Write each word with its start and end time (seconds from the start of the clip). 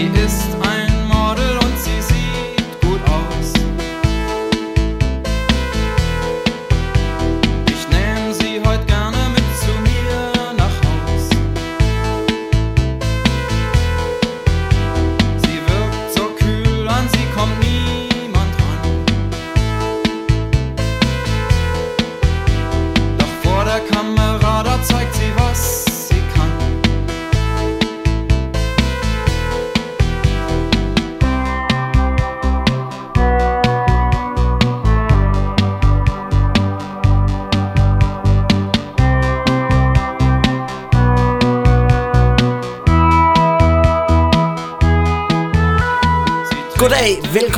Sie 0.00 0.06
ist 0.06 0.48
ein 0.62 0.69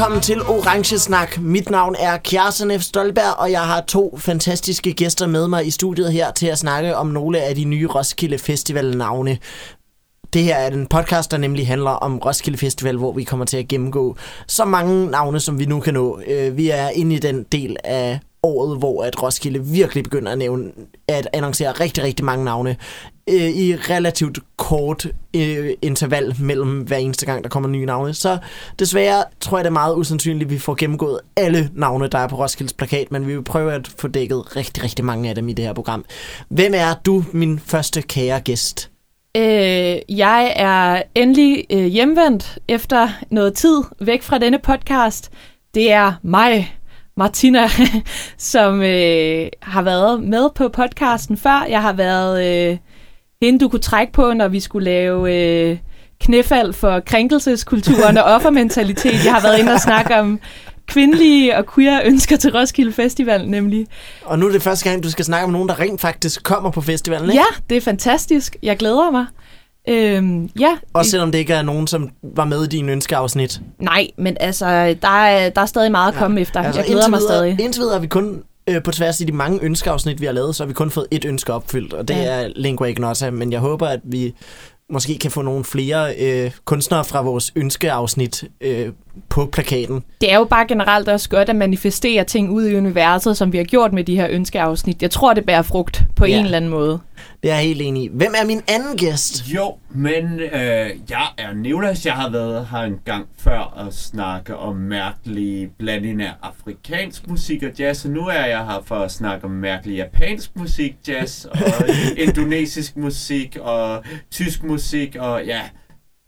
velkommen 0.02 0.22
til 0.22 0.42
Orange 0.42 0.98
Snak. 0.98 1.38
Mit 1.38 1.70
navn 1.70 1.96
er 1.98 2.16
Kjartan 2.16 2.80
F. 2.80 2.82
Stolberg, 2.82 3.38
og 3.38 3.50
jeg 3.50 3.60
har 3.60 3.80
to 3.80 4.18
fantastiske 4.18 4.92
gæster 4.92 5.26
med 5.26 5.48
mig 5.48 5.66
i 5.66 5.70
studiet 5.70 6.12
her 6.12 6.32
til 6.32 6.46
at 6.46 6.58
snakke 6.58 6.96
om 6.96 7.06
nogle 7.06 7.40
af 7.40 7.54
de 7.54 7.64
nye 7.64 7.86
Roskilde 7.86 8.38
Festival-navne. 8.38 9.38
Det 10.32 10.42
her 10.42 10.56
er 10.56 10.70
en 10.70 10.86
podcast, 10.86 11.30
der 11.30 11.36
nemlig 11.36 11.66
handler 11.66 11.90
om 11.90 12.18
Roskilde 12.18 12.58
Festival, 12.58 12.96
hvor 12.96 13.12
vi 13.12 13.24
kommer 13.24 13.44
til 13.44 13.56
at 13.56 13.68
gennemgå 13.68 14.16
så 14.46 14.64
mange 14.64 15.06
navne, 15.06 15.40
som 15.40 15.58
vi 15.58 15.64
nu 15.64 15.80
kan 15.80 15.94
nå. 15.94 16.20
Øh, 16.26 16.56
vi 16.56 16.70
er 16.70 16.88
inde 16.88 17.16
i 17.16 17.18
den 17.18 17.42
del 17.52 17.76
af 17.84 18.20
året, 18.42 18.78
hvor 18.78 19.02
at 19.02 19.22
Roskilde 19.22 19.64
virkelig 19.66 20.04
begynder 20.04 20.32
at, 20.32 20.38
nævne, 20.38 20.72
at 21.08 21.28
annoncere 21.32 21.72
rigtig, 21.72 22.04
rigtig 22.04 22.24
mange 22.24 22.44
navne 22.44 22.76
øh, 23.28 23.50
i 23.50 23.76
relativt 23.76 24.38
kort 24.56 25.06
øh, 25.36 25.70
interval 25.82 26.36
mellem 26.40 26.80
hver 26.80 26.96
eneste 26.96 27.26
gang, 27.26 27.44
der 27.44 27.50
kommer 27.50 27.68
nye 27.68 27.86
navne. 27.86 28.14
Så 28.14 28.38
desværre 28.78 29.24
tror 29.40 29.58
jeg, 29.58 29.64
det 29.64 29.68
er 29.68 29.72
meget 29.72 29.96
usandsynligt, 29.96 30.46
at 30.46 30.50
vi 30.50 30.58
får 30.58 30.74
gennemgået 30.74 31.20
alle 31.36 31.70
navne, 31.74 32.08
der 32.08 32.18
er 32.18 32.26
på 32.26 32.36
Roskildes 32.36 32.72
plakat, 32.72 33.12
men 33.12 33.26
vi 33.26 33.34
vil 33.34 33.44
prøve 33.44 33.72
at 33.72 33.88
få 33.98 34.08
dækket 34.08 34.56
rigtig, 34.56 34.84
rigtig 34.84 35.04
mange 35.04 35.28
af 35.28 35.34
dem 35.34 35.48
i 35.48 35.52
det 35.52 35.64
her 35.64 35.72
program. 35.72 36.04
Hvem 36.48 36.72
er 36.76 36.94
du, 37.06 37.24
min 37.32 37.58
første 37.58 38.02
kære 38.02 38.40
gæst? 38.40 38.90
Øh, 39.36 39.98
jeg 40.08 40.52
er 40.56 41.02
endelig 41.14 41.64
øh, 41.70 41.84
hjemvendt 41.84 42.58
efter 42.68 43.08
noget 43.30 43.54
tid 43.54 43.82
væk 44.00 44.22
fra 44.22 44.38
denne 44.38 44.58
podcast. 44.58 45.30
Det 45.74 45.92
er 45.92 46.12
mig, 46.22 46.76
Martina, 47.16 47.68
som 48.52 48.82
øh, 48.82 49.46
har 49.62 49.82
været 49.82 50.22
med 50.22 50.48
på 50.54 50.68
podcasten 50.68 51.36
før. 51.36 51.66
Jeg 51.68 51.82
har 51.82 51.92
været 51.92 52.70
øh, 52.70 52.78
hende, 53.46 53.58
du 53.58 53.68
kunne 53.68 53.80
trække 53.80 54.12
på, 54.12 54.32
når 54.32 54.48
vi 54.48 54.60
skulle 54.60 54.84
lave 54.84 55.34
øh, 55.34 55.78
knæfald 56.20 56.72
for 56.72 57.00
krænkelseskulturen 57.00 58.18
og 58.18 58.24
offermentalitet. 58.24 59.24
Jeg 59.24 59.32
har 59.32 59.42
været 59.42 59.58
inde 59.58 59.72
og 59.72 59.80
snakke 59.80 60.16
om 60.16 60.40
kvindelige 60.86 61.56
og 61.56 61.74
queer 61.74 62.00
ønsker 62.04 62.36
til 62.36 62.52
Roskilde 62.52 62.92
Festival, 62.92 63.48
nemlig. 63.48 63.86
Og 64.24 64.38
nu 64.38 64.46
er 64.46 64.52
det 64.52 64.62
første 64.62 64.90
gang, 64.90 65.02
du 65.02 65.10
skal 65.10 65.24
snakke 65.24 65.44
om 65.44 65.50
nogen, 65.50 65.68
der 65.68 65.80
rent 65.80 66.00
faktisk 66.00 66.42
kommer 66.42 66.70
på 66.70 66.80
festivalen, 66.80 67.30
ikke? 67.30 67.40
Ja, 67.40 67.62
det 67.70 67.76
er 67.76 67.80
fantastisk. 67.80 68.56
Jeg 68.62 68.76
glæder 68.76 69.10
mig. 69.10 69.26
Øhm, 69.88 70.50
ja, 70.60 70.76
Også 70.92 71.10
selvom 71.10 71.32
det 71.32 71.38
ikke 71.38 71.54
er 71.54 71.62
nogen, 71.62 71.86
som 71.86 72.10
var 72.36 72.44
med 72.44 72.64
i 72.64 72.66
din 72.66 72.88
ønskeafsnit. 72.88 73.60
Nej, 73.78 74.08
men 74.18 74.36
altså, 74.40 74.66
der 75.02 75.08
er, 75.08 75.50
der 75.50 75.60
er 75.60 75.66
stadig 75.66 75.90
meget 75.90 76.12
at 76.12 76.18
komme 76.18 76.36
ja, 76.36 76.42
efter. 76.42 76.62
Altså, 76.62 76.80
jeg 76.80 76.86
glæder 76.86 77.08
mig 77.08 77.18
videre, 77.18 77.32
stadig. 77.32 77.60
Indtil 77.60 77.80
videre 77.80 77.94
har 77.94 78.00
vi 78.00 78.06
kun, 78.06 78.42
øh, 78.68 78.82
på 78.82 78.90
tværs 78.90 79.20
af 79.20 79.26
de 79.26 79.32
mange 79.32 79.58
ønskeafsnit, 79.62 80.20
vi 80.20 80.26
har 80.26 80.32
lavet, 80.32 80.56
så 80.56 80.62
har 80.62 80.66
vi 80.68 80.72
kun 80.74 80.90
fået 80.90 81.06
et 81.10 81.24
ønske 81.24 81.52
opfyldt, 81.52 81.92
og 81.92 82.08
det 82.08 82.14
Ja. 82.14 82.22
er 82.24 82.48
Lingua 82.56 82.86
Ignota. 82.88 83.30
Men 83.30 83.52
jeg 83.52 83.60
håber, 83.60 83.88
at 83.88 84.00
vi 84.04 84.34
måske 84.90 85.18
kan 85.18 85.30
få 85.30 85.42
nogle 85.42 85.64
flere 85.64 86.14
øh, 86.18 86.50
kunstnere 86.64 87.04
fra 87.04 87.22
vores 87.22 87.52
ønskeafsnit 87.56 88.44
øh, 88.60 88.92
på 89.28 89.46
plakaten. 89.52 90.02
Det 90.20 90.32
er 90.32 90.36
jo 90.38 90.44
bare 90.44 90.66
generelt 90.66 91.08
også 91.08 91.28
godt 91.28 91.48
at 91.48 91.56
manifestere 91.56 92.24
ting 92.24 92.50
ud 92.50 92.66
i 92.66 92.76
universet, 92.76 93.36
som 93.36 93.52
vi 93.52 93.56
har 93.56 93.64
gjort 93.64 93.92
med 93.92 94.04
de 94.04 94.16
her 94.16 94.26
ønskeafsnit. 94.30 95.02
Jeg 95.02 95.10
tror, 95.10 95.34
det 95.34 95.44
bærer 95.46 95.62
frugt 95.62 96.02
på 96.16 96.26
Ja. 96.26 96.38
en 96.38 96.44
eller 96.44 96.56
anden 96.56 96.70
måde. 96.70 96.98
Det 97.42 97.50
er 97.50 97.54
jeg 97.54 97.64
helt 97.64 97.82
enig 97.82 98.02
i. 98.04 98.08
Hvem 98.12 98.34
er 98.42 98.46
min 98.46 98.60
anden 98.68 98.96
gæst? 98.96 99.44
Jo, 99.54 99.74
men 99.90 100.24
øh, 100.40 100.90
jeg 101.10 101.26
er 101.38 101.54
Nicolas. 101.54 102.06
Jeg 102.06 102.12
har 102.14 102.30
været 102.30 102.66
her 102.70 102.78
en 102.78 102.98
gang 103.04 103.26
før 103.38 103.58
og 103.58 103.92
snakke 103.92 104.56
om 104.56 104.76
mærkelig 104.76 105.70
blanding 105.78 106.22
af 106.22 106.30
afrikansk 106.42 107.28
musik 107.28 107.62
og 107.62 107.70
jazz, 107.78 108.04
og 108.04 108.10
nu 108.10 108.20
er 108.20 108.44
jeg 108.46 108.58
her 108.66 108.82
for 108.84 108.94
at 108.96 109.10
snakke 109.12 109.44
om 109.44 109.50
mærkelig 109.50 109.96
japansk 109.96 110.50
musik, 110.56 110.94
jazz 111.08 111.44
og 111.44 111.58
indonesisk 112.26 112.96
musik 112.96 113.56
og 113.60 114.02
tysk 114.30 114.62
musik 114.62 115.16
og 115.18 115.42
ja, 115.46 115.60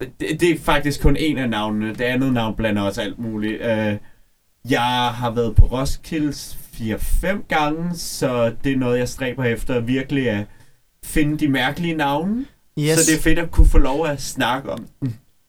det, 0.01 0.41
det 0.41 0.51
er 0.51 0.59
faktisk 0.59 1.03
kun 1.03 1.17
en 1.17 1.39
af 1.39 1.51
navnene. 1.51 1.89
Det 1.95 2.01
andet 2.05 2.33
navn 2.33 2.57
blander 2.57 2.83
også 2.83 3.01
alt 3.01 3.19
muligt. 3.19 3.63
Øh, 3.63 3.97
jeg 4.71 4.81
har 5.15 5.31
været 5.31 5.55
på 5.55 5.65
Roskilde 5.67 6.33
4-5 6.33 7.47
gange, 7.49 7.97
så 7.97 8.53
det 8.65 8.73
er 8.73 8.77
noget, 8.77 8.99
jeg 8.99 9.09
stræber 9.09 9.45
efter 9.45 9.81
virkelig 9.81 10.31
at 10.31 10.45
finde 11.05 11.39
de 11.39 11.49
mærkelige 11.49 11.95
navne. 11.95 12.45
Yes. 12.81 12.99
Så 12.99 13.11
det 13.11 13.19
er 13.19 13.23
fedt 13.23 13.39
at 13.39 13.51
kunne 13.51 13.69
få 13.69 13.79
lov 13.79 14.07
at 14.07 14.23
snakke 14.23 14.71
om. 14.71 14.87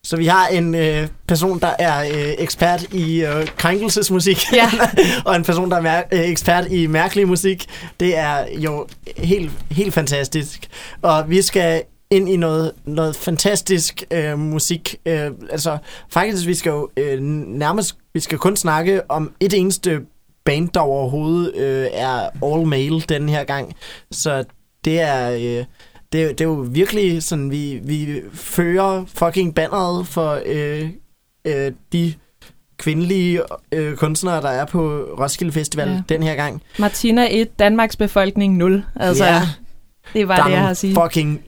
Så 0.03 0.17
vi 0.17 0.25
har 0.25 0.47
en 0.47 0.75
øh, 0.75 1.07
person, 1.27 1.59
der 1.59 1.73
er 1.79 2.03
øh, 2.03 2.33
ekspert 2.38 2.94
i 2.94 3.23
øh, 3.25 3.47
krænkelsesmusik, 3.47 4.38
Ja. 4.53 4.69
og 5.25 5.35
en 5.35 5.44
person, 5.44 5.72
der 5.72 5.77
er 5.77 5.81
mær- 6.01 6.07
øh, 6.12 6.19
ekspert 6.29 6.72
i 6.72 6.88
mærkelig 6.88 7.27
musik. 7.27 7.66
Det 8.00 8.17
er 8.17 8.45
jo 8.57 8.88
helt, 9.17 9.51
helt 9.72 9.94
fantastisk. 9.94 10.67
Og 11.01 11.29
vi 11.29 11.41
skal 11.41 11.83
ind 12.16 12.30
i 12.30 12.38
noget, 12.38 12.72
noget 12.86 13.16
fantastisk 13.16 14.03
øh, 14.12 14.40
musik. 14.40 14.96
Øh, 15.06 15.31
altså, 15.50 15.78
faktisk, 16.09 16.48
vi 16.48 16.53
skal 16.53 16.70
jo 16.70 16.90
øh, 16.98 17.20
nærmest, 17.22 17.98
vi 18.14 18.20
skal 18.20 18.38
kun 18.38 18.56
snakke 18.56 19.12
om 19.12 19.31
et 19.40 19.53
eneste 19.53 20.00
band, 20.46 20.70
der 20.70 20.80
overhovedet 20.80 21.56
øh, 21.56 21.88
er 21.94 22.30
all 22.46 22.68
male 22.68 23.02
den 23.02 23.30
her 23.30 23.44
gang. 23.44 23.74
Så 24.12 24.44
det 24.86 25.00
er... 25.02 25.31
Øh, 25.31 25.66
det, 26.14 26.24
er 26.24 26.28
det 26.28 26.42
er 26.42 26.46
jo 26.46 26.66
virkelig 26.70 27.24
sådan, 27.24 27.52
vi, 27.52 27.80
vi 27.84 28.22
fører 28.34 29.06
fucking 29.08 29.56
banneret 29.56 30.08
for 30.08 30.40
øh, 30.46 30.90
øh, 31.48 31.72
de 31.94 32.14
kvindelige 32.78 33.42
øh, 33.72 33.96
kunstnere, 33.96 34.42
der 34.42 34.50
er 34.50 34.66
på 34.66 35.00
Roskilde 35.20 35.52
Festival 35.52 35.88
Ja. 35.90 36.02
den 36.09 36.24
her 36.24 36.36
gang. 36.36 36.62
Martina 36.80 37.28
1, 37.31 37.59
Danmarks 37.59 37.96
befolkning 37.96 38.58
0. 38.58 38.84
Altså, 38.96 39.25
Ja. 39.25 39.42
det 40.14 40.28
var 40.28 40.36
der 40.36 40.44
det, 40.44 40.52
jeg 40.52 40.62
har 40.62 40.70
at 40.70 40.78
sige. 40.78 40.96
fucking 41.04 41.42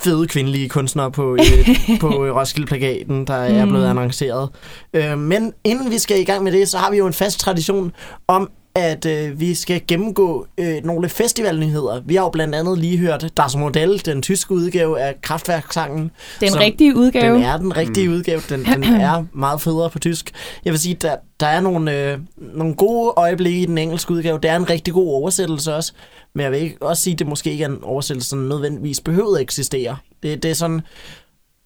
fede 0.00 0.26
kvindelige 0.28 0.68
kunstnere 0.68 1.10
på, 1.10 1.34
øh, 1.34 1.68
på 2.00 2.08
Roskilde-plakaten, 2.08 3.26
der 3.26 3.34
er 3.34 3.64
Mm. 3.64 3.70
blevet 3.70 3.86
annonceret. 3.86 4.48
Øh, 4.94 5.18
men 5.18 5.52
inden 5.64 5.90
vi 5.90 5.98
skal 5.98 6.20
i 6.20 6.24
gang 6.24 6.44
med 6.44 6.52
det, 6.52 6.68
så 6.68 6.78
har 6.78 6.90
vi 6.90 6.96
jo 6.96 7.06
en 7.06 7.12
fast 7.12 7.40
tradition 7.40 7.92
om, 8.28 8.50
at 8.74 9.06
øh, 9.06 9.40
vi 9.40 9.54
skal 9.54 9.82
gennemgå 9.88 10.46
øh, 10.58 10.84
nogle 10.84 11.08
festivalnyheder. 11.08 12.00
Vi 12.04 12.14
har 12.14 12.22
jo 12.22 12.28
blandt 12.28 12.54
andet 12.54 12.78
lige 12.78 12.98
hørt 12.98 13.32
Das 13.36 13.56
Modell, 13.56 14.06
den 14.06 14.22
tyske 14.22 14.54
udgave 14.54 15.00
af 15.00 15.20
Kraftwerk-sangen. 15.22 16.10
Den 16.40 16.58
rigtige 16.60 16.96
udgave. 16.96 17.34
Den 17.34 17.42
er 17.42 17.56
den 17.56 17.76
rigtige 17.76 18.08
mm. 18.08 18.14
udgave. 18.14 18.40
Den, 18.48 18.64
den 18.64 18.84
er 18.84 19.24
meget 19.32 19.60
federe 19.60 19.90
på 19.90 19.98
tysk. 19.98 20.30
Jeg 20.64 20.72
vil 20.72 20.80
sige, 20.80 20.94
der, 20.94 21.16
der 21.40 21.46
er 21.46 21.60
nogle, 21.60 22.12
øh, 22.12 22.18
nogle 22.36 22.74
gode 22.74 23.12
øjeblikke 23.16 23.60
i 23.60 23.66
den 23.66 23.78
engelske 23.78 24.12
udgave. 24.12 24.38
Det 24.42 24.50
er 24.50 24.56
en 24.56 24.70
rigtig 24.70 24.94
god 24.94 25.08
oversættelse 25.08 25.74
også. 25.74 25.92
Men 26.34 26.42
jeg 26.42 26.52
vil 26.52 26.60
ikke 26.60 26.76
også 26.80 27.02
sige, 27.02 27.12
at 27.12 27.18
det 27.18 27.26
måske 27.26 27.50
ikke 27.50 27.64
er 27.64 27.68
en 27.68 27.82
oversættelse, 27.82 28.28
som 28.28 28.38
nødvendigvis 28.38 29.00
behøver 29.00 29.34
at 29.36 29.42
eksistere. 29.42 29.96
Det, 30.22 30.42
det 30.42 30.50
er 30.50 30.54
sådan... 30.54 30.80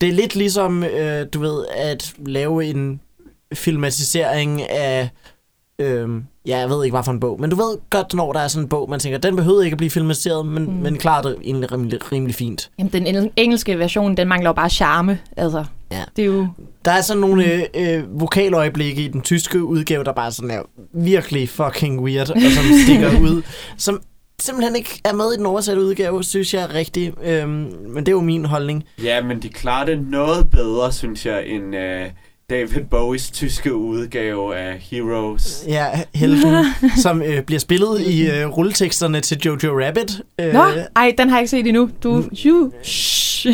Det 0.00 0.08
er 0.08 0.12
lidt 0.12 0.36
ligesom, 0.36 0.84
øh, 0.84 1.26
du 1.32 1.40
ved, 1.40 1.64
at 1.76 2.12
lave 2.26 2.64
en 2.64 3.00
filmatisering 3.54 4.70
af... 4.70 5.10
Øh, 5.78 6.08
ja, 6.46 6.58
jeg 6.58 6.70
ved 6.70 6.84
ikke, 6.84 6.94
hvad 6.94 7.04
for 7.04 7.12
en 7.12 7.20
bog. 7.20 7.40
Men 7.40 7.50
du 7.50 7.56
ved 7.56 7.76
godt, 7.90 8.14
når 8.14 8.32
der 8.32 8.40
er 8.40 8.48
sådan 8.48 8.64
en 8.64 8.68
bog, 8.68 8.90
man 8.90 9.00
tænker, 9.00 9.18
den 9.18 9.36
behøver 9.36 9.62
ikke 9.62 9.74
at 9.74 9.78
blive 9.78 9.90
filmatiseret, 9.90 10.46
men, 10.46 10.64
Mm. 10.64 10.70
mm. 10.72 10.76
men 10.82 10.98
klart 10.98 11.24
det 11.24 11.36
egentlig 11.44 11.72
rimelig, 11.72 12.12
rimelig 12.12 12.34
fint. 12.34 12.70
Jamen, 12.78 12.92
den 12.92 13.06
eng- 13.06 13.32
engelske 13.36 13.78
version, 13.78 14.16
den 14.16 14.28
mangler 14.28 14.48
jo 14.48 14.54
bare 14.54 14.70
charme. 14.70 15.18
Altså, 15.36 15.64
Ja. 15.90 16.02
det 16.16 16.22
er 16.22 16.26
jo... 16.26 16.46
Der 16.84 16.90
er 16.90 17.00
sådan 17.00 17.20
nogle 17.20 17.52
øh, 17.52 17.62
øh, 17.74 18.20
vokaløjeblikke 18.20 19.02
i 19.04 19.08
den 19.08 19.20
tyske 19.20 19.64
udgave, 19.64 20.04
der 20.04 20.12
bare 20.12 20.32
sådan 20.32 20.50
er 20.50 20.60
virkelig 20.94 21.48
fucking 21.48 22.00
weird, 22.00 22.30
og 22.30 22.36
som 22.40 22.64
stikker 22.84 23.20
ud, 23.20 23.42
som 23.78 24.02
simpelthen 24.40 24.76
ikke 24.76 25.00
er 25.04 25.12
med 25.14 25.32
i 25.34 25.36
den 25.36 25.46
oversatte 25.46 25.82
udgave, 25.82 26.24
synes 26.24 26.54
jeg 26.54 26.62
er 26.62 26.74
rigtig. 26.74 27.12
Øhm, 27.24 27.48
men 27.88 27.96
det 27.96 28.08
er 28.08 28.12
jo 28.12 28.20
min 28.20 28.44
holdning. 28.44 28.84
Ja, 29.02 29.22
men 29.24 29.42
de 29.42 29.48
klarer 29.48 29.84
det 29.86 30.06
noget 30.10 30.50
bedre, 30.50 30.92
synes 30.92 31.26
jeg, 31.26 31.46
end, 31.46 31.76
øh, 31.76 32.06
David 32.50 32.84
Bowies 32.90 33.30
tyske 33.30 33.74
udgave 33.74 34.56
af 34.56 34.78
Heroes. 34.90 35.64
Ja, 35.68 35.86
helten, 36.14 36.54
som 37.02 37.22
øh, 37.22 37.42
bliver 37.42 37.60
spillet 37.60 38.00
i 38.00 38.30
øh, 38.30 38.46
rulleteksterne 38.48 39.20
til 39.20 39.38
Jojo 39.44 39.80
Rabbit. 39.86 40.20
Øh, 40.40 40.52
Nå, 40.52 40.64
ej, 40.96 41.14
den 41.18 41.28
har 41.28 41.36
jeg 41.36 41.42
ikke 41.42 41.50
set 41.50 41.66
endnu. 41.66 41.90
Du, 42.02 42.24
you, 42.46 42.70
shh. 42.82 43.46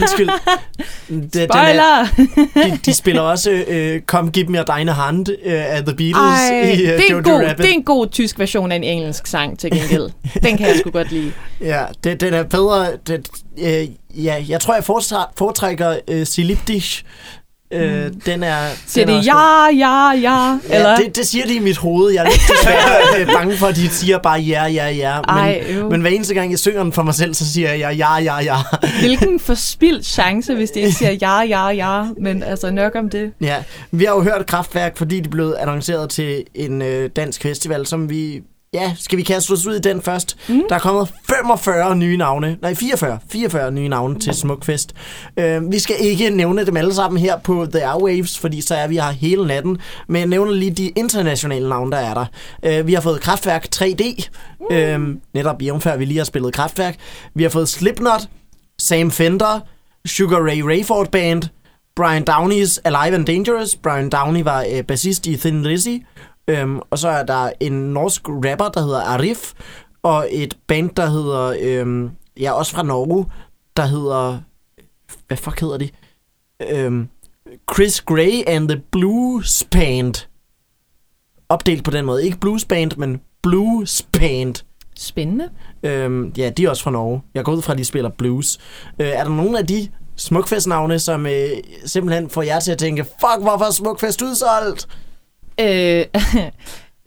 Undskyld. 0.00 0.28
Det, 1.08 1.32
den 1.34 1.40
er, 1.42 1.46
Spoiler! 1.52 2.06
de, 2.54 2.78
de 2.86 2.94
spiller 2.94 3.22
også 3.22 3.50
øh, 3.68 4.00
Come 4.00 4.30
Give 4.30 4.46
Me 4.46 4.58
a 4.70 4.78
Dine 4.78 4.92
Hand 4.92 5.26
øh, 5.44 5.76
af 5.76 5.82
The 5.84 5.94
Beatles 5.96 6.16
Ej, 6.50 6.60
i 6.60 6.82
øh, 6.82 6.88
det, 6.88 6.88
er 6.88 7.00
Jojo 7.10 7.18
en 7.18 7.24
god, 7.24 7.32
Rabbit. 7.32 7.58
det 7.58 7.66
er 7.70 7.74
en 7.74 7.82
god 7.82 8.06
tysk 8.08 8.38
version 8.38 8.72
af 8.72 8.76
en 8.76 8.84
engelsk 8.84 9.26
sang 9.26 9.58
til 9.58 9.70
gengæld. 9.70 10.10
Den 10.42 10.56
kan 10.56 10.66
jeg 10.68 10.76
sgu 10.80 10.90
godt 10.90 11.12
lide. 11.12 11.32
Ja, 11.60 11.84
det, 12.04 12.20
den 12.20 12.34
er 12.34 12.42
bedre. 12.42 12.86
Det, 13.06 13.28
øh, 13.58 13.88
ja, 14.24 14.44
jeg 14.48 14.60
tror, 14.60 14.74
jeg 14.74 14.82
foretræ- 14.90 15.32
foretrækker 15.36 15.96
øh, 16.08 16.26
Silipdish. 16.26 17.04
Øh, 17.72 18.06
Mm. 18.06 18.20
Den 18.20 18.42
er... 18.42 18.56
Siger 18.86 19.06
er 19.06 19.16
også 19.18 19.30
ja, 19.30 19.66
ja, 19.78 20.10
ja, 20.10 20.58
eller? 20.76 20.90
Ja, 20.90 20.96
det, 20.96 21.16
det 21.16 21.26
siger 21.26 21.46
de 21.46 21.54
i 21.54 21.58
mit 21.58 21.76
hoved. 21.76 22.12
Jeg 22.12 22.20
er 22.20 22.24
lidt 22.24 22.40
desværre 22.58 23.20
øh, 23.20 23.26
bange 23.26 23.56
for, 23.56 23.66
at 23.66 23.76
de 23.76 23.88
siger 23.88 24.18
bare 24.18 24.40
ja, 24.40 24.64
ja, 24.64 24.88
ja. 24.88 25.16
Men, 25.16 25.28
Ej, 25.28 25.64
men 25.90 26.00
hver 26.00 26.10
eneste 26.10 26.34
gang, 26.34 26.50
jeg 26.50 26.58
synger 26.58 26.82
den 26.82 26.92
for 26.92 27.02
mig 27.02 27.14
selv, 27.14 27.34
så 27.34 27.52
siger 27.52 27.74
jeg 27.74 27.96
ja, 27.96 28.16
ja, 28.16 28.38
ja. 28.38 28.56
Hvilken 29.00 29.40
forspildt 29.50 30.06
chance, 30.06 30.54
hvis 30.54 30.70
de 30.70 30.80
ikke 30.80 30.92
siger 30.92 31.12
ja, 31.12 31.40
ja, 31.42 31.68
ja. 31.68 32.04
Men 32.18 32.42
altså 32.42 32.70
nok 32.70 32.94
om 32.94 33.08
det. 33.10 33.32
Ja, 33.40 33.56
vi 33.90 34.04
har 34.04 34.14
jo 34.14 34.22
hørt 34.22 34.46
Kraftværk, 34.46 34.96
fordi 34.96 35.20
de 35.20 35.28
blev 35.28 35.54
annonceret 35.58 36.10
til 36.10 36.44
en 36.54 36.82
øh, 36.82 37.10
dansk 37.16 37.42
festival, 37.42 37.86
som 37.86 38.10
vi... 38.10 38.42
Ja, 38.74 38.94
skal 38.98 39.18
vi 39.18 39.22
kaste 39.22 39.52
os 39.52 39.66
ud 39.66 39.74
i 39.74 39.80
den 39.80 40.02
først? 40.02 40.36
Mm. 40.48 40.62
Der 40.68 40.74
er 40.74 40.78
kommet 40.78 41.08
45 41.28 41.96
nye 41.96 42.16
navne. 42.16 42.58
Nej, 42.62 42.74
44. 42.74 43.18
44 43.28 43.70
nye 43.70 43.88
navne 43.88 44.18
til 44.18 44.34
Smukfest. 44.34 44.94
Øh, 45.36 45.72
vi 45.72 45.78
skal 45.78 45.96
ikke 46.00 46.30
nævne 46.30 46.66
dem 46.66 46.76
alle 46.76 46.94
sammen 46.94 47.20
her 47.20 47.38
på 47.38 47.66
The 47.72 47.84
Airwaves, 47.84 48.38
fordi 48.38 48.60
så 48.60 48.74
er 48.74 48.86
vi 48.88 48.94
her 48.94 49.10
hele 49.10 49.46
natten. 49.46 49.78
Men 50.08 50.18
jeg 50.20 50.26
nævner 50.26 50.52
lige 50.52 50.70
de 50.70 50.88
internationale 50.88 51.68
navne, 51.68 51.92
der 51.92 51.98
er 51.98 52.14
der. 52.14 52.26
Øh, 52.62 52.86
vi 52.86 52.94
har 52.94 53.00
fået 53.00 53.20
Kraftværk 53.20 53.66
3D. 53.76 54.28
Mm. 54.70 54.76
Øh, 54.76 55.16
netop 55.34 55.62
jævnfør 55.62 55.96
vi 55.96 56.04
lige 56.04 56.18
har 56.18 56.24
spillet 56.24 56.52
Kraftværk. 56.54 56.96
Vi 57.34 57.42
har 57.42 57.50
fået 57.50 57.68
Slipknot, 57.68 58.28
Sam 58.78 59.10
Fender, 59.10 59.60
Sugar 60.06 60.38
Ray 60.38 60.60
Rayford 60.60 61.10
Band, 61.10 61.42
Brian 61.96 62.28
Downey's 62.30 62.78
Alive 62.84 63.14
and 63.14 63.26
Dangerous. 63.26 63.76
Brian 63.76 64.10
Downey 64.10 64.42
var 64.42 64.64
øh, 64.72 64.84
bassist 64.84 65.26
i 65.26 65.36
Thin 65.36 65.62
Lizzy. 65.62 65.96
Øhm, 66.48 66.80
og 66.90 66.98
så 66.98 67.08
er 67.08 67.22
der 67.22 67.50
en 67.60 67.72
norsk 67.72 68.28
rapper, 68.28 68.68
der 68.68 68.80
hedder 68.80 69.00
Arif, 69.00 69.52
og 70.02 70.28
et 70.30 70.58
band, 70.66 70.90
der 70.90 71.06
hedder, 71.06 71.56
øhm, 71.60 72.10
ja, 72.40 72.52
også 72.52 72.72
fra 72.72 72.82
Norge, 72.82 73.26
der 73.76 73.86
hedder, 73.86 74.38
hvad 75.26 75.36
fuck 75.36 75.60
hedder 75.60 75.78
de? 75.78 75.88
Øhm, 76.70 77.08
Chris 77.74 78.00
Gray 78.00 78.42
and 78.46 78.68
the 78.68 78.82
Blues 78.92 79.64
Band. 79.70 80.14
Opdelt 81.48 81.84
på 81.84 81.90
den 81.90 82.04
måde. 82.04 82.24
Ikke 82.24 82.38
Blues 82.38 82.64
Band, 82.64 82.90
men 82.96 83.20
Blues 83.42 84.06
Band. 84.12 84.54
Spændende. 84.96 85.50
Øhm, 85.82 86.32
ja, 86.36 86.50
de 86.50 86.64
er 86.64 86.70
også 86.70 86.82
fra 86.82 86.90
Norge. 86.90 87.22
Jeg 87.34 87.44
går 87.44 87.52
ud 87.52 87.62
fra, 87.62 87.72
at 87.72 87.78
de 87.78 87.84
spiller 87.84 88.10
blues. 88.10 88.58
Øh, 89.00 89.08
er 89.08 89.24
der 89.24 89.30
nogen 89.30 89.56
af 89.56 89.66
de 89.66 89.88
smukfestnavne, 90.16 90.98
som 90.98 91.26
øh, 91.26 91.48
simpelthen 91.84 92.30
får 92.30 92.42
jer 92.42 92.60
til 92.60 92.72
at 92.72 92.78
tænke, 92.78 93.04
fuck, 93.04 93.42
hvorfor 93.42 93.64
er 93.64 93.70
smukfest 93.70 94.22
udsolgt? 94.22 94.88
Øh, 95.60 96.04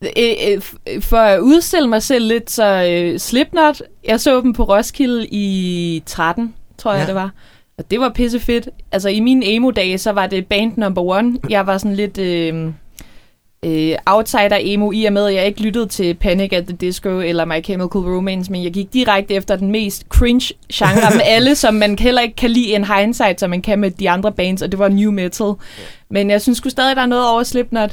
øh, 0.17 0.61
for 1.01 1.17
at 1.17 1.39
udstille 1.39 1.89
mig 1.89 2.03
selv 2.03 2.27
lidt, 2.27 2.51
så 2.51 2.65
øh, 2.89 3.19
Slipknot, 3.19 3.81
jeg 4.07 4.19
så 4.19 4.41
dem 4.41 4.53
på 4.53 4.63
Roskilde 4.63 5.27
i 5.31 6.03
13, 6.05 6.53
tror 6.77 6.91
jeg 6.93 7.01
Ja. 7.01 7.05
det 7.07 7.15
var. 7.15 7.31
Og 7.77 7.91
det 7.91 7.99
var 7.99 8.09
pisse 8.09 8.39
fedt. 8.39 8.69
Altså 8.91 9.09
i 9.09 9.19
mine 9.19 9.45
emo-dage, 9.45 9.97
så 9.97 10.11
var 10.11 10.27
det 10.27 10.47
band 10.47 10.73
number 10.77 11.01
one. 11.01 11.37
Jeg 11.49 11.67
var 11.67 11.77
sådan 11.77 11.95
lidt 11.95 12.17
øh, 12.17 12.65
øh, 13.65 13.95
outsider 14.05 14.57
emo, 14.61 14.91
i 14.91 15.05
og 15.05 15.13
med 15.13 15.25
at 15.27 15.33
jeg 15.33 15.45
ikke 15.45 15.61
lyttede 15.61 15.87
til 15.87 16.13
Panic 16.13 16.53
at 16.53 16.65
the 16.67 16.75
Disco 16.77 17.19
eller 17.19 17.45
My 17.45 17.63
Chemical 17.63 18.01
Romance, 18.01 18.51
men 18.51 18.63
jeg 18.63 18.71
gik 18.73 18.93
direkte 18.93 19.33
efter 19.33 19.55
den 19.55 19.71
mest 19.71 20.05
cringe 20.09 20.53
genre 20.73 21.11
med 21.15 21.21
alle, 21.35 21.55
som 21.55 21.73
man 21.73 21.99
heller 21.99 22.21
ikke 22.21 22.35
kan 22.35 22.49
lide 22.49 22.75
en 22.75 22.85
hindsight, 22.85 23.39
som 23.39 23.49
man 23.49 23.61
kan 23.61 23.79
med 23.79 23.91
de 23.91 24.09
andre 24.09 24.31
bands, 24.31 24.61
og 24.61 24.71
det 24.71 24.79
var 24.79 24.87
new 24.87 25.11
metal. 25.11 25.53
Men 26.09 26.29
jeg 26.29 26.41
synes 26.41 26.57
sgu 26.57 26.69
stadig, 26.69 26.95
der 26.95 27.01
er 27.01 27.05
noget 27.05 27.29
over 27.29 27.43
Slipknot. 27.43 27.91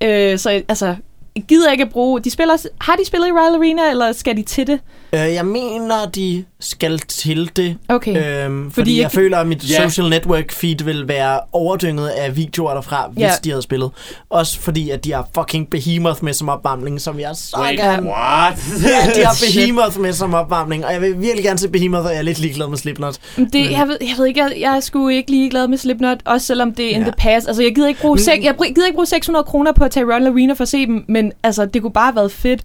Øh, 0.00 0.38
så 0.38 0.62
altså, 0.68 0.96
jeg 1.36 1.44
gider 1.44 1.72
ikke 1.72 1.84
at 1.84 1.90
bruge... 1.90 2.20
De 2.20 2.30
spiller, 2.30 2.66
har 2.80 2.96
de 2.96 3.04
spillet 3.04 3.28
i 3.28 3.32
Royal 3.32 3.54
Arena, 3.54 3.90
eller 3.90 4.12
skal 4.12 4.36
de 4.36 4.42
til 4.42 4.66
det? 4.66 4.80
Øh, 5.12 5.34
jeg 5.34 5.46
mener, 5.46 6.06
de 6.06 6.44
skal 6.60 6.98
til 6.98 7.50
det. 7.56 7.76
Okay. 7.88 8.44
Øhm, 8.44 8.70
fordi, 8.70 8.74
Fordi 8.74 8.96
jeg- 8.96 9.02
jeg 9.02 9.10
føler, 9.12 9.38
at 9.38 9.46
mit 9.46 9.70
Ja. 9.70 9.88
social 9.88 10.08
network 10.10 10.52
feed 10.52 10.84
vil 10.84 11.08
være 11.08 11.40
overdynget 11.52 12.08
af 12.08 12.36
videoer 12.36 12.74
derfra, 12.74 13.08
hvis 13.12 13.22
Ja. 13.22 13.30
de 13.44 13.50
havde 13.50 13.62
spillet. 13.62 13.90
Også 14.30 14.60
fordi, 14.60 14.90
at 14.90 15.04
de 15.04 15.12
har 15.12 15.28
fucking 15.34 15.70
Behemoth 15.70 16.24
med 16.24 16.32
som 16.32 16.48
opvarmning, 16.48 17.00
som 17.00 17.20
jeg 17.20 17.30
så 17.34 17.56
Wait, 17.60 17.78
gerne... 17.80 18.06
what? 18.08 18.54
Ja, 18.82 19.20
de 19.20 19.24
har. 19.24 19.44
Behemoth 19.54 20.00
med 20.00 20.12
som 20.12 20.34
opvarmning, 20.34 20.84
og 20.86 20.92
jeg 20.92 21.00
vil 21.00 21.20
virkelig 21.20 21.44
gerne 21.44 21.58
se 21.58 21.68
Behemoth, 21.68 22.04
og 22.04 22.10
jeg 22.10 22.18
er 22.18 22.22
lidt 22.22 22.38
ligeglad 22.38 22.68
med 22.68 22.76
Slipknot. 22.78 23.16
Men 23.36 23.48
Det, 23.52 23.70
jeg, 23.70 23.88
ved, 23.88 23.96
jeg 24.00 24.14
ved 24.18 24.26
ikke, 24.26 24.40
jeg, 24.40 24.52
jeg 24.60 24.76
er 24.76 24.80
sgu 24.80 25.08
ikke 25.08 25.30
lige 25.30 25.50
glad 25.50 25.68
med 25.68 25.78
Slipknot, 25.78 26.18
også 26.24 26.46
selvom 26.46 26.74
det 26.74 26.86
er 26.86 26.90
in 26.90 26.96
Ja. 26.96 27.02
the 27.02 27.12
past. 27.18 27.46
Altså, 27.48 27.62
jeg 27.62 27.74
gider 27.74 27.88
ikke 27.88 28.00
bruge, 28.00 28.14
Men- 28.14 28.24
sek, 28.24 28.44
jeg 28.44 28.54
gider 28.74 28.86
ikke 28.86 28.96
bruge 28.96 29.06
600 29.06 29.44
kroner 29.44 29.72
på 29.72 29.84
at 29.84 29.90
tage 29.90 30.06
Royal 30.06 30.26
Arena 30.26 30.52
for 30.52 30.62
at 30.62 30.68
se 30.68 30.86
dem, 30.86 31.04
men 31.08 31.32
altså, 31.42 31.64
det 31.66 31.82
kunne 31.82 31.92
bare 31.92 32.06
have 32.06 32.16
været 32.16 32.32
fedt. 32.32 32.60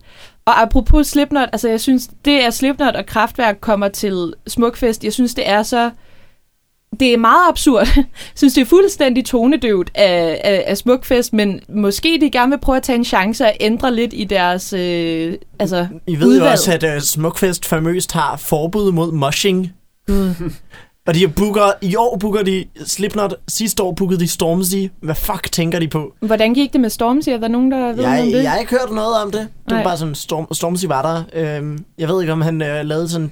Og 0.45 0.61
apropos 0.61 1.07
Slipknot, 1.07 1.49
altså 1.53 1.69
jeg 1.69 1.81
synes, 1.81 2.09
det 2.25 2.43
er 2.45 2.49
Slipknot 2.49 2.95
og 2.95 3.05
Kraftværk 3.05 3.57
kommer 3.61 3.87
til 3.87 4.33
Smukfest. 4.47 5.03
Jeg 5.03 5.13
synes, 5.13 5.33
det 5.33 5.49
er 5.49 5.63
så... 5.63 5.91
Det 6.99 7.13
er 7.13 7.17
meget 7.17 7.49
absurd. 7.49 7.87
Jeg 7.95 8.05
synes, 8.35 8.53
det 8.53 8.61
er 8.61 8.65
fuldstændig 8.65 9.25
tonedøvt 9.25 9.91
af, 9.95 10.41
af, 10.43 10.63
af 10.67 10.77
Smukfest, 10.77 11.33
men 11.33 11.59
måske 11.69 12.17
de 12.21 12.29
gerne 12.31 12.49
vil 12.49 12.59
prøve 12.59 12.75
at 12.77 12.83
tage 12.83 12.97
en 12.97 13.05
chance 13.05 13.45
og 13.45 13.53
ændre 13.59 13.95
lidt 13.95 14.13
i 14.13 14.23
deres 14.23 14.73
øh, 14.73 15.33
altså, 15.59 15.87
I 16.07 16.19
ved 16.19 16.27
udvalg. 16.27 16.45
jo 16.45 16.51
også, 16.51 16.73
at 16.73 16.95
uh, 16.95 17.01
Smukfest 17.01 17.65
famøst 17.65 18.11
har 18.11 18.37
forbud 18.37 18.91
mod 18.91 19.11
moshing. 19.11 19.73
Gud. 20.07 20.33
Og 21.07 21.13
de 21.15 21.27
booker, 21.27 21.71
i 21.81 21.95
år 21.95 22.17
booker 22.17 22.43
de 22.43 22.65
Slipknot, 22.85 23.33
sidste 23.47 23.83
år 23.83 23.91
bookede 23.91 24.19
de 24.19 24.27
Stormzy. 24.27 24.75
Hvad 25.01 25.15
fuck 25.15 25.51
tænker 25.51 25.79
de 25.79 25.87
på? 25.87 26.13
Hvordan 26.19 26.53
gik 26.53 26.73
det 26.73 26.81
med 26.81 26.89
Stormzy? 26.89 27.29
Er 27.29 27.37
der 27.37 27.47
nogen, 27.47 27.71
der 27.71 27.77
ved 27.77 27.95
noget 27.95 28.09
Jeg, 28.15 28.21
om 28.21 28.31
det? 28.31 28.43
jeg 28.43 28.51
har 28.51 28.59
ikke 28.59 28.71
hørt 28.71 28.91
noget 28.91 29.21
om 29.23 29.31
det. 29.31 29.47
Det 29.69 29.77
var 29.77 29.83
bare 29.83 29.97
sådan, 29.97 30.15
Storm, 30.15 30.47
Stormzy 30.53 30.85
var 30.85 31.01
der. 31.01 31.23
Øhm, 31.57 31.85
jeg 31.97 32.07
ved 32.09 32.21
ikke, 32.21 32.33
om 32.33 32.41
han 32.41 32.61
øh, 32.61 32.85
lavede 32.85 33.09
sådan 33.09 33.31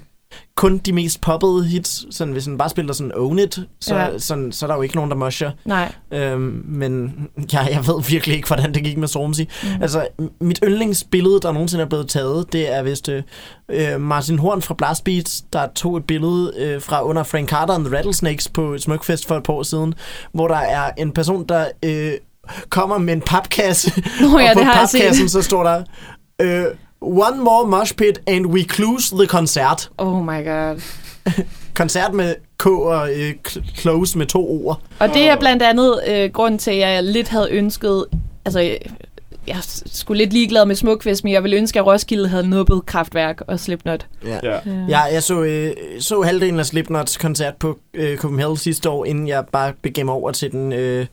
kun 0.56 0.78
de 0.78 0.94
mest 0.94 1.22
poppede 1.22 1.66
hits. 1.66 2.06
Sådan, 2.16 2.32
hvis 2.34 2.46
han 2.46 2.58
bare 2.58 2.70
spiller 2.70 2.94
sådan 2.94 3.12
Own 3.16 3.40
It, 3.40 3.60
så, 3.82 3.96
Ja. 3.96 4.18
sådan, 4.20 4.52
så 4.52 4.66
er 4.66 4.68
der 4.68 4.76
jo 4.76 4.82
ikke 4.82 4.96
nogen, 4.96 5.12
der 5.12 5.18
mosher. 5.18 5.52
Nej. 5.66 5.92
Øhm, 6.14 6.64
men 6.68 7.14
ja, 7.54 7.60
jeg 7.66 7.88
ved 7.88 8.04
virkelig 8.10 8.36
ikke, 8.36 8.48
hvordan 8.48 8.74
det 8.74 8.84
gik 8.84 8.98
med 8.98 9.08
Stormzy. 9.08 9.42
Mm. 9.64 9.82
Altså, 9.82 10.08
mit 10.42 10.60
yndlingsbillede, 10.64 11.40
der 11.42 11.52
nogensinde 11.52 11.84
er 11.84 11.88
blevet 11.88 12.08
taget, 12.10 12.54
det 12.54 12.76
er 12.76 12.84
vist 12.84 13.10
øh, 13.10 13.24
øh, 13.70 14.02
Martin 14.02 14.40
Horn 14.40 14.62
fra 14.62 14.74
Blast 14.74 15.04
Beats, 15.04 15.44
der 15.54 15.68
tog 15.76 15.98
et 15.98 16.06
billede 16.06 16.54
øh, 16.58 16.82
fra 16.82 17.04
under 17.06 17.24
Frank 17.24 17.50
Carter 17.50 17.74
and 17.74 17.86
the 17.86 17.98
Rattlesnakes 17.98 18.48
på 18.50 18.78
Smukfest 18.78 19.28
for 19.28 19.38
et 19.38 19.44
par 19.44 19.54
år 19.54 19.64
siden, 19.64 19.94
hvor 20.34 20.48
der 20.48 20.56
er 20.58 20.92
en 20.98 21.12
person, 21.12 21.46
der 21.50 21.66
øh, 21.86 22.12
kommer 22.70 22.98
med 22.98 23.14
en 23.14 23.22
papkasse, 23.22 24.04
Nå 24.22 24.40
ja, 24.40 24.50
og 24.50 24.54
på 24.54 24.60
det 24.60 24.66
har 24.66 24.74
papkassen 24.74 25.30
så 25.30 25.42
står 25.42 25.64
der... 25.64 25.84
Øh, 26.42 26.66
One 27.02 27.40
more 27.44 27.68
mosh 27.68 27.96
pit, 27.96 28.22
and 28.28 28.46
we 28.46 28.64
close 28.64 29.16
the 29.16 29.28
concert. 29.28 29.90
Oh 29.98 30.26
my 30.26 30.44
god. 30.46 30.82
Koncert 31.74 32.14
med 32.14 32.36
K 32.58 32.66
og 32.68 33.10
øh, 33.14 33.34
cl- 33.48 33.76
close 33.76 34.18
med 34.18 34.26
to 34.26 34.50
ord. 34.50 34.82
Og 35.00 35.10
det 35.14 35.30
er 35.30 35.40
blandt 35.40 35.64
andet 35.64 36.00
øh, 36.08 36.32
grund 36.32 36.60
til, 36.60 36.72
at 36.72 36.78
jeg 36.78 37.04
lidt 37.04 37.28
havde 37.28 37.48
ønsket... 37.52 38.06
Altså, 38.46 38.60
jeg, 38.60 38.78
jeg 39.48 39.58
sgu 39.86 40.14
lidt 40.14 40.34
ligeglad 40.34 40.66
med 40.66 40.76
Smukfest, 40.76 41.24
men 41.24 41.34
jeg 41.34 41.44
ville 41.44 41.58
ønske, 41.58 41.80
at 41.80 41.86
Roskilde 41.86 42.28
havde 42.28 42.48
nubbet 42.50 42.86
Kraftværk 42.86 43.42
og 43.48 43.60
Slipknot. 43.60 44.08
Ja. 44.26 44.40
Ja. 44.44 44.60
Ja, 44.90 45.00
jeg 45.02 45.24
så, 45.24 45.42
øh, 45.44 45.72
så 46.00 46.22
halvdelen 46.22 46.60
af 46.60 46.66
Slipknots 46.66 47.18
koncert 47.18 47.56
på 47.56 47.80
øh, 47.94 48.18
Copenhagen 48.18 48.58
sidste 48.58 48.90
år, 48.90 49.06
inden 49.06 49.28
jeg 49.28 49.46
bare 49.52 49.74
begav 49.82 50.06
mig 50.06 50.14
over 50.14 50.32
til 50.32 50.52
den, 50.52 50.74
øh, 50.74 51.06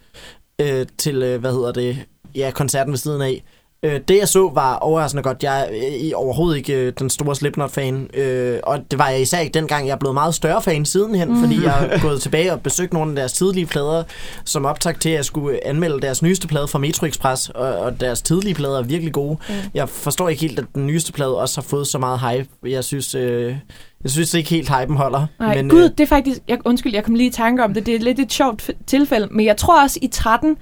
øh, 0.60 0.86
til, 0.98 1.22
øh, 1.22 1.40
hvad 1.40 1.52
hedder 1.52 1.72
det, 1.72 1.98
ja, 2.34 2.50
koncerten 2.54 2.92
ved 2.92 2.98
siden 2.98 3.22
af. 3.22 3.42
Øh, 3.86 4.00
det 4.08 4.18
jeg 4.18 4.28
så 4.28 4.50
var 4.54 4.76
overraskende 4.76 5.22
godt. 5.22 5.42
Jeg 5.42 5.60
er 5.60 5.66
øh, 5.72 6.10
overhovedet 6.14 6.56
ikke 6.56 6.74
øh, 6.74 6.92
den 6.98 7.10
store 7.10 7.36
Slipknot-fan, 7.36 8.08
øh, 8.14 8.58
og 8.62 8.90
det 8.90 8.98
var 8.98 9.08
jeg 9.08 9.20
især 9.20 9.38
ikke 9.38 9.54
dengang. 9.54 9.86
Jeg 9.86 9.92
er 9.92 9.98
blevet 9.98 10.14
meget 10.14 10.34
større 10.34 10.62
fan 10.62 10.84
sidenhen, 10.84 11.28
mm. 11.28 11.40
fordi 11.40 11.64
jeg 11.64 11.88
er 11.90 12.00
gået 12.08 12.22
tilbage 12.22 12.52
og 12.52 12.60
besøgt 12.60 12.92
nogle 12.92 13.10
af 13.10 13.16
deres 13.16 13.32
tidlige 13.32 13.66
plader, 13.66 14.02
som 14.44 14.64
optag 14.64 14.94
til, 15.00 15.08
at 15.08 15.14
jeg 15.14 15.24
skulle 15.24 15.66
anmelde 15.66 16.00
deres 16.00 16.22
nyeste 16.22 16.48
plade 16.48 16.68
fra 16.68 16.78
Metro 16.78 17.06
Express, 17.06 17.48
og, 17.48 17.78
og 17.78 18.00
deres 18.00 18.22
tidlige 18.22 18.54
plader 18.54 18.78
er 18.78 18.82
virkelig 18.82 19.12
gode. 19.12 19.38
Mm. 19.48 19.54
Jeg 19.74 19.88
forstår 19.88 20.28
ikke 20.28 20.42
helt, 20.42 20.58
at 20.58 20.64
den 20.74 20.86
nyeste 20.86 21.12
plade 21.12 21.40
også 21.40 21.60
har 21.60 21.66
fået 21.66 21.86
så 21.86 21.98
meget 21.98 22.20
hype. 22.20 22.48
Jeg 22.70 22.84
synes, 22.84 23.14
øh, 23.14 23.56
jeg 24.02 24.10
synes 24.10 24.34
ikke 24.34 24.50
helt, 24.50 24.68
hypen 24.76 24.96
holder. 24.96 25.26
Nej, 25.40 25.56
men, 25.56 25.70
gud, 25.70 25.84
øh, 25.84 25.90
det 25.90 26.00
er 26.00 26.06
faktisk... 26.06 26.40
Jeg, 26.48 26.58
undskyld, 26.64 26.94
jeg 26.94 27.04
kom 27.04 27.14
lige 27.14 27.28
i 27.28 27.32
tanke 27.32 27.64
om 27.64 27.74
det. 27.74 27.86
Det 27.86 27.94
er 27.94 27.98
lidt 27.98 28.18
et 28.18 28.32
sjovt 28.32 28.70
tilfælde, 28.86 29.28
men 29.30 29.46
jeg 29.46 29.56
tror 29.56 29.82
også 29.82 29.98
i 30.02 30.06
13, 30.06 30.56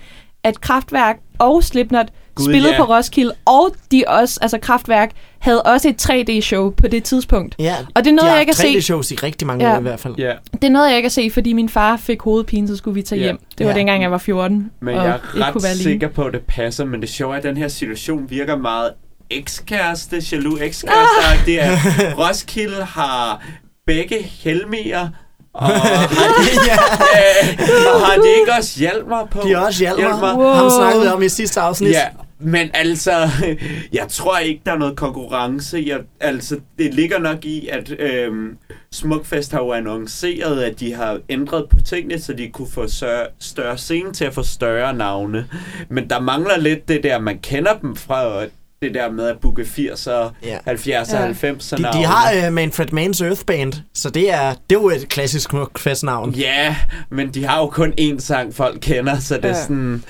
at 0.44 0.60
Kraftværk 0.60 1.16
og 1.38 1.64
Slipknot 1.64 2.06
Gud, 2.34 2.44
spillede 2.44 2.72
ja. 2.74 2.84
på 2.84 2.92
Roskilde, 2.92 3.32
og 3.44 3.74
de 3.92 4.04
også, 4.06 4.38
altså 4.42 4.58
Kraftværk, 4.58 5.10
havde 5.38 5.62
også 5.62 5.88
et 5.88 6.10
3D-show 6.10 6.70
på 6.70 6.88
det 6.88 7.04
tidspunkt. 7.04 7.54
Ja, 7.58 7.74
Og 7.94 8.04
det 8.04 8.10
er 8.10 8.14
noget, 8.14 8.22
de 8.26 8.30
har 8.30 8.36
jeg 8.36 8.46
kan 8.46 8.54
se. 8.54 8.66
3D-shows 8.66 9.10
i 9.10 9.14
rigtig 9.14 9.46
mange 9.46 9.64
Ja. 9.66 9.74
år 9.74 9.78
i 9.78 9.82
hvert 9.82 10.00
fald. 10.00 10.14
Ja, 10.18 10.32
Det 10.52 10.64
er 10.64 10.68
noget, 10.70 10.92
jeg 10.92 11.02
kan 11.02 11.10
se, 11.10 11.30
fordi 11.30 11.52
min 11.52 11.68
far 11.68 11.96
fik 11.96 12.22
hovedpine, 12.22 12.68
så 12.68 12.76
skulle 12.76 12.94
vi 12.94 13.02
tage 13.02 13.18
Ja. 13.20 13.24
hjem. 13.24 13.38
Det 13.58 13.66
var 13.66 13.72
Ja. 13.72 13.78
dengang, 13.78 14.02
jeg 14.02 14.10
var 14.10 14.18
14, 14.18 14.70
men 14.80 14.94
og 14.94 15.04
jeg 15.04 15.14
ikke 15.34 15.44
er 15.46 15.52
kunne 15.52 15.68
ret 15.68 15.76
sikker 15.76 16.08
på, 16.08 16.24
at 16.24 16.32
det 16.32 16.40
passer, 16.48 16.84
men 16.84 17.00
det 17.00 17.08
sjove 17.08 17.32
er, 17.34 17.38
at 17.38 17.42
den 17.42 17.56
her 17.56 17.68
situation 17.68 18.30
virker 18.30 18.56
meget 18.56 18.90
ekskæreste, 19.30 20.22
jaloux 20.32 20.60
ekskæreste. 20.60 21.46
Det 21.46 21.62
er, 21.62 21.76
Roskilde 22.28 22.84
har 22.84 23.42
begge 23.86 24.22
Helmier, 24.22 25.08
og 25.54 25.66
har 25.66 26.06
de, 26.06 26.50
ja, 26.66 26.74
øh, 27.60 28.02
har 28.02 28.14
de 28.22 28.28
ikke 28.40 28.52
også 28.58 28.78
Hjalmar 28.78 29.24
på? 29.24 29.40
de 29.44 29.52
er 29.52 29.58
også 29.58 29.80
Hjalmar. 29.80 30.00
Hjalmar. 30.08 30.36
Wow. 30.36 30.52
Ham 30.54 30.70
snakkede 30.70 31.14
om 31.14 31.22
i 31.22 31.28
sidste 31.28 31.60
afsnit. 31.60 31.90
Ja, 31.90 32.02
men 32.38 32.70
altså, 32.74 33.28
jeg 33.92 34.06
tror 34.08 34.38
ikke, 34.38 34.62
der 34.66 34.72
er 34.72 34.78
noget 34.78 34.96
konkurrence. 34.96 35.84
Jeg, 35.86 35.98
altså, 36.20 36.60
det 36.78 36.94
ligger 36.94 37.18
nok 37.18 37.44
i, 37.44 37.68
at 37.68 37.92
øhm, 37.98 38.56
Smukfest 38.92 39.52
har 39.52 39.58
jo 39.60 39.72
annonceret, 39.72 40.62
at 40.62 40.80
de 40.80 40.94
har 40.94 41.18
ændret 41.28 41.68
på 41.70 41.76
tingene, 41.86 42.20
så 42.20 42.32
de 42.32 42.48
kunne 42.48 42.68
få 42.70 42.88
større, 42.88 43.26
større 43.40 43.78
scene 43.78 44.12
til 44.12 44.24
at 44.24 44.34
få 44.34 44.42
større 44.42 44.94
navne. 44.94 45.46
Men 45.88 46.10
der 46.10 46.20
mangler 46.20 46.58
lidt 46.58 46.88
det 46.88 47.02
der, 47.02 47.18
man 47.18 47.38
kender 47.38 47.78
dem 47.82 47.96
fra 47.96 48.44
det 48.82 48.94
der 48.94 49.10
med 49.10 49.24
at 49.26 49.38
booke 49.40 49.62
80'er, 49.62 50.10
Ja. 50.10 50.58
70'er, 50.68 51.16
Ja. 51.16 51.30
90'er 51.32 51.76
De, 51.76 51.82
navne. 51.82 51.98
de 52.00 52.04
har 52.06 52.46
uh, 52.48 52.52
Manfred 52.52 52.86
Manns 52.92 53.20
Earth 53.20 53.40
Band, 53.46 53.72
så 53.94 54.10
det 54.10 54.32
er, 54.32 54.50
det 54.70 54.76
er 54.76 54.80
jo 54.80 54.90
et 54.90 55.08
klassisk 55.08 55.50
Smukfest-navn. 55.50 56.30
Ja, 56.30 56.76
men 57.10 57.28
de 57.34 57.44
har 57.44 57.58
jo 57.60 57.66
kun 57.66 57.92
én 58.00 58.18
sang, 58.20 58.54
folk 58.54 58.78
kender, 58.82 59.18
så 59.18 59.34
det 59.36 59.44
er 59.44 59.48
Ja. 59.48 59.62
sådan... 59.62 60.04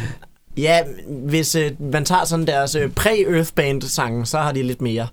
Ja, 0.56 0.78
hvis 1.08 1.54
øh, 1.54 1.70
man 1.78 2.04
tager 2.04 2.24
sådan 2.24 2.46
deres 2.46 2.74
øh, 2.74 2.90
præ-Earth 3.00 3.52
Band-sange, 3.54 4.26
så 4.26 4.38
har 4.38 4.52
de 4.52 4.62
lidt 4.62 4.82
mere. 4.82 5.06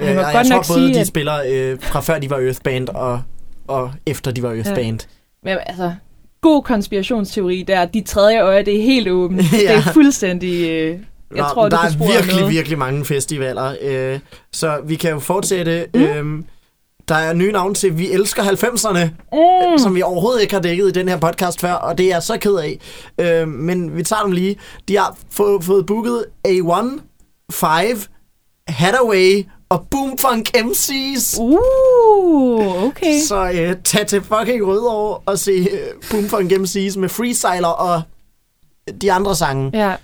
Jeg 0.00 0.18
og 0.18 0.24
godt 0.24 0.34
jeg 0.34 0.46
tror 0.46 0.74
både, 0.74 0.86
sige, 0.86 0.94
de 0.94 1.00
at- 1.00 1.06
spiller 1.06 1.42
øh, 1.48 1.78
fra 1.80 2.00
før 2.00 2.18
de 2.18 2.30
var 2.30 2.36
Earth 2.38 2.60
Band 2.64 2.88
og, 2.88 3.22
og 3.68 3.92
efter 4.06 4.30
de 4.30 4.42
var 4.42 4.52
Earth 4.54 4.70
Ja. 4.78 4.96
Men 5.42 5.58
altså, 5.66 5.92
god 6.40 6.62
konspirationsteori 6.62 7.62
der. 7.68 7.84
De 7.84 8.00
tredje 8.02 8.40
øje, 8.42 8.64
det 8.64 8.76
er 8.78 8.82
helt 8.82 9.08
åbent. 9.08 9.42
Ja. 9.52 9.58
Det 9.58 9.70
er 9.70 9.92
fuldstændig... 9.92 10.70
Øh, 10.70 10.98
jeg 11.34 11.42
Nå, 11.42 11.44
tror, 11.44 11.68
der 11.68 11.76
er 11.78 12.12
virkelig, 12.12 12.36
noget. 12.40 12.54
virkelig 12.54 12.78
mange 12.78 13.04
festivaler. 13.04 13.74
Øh, 13.82 14.18
så 14.52 14.80
vi 14.84 14.94
kan 14.94 15.10
jo 15.10 15.18
fortsætte. 15.18 15.86
Mm. 15.94 16.02
Øhm, 16.02 16.44
der 17.08 17.14
er 17.14 17.32
nye 17.32 17.52
navne 17.52 17.74
til 17.74 17.98
Vi 17.98 18.10
Elsker 18.10 18.42
90'erne, 18.42 19.08
Mm. 19.72 19.78
som 19.78 19.94
vi 19.94 20.02
overhovedet 20.02 20.42
ikke 20.42 20.54
har 20.54 20.60
dækket 20.60 20.88
i 20.88 20.90
den 20.90 21.08
her 21.08 21.16
podcast 21.16 21.60
før, 21.60 21.72
og 21.72 21.98
det 21.98 22.06
er 22.06 22.10
jeg 22.10 22.22
så 22.22 22.38
ked 22.38 22.54
af. 22.54 22.78
Øh, 23.20 23.48
men 23.48 23.96
vi 23.96 24.02
tager 24.02 24.22
dem 24.22 24.32
lige. 24.32 24.56
De 24.88 24.96
har 24.96 25.16
få, 25.32 25.60
fået 25.60 25.86
booket 25.86 26.24
A1, 26.48 27.00
5, 27.52 27.98
Hathaway 28.68 29.46
og 29.68 29.86
Boomfunk 29.90 30.48
MC's. 30.56 31.40
Uh, 31.40 32.84
okay. 32.84 33.20
Så 33.28 33.50
øh, 33.54 33.76
tag 33.84 34.06
til 34.06 34.22
fucking 34.22 34.66
Rødovre 34.66 35.18
og 35.26 35.38
se 35.38 35.52
øh, 35.52 35.68
Boomfunk 36.10 36.52
MC's 36.52 36.98
med 36.98 37.08
Freestyler 37.08 37.68
og 37.68 38.02
de 39.02 39.12
andre 39.12 39.36
sange. 39.36 39.70
Ja. 39.74 39.94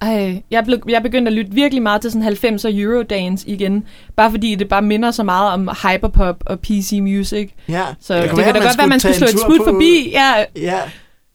Ej, 0.00 0.42
jeg, 0.50 0.64
blev, 0.64 0.78
jeg 0.88 1.02
begyndte 1.02 1.28
at 1.28 1.32
lytte 1.32 1.52
virkelig 1.52 1.82
meget 1.82 2.02
til 2.02 2.10
sådan 2.12 2.28
90'er 2.28 2.80
Eurodance 2.80 3.48
igen. 3.48 3.84
Bare 4.16 4.30
fordi 4.30 4.54
det 4.54 4.68
bare 4.68 4.82
minder 4.82 5.10
så 5.10 5.22
meget 5.22 5.52
om 5.52 5.68
hyperpop 5.82 6.36
og 6.46 6.60
PC 6.60 6.98
music. 7.02 7.50
Ja, 7.68 7.84
Så 8.00 8.14
det, 8.14 8.22
det 8.22 8.44
kan 8.44 8.54
da 8.54 8.60
godt 8.60 8.78
være, 8.78 8.86
man 8.86 9.00
skulle 9.00 9.14
slå 9.14 9.26
et 9.26 9.38
smut 9.40 9.58
på- 9.58 9.64
forbi. 9.64 10.10
Ja, 10.12 10.44
Ja, 10.56 10.80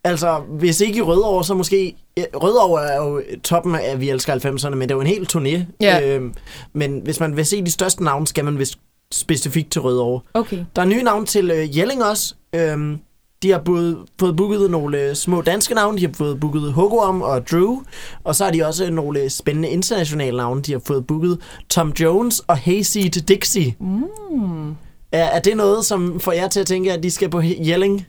altså 0.04 0.42
hvis 0.50 0.82
ikke 0.82 0.98
i 0.98 1.02
Rødovre, 1.02 1.44
så 1.44 1.54
måske... 1.54 1.96
Rødovre 2.34 2.84
er 2.94 2.98
jo 2.98 3.22
toppen 3.44 3.76
af 3.76 4.00
Vi 4.00 4.10
Elsker 4.10 4.34
90'erne, 4.34 4.70
men 4.70 4.82
det 4.82 4.92
er 4.92 4.96
jo 4.96 5.02
en 5.02 5.08
hel 5.08 5.28
turné. 5.34 5.60
Ja. 5.82 6.16
Øhm, 6.16 6.34
men 6.74 7.02
hvis 7.04 7.20
man 7.20 7.36
vil 7.38 7.46
se 7.46 7.62
de 7.66 7.72
største 7.72 8.04
navne, 8.04 8.28
skal 8.28 8.46
man 8.46 8.60
vist 8.60 8.80
specifikt 9.14 9.72
til 9.72 9.82
Rødovre. 9.82 10.22
okay. 10.34 10.58
Der 10.76 10.82
er 10.82 10.86
nye 10.86 11.04
navne 11.04 11.26
til 11.26 11.52
øh, 11.52 11.78
Jelling 11.78 12.04
også. 12.04 12.36
Øhm, 12.56 13.00
de 13.46 13.52
har 13.52 13.60
både, 13.60 13.98
fået 14.20 14.36
booket 14.36 14.72
nogle 14.72 15.02
øh, 15.02 15.16
små 15.16 15.42
danske 15.42 15.74
navne. 15.76 15.98
De 15.98 16.06
har 16.06 16.14
fået 16.14 16.40
booket 16.40 16.74
Hugoam 16.74 17.22
og 17.22 17.48
Drew. 17.52 17.82
Og 18.24 18.36
så 18.36 18.44
har 18.44 18.52
de 18.52 18.66
også 18.68 18.92
nogle 18.92 19.30
spændende 19.30 19.70
internationale 19.70 20.38
navne. 20.38 20.62
De 20.62 20.72
har 20.72 20.82
fået 20.88 21.08
booket 21.08 21.38
Tom 21.70 21.90
Jones 22.00 22.40
og 22.40 22.58
Hayseed 22.58 23.10
Dixie. 23.10 23.76
Mm. 23.80 24.70
Er, 25.12 25.24
er 25.24 25.40
det 25.40 25.58
noget, 25.58 25.86
som 25.86 26.20
får 26.20 26.32
jer 26.32 26.48
til 26.48 26.60
at 26.60 26.66
tænke, 26.68 26.94
at 26.94 27.04
de 27.04 27.12
skal 27.12 27.30
på 27.30 27.42
Jelling? 27.42 28.08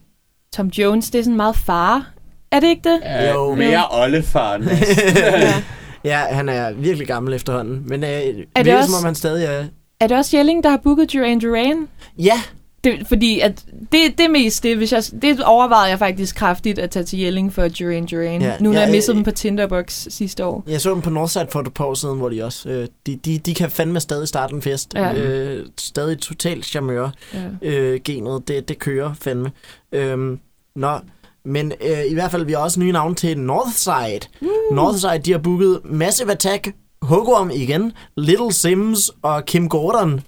Tom 0.56 0.66
Jones, 0.66 1.10
det 1.10 1.18
er 1.18 1.22
sådan 1.22 1.36
meget 1.36 1.56
far. 1.56 2.10
Er 2.52 2.60
det 2.60 2.68
ikke 2.68 2.88
det? 2.88 3.00
Ja, 3.02 3.32
Jo. 3.34 3.54
mere 3.54 3.84
oldefaren. 4.02 4.62
ja. 5.16 5.54
Ja, 6.04 6.18
han 6.18 6.48
er 6.48 6.72
virkelig 6.72 7.06
gammel 7.06 7.34
efterhånden. 7.34 7.82
Men 7.86 8.04
øh, 8.04 8.10
det 8.10 8.24
det 8.56 8.64
virker 8.66 8.78
også- 8.78 8.90
som 8.90 8.98
om 8.98 9.04
han 9.04 9.14
stadig 9.14 9.44
er... 9.44 9.64
Er 10.00 10.06
det 10.06 10.16
også 10.16 10.36
Jelling, 10.36 10.64
der 10.64 10.70
har 10.70 10.76
booket 10.76 11.12
Duran 11.12 11.38
Duran? 11.40 11.88
Ja, 12.18 12.40
Det, 12.86 13.06
fordi 13.08 13.40
at 13.40 13.64
det, 13.92 14.18
det 14.18 14.20
er 14.20 14.28
mest 14.28 14.62
det, 14.62 14.76
hvis 14.76 14.92
jeg, 14.92 15.02
det 15.22 15.40
overvejede 15.42 15.90
jeg 15.90 15.98
faktisk 15.98 16.36
kraftigt 16.36 16.78
at 16.78 16.90
tage 16.90 17.04
til 17.04 17.18
Jelling 17.18 17.52
for 17.52 17.68
Duran 17.68 18.06
Duran. 18.06 18.42
Ja, 18.42 18.46
Ja, 18.46 18.56
nu 18.60 18.68
når 18.72 18.78
ja, 18.78 18.84
jeg 18.84 18.90
mistede 18.94 19.14
øh, 19.14 19.16
dem 19.16 19.24
på 19.24 19.30
Tinderbox 19.30 20.06
sidste 20.10 20.44
år. 20.44 20.64
jeg 20.68 20.80
så 20.80 20.90
dem 20.94 21.02
på 21.02 21.10
Northside 21.10 21.46
for 21.50 21.60
et 21.60 21.74
par 21.74 21.84
år 21.84 21.94
siden, 21.94 22.18
hvor 22.18 22.28
de 22.28 22.44
også... 22.44 22.68
Øh, 22.68 22.86
de, 23.06 23.16
de, 23.16 23.38
de 23.38 23.54
kan 23.54 23.70
fandme 23.70 24.00
stadig 24.00 24.28
starte 24.28 24.54
en 24.54 24.62
fest. 24.62 24.94
Ja. 24.94 25.14
Øh, 25.14 25.66
stadig 25.78 26.18
totalt 26.18 26.64
charmeur. 26.66 27.12
Ja. 27.34 27.68
øh, 27.68 28.00
genet, 28.04 28.48
det, 28.48 28.68
det 28.68 28.78
kører 28.78 29.14
fandme. 29.20 29.50
Øhm, 29.92 30.38
nå, 30.76 30.98
men 31.44 31.72
øh, 31.88 32.04
i 32.10 32.14
hvert 32.14 32.30
fald, 32.30 32.44
vi 32.44 32.52
har 32.52 32.58
også 32.58 32.80
nye 32.80 32.92
navne 32.92 33.14
til 33.14 33.38
Northside. 33.38 34.20
Mm. 34.40 34.48
Northside, 34.72 35.18
de 35.18 35.32
har 35.32 35.38
booket 35.38 35.80
Massive 35.84 36.32
Attack, 36.32 36.72
Hugorm 37.02 37.50
igen, 37.54 37.92
Little 38.16 38.52
Sims 38.52 39.10
og 39.22 39.44
Kim 39.44 39.68
Gordon. 39.68 40.20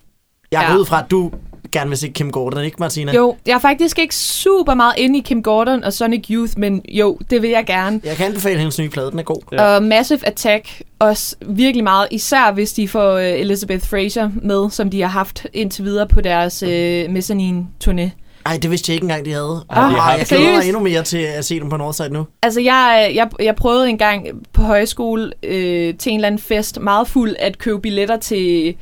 Jeg 0.52 0.60
Ja. 0.68 0.72
går 0.72 0.80
ud 0.80 0.84
fra, 0.86 1.02
at 1.04 1.10
du 1.10 1.30
gerne 1.72 1.88
vil 1.88 1.98
se 1.98 2.08
Kim 2.08 2.30
Gordon, 2.30 2.64
ikke 2.64 2.76
Martina? 2.80 3.12
Jo, 3.12 3.36
jeg 3.46 3.54
er 3.54 3.58
faktisk 3.58 3.98
ikke 3.98 4.14
super 4.14 4.74
meget 4.74 4.94
inde 4.96 5.18
i 5.18 5.22
Kim 5.22 5.42
Gordon 5.42 5.84
og 5.84 5.92
Sonic 5.92 6.26
Youth, 6.30 6.52
men 6.56 6.82
jo, 6.88 7.18
det 7.30 7.42
vil 7.42 7.50
jeg 7.50 7.64
gerne. 7.66 8.00
Jeg 8.04 8.16
kan 8.16 8.26
anbefale 8.26 8.58
hendes 8.58 8.78
nye 8.78 8.88
plade, 8.88 9.10
den 9.10 9.18
er 9.18 9.22
god. 9.22 9.40
Ja. 9.52 9.62
Og 9.62 9.82
Massive 9.82 10.26
Attack 10.26 10.82
også 10.98 11.36
virkelig 11.46 11.84
meget, 11.84 12.08
især 12.10 12.52
hvis 12.52 12.72
de 12.72 12.88
får 12.88 13.14
uh, 13.14 13.22
Elizabeth 13.22 13.86
Fraser 13.86 14.30
med, 14.42 14.70
som 14.70 14.90
de 14.90 15.00
har 15.00 15.08
haft 15.08 15.46
indtil 15.52 15.84
videre 15.84 16.06
på 16.06 16.20
deres 16.20 16.62
uh, 16.62 16.68
mezzanine-turné. 17.14 18.10
Ej, 18.46 18.58
det 18.62 18.70
vidste 18.70 18.90
jeg 18.90 18.94
ikke 18.94 19.04
engang, 19.04 19.24
de 19.24 19.32
havde. 19.32 19.64
Ah, 19.68 19.92
Ej, 19.94 20.14
jeg 20.18 20.26
glæder 20.26 20.56
mig 20.56 20.66
endnu 20.66 20.80
mere 20.80 21.02
til 21.02 21.18
at 21.18 21.44
se 21.44 21.60
dem 21.60 21.70
på 21.70 21.76
Northside 21.76 22.10
nu. 22.10 22.26
Altså, 22.42 22.60
jeg, 22.60 23.12
jeg, 23.14 23.28
jeg 23.40 23.54
prøvede 23.54 23.88
engang 23.88 24.26
på 24.52 24.62
højskole 24.62 25.32
øh, 25.42 25.94
til 25.94 26.12
en 26.12 26.18
eller 26.18 26.26
anden 26.26 26.38
fest, 26.38 26.80
meget 26.80 27.08
fuld, 27.08 27.36
at 27.38 27.58
købe 27.58 27.80
billetter 27.80 28.16
til 28.16 28.74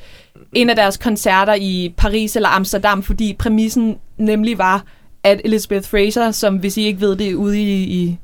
en 0.56 0.70
af 0.70 0.76
deres 0.76 0.96
koncerter 0.96 1.54
i 1.54 1.94
Paris 1.96 2.36
eller 2.36 2.48
Amsterdam, 2.48 3.02
fordi 3.02 3.34
præmissen 3.38 3.96
nemlig 4.18 4.58
var, 4.58 4.84
at 5.24 5.40
Elizabeth 5.44 5.88
Fraser, 5.88 6.30
som 6.30 6.56
hvis 6.56 6.76
I 6.76 6.82
ikke 6.82 7.00
ved 7.00 7.16
det, 7.16 7.34
ude 7.34 7.60
i, 7.60 7.82
i, 7.82 8.18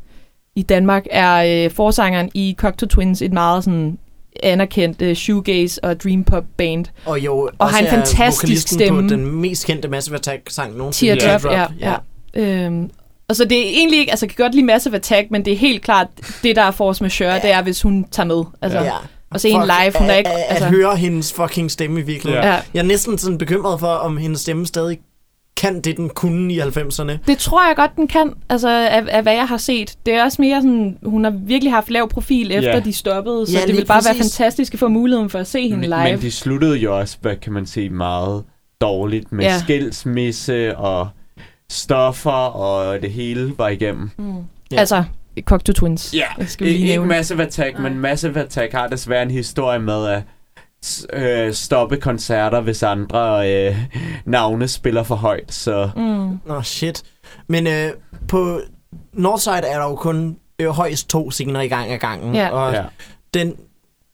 i 0.57 0.63
Danmark, 0.63 1.07
er 1.11 1.65
øh, 1.65 1.71
forsangeren 1.71 2.31
i 2.35 2.55
Cocteau 2.59 2.89
Twins, 2.89 3.23
et 3.23 3.33
meget 3.33 3.65
sådan 3.65 3.99
anerkendt 4.43 5.03
øh, 5.03 5.17
shoegaze 5.17 5.85
og 5.85 6.03
dream 6.03 6.25
pop 6.25 6.45
band. 6.57 6.85
Og 7.07 7.21
jo, 7.21 7.51
Og 7.59 7.69
har 7.69 7.79
en 7.79 7.87
fantastisk 7.87 8.69
stemme. 8.69 9.03
på 9.03 9.09
den 9.09 9.27
mest 9.27 9.67
kendte 9.67 9.89
Massive 9.89 10.17
Attack-sang 10.17 10.77
nogensinde. 10.77 11.21
Teardrop, 11.21 11.53
ja. 11.53 11.67
ja. 11.81 11.97
Øhm, 12.35 12.91
og 13.29 13.37
så 13.37 13.45
det 13.45 13.59
er 13.59 13.69
egentlig 13.69 13.99
ikke, 13.99 14.11
altså 14.11 14.27
jeg 14.27 14.31
kan 14.37 14.45
godt 14.45 14.55
lide 14.55 14.67
Massive 14.67 14.97
Attack, 14.97 15.31
men 15.31 15.45
det 15.45 15.53
er 15.53 15.57
helt 15.57 15.83
klart, 15.83 16.07
det 16.43 16.57
der 16.57 16.63
er 16.63 16.71
force 16.71 17.05
majeure, 17.05 17.41
det 17.41 17.51
er, 17.51 17.63
hvis 17.63 17.83
hun 17.83 18.05
tager 18.11 18.27
med. 18.27 18.45
Altså, 18.63 18.81
ja. 18.81 18.93
Og 19.35 19.41
se 19.41 19.51
hende 19.51 19.67
live, 19.67 19.93
hun 19.99 20.11
er 20.11 20.15
ikke... 20.15 20.31
At, 20.31 20.45
Altså, 20.49 20.65
at 20.65 20.71
høre 20.71 20.97
hendes 20.97 21.33
fucking 21.33 21.71
stemme 21.71 22.01
i 22.01 22.03
virkeligheden. 22.03 22.45
Ja. 22.49 22.59
Jeg 22.75 22.81
er 22.81 22.85
næsten 22.87 23.19
sådan 23.19 23.39
bekymret 23.39 23.81
for, 23.81 23.87
om 23.87 24.17
hendes 24.17 24.41
stemme 24.41 24.67
stadig 24.67 24.99
kan 25.57 25.81
det, 25.81 25.97
den 25.97 26.09
kunne 26.09 26.53
i 26.55 26.61
90'erne. 26.61 27.13
Det 27.27 27.39
tror 27.39 27.67
jeg 27.67 27.77
godt, 27.77 27.97
den 27.97 28.09
kan, 28.09 28.33
altså 28.49 28.69
af, 28.69 29.05
af 29.09 29.23
hvad 29.23 29.33
jeg 29.35 29.49
har 29.49 29.57
set. 29.57 29.95
Det 30.07 30.15
er 30.15 30.25
også 30.25 30.43
mere 30.43 30.63
sådan, 30.63 30.99
hun 31.05 31.25
har 31.25 31.31
virkelig 31.31 31.73
haft 31.73 31.91
lav 31.91 32.09
profil, 32.09 32.53
efter 32.53 32.71
Ja. 32.71 32.81
de 32.81 32.93
stoppede, 32.93 33.47
så 33.47 33.53
Ja, 33.53 33.59
det 33.59 33.69
lige 33.69 33.77
vil 33.77 33.87
bare 33.87 34.03
være 34.05 34.15
fantastisk 34.17 34.73
at 34.75 34.79
få 34.81 34.89
muligheden 34.89 35.31
for 35.31 35.39
at 35.39 35.47
se 35.47 35.63
hende 35.63 35.77
Men, 35.77 35.85
live. 35.89 36.03
men 36.03 36.21
de 36.21 36.31
sluttede 36.31 36.77
jo 36.77 36.99
også, 36.99 37.17
hvad 37.21 37.37
kan 37.37 37.53
man 37.53 37.67
sige, 37.67 37.91
meget 37.91 38.45
dårligt 38.81 39.33
med 39.33 39.45
ja. 39.45 39.59
skilsmisse 39.59 40.77
og 40.77 41.09
stoffer, 41.71 42.31
og 42.31 43.03
det 43.03 43.11
hele 43.11 43.53
var 43.59 43.69
igennem. 43.69 44.11
Mm. 44.19 44.35
Ja. 44.73 44.77
Altså, 44.79 45.05
Cocteau 45.41 45.75
Twins. 45.75 46.15
Ja, 46.15 46.27
lige 46.59 46.89
ikke. 46.89 47.01
Massive 47.05 47.43
Attack, 47.43 47.79
Nej. 47.79 47.89
men 47.89 47.99
Massive 47.99 48.41
Attack 48.41 48.73
har 48.73 48.87
desværre 48.89 49.23
en 49.23 49.31
historie 49.31 49.79
med 49.79 50.07
at 50.09 50.23
øh, 51.13 51.53
stoppe 51.53 51.97
koncerter, 51.97 52.61
hvis 52.61 52.83
andre 52.83 53.53
øh, 53.53 53.77
navne 54.25 54.69
spiller 54.69 55.03
for 55.03 55.15
højt. 55.15 55.53
Så 55.53 55.91
Mm. 55.97 56.39
Nå, 56.47 56.63
shit. 56.63 57.03
Men 57.49 57.67
øh, 57.67 57.91
på 58.29 58.61
Northside 59.13 59.55
er 59.57 59.79
der 59.79 59.89
jo 59.89 59.95
kun 59.95 60.37
øh, 60.59 60.69
højst 60.69 61.09
to 61.09 61.31
scener 61.31 61.61
i 61.61 61.69
gang 61.69 61.91
af 61.91 62.01
gangen. 62.01 62.35
Ja. 62.35 62.49
Og 62.49 62.73
ja. 62.73 62.85
den, 63.35 63.57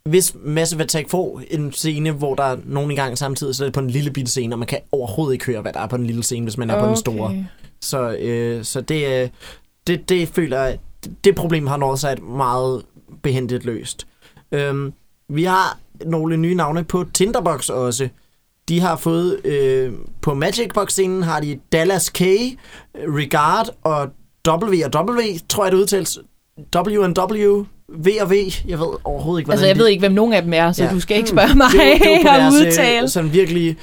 hvis 0.05 0.35
Massive 0.45 0.83
Attack 0.83 1.11
får 1.11 1.43
en 1.51 1.73
scene, 1.73 2.11
hvor 2.11 2.35
der 2.35 2.43
er 2.45 2.57
nogen 2.65 2.91
i 2.91 2.95
gang 2.95 3.19
samtidig, 3.19 3.55
så 3.55 3.65
er 3.65 3.67
det 3.67 3.75
på 3.75 3.81
en 3.81 3.91
lille 3.91 4.11
bitte 4.11 4.31
scene, 4.31 4.55
og 4.55 4.59
man 4.59 4.69
kan 4.69 4.79
overhovedet 4.93 5.33
ikke 5.33 5.47
høre, 5.47 5.61
hvad 5.61 5.73
der 5.73 5.81
er 5.81 5.87
på 5.87 5.97
den 5.97 6.07
lille 6.07 6.23
scene, 6.23 6.45
hvis 6.45 6.59
man 6.59 6.71
er 6.71 6.81
på 6.81 6.87
den 6.87 6.97
store. 6.97 7.45
Så, 7.81 8.11
øh, 8.19 8.65
så 8.65 8.81
det, 8.81 9.23
øh, 9.23 9.29
det, 9.87 10.09
det 10.09 10.29
føler 10.29 10.61
jeg, 10.61 10.79
det 11.25 11.35
problem 11.35 11.67
har 11.67 11.77
Northside 11.77 12.17
meget 12.23 12.83
behendigt 13.23 13.65
løst. 13.65 14.07
Øhm, 14.53 14.93
vi 15.29 15.45
har 15.45 15.79
nogle 16.07 16.37
nye 16.37 16.55
navne 16.55 16.85
på 16.85 17.05
Tinderbox 17.15 17.69
også. 17.69 18.09
De 18.69 18.81
har 18.81 18.97
fået, 18.97 19.47
øh, 19.47 19.93
på 20.23 20.35
Magic 20.35 20.71
Box-scenen 20.75 21.23
har 21.23 21.41
de 21.41 21.59
Dallas 21.73 22.11
K, 22.11 22.21
Regard 22.95 23.69
og 23.83 24.09
W 24.49 24.85
og 24.95 25.09
W, 25.09 25.21
tror 25.49 25.65
jeg 25.65 25.73
det 25.73 25.79
udtales. 25.79 26.19
W 26.77 27.03
and 27.03 27.19
W, 27.19 27.65
V 27.89 28.07
og 28.21 28.31
V. 28.31 28.35
Jeg 28.69 28.79
ved 28.79 28.87
overhovedet 29.05 29.41
ikke, 29.41 29.47
hvordan 29.49 29.51
Altså, 29.51 29.67
jeg 29.67 29.75
de- 29.75 29.81
ved 29.81 29.87
ikke, 29.89 30.01
hvem 30.01 30.13
nogen 30.13 30.33
af 30.33 30.43
dem 30.43 30.53
er, 30.53 30.73
så 30.73 30.85
Ja. 30.85 30.91
du 30.91 31.01
skal 31.01 31.17
ikke 31.17 31.29
spørge 31.29 31.55
mig 31.55 31.67
det, 31.73 32.01
det 32.03 32.25
var 32.25 32.33
på 32.37 32.39
deres, 32.41 32.55
øh, 32.61 32.67
udtale. 32.67 33.09
sådan 33.09 33.33
virkelig 33.33 33.77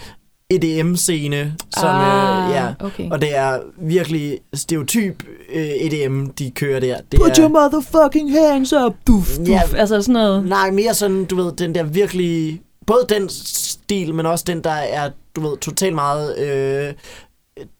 EDM-scene, 0.49 1.53
som, 1.77 1.89
Ah, 1.89 2.49
øh, 2.49 2.55
ja, 2.55 2.85
okay. 2.85 3.09
og 3.11 3.21
det 3.21 3.37
er 3.37 3.59
virkelig 3.77 4.39
stereotyp 4.53 5.23
øh, 5.53 5.61
EDM, 5.65 6.25
de 6.29 6.51
kører 6.51 6.79
der. 6.79 6.97
Det 7.11 7.19
Put 7.19 7.29
er, 7.39 7.41
your 7.41 7.47
motherfucking 7.49 8.31
hands 8.31 8.73
up, 8.73 8.93
duf, 9.07 9.37
duf. 9.37 9.47
Ja. 9.47 9.61
Altså 9.77 10.01
sådan 10.01 10.13
noget. 10.13 10.45
Nej, 10.45 10.71
mere 10.71 10.93
sådan, 10.93 11.25
du 11.25 11.35
ved, 11.35 11.51
den 11.51 11.75
der 11.75 11.83
virkelig... 11.83 12.61
Både 12.87 13.05
den 13.09 13.29
stil, 13.29 14.13
men 14.13 14.25
også 14.25 14.43
den, 14.47 14.63
der 14.63 14.71
er, 14.71 15.09
du 15.35 15.41
ved, 15.41 15.57
totalt 15.57 15.95
meget... 15.95 16.39
Øh, 16.39 16.93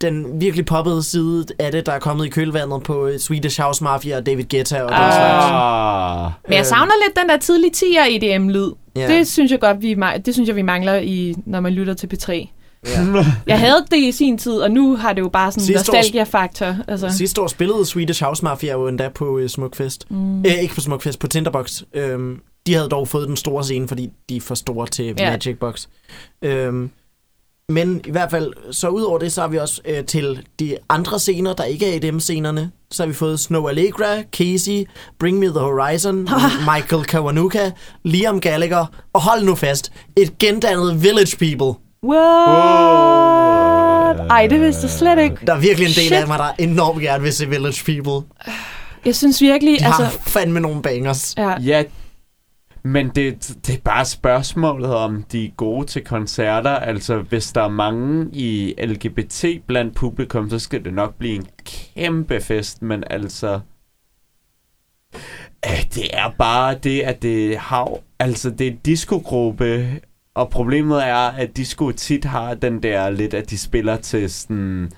den 0.01 0.41
virkelig 0.41 0.65
poppede 0.65 1.03
side 1.03 1.45
af 1.60 1.72
det, 1.72 1.86
der 1.86 1.91
er 1.91 2.00
kommet 2.00 2.25
i 2.25 2.29
kølvandet 2.29 2.84
på 2.84 3.07
øh, 3.07 3.19
Swedish 3.19 3.62
House 3.62 3.84
Mafia 3.84 4.17
og 4.17 4.25
David 4.25 4.43
Guetta 4.43 4.81
og 4.84 4.89
den 4.89 4.98
Ah. 4.98 5.13
slags. 5.13 5.45
Ah. 5.51 6.31
Men 6.50 6.57
jeg 6.57 6.65
savner 6.65 6.91
lidt 7.05 7.17
den 7.19 7.29
der 7.29 7.38
tidlige 7.38 7.72
10'er 7.75 8.07
EDM-lyd. 8.10 8.72
Ja. 8.95 9.07
Det 9.17 9.27
synes 9.27 9.51
jeg 9.51 9.60
godt, 9.60 9.81
vi, 9.81 9.95
det 10.25 10.34
synes 10.34 10.48
jeg, 10.48 10.55
vi 10.55 10.62
mangler, 10.62 10.95
i, 10.95 11.36
når 11.45 11.60
man 11.60 11.74
lytter 11.74 11.93
til 11.93 12.10
P3. 12.13 12.48
Ja. 12.86 13.25
Jeg 13.48 13.60
havde 13.60 13.86
det 13.92 13.98
i 13.98 14.12
sin 14.12 14.38
tid, 14.38 14.54
og 14.54 14.72
nu 14.72 14.96
har 14.96 15.13
det 15.13 15.22
jo 15.22 15.30
bare 15.30 15.51
sådan 15.51 15.70
en 15.70 15.74
nostalgia-faktor. 15.74 16.75
Altså. 16.88 17.10
Sidste 17.10 17.42
år 17.42 17.48
spillede 17.48 17.86
Swedish 17.86 18.24
House 18.24 18.44
Mafia 18.44 18.72
jo 18.72 18.88
endda 18.88 19.10
på 19.10 19.38
øh, 19.38 19.50
Smukfest. 19.50 20.12
Mm. 20.12 20.39
Øh, 20.46 20.60
ikke 20.62 20.75
på 20.75 20.82
Smukfest, 20.82 21.20
på 21.20 21.27
Tinderbox. 21.27 21.82
Øhm, 21.94 22.39
de 22.68 22.74
havde 22.74 22.89
dog 22.89 23.08
fået 23.08 23.27
den 23.27 23.38
store 23.38 23.63
scene, 23.63 23.88
fordi 23.88 24.10
de 24.30 24.36
er 24.38 24.42
for 24.42 24.56
store 24.56 24.88
til 24.88 25.06
Ja. 25.18 25.32
Magic 25.32 25.58
Box. 25.60 25.88
Øhm, 26.42 26.89
men 27.70 28.01
i 28.06 28.12
hvert 28.12 28.32
fald, 28.32 28.54
så 28.72 28.88
ud 28.88 29.01
over 29.01 29.20
det, 29.20 29.32
så 29.34 29.42
har 29.42 29.48
vi 29.48 29.58
også 29.58 29.82
øh, 29.86 30.06
til 30.06 30.46
de 30.60 30.77
andre 30.89 31.20
scener, 31.20 31.54
der 31.54 31.63
ikke 31.63 31.94
er 31.94 31.98
EDM-scenerne, 32.10 32.72
så 32.92 33.04
har 33.04 33.08
vi 33.08 33.13
fået 33.13 33.39
Snow 33.39 33.68
Allegra, 33.68 34.22
Casey, 34.32 34.88
Bring 35.20 35.39
Me 35.39 35.46
The 35.46 35.60
Horizon, 35.60 36.15
Michael 36.74 37.04
Kawanuka, 37.06 37.72
Liam 38.04 38.39
Gallagher, 38.39 38.86
og 39.13 39.22
hold 39.22 39.44
nu 39.44 39.56
fast, 39.56 39.92
et 40.15 40.38
gendannet 40.38 41.04
Village 41.04 41.38
People. 41.38 41.80
What? 42.05 42.25
Ej, 44.29 44.47
det 44.47 44.62
vidste 44.62 44.83
jeg 44.83 44.89
slet 44.89 45.19
ikke. 45.19 45.38
Der 45.47 45.53
er 45.53 45.59
virkelig 45.59 45.85
en 45.88 45.93
del 45.95 46.05
Shit. 46.05 46.13
af 46.13 46.27
mig, 46.27 46.39
der 46.39 46.51
enormt 46.59 47.01
gerne 47.01 47.24
vil 47.24 47.33
se 47.33 47.50
Village 47.50 47.83
People. 47.85 48.27
Jeg 49.05 49.15
synes 49.15 49.41
virkelig, 49.41 49.79
De 49.79 49.85
altså... 49.85 50.03
har 50.03 50.12
fandme 50.12 50.59
nogle 50.59 50.81
bangers. 50.81 51.35
Ja, 51.38 51.62
Ja, 51.62 51.83
men 52.83 53.09
det, 53.09 53.57
det 53.67 53.75
er 53.75 53.81
bare 53.83 54.05
spørgsmålet, 54.05 54.95
om 54.95 55.24
de 55.31 55.45
er 55.45 55.50
gode 55.57 55.88
til 55.88 56.03
koncerter. 56.03 56.71
Altså, 56.71 57.17
hvis 57.17 57.51
der 57.51 57.62
er 57.62 57.69
mange 57.69 58.29
i 58.33 58.74
LGBT 58.83 59.45
blandt 59.67 59.95
publikum, 59.95 60.50
så 60.50 60.59
skal 60.59 60.85
det 60.85 60.93
nok 60.93 61.15
blive 61.15 61.35
en 61.35 61.45
kæmpe 61.65 62.41
fest. 62.41 62.81
Men 62.81 63.03
altså, 63.09 63.59
øh, 65.65 65.83
det 65.95 66.09
er 66.13 66.33
bare 66.39 66.75
det, 66.83 67.01
at 67.01 67.21
det 67.21 67.57
har... 67.57 67.97
Altså, 68.19 68.50
det 68.50 68.67
er 68.67 68.71
en 68.71 68.79
discogruppe, 68.85 69.88
og 70.36 70.50
problemet 70.50 71.04
er, 71.08 71.15
at 71.15 71.58
disco 71.58 71.92
tit 71.92 72.25
har 72.25 72.54
den 72.54 72.84
der 72.84 73.10
lidt, 73.10 73.34
at 73.34 73.50
de 73.50 73.58
spiller 73.58 73.98
til 73.98 74.30
sådan 74.32 74.92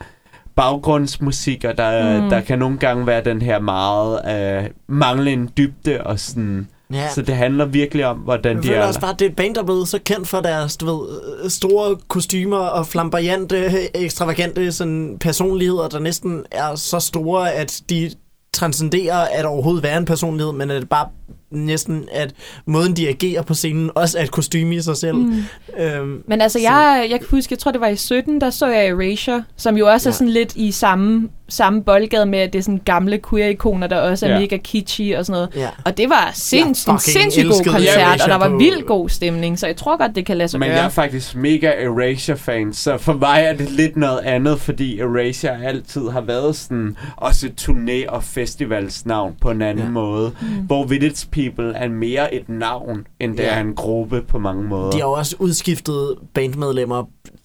baggrundsmusik, 0.56 1.64
og 1.64 1.78
der, 1.78 2.22
Mm. 2.22 2.30
der 2.30 2.42
kan 2.42 2.60
nogle 2.60 2.78
gange 2.78 3.08
være 3.08 3.24
den 3.24 3.42
her 3.42 3.60
meget 3.60 4.20
øh, 4.64 4.70
manglende 4.88 5.48
dybde 5.58 6.04
og 6.04 6.20
sådan... 6.20 6.68
Ja. 6.94 7.10
Så 7.10 7.22
det 7.22 7.36
handler 7.36 7.66
virkelig 7.66 8.06
om, 8.06 8.18
hvordan 8.18 8.56
Jeg 8.58 8.64
de 8.64 8.74
er. 8.74 8.86
også 8.88 9.00
bare, 9.02 9.14
det 9.20 9.26
er 9.26 9.30
et 9.30 9.36
band, 9.36 9.56
der 9.56 9.62
er 9.62 9.66
blevet 9.66 9.88
så 9.88 10.00
kendt 10.06 10.28
for 10.28 10.40
deres 10.42 10.78
du 10.78 10.86
ved, 10.86 11.08
øh, 11.44 11.50
store 11.50 11.98
kostymer 12.08 12.58
og 12.58 12.88
flamboyante, 12.88 13.58
ekstravagante 13.98 14.72
sådan, 14.72 15.18
personligheder, 15.20 15.88
der 15.88 16.00
næsten 16.00 16.44
er 16.52 16.76
så 16.76 17.00
store, 17.00 17.54
at 17.54 17.82
de 17.90 18.12
transcenderer 18.54 19.28
at 19.40 19.46
overhovedet 19.46 19.84
være 19.84 19.98
en 19.98 20.06
personlighed, 20.06 20.54
men 20.54 20.72
at 20.72 20.82
det 20.82 20.90
bare 20.90 21.08
næsten, 21.52 22.08
at 22.12 22.34
måden 22.66 22.96
de 22.96 23.10
agerer 23.10 23.42
på 23.42 23.54
scenen, 23.54 23.92
også 23.96 24.20
er 24.20 24.24
et 24.24 24.32
kostyme 24.32 24.76
i 24.76 24.82
sig 24.82 24.98
selv. 24.98 25.16
Mm. 25.18 25.44
Øhm, 25.80 26.24
Men 26.28 26.42
altså, 26.42 26.60
jeg, 26.60 27.08
jeg 27.10 27.20
kan 27.20 27.28
huske, 27.32 27.54
jeg 27.54 27.60
tror, 27.60 27.72
det 27.72 27.82
var 27.82 27.88
i 27.88 27.96
17, 27.96 28.42
der 28.42 28.50
så 28.50 28.68
jeg 28.68 28.88
Erasure, 28.88 29.44
som 29.56 29.78
jo 29.78 29.92
også 29.92 30.10
ja. 30.10 30.12
er 30.12 30.14
sådan 30.14 30.34
lidt 30.34 30.56
i 30.56 30.72
samme, 30.72 31.30
samme 31.50 31.84
boldgade 31.84 32.26
med, 32.26 32.40
at 32.40 32.54
det 32.54 32.60
er 32.60 32.64
sådan 32.64 32.82
gamle 32.86 33.20
queer-ikoner, 33.30 33.88
der 33.88 33.98
også 33.98 34.26
er 34.26 34.30
Ja. 34.32 34.40
mega 34.40 34.58
kitschy 34.58 35.02
og 35.18 35.26
sådan 35.26 35.32
noget. 35.40 35.50
ja. 35.64 35.70
Og 35.86 35.98
det 35.98 36.10
var 36.10 36.32
sinds, 36.34 36.86
en 36.86 37.00
sindssygt 37.00 37.48
god 37.50 37.64
koncert, 37.66 37.98
Erasure 38.02 38.36
og 38.36 38.42
der 38.42 38.50
var 38.50 38.58
vildt 38.58 38.86
god 38.86 39.10
stemning, 39.10 39.60
så 39.60 39.68
jeg 39.68 39.76
tror 39.76 39.98
godt, 39.98 40.16
det 40.16 40.26
kan 40.26 40.38
lade 40.38 40.48
sig 40.50 40.60
Men 40.60 40.68
gøre. 40.70 40.78
jeg 40.78 40.86
er 40.86 40.90
faktisk 40.90 41.36
mega 41.36 41.68
Erasure-fan, 41.68 42.74
så 42.74 42.98
for 42.98 43.14
mig 43.14 43.42
er 43.44 43.54
det 43.54 43.72
lidt 43.72 43.98
noget 43.98 44.20
andet, 44.20 44.60
fordi 44.62 45.00
Erasure 45.00 45.64
altid 45.66 46.10
har 46.10 46.22
været 46.22 46.56
sådan 46.56 46.98
også 47.18 47.46
et 47.48 47.68
turné- 47.70 48.10
og 48.10 48.24
festivalsnavn 48.24 49.36
på 49.42 49.52
en 49.52 49.62
anden 49.62 49.86
ja. 49.86 49.92
måde, 49.92 50.32
mm. 50.42 50.48
hvor 50.48 50.84
Village 50.86 51.28
People 51.32 51.74
er 51.76 51.88
mere 51.90 52.34
et 52.34 52.50
navn, 52.50 53.08
end 53.20 53.38
det 53.38 53.44
Ja. 53.44 53.50
er 53.56 53.60
en 53.60 53.76
gruppe 53.76 54.22
på 54.22 54.40
mange 54.40 54.64
måder. 54.64 54.92
De 54.92 54.98
har 55.00 55.06
også 55.06 55.36
udskiftet 55.40 56.16
bandmedlemmer 56.34 57.04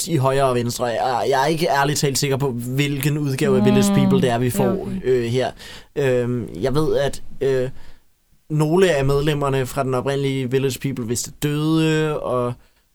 i 0.09 0.17
højre 0.17 0.45
og 0.45 0.55
venstre. 0.55 0.85
Jeg, 0.87 0.97
jeg 1.31 1.43
er 1.43 1.47
ikke 1.47 1.67
ærligt 1.81 1.99
talt 1.99 2.19
sikker 2.19 2.37
på, 2.37 2.51
hvilken 2.51 3.19
udgave 3.19 3.59
af 3.59 3.65
Village 3.65 3.92
People 3.95 4.23
det 4.23 4.31
er, 4.31 4.39
vi 4.39 4.51
får 4.51 4.65
Ja, 4.65 4.73
okay. 4.73 5.01
øh, 5.05 5.25
her. 5.25 5.51
Øhm, 5.97 6.49
jeg 6.61 6.75
ved, 6.75 6.97
at 6.97 7.23
øh, 7.41 7.71
nogle 8.51 8.91
af 8.91 9.05
medlemmerne 9.05 9.67
fra 9.67 9.85
den 9.85 9.95
oprindelige 9.95 10.51
Village 10.51 10.79
People 10.81 11.09
vist 11.09 11.29
er 11.29 11.33
døde, 11.43 12.21
og 12.21 12.53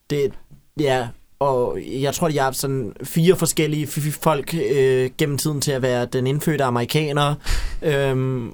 det, 0.09 0.33
ja, 0.79 1.07
og 1.39 1.79
jeg 2.01 2.13
tror, 2.13 2.27
de 2.27 2.37
har 2.37 2.43
haft 2.43 2.57
sådan 2.57 2.93
fire 3.03 3.35
forskellige 3.35 3.87
folk 4.11 4.55
øh, 4.71 5.09
gennem 5.17 5.37
tiden 5.37 5.61
til 5.61 5.71
at 5.71 5.81
være 5.81 6.05
den 6.05 6.27
indfødte 6.27 6.63
amerikaner. 6.63 7.35
Øhm, 7.81 8.53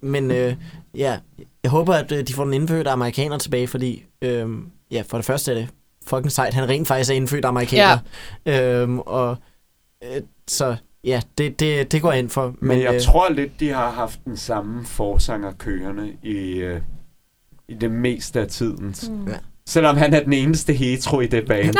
men 0.00 0.30
øh, 0.30 0.54
ja, 0.94 1.18
jeg 1.62 1.70
håber, 1.70 1.94
at 1.94 2.12
øh, 2.12 2.26
de 2.26 2.34
får 2.34 2.44
den 2.44 2.54
indfødte 2.54 2.90
amerikaner 2.90 3.38
tilbage, 3.38 3.66
fordi 3.66 4.04
øhm, 4.22 4.66
ja, 4.90 5.02
for 5.08 5.18
det 5.18 5.24
første 5.24 5.50
er 5.50 5.54
det 5.54 5.68
fucking 6.06 6.32
sejt, 6.32 6.54
han 6.54 6.68
rent 6.68 6.88
faktisk 6.88 7.10
er 7.10 7.14
indfødt 7.14 7.44
amerikaner. 7.44 7.98
Ja. 8.46 8.80
Øhm, 8.82 8.98
og 8.98 9.36
øh, 10.04 10.22
så 10.48 10.76
ja, 11.04 11.20
det, 11.38 11.60
det, 11.60 11.92
det 11.92 12.02
går 12.02 12.10
jeg 12.10 12.18
ind 12.18 12.30
for. 12.30 12.54
Men 12.60 12.80
jeg 12.82 12.94
øh, 12.94 13.00
tror 13.00 13.28
lidt, 13.30 13.60
de 13.60 13.68
har 13.68 13.90
haft 13.90 14.24
den 14.24 14.36
samme 14.36 14.84
forsanger 14.86 15.52
kørende 15.58 16.12
i, 16.22 16.52
øh, 16.54 16.80
i 17.68 17.74
det 17.74 17.90
meste 17.90 18.40
af 18.40 18.46
tiden. 18.46 18.94
Mm. 19.08 19.28
Ja. 19.28 19.36
Selvom 19.66 19.96
han 19.96 20.14
er 20.14 20.20
den 20.22 20.32
eneste 20.32 20.72
hetero 20.72 21.20
i 21.20 21.26
det 21.26 21.46
band. 21.46 21.74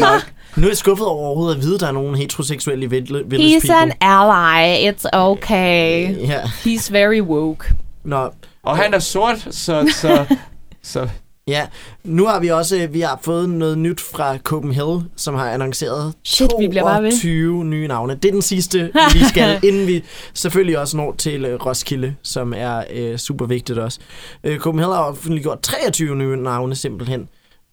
Hej, 0.00 0.20
nu 0.56 0.62
er 0.62 0.70
jeg 0.70 0.76
skuffet 0.76 1.06
over 1.06 1.26
overhovedet 1.26 1.56
at 1.56 1.62
vide, 1.62 1.74
at 1.74 1.80
der 1.80 1.86
er 1.88 1.92
nogen 1.92 2.16
heteroseksuelle 2.16 2.84
i 2.84 2.88
Village 2.88 3.56
He's 3.56 3.72
an 3.72 3.92
ally, 4.00 4.90
it's 4.90 5.04
okay. 5.12 6.16
Ja, 6.28 6.40
He's 6.42 6.92
very 6.92 7.20
woke. 7.20 7.74
nå, 8.04 8.30
Og 8.62 8.76
han 8.76 8.94
er 8.94 8.98
sort, 8.98 9.38
så, 9.50 9.92
så, 10.00 10.36
så 10.92 11.08
ja. 11.48 11.66
Nu 12.04 12.26
har 12.26 12.40
vi 12.40 12.48
også 12.48 12.86
vi 12.90 13.00
har 13.00 13.18
fået 13.22 13.48
noget 13.50 13.78
nyt 13.78 14.00
fra 14.00 14.38
Copenhagen, 14.38 15.08
som 15.16 15.34
har 15.34 15.50
annonceret 15.50 16.14
Shit, 16.24 16.50
vi 16.58 16.68
bliver 16.68 16.84
bare 16.84 17.02
ved. 17.02 17.10
22 17.10 17.64
nye 17.64 17.88
navne. 17.88 18.14
Det 18.14 18.28
er 18.28 18.32
den 18.32 18.42
sidste, 18.42 18.92
vi 19.12 19.24
skal, 19.28 19.60
inden 19.68 19.86
vi 19.86 20.04
selvfølgelig 20.34 20.78
også 20.78 20.96
når 20.96 21.12
til 21.12 21.44
øh, 21.44 21.66
Roskilde, 21.66 22.14
som 22.22 22.54
er 22.56 22.84
øh, 22.92 23.18
super 23.18 23.46
vigtigt 23.46 23.78
også. 23.78 24.00
Øh, 24.44 24.58
Copenhagen 24.58 24.94
har 24.94 25.02
offentliggjort 25.02 25.60
23 25.60 26.16
nye 26.16 26.36
navne 26.36 26.74
simpelthen. 26.74 27.28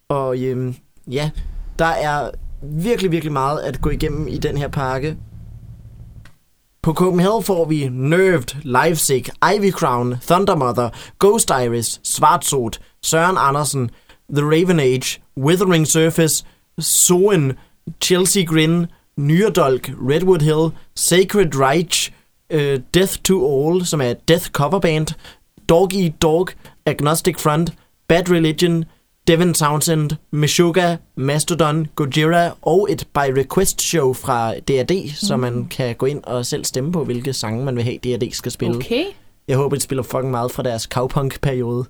Og 0.08 0.38
øh, 0.38 0.74
ja, 1.10 1.30
der 1.78 1.84
er 1.84 2.30
virkelig, 2.62 3.10
virkelig 3.10 3.32
meget 3.32 3.60
at 3.60 3.80
gå 3.80 3.90
igennem 3.90 4.28
i 4.28 4.38
den 4.38 4.56
her 4.56 4.68
pakke. 4.68 5.16
På 6.82 6.92
Copenhagen 6.92 7.42
får 7.42 7.64
vi 7.64 7.88
Nerved, 7.88 8.56
Livesick, 8.62 9.30
Ivy 9.56 9.70
Crown, 9.72 10.14
Thundermother, 10.22 10.88
Ghost 11.18 11.50
Iris, 11.50 12.00
Svartsot, 12.02 12.80
Søren 13.04 13.36
Andersen, 13.38 13.90
The 14.34 14.44
Raven 14.44 14.80
Age, 14.80 15.20
Withering 15.36 15.86
Surface, 15.86 16.44
Soen, 16.78 17.52
Chelsea 18.00 18.44
Grin, 18.44 18.86
Nyrdolk, 19.16 19.90
Redwood 20.10 20.40
Hill, 20.40 20.72
Sacred 20.94 21.54
Reich, 21.54 22.12
uh, 22.54 22.78
Death 22.94 23.22
to 23.24 23.34
All, 23.46 23.86
som 23.86 24.00
er 24.00 24.10
et 24.10 24.28
death 24.28 24.50
coverband, 24.50 25.06
Dog 25.68 25.94
Eat 25.94 26.22
Dog, 26.22 26.48
Agnostic 26.86 27.38
Front, 27.38 27.72
Bad 28.08 28.30
Religion, 28.30 28.84
Devin 29.26 29.54
Townsend, 29.54 30.10
Meshuggah, 30.30 30.96
Mastodon, 31.16 31.86
Gojira 31.96 32.56
og 32.62 32.86
et 32.90 33.08
By 33.14 33.38
Request 33.38 33.82
show 33.82 34.12
fra 34.12 34.54
D&D, 34.54 35.02
mm. 35.04 35.08
så 35.08 35.36
man 35.36 35.66
kan 35.70 35.94
gå 35.94 36.06
ind 36.06 36.24
og 36.24 36.46
selv 36.46 36.64
stemme 36.64 36.92
på, 36.92 37.04
hvilke 37.04 37.32
sange 37.32 37.64
man 37.64 37.76
vil 37.76 37.84
have, 37.84 37.98
D&D 37.98 38.32
skal 38.32 38.52
spille. 38.52 38.76
Okay. 38.76 39.04
Jeg 39.48 39.56
håber, 39.56 39.76
de 39.76 39.82
spiller 39.82 40.02
fucking 40.02 40.30
meget 40.30 40.50
fra 40.50 40.62
deres 40.62 40.82
cowpunk-periode. 40.82 41.84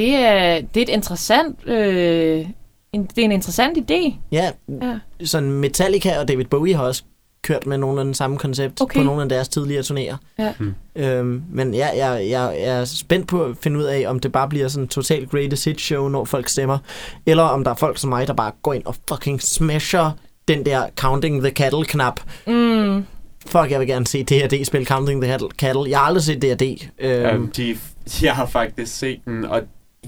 Det 0.00 0.14
er, 0.14 0.60
det 0.60 0.76
er 0.76 0.82
et 0.82 0.88
interessant... 0.88 1.68
Øh, 1.68 2.46
en, 2.92 3.04
det 3.04 3.18
er 3.18 3.24
en 3.24 3.32
interessant 3.32 3.78
idé. 3.90 4.14
Ja, 4.32 4.50
Ja. 4.82 4.98
sådan 5.24 5.50
Metallica 5.50 6.18
og 6.20 6.28
David 6.28 6.44
Bowie 6.44 6.74
har 6.76 6.84
også 6.84 7.02
kørt 7.42 7.66
med 7.66 7.78
nogle 7.78 8.00
af 8.00 8.04
den 8.04 8.14
samme 8.14 8.36
koncept 8.38 8.80
Okay. 8.80 9.00
på 9.00 9.04
nogle 9.04 9.22
af 9.22 9.28
deres 9.28 9.48
tidligere 9.48 9.82
turnéer. 9.82 10.16
Ja. 10.38 10.52
Hmm. 10.58 10.74
Øhm, 10.96 11.42
men 11.52 11.74
ja, 11.74 11.88
jeg, 12.06 12.28
jeg, 12.30 12.56
jeg 12.60 12.80
er 12.80 12.84
spændt 12.84 13.28
på 13.28 13.44
at 13.44 13.56
finde 13.62 13.78
ud 13.78 13.84
af, 13.84 14.04
om 14.08 14.20
det 14.20 14.32
bare 14.32 14.48
bliver 14.48 14.68
sådan 14.68 14.84
en 14.84 14.88
total 14.88 15.26
greatest 15.26 15.64
hit 15.64 15.80
show, 15.80 16.08
når 16.08 16.24
folk 16.24 16.48
stemmer, 16.48 16.78
eller 17.26 17.42
om 17.42 17.64
der 17.64 17.70
er 17.70 17.74
folk 17.74 17.98
som 17.98 18.08
mig, 18.10 18.26
der 18.26 18.34
bare 18.34 18.52
går 18.62 18.72
ind 18.72 18.84
og 18.84 18.96
fucking 19.08 19.42
smasher 19.42 20.10
den 20.48 20.66
der 20.66 20.86
Counting 20.96 21.42
the 21.42 21.50
Cattle-knap. 21.50 22.20
Mm. 22.46 23.04
Fuck, 23.46 23.70
jeg 23.70 23.80
vil 23.80 23.88
gerne 23.88 24.06
se 24.06 24.22
DRD 24.24 24.64
spille 24.64 24.86
Counting 24.86 25.22
the 25.22 25.38
Cattle. 25.58 25.90
Jeg 25.90 25.98
har 25.98 26.06
aldrig 26.06 26.22
set 26.22 26.42
DRD. 26.42 26.88
Øhm, 26.98 27.42
Um, 27.42 27.50
de, 27.56 27.76
jeg 28.22 28.34
har 28.34 28.46
faktisk 28.46 28.98
set 28.98 29.20
den, 29.24 29.44
og 29.44 29.60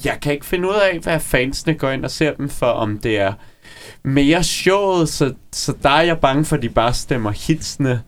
jeg 0.05 0.19
kan 0.23 0.33
ikke 0.33 0.47
finde 0.47 0.69
ud 0.69 0.75
af, 0.75 0.99
hvad 0.99 1.21
fansene 1.21 1.75
går 1.75 1.91
ind 1.91 2.05
og 2.05 2.11
ser 2.11 2.35
dem 2.35 2.49
for, 2.49 2.67
om 2.67 2.99
det 2.99 3.19
er 3.19 3.33
mere 4.05 4.45
showet, 4.45 5.09
så, 5.09 5.35
så 5.53 5.75
der 5.83 5.91
er 5.91 6.03
jeg 6.03 6.19
bange 6.19 6.45
for, 6.45 6.57
at 6.57 6.63
de 6.63 6.69
bare 6.69 6.95
stemmer 6.95 7.31
hitsene. 7.31 8.03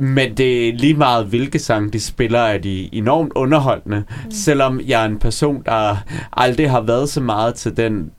Men 0.00 0.36
det 0.36 0.68
er 0.68 0.72
lige 0.72 0.94
meget, 0.94 1.26
hvilke 1.26 1.58
sang 1.58 1.92
de 1.92 2.00
spiller, 2.00 2.38
er 2.38 2.58
de 2.58 2.94
enormt 2.94 3.32
underholdende. 3.34 4.04
Mm. 4.24 4.30
Selvom 4.30 4.80
jeg 4.80 5.02
er 5.02 5.06
en 5.08 5.18
person, 5.18 5.62
der 5.66 5.96
aldrig 6.32 6.70
har 6.70 6.80
været 6.80 7.08
så 7.08 7.20
meget 7.20 7.54
til 7.54 7.76
den, 7.76 8.10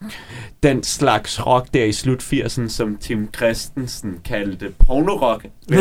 den 0.62 0.82
slags 0.82 1.46
rock 1.46 1.74
der 1.74 1.84
i 1.84 1.92
slut 1.92 2.22
80'erne, 2.22 2.68
som 2.68 2.96
Tim 2.96 3.28
Christensen 3.36 4.14
kaldte 4.24 4.72
pornorock. 4.86 5.46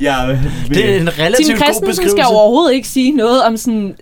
jeg, 0.00 0.40
det 0.68 0.90
er 0.90 1.00
en 1.00 1.18
relativt 1.18 1.46
Tim 1.46 1.56
god 1.56 1.64
Christensen 1.64 1.86
beskrivelse. 1.86 2.10
skal 2.10 2.24
overhovedet 2.26 2.74
ikke 2.74 2.88
sige 2.88 3.12
noget 3.12 3.44
om 3.44 3.56
sådan 3.56 3.94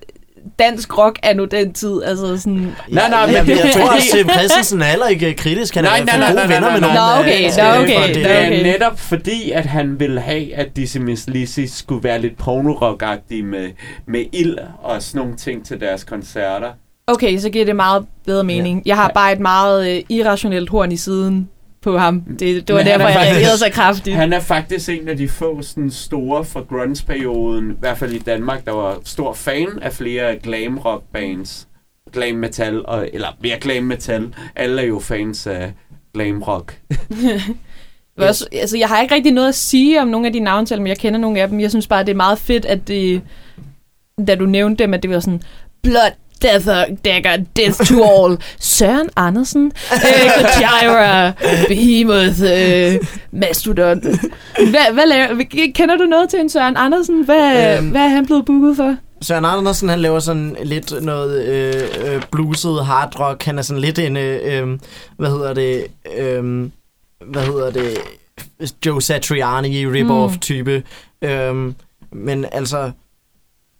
dansk 0.59 0.99
rock 0.99 1.19
er 1.23 1.35
nu 1.35 1.45
den 1.45 1.73
tid. 1.73 2.03
Altså 2.03 2.39
sådan... 2.39 2.73
Nej, 2.89 3.11
nej, 3.11 3.27
men 3.27 3.35
jeg, 3.35 3.71
tror 3.75 3.95
også, 3.95 4.09
Tim 4.17 4.29
Christensen 4.29 4.83
er 4.83 4.87
heller 4.87 5.07
ikke 5.07 5.35
kritisk. 5.35 5.75
Han 5.75 5.85
er 5.85 5.89
Nej, 5.89 6.03
hvert 6.03 6.19
nej, 6.19 6.19
nej, 6.19 6.29
gode 6.29 6.49
nej, 6.49 6.55
venner 6.55 6.61
nej, 6.61 6.81
med 6.81 6.89
nej. 6.89 6.95
nogen. 6.95 7.17
Nå, 7.17 7.21
okay, 7.21 7.43
nå, 7.43 7.83
okay, 7.83 8.15
det 8.15 8.31
er 8.31 8.47
okay. 8.47 8.63
netop 8.63 8.99
fordi, 8.99 9.51
at 9.51 9.67
han 9.67 10.01
ville 10.01 10.21
have, 10.21 10.55
at 10.55 10.77
Dizzy 10.77 10.99
Miss 10.99 11.27
Lizzy 11.29 11.61
skulle 11.67 12.05
være 12.05 12.21
lidt 12.21 12.39
pornorock 12.39 13.03
med, 13.31 13.71
med 14.07 14.25
ild 14.33 14.59
og 14.83 15.03
sådan 15.03 15.19
nogle 15.19 15.37
ting 15.37 15.67
til 15.67 15.81
deres 15.81 16.05
koncerter. 16.05 16.71
Okay, 17.07 17.39
så 17.39 17.51
giver 17.51 17.65
det 17.65 17.77
meget 17.77 18.07
bedre 18.27 18.45
mening. 18.45 18.83
Jeg 18.87 18.97
har 18.97 19.11
bare 19.15 19.33
et 19.33 19.41
meget 19.41 19.97
øh, 19.97 20.03
irrationelt 20.09 20.69
horn 20.69 20.93
i 20.93 20.97
siden 20.97 21.49
på 21.87 21.99
ham. 21.99 22.21
Det, 22.21 22.69
det 22.69 22.75
var 22.75 22.81
Men 22.81 22.87
derfor, 22.87 23.07
er 23.07 23.09
jeg 23.09 23.33
reagerede 23.33 23.59
så 23.59 23.71
kraftigt. 23.73 24.17
Han 24.17 24.33
er 24.33 24.41
faktisk 24.41 24.89
en 24.89 25.09
af 25.09 25.17
de 25.17 25.29
få 25.29 25.63
sådan, 25.63 25.91
store 25.91 26.45
fra 26.45 26.61
grunge-perioden, 26.61 27.71
i 27.71 27.75
hvert 27.81 27.99
fald 27.99 28.13
i 28.13 28.19
Danmark, 28.19 28.65
der 28.65 28.73
var 28.73 28.99
stor 29.05 29.33
fan 29.33 29.69
af 29.83 29.93
flere 29.93 30.37
glam 30.37 30.79
rock 30.79 31.05
bands. 31.13 31.69
Glam 32.13 32.35
metal, 32.35 32.87
og, 32.87 33.09
eller 33.13 33.29
mere 33.43 33.59
glam 33.61 33.83
metal. 33.83 34.35
Alle 34.57 34.83
er 34.83 34.87
jo 34.87 34.99
fans 34.99 35.47
af 35.47 35.73
glam 36.15 36.43
rock. 36.43 36.79
Også, 38.19 38.47
altså, 38.53 38.79
jeg 38.79 38.89
har 38.89 39.03
ikke 39.03 39.15
rigtig 39.15 39.33
noget 39.33 39.49
at 39.49 39.55
sige 39.55 40.03
om 40.03 40.09
nogle 40.09 40.27
af 40.27 40.33
de 40.33 40.41
navne, 40.41 40.67
selvom 40.67 40.87
jeg 40.87 40.99
kender 40.99 41.21
nogle 41.21 41.41
af 41.41 41.49
dem. 41.49 41.61
Jeg 41.61 41.71
synes 41.71 41.87
bare, 41.87 42.05
det 42.05 42.11
er 42.11 42.17
meget 42.17 42.39
fedt, 42.39 42.65
at 42.65 42.89
det, 42.89 43.23
da 44.27 44.35
du 44.35 44.47
nævnte 44.47 44.85
dem, 44.85 44.95
at 44.95 45.03
det 45.03 45.11
var 45.11 45.21
sådan, 45.21 45.43
Blood, 45.83 46.13
Death, 46.43 46.67
Dagger, 47.05 47.37
Death 47.57 47.85
to 47.85 48.03
All, 48.25 48.39
Søren 48.61 49.09
Andersen, 49.17 49.73
øh, 49.93 50.31
Gojira, 50.39 51.33
Behemoth, 51.69 52.43
øh, 52.43 52.95
Mastodon. 53.33 54.01
Hvad, 54.71 54.93
hvad 54.93 55.07
laver, 55.07 55.43
kender 55.75 55.97
du 55.97 56.05
noget 56.05 56.29
til 56.31 56.41
en 56.41 56.49
Søren 56.51 56.77
Andersen? 56.77 57.25
Hvad, 57.25 57.77
Øhm. 57.79 57.89
hvad 57.91 58.01
er 58.01 58.09
han 58.09 58.27
blevet 58.27 58.45
booket 58.45 58.77
for? 58.77 58.97
Søren 59.23 59.45
Andersen, 59.45 59.89
han 59.89 60.01
laver 60.01 60.19
sådan 60.19 60.57
lidt 60.63 61.03
noget 61.03 61.45
øh, 61.47 62.15
øh, 62.15 62.23
bluset 62.33 62.85
hard 62.87 63.21
rock. 63.21 63.43
Han 63.45 63.59
er 63.59 63.63
sådan 63.63 63.81
lidt 63.81 63.99
en, 63.99 64.17
øh, 64.17 64.41
øh, 64.63 64.79
hvad 65.19 65.31
hedder 65.31 65.55
det, 65.55 65.85
øh, 66.19 66.69
hvad 67.31 67.43
hedder 67.43 67.71
det, 67.71 67.99
Joe 68.87 69.03
Satriani 69.03 69.87
rip-off 69.87 70.33
Mm. 70.33 70.39
type. 70.41 70.83
Øh, 71.23 71.55
men 72.13 72.45
altså, 72.53 72.91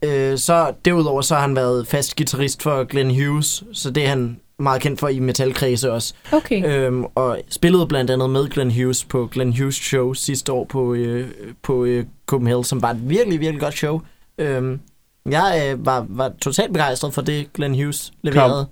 øh, 0.07 0.39
så 0.39 0.73
derudover 0.85 1.23
så 1.23 1.35
har 1.35 1.43
han 1.43 1.57
været 1.57 1.87
fast 1.89 2.17
guitarist 2.17 2.63
for 2.63 2.85
Glenn 2.85 3.11
Hughes, 3.11 3.65
så 3.73 3.91
det 3.91 4.05
er 4.05 4.09
han 4.09 4.41
meget 4.59 4.83
kendt 4.83 5.01
for 5.01 5.09
i 5.09 5.19
metalkredse 5.19 5.93
også. 5.93 6.15
Okay. 6.33 6.65
Øhm, 6.67 7.05
og 7.15 7.39
spillede 7.51 7.87
blandt 7.87 8.11
andet 8.11 8.31
med 8.31 8.49
Glenn 8.49 8.71
Hughes 8.71 9.05
på 9.05 9.29
Glenn 9.33 9.57
Hughes 9.59 9.75
show 9.75 10.13
sidste 10.13 10.53
år 10.53 10.65
på, 10.65 10.95
øh, 10.95 11.29
på 11.63 11.85
øh, 11.85 12.05
Copenhagen, 12.27 12.65
som 12.65 12.83
var 12.83 12.91
et 12.91 13.11
virkelig, 13.11 13.41
virkelig 13.41 13.61
godt 13.61 13.75
show. 13.75 14.01
Øhm, 14.39 14.81
jeg 15.31 15.69
øh, 15.73 15.87
var, 15.87 16.07
var 16.09 16.33
totalt 16.41 16.73
begejstret 16.73 17.15
for 17.15 17.23
det, 17.23 17.53
Glenn 17.53 17.75
Hughes 17.75 18.13
leverede. 18.23 18.67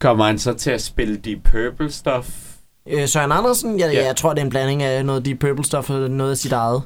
Kommer 0.00 0.24
han 0.24 0.38
så 0.38 0.52
til 0.52 0.70
at 0.70 0.82
spille 0.82 1.16
Deep 1.16 1.38
Purple 1.44 1.90
stuff? 1.92 2.28
Øh, 2.88 3.08
Søren 3.08 3.32
Andersen, 3.32 3.78
jeg, 3.78 3.92
Ja. 3.92 4.00
ja. 4.00 4.06
jeg 4.06 4.16
tror, 4.16 4.30
det 4.30 4.38
er 4.40 4.44
en 4.44 4.50
blanding 4.50 4.82
af 4.82 5.06
noget 5.06 5.24
Deep 5.24 5.38
Purple 5.40 5.64
stuff 5.64 5.90
og 5.90 6.10
noget 6.10 6.30
af 6.30 6.36
sit 6.36 6.52
eget. 6.52 6.82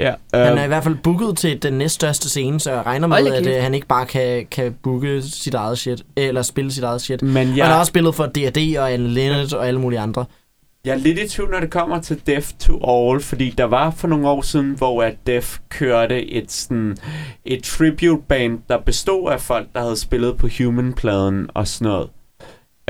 Ja. 0.00 0.14
Han 0.34 0.58
er 0.58 0.64
i 0.64 0.66
hvert 0.66 0.84
fald 0.84 0.96
booket 1.02 1.36
til 1.36 1.62
den 1.62 1.72
næststørste 1.72 2.28
scene, 2.28 2.60
så 2.60 2.72
jeg 2.72 2.86
regner 2.86 3.06
med, 3.06 3.16
at 3.32 3.46
øh, 3.46 3.62
han 3.62 3.74
ikke 3.74 3.86
bare 3.86 4.06
kan, 4.06 4.46
kan 4.50 4.76
booke 4.82 5.22
sit 5.22 5.54
eget 5.54 5.78
shit, 5.78 6.02
eller 6.16 6.42
spille 6.42 6.72
sit 6.72 6.84
eget 6.84 7.00
shit. 7.00 7.22
men 7.22 7.56
jeg, 7.56 7.64
Han 7.64 7.72
har 7.72 7.78
også 7.78 7.90
spillet 7.90 8.14
for 8.14 8.26
D&D 8.26 8.78
og 8.78 8.92
Anne 8.92 9.08
Linnet 9.08 9.54
og 9.54 9.68
alle 9.68 9.80
mulige 9.80 10.00
andre. 10.00 10.24
Jeg 10.84 10.92
er 10.92 10.98
lidt 10.98 11.18
i 11.18 11.28
tvivl, 11.28 11.50
når 11.50 11.60
det 11.60 11.70
kommer 11.70 12.00
til 12.00 12.20
Death 12.26 12.48
to 12.58 12.80
All, 12.90 13.20
fordi 13.20 13.50
der 13.50 13.64
var 13.64 13.90
for 13.90 14.08
nogle 14.08 14.28
år 14.28 14.42
siden, 14.42 14.70
hvor 14.70 15.02
at 15.02 15.14
Death 15.26 15.48
kørte 15.68 16.30
et, 16.30 16.52
sådan, 16.52 16.96
et 17.44 17.62
tribute 17.64 18.22
band, 18.28 18.58
der 18.68 18.78
bestod 18.78 19.30
af 19.32 19.40
folk, 19.40 19.66
der 19.74 19.80
havde 19.80 19.96
spillet 19.96 20.36
på 20.36 20.48
Human-pladen 20.58 21.46
og 21.54 21.68
sådan 21.68 21.92
noget. 21.92 22.08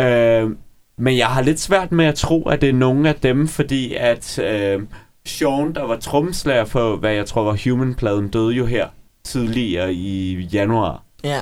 Øh, 0.01 0.51
men 0.99 1.19
jeg 1.19 1.27
har 1.27 1.43
lidt 1.43 1.61
svært 1.61 1.93
med 1.93 2.05
at 2.05 2.15
tro, 2.15 2.49
at 2.49 2.61
det 2.61 2.69
er 2.69 2.73
nogen 2.73 3.07
af 3.07 3.15
dem, 3.15 3.49
fordi 3.49 3.95
at 3.95 4.39
øh, 4.39 4.83
Sean, 5.29 5.75
der 5.75 5.83
var 5.83 5.97
trommeslager 5.97 6.65
for, 6.65 6.97
hvad 6.97 7.13
jeg 7.13 7.27
tror 7.27 7.43
var 7.43 7.59
Human-pladen, 7.65 8.29
døde 8.29 8.55
jo 8.55 8.67
her 8.67 8.87
tidligere 9.25 9.95
i 9.95 10.35
januar. 10.53 11.03
Ja. 11.25 11.41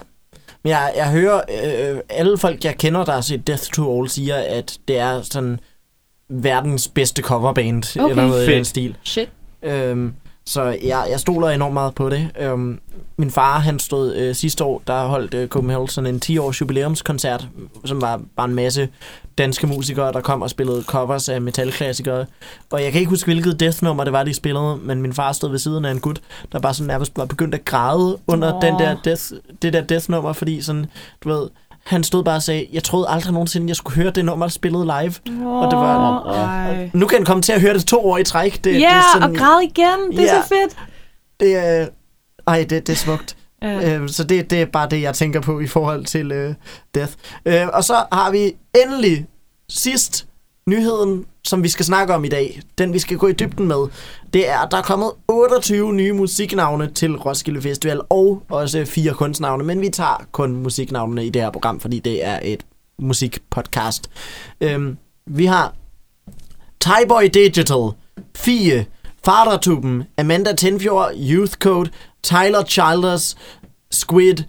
Men 0.62 0.70
jeg, 0.70 0.92
jeg 0.96 1.10
hører, 1.10 1.40
øh, 1.94 2.00
alle 2.08 2.38
folk, 2.38 2.64
jeg 2.64 2.78
kender, 2.78 3.04
der 3.04 3.12
har 3.12 3.20
set 3.20 3.46
Death 3.46 3.62
to 3.62 3.98
All, 4.00 4.08
siger, 4.08 4.36
at 4.36 4.78
det 4.88 4.98
er 4.98 5.22
sådan 5.22 5.60
verdens 6.28 6.88
bedste 6.88 7.22
coverband, 7.22 7.96
Okay. 8.00 8.10
eller 8.10 8.26
noget 8.26 8.42
i 8.42 8.46
Fedt. 8.46 8.56
den 8.56 8.64
stil. 8.64 8.96
Shit. 9.04 9.28
Øhm, 9.62 10.14
så 10.46 10.62
jeg, 10.62 11.06
jeg 11.10 11.20
stoler 11.20 11.48
enormt 11.48 11.74
meget 11.74 11.94
på 11.94 12.08
det. 12.10 12.28
Øhm, 12.40 12.80
min 13.16 13.30
far, 13.30 13.58
han 13.58 13.78
stod 13.78 14.14
øh, 14.16 14.34
sidste 14.34 14.64
år, 14.64 14.82
der 14.86 15.06
holdt 15.06 15.34
øh, 15.34 15.48
Copenhagen 15.48 15.88
sådan 15.88 16.14
en 16.14 16.22
10-års 16.24 16.60
jubilæumskoncert, 16.60 17.48
som 17.84 18.00
var 18.00 18.20
bare 18.36 18.48
en 18.48 18.54
masse 18.54 18.88
danske 19.38 19.66
musikere, 19.66 20.12
der 20.12 20.20
kom 20.20 20.42
og 20.42 20.50
spillede 20.50 20.82
covers 20.82 21.28
af 21.28 21.40
metalklassikere. 21.40 22.26
Og 22.70 22.82
jeg 22.82 22.92
kan 22.92 22.98
ikke 22.98 23.10
huske, 23.10 23.26
hvilket 23.26 23.60
death-nummer 23.60 24.04
det 24.04 24.12
var, 24.12 24.24
de 24.24 24.34
spillede, 24.34 24.76
men 24.82 25.02
min 25.02 25.12
far 25.12 25.32
stod 25.32 25.50
ved 25.50 25.58
siden 25.58 25.84
af 25.84 25.90
en 25.90 26.00
gut, 26.00 26.20
der 26.52 26.58
bare 26.58 26.74
sådan 26.74 26.86
nærmest 26.88 27.12
var 27.16 27.24
begyndt 27.24 27.54
at 27.54 27.64
græde 27.64 28.18
under 28.26 28.54
Åh. 28.54 28.62
den 28.62 28.74
der 28.74 28.96
death, 29.04 29.22
det 29.62 29.72
der 29.72 29.80
death-nummer, 29.80 30.32
fordi 30.32 30.62
sådan, 30.62 30.86
du 31.24 31.28
ved, 31.28 31.48
han 31.84 32.04
stod 32.04 32.24
bare 32.24 32.36
og 32.36 32.42
sagde, 32.42 32.66
jeg 32.72 32.84
troede 32.84 33.06
aldrig 33.08 33.32
nogensinde, 33.32 33.68
jeg 33.68 33.76
skulle 33.76 33.96
høre 34.02 34.10
det 34.10 34.24
nummer, 34.24 34.46
der 34.46 34.50
spillede 34.50 34.84
live. 34.84 35.14
Og 35.46 35.70
det 35.70 35.78
var- 35.78 36.22
Ej. 36.32 36.90
Nu 36.94 37.06
kan 37.06 37.18
han 37.18 37.24
komme 37.26 37.42
til 37.42 37.52
at 37.52 37.60
høre 37.60 37.74
det 37.74 37.84
to 37.86 38.06
år 38.10 38.18
i 38.18 38.24
træk. 38.24 38.64
Det, 38.64 38.70
Ja, 38.72 38.76
det 38.76 38.84
er 38.86 39.02
sådan, 39.14 39.30
og 39.30 39.36
græd 39.36 39.60
igen. 39.62 40.10
Det 40.18 40.30
er 40.30 40.34
Ja. 40.34 40.42
så 40.42 40.48
fedt. 40.48 40.76
Det 41.40 41.56
er... 41.56 41.86
Ej, 42.46 42.66
det, 42.70 42.86
det 42.86 42.88
er 42.92 42.96
smukt. 42.96 43.36
Ja. 43.62 43.98
Øh, 43.98 44.08
så 44.08 44.24
det, 44.24 44.50
det 44.50 44.62
er 44.62 44.66
bare 44.66 44.88
det, 44.88 45.02
jeg 45.02 45.14
tænker 45.14 45.40
på 45.40 45.60
i 45.60 45.66
forhold 45.66 46.04
til 46.04 46.32
øh, 46.32 46.54
Death. 46.94 47.12
Øh, 47.46 47.66
og 47.72 47.84
så 47.84 48.04
har 48.12 48.30
vi 48.30 48.56
endelig 48.84 49.26
sidst 49.68 50.26
nyheden, 50.68 51.24
som 51.44 51.62
vi 51.62 51.68
skal 51.68 51.84
snakke 51.84 52.14
om 52.14 52.24
i 52.24 52.28
dag. 52.28 52.60
Den, 52.78 52.92
vi 52.92 52.98
skal 52.98 53.16
gå 53.16 53.26
i 53.26 53.32
dybden 53.32 53.68
med. 53.68 53.86
Det 54.32 54.48
er, 54.48 54.58
at 54.58 54.70
der 54.70 54.76
er 54.76 54.82
kommet 54.82 55.10
28 55.28 55.92
nye 55.92 56.12
musiknavne 56.12 56.90
til 56.90 57.16
Roskilde 57.16 57.62
Festival, 57.62 58.00
og 58.08 58.42
også 58.48 58.84
fire 58.84 59.14
kunstnavne. 59.14 59.64
Men 59.64 59.80
vi 59.80 59.88
tager 59.88 60.26
kun 60.32 60.56
musiknavnene 60.56 61.26
i 61.26 61.30
det 61.30 61.42
her 61.42 61.50
program, 61.50 61.80
fordi 61.80 61.98
det 61.98 62.26
er 62.26 62.40
et 62.42 62.66
musikpodcast. 62.98 64.10
Øh, 64.60 64.94
vi 65.26 65.46
har 65.46 65.74
Tyboy 66.80 67.22
Digital, 67.34 67.90
Fie, 68.36 68.86
Fadertuben, 69.24 70.04
Amanda 70.18 70.52
Tenfjord, 70.52 71.12
Youth 71.16 71.52
Code, 71.52 71.90
Tyler 72.26 72.64
Childers, 72.64 73.36
Squid, 73.88 74.46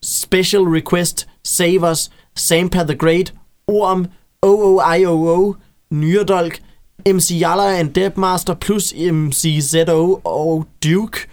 Special 0.00 0.64
Request, 0.64 1.26
Savers, 1.42 2.08
Sampa 2.36 2.84
the 2.86 2.94
Great, 2.94 3.32
Orm, 3.66 4.08
OOIOO, 4.44 5.56
Nyrdolk, 5.92 6.60
MC 7.04 7.34
Yalla 7.34 7.74
and 7.80 7.92
Debmaster 7.92 8.54
plus 8.54 8.92
MCZO 8.92 10.20
og 10.24 10.66
Duke, 10.80 11.26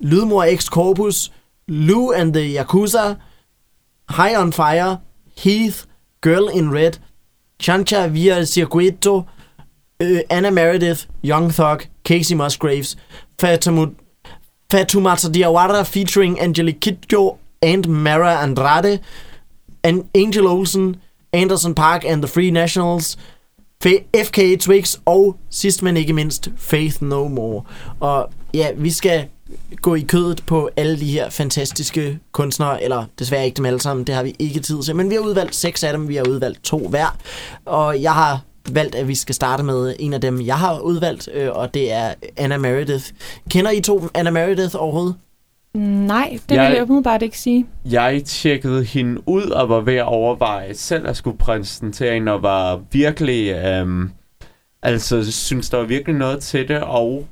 Lydmor 0.00 0.44
X 0.52 0.68
Corpus, 0.68 1.30
Lou 1.66 2.12
and 2.12 2.32
the 2.32 2.56
Yakuza, 2.56 3.16
High 4.10 4.36
on 4.36 4.52
Fire, 4.52 4.98
Heath, 5.36 5.84
Girl 6.20 6.48
in 6.48 6.70
Red, 6.70 6.98
Chancha 7.58 8.06
via 8.06 8.44
Circuito, 8.44 9.24
øh, 10.00 10.20
Anna 10.30 10.50
Meredith, 10.50 11.08
Young 11.24 11.50
Thug, 11.50 11.88
Casey 12.04 12.36
Musgraves, 12.36 12.96
Fatumu, 13.36 13.94
Fatoumata 14.74 15.28
Diawara 15.28 15.86
featuring 15.86 16.40
Angelique 16.40 16.80
Kidjo 16.80 17.38
and 17.62 17.86
Mara 17.86 18.42
Andrade, 18.42 18.98
and 19.84 20.04
Angel 20.14 20.48
Olsen, 20.48 20.96
Anderson 21.32 21.76
Park 21.76 22.04
and 22.04 22.22
the 22.22 22.26
Free 22.26 22.50
Nationals, 22.50 23.16
FK 23.80 24.60
Twigs 24.60 25.00
og 25.04 25.36
sidst 25.50 25.82
men 25.82 25.96
ikke 25.96 26.12
mindst 26.12 26.50
Faith 26.56 27.02
No 27.02 27.28
More. 27.28 27.62
Og 28.00 28.30
ja, 28.54 28.68
vi 28.76 28.90
skal 28.90 29.26
gå 29.82 29.94
i 29.94 30.00
kødet 30.00 30.42
på 30.46 30.70
alle 30.76 31.00
de 31.00 31.12
her 31.12 31.30
fantastiske 31.30 32.18
kunstnere, 32.32 32.82
eller 32.82 33.04
desværre 33.18 33.44
ikke 33.44 33.56
dem 33.56 33.66
alle 33.66 33.80
sammen, 33.80 34.06
det 34.06 34.14
har 34.14 34.22
vi 34.22 34.34
ikke 34.38 34.60
tid 34.60 34.82
til, 34.82 34.96
men 34.96 35.10
vi 35.10 35.14
har 35.14 35.22
udvalgt 35.22 35.54
seks 35.54 35.84
af 35.84 35.92
dem, 35.92 36.08
vi 36.08 36.16
har 36.16 36.24
udvalgt 36.28 36.64
to 36.64 36.88
hver, 36.88 37.16
og 37.64 38.02
jeg 38.02 38.12
har 38.12 38.40
valgt, 38.72 38.94
at 38.94 39.08
vi 39.08 39.14
skal 39.14 39.34
starte 39.34 39.62
med 39.62 39.94
en 39.98 40.12
af 40.12 40.20
dem, 40.20 40.40
jeg 40.40 40.58
har 40.58 40.78
udvalgt, 40.78 41.28
øh, 41.34 41.50
og 41.52 41.74
det 41.74 41.92
er 41.92 42.14
Anna 42.36 42.56
Meredith. 42.58 43.04
Kender 43.50 43.70
I 43.70 43.80
to 43.80 44.02
Anna 44.14 44.30
Meredith 44.30 44.74
overhovedet? 44.78 45.14
Nej, 45.74 46.38
det 46.48 46.54
Jeg- 46.56 46.68
vil 46.70 46.74
jeg 46.76 46.82
umiddelbart 46.82 47.22
ikke 47.22 47.38
sige. 47.38 47.66
Jeg 47.90 48.22
tjekkede 48.26 48.84
hende 48.84 49.28
ud 49.28 49.42
og 49.42 49.68
var 49.68 49.80
ved 49.80 49.94
at 49.94 50.04
overveje 50.04 50.74
selv 50.74 51.08
at 51.08 51.16
skulle 51.16 51.38
præsentere 51.38 52.14
hende, 52.14 52.32
og 52.32 52.42
var 52.42 52.80
virkelig... 52.92 53.50
Øhm, 53.52 54.10
altså, 54.82 55.32
synes 55.32 55.70
der 55.70 55.78
var 55.78 55.84
virkelig 55.84 56.16
noget 56.16 56.42
til 56.42 56.68
det, 56.68 56.80
og 56.80 57.26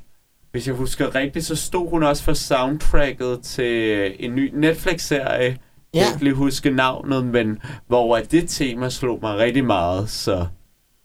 hvis 0.51 0.67
jeg 0.67 0.75
husker 0.75 1.15
rigtigt, 1.15 1.45
så 1.45 1.55
stod 1.55 1.89
hun 1.89 2.03
også 2.03 2.23
for 2.23 2.33
soundtracket 2.33 3.39
til 3.41 4.11
en 4.19 4.35
ny 4.35 4.51
Netflix-serie. 4.55 5.43
Jeg 5.43 5.57
Ja. 5.93 6.03
kan 6.03 6.13
ikke 6.13 6.23
lige 6.23 6.33
huske 6.33 6.69
navnet, 6.71 7.25
men 7.25 7.59
hvor 7.87 8.17
at 8.17 8.31
det 8.31 8.49
tema 8.49 8.89
slog 8.89 9.19
mig 9.21 9.37
rigtig 9.37 9.65
meget, 9.65 10.09
så... 10.09 10.45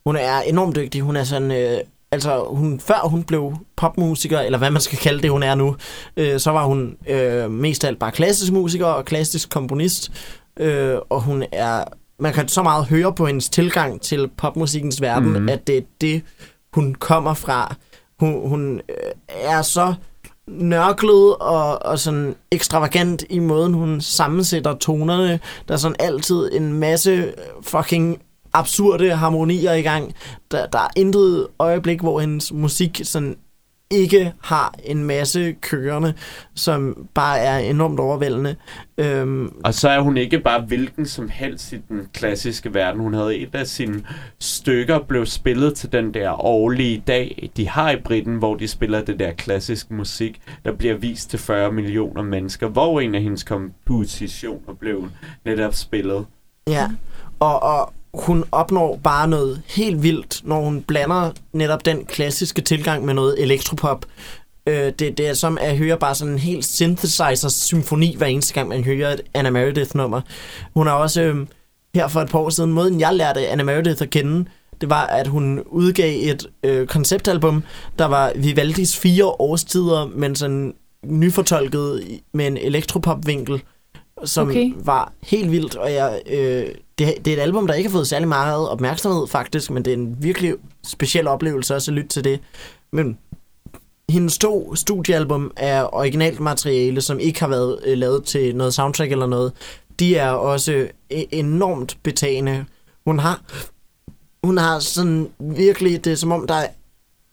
Hun 0.09 0.17
er 0.17 0.41
enormt 0.41 0.77
dygtig. 0.77 1.01
Hun 1.03 1.17
er 1.17 1.25
sådan... 1.25 1.51
Øh, 1.51 1.79
altså, 2.13 2.45
hun, 2.51 2.81
før 2.81 3.09
hun 3.09 3.25
blev 3.25 3.53
popmusiker, 3.77 4.41
eller 4.41 4.59
hvad 4.59 4.71
man 4.71 4.81
skal 4.81 4.99
kalde 4.99 5.23
det, 5.23 5.31
hun 5.31 5.43
er 5.43 5.55
nu, 5.55 5.77
øh, 6.17 6.41
så 6.41 6.51
var 6.51 6.65
hun 6.65 6.97
øh, 7.09 7.51
mest 7.51 7.85
af 7.85 7.89
alt 7.89 7.99
bare 7.99 8.13
klassisk 8.13 8.53
musiker 8.53 8.87
og 8.87 9.05
klassisk 9.05 9.51
komponist. 9.51 10.13
Øh, 10.61 10.97
og 11.11 11.23
hun 11.23 11.45
er... 11.53 11.85
Man 12.19 12.33
kan 12.33 12.49
så 12.49 12.63
meget 12.63 12.87
høre 12.87 13.13
på 13.15 13.27
hendes 13.27 13.49
tilgang 13.49 14.01
til 14.01 14.31
popmusikkens 14.37 15.01
verden, 15.01 15.39
mm. 15.39 15.49
at 15.49 15.67
det 15.67 15.77
er 15.77 15.83
det, 16.01 16.23
hun 16.75 16.95
kommer 16.95 17.35
fra. 17.35 17.75
Hun, 18.21 18.49
hun 18.49 18.81
øh, 18.89 19.13
er 19.29 19.63
så 19.63 19.95
nørklet 20.47 21.37
og, 21.37 21.87
og 21.87 21.99
sådan 21.99 22.35
ekstravagant 22.51 23.25
i 23.31 23.39
måden, 23.39 23.75
hun 23.75 24.01
sammensætter 24.01 24.75
tonerne. 24.75 25.41
Der 25.69 25.75
er 25.75 25.79
sådan 25.79 25.97
altid 25.99 26.51
en 26.53 26.73
masse 26.73 27.33
fucking 27.63 28.23
absurde 28.53 29.11
harmonier 29.15 29.73
i 29.73 29.83
gang. 29.83 30.15
Der, 30.51 30.67
der 30.67 30.79
er 30.79 30.89
intet 30.97 31.47
øjeblik, 31.59 32.01
hvor 32.01 32.21
hendes 32.21 32.53
musik 32.53 33.01
sådan 33.03 33.37
ikke 33.91 34.33
har 34.43 34.75
en 34.85 35.05
masse 35.05 35.53
kørende, 35.53 36.15
som 36.55 37.07
bare 37.15 37.39
er 37.39 37.59
enormt 37.59 38.01
overvældende. 38.01 38.57
Øhm, 38.99 39.53
Og 39.65 39.75
så 39.75 39.89
er 39.89 40.01
hun 40.01 40.17
ikke 40.17 40.39
bare 40.39 40.61
hvilken 40.61 41.07
som 41.07 41.29
helst 41.29 41.73
i 41.73 41.77
den 41.89 42.09
klassiske 42.13 42.75
verden. 42.75 43.01
Hun 43.01 43.15
havde 43.15 43.37
et 43.37 43.55
af 43.55 43.67
sine 43.67 44.03
stykker 44.39 44.99
blev 44.99 45.27
spillet 45.27 45.75
til 45.75 45.93
den 45.93 46.15
der 46.15 46.45
årlige 46.45 47.03
dag, 47.07 47.51
de 47.57 47.69
har 47.69 47.91
i 47.91 47.97
Britten, 47.97 48.37
hvor 48.37 48.55
de 48.55 48.69
spiller 48.69 49.05
det 49.05 49.19
der 49.19 49.33
klassisk 49.33 49.91
musik, 49.91 50.41
der 50.65 50.73
bliver 50.73 50.95
vist 50.95 51.31
til 51.31 51.39
40 51.39 51.73
millioner 51.73 52.23
mennesker, 52.23 52.69
hvor 52.69 53.01
en 53.01 53.15
af 53.15 53.23
hendes 53.23 53.45
kompositioner 53.45 54.75
blev 54.81 55.09
netop 55.45 55.75
spillet. 55.75 56.27
Ja, 56.69 56.91
og, 57.41 57.63
og 57.63 57.93
hun 58.15 58.45
opnår 58.53 59.01
bare 59.05 59.29
noget 59.29 59.63
helt 59.67 60.03
vildt, 60.03 60.41
når 60.45 60.61
hun 60.61 60.83
blander 60.83 61.31
netop 61.53 61.85
den 61.85 62.05
klassiske 62.05 62.63
tilgang 62.63 63.05
med 63.05 63.15
noget 63.15 63.43
elektropop. 63.43 64.07
Øh, 64.67 64.93
det, 64.99 65.19
det 65.19 65.21
er 65.21 65.35
som 65.35 65.59
at 65.61 65.79
høre 65.79 65.99
bare 65.99 66.15
sådan 66.15 66.33
en 66.33 66.39
helt 66.39 66.65
synthesizer-symfoni 66.65 68.17
hver 68.17 68.27
eneste 68.27 68.55
gang, 68.55 68.69
man 68.69 68.85
hører 68.85 69.13
et 69.13 69.21
Anna 69.35 69.51
Meredith-nummer. 69.51 70.21
Hun 70.75 70.87
har 70.87 70.95
også 70.95 71.23
øh, 71.23 71.47
her 71.95 72.09
for 72.09 72.21
et 72.21 72.31
par 72.31 72.39
år 72.39 72.51
siden, 72.51 72.73
måden 72.73 73.01
jeg 73.01 73.15
lærte 73.15 73.49
Anna 73.49 73.63
Meredith 73.65 74.03
at 74.03 74.11
kende, 74.11 74.45
det 74.81 74.91
var, 74.91 75.07
at 75.07 75.27
hun 75.27 75.63
udgav 75.67 76.31
et 76.31 76.47
øh, 76.63 76.87
konceptalbum, 76.87 77.63
der 77.99 78.05
var 78.05 78.33
Vivaldis 78.37 78.97
fire 78.97 79.25
årstider, 79.25 80.07
men 80.15 80.37
sådan 80.37 80.75
nyfortolket 81.05 82.21
med 82.35 82.47
en 82.47 82.57
elektropop-vinkel, 82.57 83.63
som 84.25 84.49
Okay. 84.49 84.73
var 84.77 85.13
helt 85.23 85.51
vildt, 85.51 85.77
og 85.77 85.93
jeg, 85.93 86.23
øh, 86.27 86.67
det, 86.99 87.15
det 87.25 87.33
er 87.33 87.37
et 87.37 87.41
album, 87.43 87.67
der 87.67 87.75
ikke 87.75 87.89
har 87.89 87.93
fået 87.93 88.09
særlig 88.09 88.29
meget 88.29 88.69
opmærksomhed 88.69 89.27
faktisk, 89.27 89.71
men 89.71 89.85
det 89.85 89.93
er 89.93 89.97
en 89.97 90.17
virkelig 90.21 90.55
speciel 90.87 91.27
oplevelse 91.29 91.75
også 91.75 91.91
at 91.91 91.95
lytte 91.95 92.09
til 92.09 92.25
det. 92.25 92.41
Men 92.93 93.19
hendes 94.11 94.39
to 94.39 94.75
studiealbum 94.75 95.53
er 95.57 95.95
originalt 95.95 96.41
materiale, 96.41 97.01
som 97.01 97.19
ikke 97.21 97.41
har 97.41 97.49
været 97.49 97.79
øh, 97.87 97.99
lavet 97.99 98.25
til 98.25 98.57
noget 98.57 98.75
soundtrack 98.75 99.13
eller 99.13 99.27
noget. 99.27 99.53
De 99.99 100.17
er 100.17 100.31
også 100.31 100.89
e- 101.15 101.27
enormt 101.31 101.99
betagende. 102.03 102.65
Hun 103.07 103.19
har, 103.19 103.41
hun 104.45 104.59
har 104.59 104.79
sådan 104.79 105.29
virkelig, 105.41 106.05
det 106.05 106.13
er 106.13 106.17
som 106.17 106.33
om, 106.33 106.47
der 106.47 106.67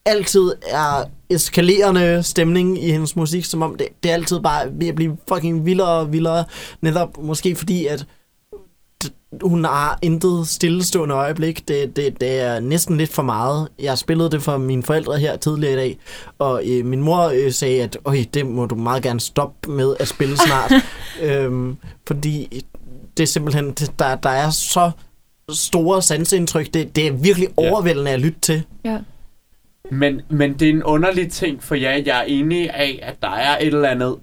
altid 0.06 0.52
er 0.68 1.04
eskalerende 1.30 2.24
stemning 2.24 2.84
i 2.84 2.92
hendes 2.92 3.16
musik, 3.16 3.46
som 3.46 3.62
om 3.62 3.76
det, 3.76 3.88
det 4.04 4.10
er 4.10 4.14
altid 4.14 4.40
bare 4.40 4.68
ved 4.72 4.88
at 4.88 4.96
blive 4.96 5.18
fucking 5.34 5.66
vildere 5.66 5.88
og 5.88 6.14
vildere. 6.14 6.44
Netop 6.82 7.18
måske 7.18 7.56
fordi, 7.56 7.86
at 7.86 8.06
hun 9.42 9.64
har 9.66 10.00
intet 10.02 10.48
stillestående 10.48 11.16
øjeblik. 11.16 11.68
Det, 11.68 11.96
det, 11.96 12.22
det 12.22 12.40
er 12.42 12.60
næsten 12.60 12.98
lidt 12.98 13.14
for 13.14 13.24
meget. 13.24 13.68
Jeg 13.80 13.98
spillede 13.98 14.32
det 14.32 14.42
for 14.44 14.58
mine 14.58 14.84
forældre 14.84 15.18
her 15.20 15.38
tidligere 15.38 15.74
i 15.74 15.76
dag, 15.76 15.98
og 16.40 16.62
øh, 16.68 16.86
min 16.86 17.02
mor 17.02 17.24
øh, 17.36 17.52
sagde, 17.52 17.84
at 17.84 17.98
Øj, 18.06 18.18
det 18.34 18.46
må 18.46 18.66
du 18.66 18.76
meget 18.76 19.04
gerne 19.04 19.20
stoppe 19.20 19.72
med 19.72 19.96
at 20.00 20.08
spille 20.08 20.38
snart. 20.38 20.74
øhm, 21.30 21.78
fordi 22.08 22.66
det 23.18 23.24
er 23.24 23.28
simpelthen, 23.28 23.72
det- 23.72 23.92
der, 24.00 24.16
der 24.16 24.30
er 24.30 24.50
så 24.50 24.92
store 25.52 26.02
sansindtryk. 26.02 26.74
Det, 26.74 26.96
det 26.96 27.08
er 27.08 27.12
virkelig 27.12 27.50
Ja. 27.60 27.70
overvældende 27.72 28.12
at 28.12 28.20
lytte 28.20 28.40
til. 28.40 28.64
Ja. 28.86 28.98
Men, 29.92 30.22
men 30.30 30.54
det 30.54 30.70
er 30.70 30.74
en 30.74 30.84
underlig 30.84 31.32
ting, 31.32 31.64
for 31.64 31.76
ja, 31.76 32.02
jeg 32.06 32.20
er 32.20 32.24
enig 32.24 32.70
af, 32.74 33.00
at 33.02 33.16
der 33.22 33.32
er 33.32 33.58
et 33.58 33.68
eller 33.68 33.90
andet 33.90 34.16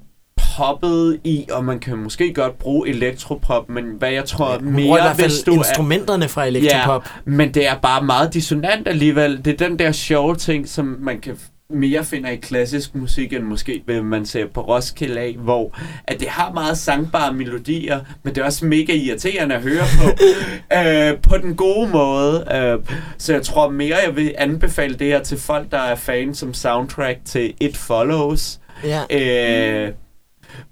poppet 0.56 1.20
i, 1.24 1.46
og 1.52 1.64
man 1.64 1.80
kan 1.80 1.98
måske 1.98 2.34
godt 2.34 2.58
bruge 2.58 2.88
elektropop, 2.88 3.68
men 3.68 3.84
hvad 3.98 4.10
jeg 4.10 4.24
tror 4.24 4.58
Hun 4.58 4.72
bruger 4.72 4.78
i 4.78 4.90
mere, 4.90 5.02
hvert 5.02 5.16
fald 5.16 5.30
hvis 5.30 5.42
du 5.42 5.52
er, 5.52 5.56
instrumenterne 5.58 6.28
fra 6.28 6.44
elektropop. 6.46 7.08
men 7.24 7.54
det 7.54 7.68
er 7.68 7.74
bare 7.78 8.04
meget 8.04 8.34
dissonant 8.34 8.88
alligevel. 8.88 9.44
Det 9.44 9.60
er 9.60 9.68
den 9.68 9.78
der 9.78 9.92
sjove 9.92 10.36
ting, 10.36 10.68
som 10.68 10.96
man 11.00 11.20
kan 11.20 11.36
mere 11.72 12.04
finder 12.04 12.30
i 12.30 12.36
klassisk 12.36 12.94
musik, 12.94 13.32
end 13.32 13.44
måske 13.44 13.82
vil 13.86 14.04
man 14.04 14.26
se 14.26 14.46
på 14.46 14.60
Roskilde 14.60 15.20
af, 15.20 15.36
hvor 15.38 15.78
at 16.04 16.20
det 16.20 16.28
har 16.28 16.52
meget 16.52 16.78
sangbare 16.78 17.32
melodier, 17.32 18.00
men 18.22 18.34
det 18.34 18.40
er 18.40 18.44
også 18.44 18.66
mega 18.66 18.92
irriterende 18.92 19.54
at 19.54 19.62
høre 19.62 19.84
på, 19.98 20.08
øh, 20.78 21.20
på 21.20 21.38
den 21.38 21.56
gode 21.56 21.88
måde. 21.88 22.46
Øh, 22.54 22.96
så 23.18 23.32
jeg 23.32 23.42
tror 23.42 23.70
mere, 23.70 23.96
jeg 24.06 24.16
vil 24.16 24.34
anbefale 24.38 24.94
det 24.94 25.06
her 25.06 25.22
til 25.22 25.38
folk, 25.38 25.70
der 25.70 25.78
er 25.78 25.94
fans 25.94 26.38
som 26.38 26.54
soundtrack 26.54 27.18
til 27.24 27.54
It 27.60 27.76
Follows. 27.76 28.60
Ja. 28.84 29.02
Øh, 29.10 29.92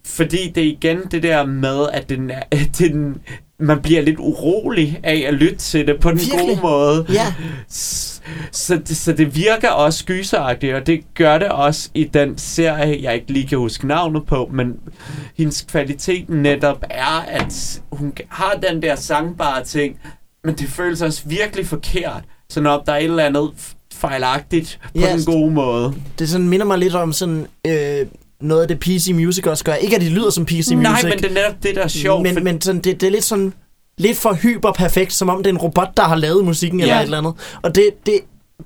fordi 0.06 0.50
det 0.54 0.62
er 0.62 0.68
igen 0.68 1.02
det 1.10 1.22
der 1.22 1.46
med, 1.46 1.88
at 1.92 2.08
den, 2.08 2.30
er, 2.30 2.42
den, 2.78 3.16
man 3.60 3.80
bliver 3.82 4.02
lidt 4.02 4.18
urolig 4.18 5.00
af 5.02 5.24
at 5.28 5.34
lytte 5.34 5.56
til 5.56 5.86
det 5.86 6.00
på 6.00 6.10
den 6.10 6.18
Virkelig? 6.18 6.40
gode 6.40 6.60
måde. 6.62 7.06
Ja, 7.12 7.34
Så 8.52 8.76
det, 8.76 8.96
så 8.96 9.12
det 9.12 9.36
virker 9.36 9.68
også 9.68 10.04
gyseragtigt, 10.04 10.74
og 10.74 10.86
det 10.86 11.14
gør 11.14 11.38
det 11.38 11.48
også 11.48 11.88
i 11.94 12.04
den 12.04 12.38
serie, 12.38 12.98
jeg 13.02 13.14
ikke 13.14 13.32
lige 13.32 13.46
kan 13.46 13.58
huske 13.58 13.86
navnet 13.86 14.26
på, 14.26 14.50
men 14.52 14.74
hendes 15.36 15.66
kvalitet 15.70 16.28
netop 16.28 16.84
er, 16.90 17.24
at 17.28 17.82
hun 17.92 18.12
har 18.28 18.58
den 18.70 18.82
der 18.82 18.94
sangbare 18.96 19.64
ting, 19.64 19.96
men 20.44 20.54
det 20.54 20.68
føles 20.68 21.02
også 21.02 21.22
virkelig 21.26 21.66
forkert, 21.66 22.22
så 22.48 22.60
når 22.60 22.82
der 22.86 22.92
er 22.92 22.96
et 22.98 23.04
eller 23.04 23.24
andet 23.24 23.50
fejlagtigt 23.94 24.78
på 24.82 24.90
Yes. 25.00 25.24
den 25.24 25.34
gode 25.34 25.50
måde. 25.50 25.94
det 26.18 26.28
sådan 26.28 26.48
minder 26.48 26.66
mig 26.66 26.78
lidt 26.78 26.94
om 26.94 27.12
sådan 27.12 27.46
øh, 27.66 28.06
noget 28.40 28.62
af 28.62 28.68
det 28.68 28.80
PC 28.80 29.10
Music 29.14 29.46
også 29.46 29.64
gør. 29.64 29.74
Ikke 29.74 29.96
at 29.96 30.02
de 30.02 30.08
lyder 30.08 30.30
som 30.30 30.44
PC 30.44 30.54
Music, 30.56 30.72
Nej, 30.76 31.02
men 31.02 31.12
det 31.18 31.24
er 31.24 31.34
netop 31.34 31.54
det, 31.62 31.76
der 31.76 31.82
er 31.82 31.88
sjovt. 31.88 32.22
men, 32.22 32.34
for- 32.34 32.40
men 32.42 32.60
sådan, 32.60 32.80
det, 32.80 33.00
det 33.00 33.06
er 33.06 33.10
lidt 33.10 33.24
sådan 33.24 33.52
lidt 33.98 34.18
for 34.18 34.32
hyperperfekt, 34.32 35.12
som 35.12 35.28
om 35.28 35.36
det 35.42 35.46
er 35.46 35.54
en 35.54 35.58
robot, 35.58 35.88
der 35.96 36.02
har 36.02 36.16
lavet 36.16 36.44
musikken 36.44 36.80
eller 36.80 36.94
Ja. 36.94 37.00
et 37.00 37.04
eller 37.04 37.18
andet. 37.18 37.34
Og 37.62 37.74
det, 37.74 37.90
det 38.06 38.20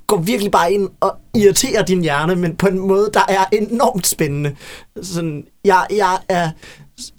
går 0.07 0.17
virkelig 0.17 0.51
bare 0.53 0.73
ind 0.73 0.89
og 1.01 1.17
irriterer 1.35 1.83
din 1.85 2.01
hjerne, 2.03 2.37
men 2.37 2.57
på 2.57 2.67
en 2.67 2.79
måde, 2.79 3.11
der 3.15 3.21
er 3.29 3.45
enormt 3.53 4.07
spændende. 4.07 4.55
Sådan, 5.03 5.45
jeg, 5.65 5.87
jeg 5.91 6.19
er... 6.29 6.51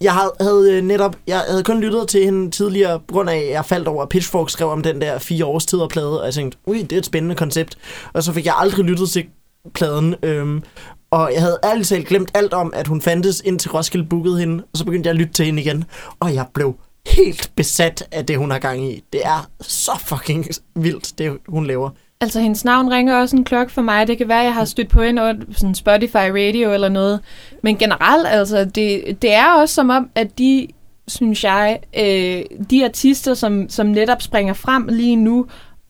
Jeg 0.02 0.14
havde, 0.42 0.72
øh, 0.74 0.84
netop, 0.84 1.16
jeg 1.28 1.40
havde 1.50 1.64
kun 1.64 1.80
lyttet 1.82 2.08
til 2.08 2.24
hende 2.26 2.52
tidligere, 2.52 3.00
på 3.00 3.14
grund 3.14 3.30
af, 3.30 3.38
at 3.38 3.50
jeg 3.50 3.66
faldt 3.66 3.88
over, 3.88 4.04
at 4.04 4.10
Pitchfork 4.10 4.50
skrev 4.50 4.68
om 4.70 4.82
den 4.84 5.02
der 5.02 5.20
fire 5.20 5.46
årstider 5.46 5.88
plade, 5.88 6.20
og 6.20 6.26
jeg 6.26 6.34
tænkte, 6.34 6.58
ui, 6.66 6.82
det 6.82 6.92
er 6.92 6.98
et 6.98 7.06
spændende 7.06 7.36
koncept. 7.36 7.78
Og 8.14 8.24
så 8.24 8.34
fik 8.34 8.46
jeg 8.46 8.54
aldrig 8.58 8.86
lyttet 8.86 9.10
til 9.10 9.26
pladen, 9.74 10.16
øhm, 10.24 10.64
og 11.12 11.32
jeg 11.34 11.42
havde 11.42 11.58
ærligt 11.64 11.88
talt 11.88 12.08
glemt 12.08 12.32
alt 12.34 12.54
om, 12.54 12.74
at 12.76 12.88
hun 12.88 13.02
fandtes, 13.02 13.42
indtil 13.46 13.72
Roskilde 13.72 14.06
bookede 14.06 14.40
hende, 14.40 14.64
og 14.64 14.78
så 14.78 14.86
begyndte 14.86 15.08
jeg 15.08 15.12
at 15.12 15.20
lytte 15.20 15.34
til 15.34 15.46
hende 15.46 15.62
igen, 15.62 15.84
og 16.20 16.34
jeg 16.34 16.46
blev 16.54 16.76
helt 17.08 17.52
besat 17.56 18.08
af 18.12 18.26
det, 18.26 18.38
hun 18.38 18.52
har 18.52 18.60
gang 18.60 18.86
i. 18.86 19.04
Det 19.14 19.26
er 19.26 19.50
så 19.62 19.92
fucking 20.00 20.46
vildt, 20.76 21.18
det 21.18 21.38
hun 21.48 21.66
laver. 21.66 21.90
Altså, 22.22 22.40
hendes 22.40 22.66
navn 22.66 22.92
ringer 22.92 23.16
også 23.16 23.36
en 23.36 23.44
klokke 23.44 23.74
for 23.74 23.82
mig. 23.82 24.08
Det 24.08 24.18
kan 24.18 24.28
være, 24.28 24.40
at 24.40 24.46
jeg 24.46 24.54
har 24.54 24.66
stødt 24.66 24.90
på 24.90 25.02
hende 25.02 25.22
under 25.22 25.46
sådan 25.52 25.76
Spotify 25.76 26.16
Radio 26.16 26.74
eller 26.74 26.90
noget. 26.90 27.20
Men 27.64 27.78
generelt, 27.78 28.28
altså, 28.28 28.66
det, 28.66 29.18
det 29.22 29.34
er 29.34 29.54
også 29.54 29.76
som 29.76 29.90
om, 29.90 30.10
at 30.16 30.38
de, 30.38 30.68
synes 31.08 31.44
jeg, 31.44 31.80
øh, 32.00 32.44
de 32.70 32.86
artister, 32.86 33.34
som, 33.34 33.70
som 33.70 33.88
netop 33.88 34.22
springer 34.22 34.54
frem 34.54 34.88
lige 34.92 35.16
nu, 35.16 35.46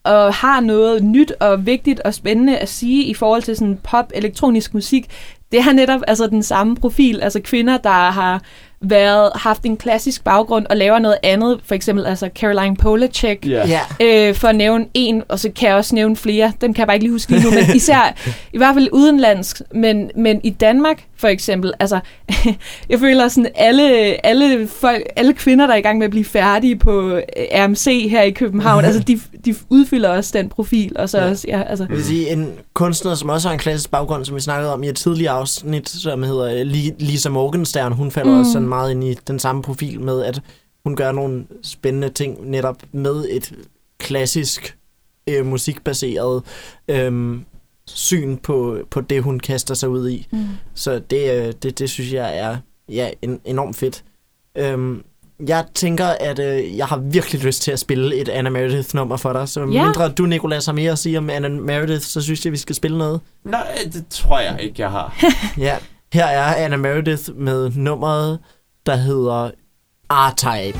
og 0.05 0.33
har 0.33 0.59
noget 0.59 1.03
nyt 1.03 1.31
og 1.31 1.65
vigtigt 1.65 1.99
og 1.99 2.13
spændende 2.13 2.57
at 2.57 2.69
sige 2.69 3.03
i 3.03 3.13
forhold 3.13 3.41
til 3.41 3.55
sådan 3.55 3.79
pop 3.83 4.11
elektronisk 4.15 4.73
musik, 4.73 5.07
det 5.51 5.63
har 5.63 5.71
netop 5.71 6.01
altså 6.07 6.27
den 6.27 6.43
samme 6.43 6.75
profil, 6.75 7.21
altså 7.21 7.41
kvinder, 7.41 7.77
der 7.77 7.89
har 7.89 8.41
været, 8.81 9.31
haft 9.35 9.63
en 9.63 9.77
klassisk 9.77 10.23
baggrund 10.23 10.65
og 10.69 10.77
laver 10.77 10.99
noget 10.99 11.17
andet, 11.23 11.59
for 11.65 11.75
eksempel 11.75 12.05
altså 12.05 12.29
Caroline 12.35 12.75
Polachek, 12.75 13.45
Ja. 13.47 13.67
Ja. 13.99 14.29
øh, 14.29 14.35
for 14.35 14.47
at 14.47 14.55
nævne 14.55 14.85
en, 14.93 15.23
og 15.29 15.39
så 15.39 15.49
kan 15.55 15.67
jeg 15.69 15.75
også 15.77 15.95
nævne 15.95 16.15
flere, 16.15 16.51
dem 16.61 16.73
kan 16.73 16.79
jeg 16.79 16.87
bare 16.87 16.95
ikke 16.95 17.03
lige 17.03 17.11
huske 17.11 17.31
lige 17.31 17.43
nu, 17.43 17.49
men 17.51 17.63
især, 17.75 18.15
i 18.53 18.57
hvert 18.57 18.73
fald 18.75 18.87
udenlandsk, 18.91 19.61
men, 19.73 20.11
men 20.15 20.41
i 20.43 20.49
Danmark 20.49 21.03
for 21.17 21.27
eksempel, 21.27 21.73
altså, 21.79 21.99
jeg 22.89 22.99
føler 22.99 23.27
sådan, 23.27 23.49
alle, 23.55 24.25
alle, 24.25 24.67
folk, 24.67 25.03
alle 25.15 25.33
kvinder, 25.33 25.65
der 25.67 25.73
er 25.73 25.77
i 25.77 25.81
gang 25.81 25.97
med 25.97 26.05
at 26.05 26.11
blive 26.11 26.25
færdige 26.25 26.75
på 26.75 27.09
øh, 27.11 27.21
RMC 27.53 28.07
her 28.11 28.21
i 28.21 28.31
København, 28.31 28.85
altså, 28.85 28.99
de, 28.99 29.19
de 29.45 29.55
udfylder 29.69 30.09
også 30.09 30.31
den 30.37 30.49
profil, 30.49 30.91
og 30.95 31.09
så 31.09 31.17
Ja. 31.17 31.29
også, 31.29 31.45
ja, 31.47 31.61
altså, 31.61 31.85
Jeg 31.89 31.95
vil 31.97 32.05
sige, 32.05 32.29
en 32.31 32.49
kunstner, 32.73 33.15
som 33.15 33.29
også 33.29 33.47
har 33.47 33.53
en 33.53 33.59
klassisk 33.59 33.91
baggrund, 33.91 34.25
som 34.25 34.35
vi 34.35 34.41
snakkede 34.41 34.73
om 34.73 34.83
i 34.83 34.87
et 34.89 34.95
tidligere 34.95 35.33
afsnit, 35.33 35.89
som 35.89 36.23
hedder 36.23 36.63
Li- 36.63 36.95
Lisa 37.05 37.29
Morgenstern, 37.29 37.91
hun 37.91 38.11
falder. 38.11 38.31
Mm. 38.31 38.39
også 38.39 38.51
sådan 38.51 38.64
meget 38.67 38.91
ind 38.91 39.03
i 39.03 39.13
den 39.13 39.39
samme 39.39 39.61
profil 39.63 40.01
med, 40.01 40.23
at 40.23 40.41
hun 40.85 40.95
gør 40.95 41.11
nogle 41.11 41.45
spændende 41.63 42.09
ting 42.09 42.49
netop 42.49 42.77
med 42.91 43.25
et 43.29 43.53
klassisk 43.99 44.77
øh, 45.29 45.45
musikbaseret 45.45 46.43
øh, 46.87 47.39
syn 47.87 48.37
på, 48.37 48.77
på 48.89 49.01
det, 49.01 49.23
hun 49.23 49.39
kaster 49.39 49.73
sig 49.73 49.89
ud 49.89 50.09
i. 50.09 50.27
mm. 50.31 50.47
Så 50.73 50.99
det, 50.99 51.31
øh, 51.47 51.53
det, 51.63 51.79
det 51.79 51.89
synes 51.89 52.13
jeg 52.13 52.37
er 52.37 52.57
ja, 52.89 53.09
en, 53.21 53.39
enormt 53.45 53.75
fedt. 53.75 54.03
Øhm, 54.57 55.03
jeg 55.47 55.65
tænker, 55.73 56.05
at 56.05 56.39
øh, 56.39 56.77
jeg 56.77 56.85
har 56.85 56.97
virkelig 56.97 57.41
lyst 57.43 57.61
til 57.61 57.71
at 57.71 57.79
spille 57.79 58.15
et 58.15 58.29
Anna 58.29 58.49
Meredith-nummer 58.49 59.17
for 59.17 59.33
dig. 59.33 59.49
Så 59.49 59.59
Ja. 59.59 59.65
mindre 59.85 60.09
du, 60.09 60.25
Nicolas, 60.25 60.65
har 60.65 60.73
mere 60.73 60.91
at 60.91 60.99
sige 60.99 61.17
om 61.17 61.29
Anna 61.29 61.49
Meredith, 61.49 62.01
så 62.05 62.21
synes 62.21 62.45
jeg, 62.45 62.51
vi 62.51 62.57
skal 62.57 62.75
spille 62.75 62.97
noget. 62.97 63.21
Nej, 63.43 63.77
det 63.93 64.05
tror 64.09 64.39
jeg 64.39 64.57
ikke, 64.61 64.81
jeg 64.81 64.91
har. 64.91 65.17
Ja, 65.57 65.77
her 66.13 66.25
er 66.25 66.55
Anna 66.65 66.77
Meredith 66.77 67.23
med 67.35 67.71
nummeret, 67.75 68.39
der 68.85 68.95
hedder 68.97 69.51
R-Type. 70.09 70.79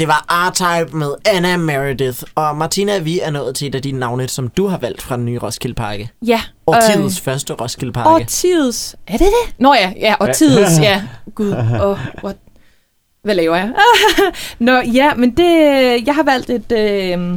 Det 0.00 0.08
var 0.08 0.24
R-Type 0.48 0.96
med 0.96 1.14
Anna 1.24 1.56
Meredith. 1.56 2.22
Og 2.34 2.56
Martina, 2.56 2.98
vi 2.98 3.20
er 3.20 3.30
nået 3.30 3.54
til 3.54 3.68
et 3.68 3.74
af 3.74 3.82
de 3.82 3.92
navne, 3.92 4.28
som 4.28 4.48
du 4.48 4.66
har 4.66 4.78
valgt 4.78 5.02
fra 5.02 5.16
den 5.16 5.24
nye 5.24 5.38
Roskilde 5.38 5.74
Parke. 5.74 6.10
ja. 6.26 6.40
Årtidets 6.66 7.18
øh, 7.20 7.24
første 7.24 7.54
Roskilde 7.54 7.92
Parke. 7.92 8.10
Årtidets... 8.10 8.96
Er 9.06 9.12
det 9.12 9.26
det? 9.26 9.54
Nå 9.58 9.74
ja, 9.74 9.92
ja, 10.00 10.14
årtidets, 10.20 10.80
ja. 10.80 11.02
Gud, 11.34 11.50
og 11.80 11.98
what? 12.24 12.36
Hvad 13.22 13.34
laver 13.34 13.56
jeg? 13.56 13.72
Nå, 14.58 14.72
ja, 14.72 15.14
men 15.14 15.30
det... 15.30 15.46
Jeg 16.06 16.14
har 16.14 16.22
valgt 16.22 16.50
et, 16.50 16.72
øh, 16.72 17.36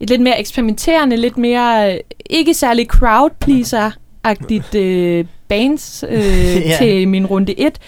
et 0.00 0.10
lidt 0.10 0.20
mere 0.20 0.40
eksperimenterende, 0.40 1.16
lidt 1.16 1.38
mere... 1.38 1.92
øh, 1.94 2.00
Ikke 2.30 2.54
særlig 2.54 2.86
crowd 2.86 3.30
pleaser-agtigt 3.44 4.74
øh, 4.78 5.24
bands 5.48 6.04
øh, 6.08 6.56
ja. 6.68 6.76
til 6.78 7.08
min 7.08 7.26
runde 7.26 7.60
1. 7.60 7.78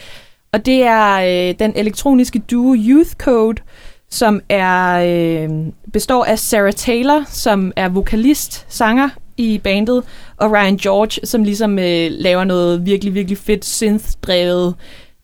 Og 0.52 0.66
det 0.66 0.82
er 0.82 1.12
øh, 1.48 1.54
den 1.58 1.72
elektroniske 1.76 2.38
duo 2.38 2.74
Youth 2.78 3.10
Code, 3.18 3.62
som 4.10 4.40
er 4.48 4.92
øh, 4.94 5.50
består 5.92 6.24
af 6.24 6.38
Sarah 6.38 6.72
Taylor, 6.72 7.24
som 7.28 7.72
er 7.76 7.88
vokalist, 7.88 8.66
sanger 8.68 9.08
i 9.36 9.58
bandet, 9.58 10.02
og 10.36 10.52
Ryan 10.52 10.76
George, 10.76 11.26
som 11.26 11.44
ligesom 11.44 11.78
øh, 11.78 12.10
laver 12.10 12.44
noget 12.44 12.86
virkelig, 12.86 13.14
virkelig 13.14 13.38
fedt 13.38 13.64
synth-drevet 13.64 14.74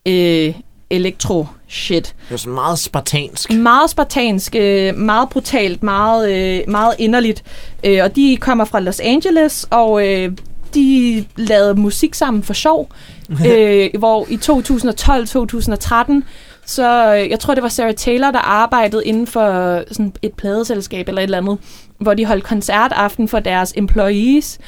øh, 0.09 0.55
elektro-shit. 0.90 2.14
Det 2.29 2.35
er 2.35 2.37
sådan 2.37 2.55
meget 2.55 2.79
spartansk. 2.79 3.53
Meget 3.53 3.90
spartansk, 3.90 4.55
øh, 4.59 4.97
meget 4.97 5.29
brutalt, 5.29 5.83
meget, 5.83 6.33
øh, 6.33 6.61
meget 6.68 6.95
inderligt. 6.99 7.45
Øh, 7.85 8.01
og 8.05 8.16
de 8.16 8.37
kommer 8.40 8.64
fra 8.64 8.81
Los 8.81 9.01
Angeles, 9.01 9.66
og 9.71 10.09
øh, 10.09 10.33
de 10.75 11.25
lavede 11.37 11.75
musik 11.75 12.14
sammen 12.14 12.42
for 12.42 12.55
sjov, 12.55 12.88
øh, 13.47 13.90
hvor 13.99 14.27
i 14.31 14.35
2012-2013, 14.35 16.23
så 16.66 17.14
øh, 17.14 17.31
jeg 17.31 17.40
tror, 17.40 17.55
det 17.55 17.62
var 17.62 17.68
Sarah 17.68 17.94
Taylor, 17.94 18.31
der 18.31 18.38
arbejdede 18.38 19.05
inden 19.05 19.27
for 19.27 19.77
sådan 19.92 20.12
et 20.22 20.35
pladeselskab 20.35 21.09
eller 21.09 21.20
et 21.20 21.25
eller 21.25 21.38
andet, 21.38 21.59
hvor 21.98 22.14
de 22.14 22.27
holdt 22.27 22.44
koncertaften 22.44 23.29
for 23.29 23.38
deres 23.38 23.72
employees. 23.77 24.59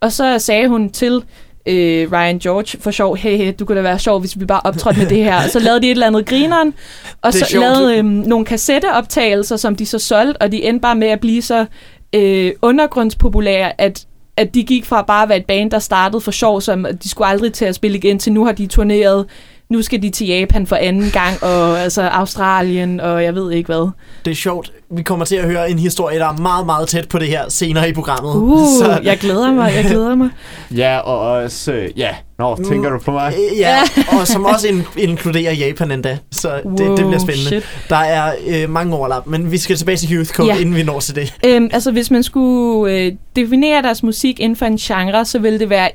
Og 0.00 0.12
så 0.12 0.38
sagde 0.38 0.68
hun 0.68 0.90
til 0.90 1.22
øh, 1.66 2.12
Ryan 2.12 2.38
George 2.38 2.80
for 2.80 2.90
sjov, 2.90 3.16
hey, 3.16 3.36
hey, 3.36 3.54
du 3.58 3.64
kunne 3.64 3.76
da 3.76 3.82
være 3.82 3.98
sjov, 3.98 4.20
hvis 4.20 4.40
vi 4.40 4.44
bare 4.44 4.60
optrådte 4.64 4.98
med 4.98 5.08
det 5.08 5.24
her. 5.24 5.36
Og 5.44 5.50
så 5.50 5.58
lavede 5.58 5.80
de 5.80 5.86
et 5.86 5.90
eller 5.90 6.06
andet 6.06 6.26
grineren, 6.26 6.74
og 7.22 7.32
så 7.32 7.44
sjovt. 7.44 7.64
lavede 7.64 7.98
øhm, 7.98 8.06
nogle 8.06 8.44
kassetteoptagelser, 8.44 9.56
som 9.56 9.76
de 9.76 9.86
så 9.86 9.98
solgte, 9.98 10.42
og 10.42 10.52
de 10.52 10.64
endte 10.64 10.80
bare 10.80 10.94
med 10.94 11.08
at 11.08 11.20
blive 11.20 11.42
så 11.42 11.66
øh, 12.14 12.52
undergrundspopulære, 12.62 13.80
at 13.80 14.06
at 14.36 14.54
de 14.54 14.64
gik 14.64 14.84
fra 14.84 15.02
bare 15.02 15.22
at 15.22 15.28
være 15.28 15.38
et 15.38 15.46
band, 15.46 15.70
der 15.70 15.78
startede 15.78 16.20
for 16.20 16.30
sjov, 16.30 16.60
som 16.60 16.86
de 17.02 17.08
skulle 17.08 17.28
aldrig 17.28 17.52
til 17.52 17.64
at 17.64 17.74
spille 17.74 17.98
igen, 17.98 18.18
til 18.18 18.32
nu 18.32 18.44
har 18.44 18.52
de 18.52 18.66
turneret. 18.66 19.26
Nu 19.70 19.82
skal 19.82 20.02
de 20.02 20.10
til 20.10 20.26
Japan 20.26 20.66
for 20.66 20.76
anden 20.76 21.10
gang, 21.10 21.42
og 21.42 21.80
altså 21.80 22.02
Australien, 22.02 23.00
og 23.00 23.24
jeg 23.24 23.34
ved 23.34 23.52
ikke 23.52 23.66
hvad. 23.66 23.90
Det 24.24 24.30
er 24.30 24.34
sjovt. 24.34 24.72
Vi 24.90 25.02
kommer 25.02 25.24
til 25.24 25.36
at 25.36 25.44
høre 25.44 25.70
en 25.70 25.78
historie, 25.78 26.18
der 26.18 26.26
er 26.28 26.36
meget, 26.36 26.66
meget 26.66 26.88
tæt 26.88 27.08
på 27.08 27.18
det 27.18 27.28
her 27.28 27.42
senere 27.48 27.88
i 27.88 27.92
programmet. 27.92 28.34
Uh, 28.36 28.60
jeg 29.06 29.18
glæder 29.18 29.52
mig, 29.52 29.72
jeg 29.76 29.84
glæder 29.84 30.14
mig. 30.14 30.28
Ja, 30.76 30.98
og 30.98 31.18
også... 31.18 31.88
Ja, 31.96 32.08
Nå, 32.38 32.56
tænker 32.68 32.90
du 32.90 32.98
på 32.98 33.10
mig? 33.10 33.32
Øh, 33.52 33.58
Ja, 33.58 33.78
og 34.20 34.26
som 34.26 34.44
også 34.44 34.68
in- 34.68 34.82
inkluderer 34.96 35.52
Japan 35.52 35.90
endda. 35.90 36.18
Så 36.32 36.48
det, 36.56 36.64
det 36.78 36.94
bliver 36.94 37.04
Wow, 37.06 37.18
spændende. 37.18 37.46
shit. 37.46 37.62
Der 37.88 37.96
er 37.96 38.32
øh, 38.46 38.70
mange 38.70 38.96
overlap, 38.96 39.26
men 39.26 39.52
vi 39.52 39.58
skal 39.58 39.76
tilbage 39.76 39.96
til 39.96 40.16
Youth 40.16 40.30
Code, 40.30 40.48
Ja. 40.54 40.58
inden 40.60 40.74
vi 40.74 40.82
når 40.82 41.00
til 41.00 41.14
det. 41.14 41.34
Øhm, 41.46 41.68
altså, 41.72 41.92
hvis 41.92 42.10
man 42.10 42.22
skulle 42.22 42.94
øh, 42.94 43.12
definere 43.36 43.82
deres 43.82 44.02
musik 44.02 44.40
inden 44.40 44.56
for 44.56 44.66
en 44.66 44.76
genre, 44.76 45.24
så 45.24 45.38
ville 45.38 45.58
det 45.58 45.70
være 45.70 45.90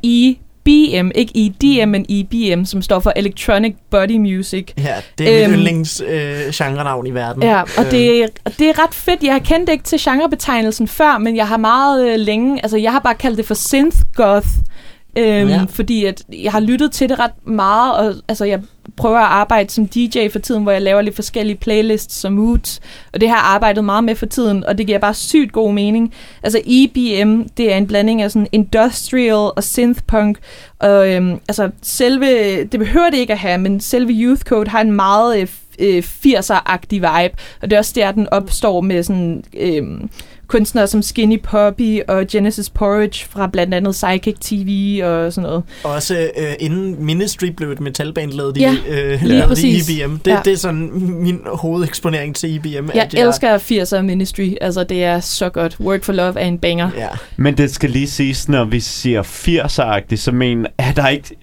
EBM, 0.67 1.11
ikke 1.15 1.31
EDM, 1.35 1.89
men 1.89 2.05
EBM, 2.09 2.63
som 2.65 2.81
står 2.81 2.99
for 2.99 3.13
Electronic 3.15 3.75
Body 3.91 4.17
Music. 4.17 4.65
Ja, 4.77 4.95
det 5.17 5.29
er 5.43 5.47
mit 5.47 5.53
Øhm. 5.53 5.53
yndlings 5.59 6.01
øh, 6.07 6.39
genrenavn 6.53 7.07
i 7.07 7.11
verden. 7.11 7.43
Ja, 7.43 7.61
og 7.61 7.85
Øh, 7.85 7.91
det, 7.91 8.23
er- 8.23 8.27
det 8.59 8.69
er 8.69 8.83
ret 8.83 8.93
fedt. 8.95 9.23
Jeg 9.23 9.31
har 9.33 9.39
kendt 9.39 9.69
ikke 9.69 9.83
til 9.83 9.99
genrebetegnelsen 10.01 10.87
før, 10.87 11.17
men 11.17 11.35
jeg 11.35 11.47
har 11.47 11.57
meget 11.57 12.09
øh, 12.13 12.19
længe, 12.19 12.59
altså 12.63 12.77
jeg 12.77 12.91
har 12.91 12.99
bare 12.99 13.15
kaldt 13.15 13.37
det 13.37 13.45
for 13.45 13.53
synth 13.53 13.97
goth, 14.15 14.47
øhm, 15.17 15.49
Ja. 15.49 15.65
fordi 15.69 16.05
at 16.05 16.23
jeg 16.43 16.51
har 16.51 16.59
lyttet 16.59 16.91
til 16.91 17.09
det 17.09 17.19
ret 17.19 17.47
meget, 17.47 17.93
og 17.97 18.13
altså 18.27 18.45
jeg 18.45 18.61
prøver 18.97 19.17
at 19.19 19.25
arbejde 19.25 19.69
som 19.69 19.87
DJ 19.87 20.29
for 20.31 20.39
tiden, 20.39 20.63
hvor 20.63 20.71
jeg 20.71 20.81
laver 20.81 21.01
lidt 21.01 21.15
forskellige 21.15 21.57
playlists 21.57 22.15
som 22.15 22.33
moods, 22.33 22.79
og 23.13 23.21
det 23.21 23.29
har 23.29 23.35
jeg 23.35 23.45
arbejdet 23.45 23.83
meget 23.83 24.03
med 24.03 24.15
for 24.15 24.25
tiden, 24.25 24.63
og 24.65 24.77
det 24.77 24.85
giver 24.85 24.99
bare 24.99 25.13
sygt 25.13 25.51
god 25.51 25.73
mening. 25.73 26.13
Altså 26.43 26.61
EBM, 26.65 27.41
det 27.57 27.73
er 27.73 27.77
en 27.77 27.87
blanding 27.87 28.21
af 28.21 28.31
sådan 28.31 28.47
industrial 28.51 29.33
og 29.55 29.63
synthpunk, 29.63 30.37
og 30.79 31.09
øhm, 31.13 31.39
altså 31.47 31.69
selve, 31.81 32.25
det 32.63 32.79
behøver 32.79 33.09
det 33.09 33.17
ikke 33.17 33.33
at 33.33 33.39
have, 33.39 33.57
men 33.57 33.79
selve 33.79 34.13
Youth 34.13 34.41
Code 34.41 34.69
har 34.69 34.81
en 34.81 34.91
meget 34.91 35.37
øh, 35.39 35.43
f- 35.43 35.75
øh, 35.79 36.03
80'er-agtig 36.03 36.95
vibe, 36.95 37.35
og 37.61 37.69
det 37.69 37.73
er 37.73 37.77
også 37.77 37.93
der, 37.95 38.11
den 38.11 38.27
opstår 38.29 38.81
med 38.81 39.03
sådan 39.03 39.43
øh, 39.57 39.83
kunstnere 40.49 40.87
som 40.87 41.01
Skinny 41.01 41.41
Poppy 41.43 41.99
og 42.07 42.27
Genesis 42.31 42.69
Porridge 42.69 43.25
fra 43.29 43.47
blandt 43.47 43.73
andet 43.73 43.91
Psychic 43.93 44.35
TV 44.41 45.01
og 45.03 45.33
sådan 45.33 45.47
noget. 45.49 45.63
Også 45.83 46.29
øh, 46.37 46.53
inden 46.59 47.05
Ministry 47.05 47.45
blev 47.45 47.71
et 47.71 47.79
metalband, 47.79 48.31
lavede 48.31 48.55
de, 48.55 48.59
Ja, 48.59 48.75
øh, 48.89 49.21
lige 49.21 49.37
lavede 49.39 49.55
de. 49.55 49.69
IBM. 49.69 50.17
Det, 50.17 50.31
Ja. 50.31 50.39
det 50.45 50.53
er 50.53 50.57
sådan 50.57 50.89
min 51.23 51.39
hovedeksponering 51.45 52.35
til 52.35 52.55
IBM. 52.55 52.89
Jeg 52.93 53.03
at 53.03 53.13
elsker 53.13 53.57
80'er 53.57 54.01
Ministry, 54.01 54.53
altså 54.61 54.83
det 54.83 55.03
er 55.03 55.19
så 55.19 55.49
godt. 55.49 55.77
Word 55.79 56.01
for 56.01 56.13
Love 56.13 56.39
er 56.39 56.45
en 56.45 56.59
banger. 56.59 56.89
Ja. 56.97 57.07
Men 57.37 57.57
det 57.57 57.71
skal 57.75 57.89
lige 57.89 58.07
siges, 58.07 58.49
når 58.49 58.65
vi 58.65 58.79
siger 58.79 59.23
80'er-agtigt, 59.23 60.15
så 60.15 60.31
mener 60.31 60.69
er 60.77 60.91
der 60.93 61.07
ikke... 61.07 61.35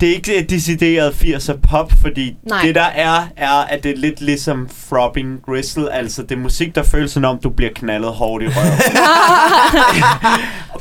Det 0.00 0.08
er 0.10 0.14
ikke 0.14 0.46
decideret 0.50 1.10
80'er 1.10 1.56
pop, 1.70 1.92
fordi 2.00 2.36
Nej. 2.48 2.62
det 2.64 2.74
der 2.74 2.82
er, 2.82 3.28
er, 3.36 3.50
at 3.52 3.82
det 3.84 3.90
er 3.92 3.96
lidt 3.96 4.20
ligesom 4.20 4.68
Throbbing 4.88 5.40
Gristle, 5.46 5.92
altså 5.92 6.22
det 6.22 6.32
er 6.32 6.36
musik, 6.36 6.74
der 6.74 6.82
føles 6.82 7.10
som 7.10 7.24
om, 7.24 7.38
du 7.42 7.50
bliver 7.50 7.70
knaldet 7.74 8.10
hårdt 8.10 8.44
i 8.44 8.46
røven. 8.56 8.78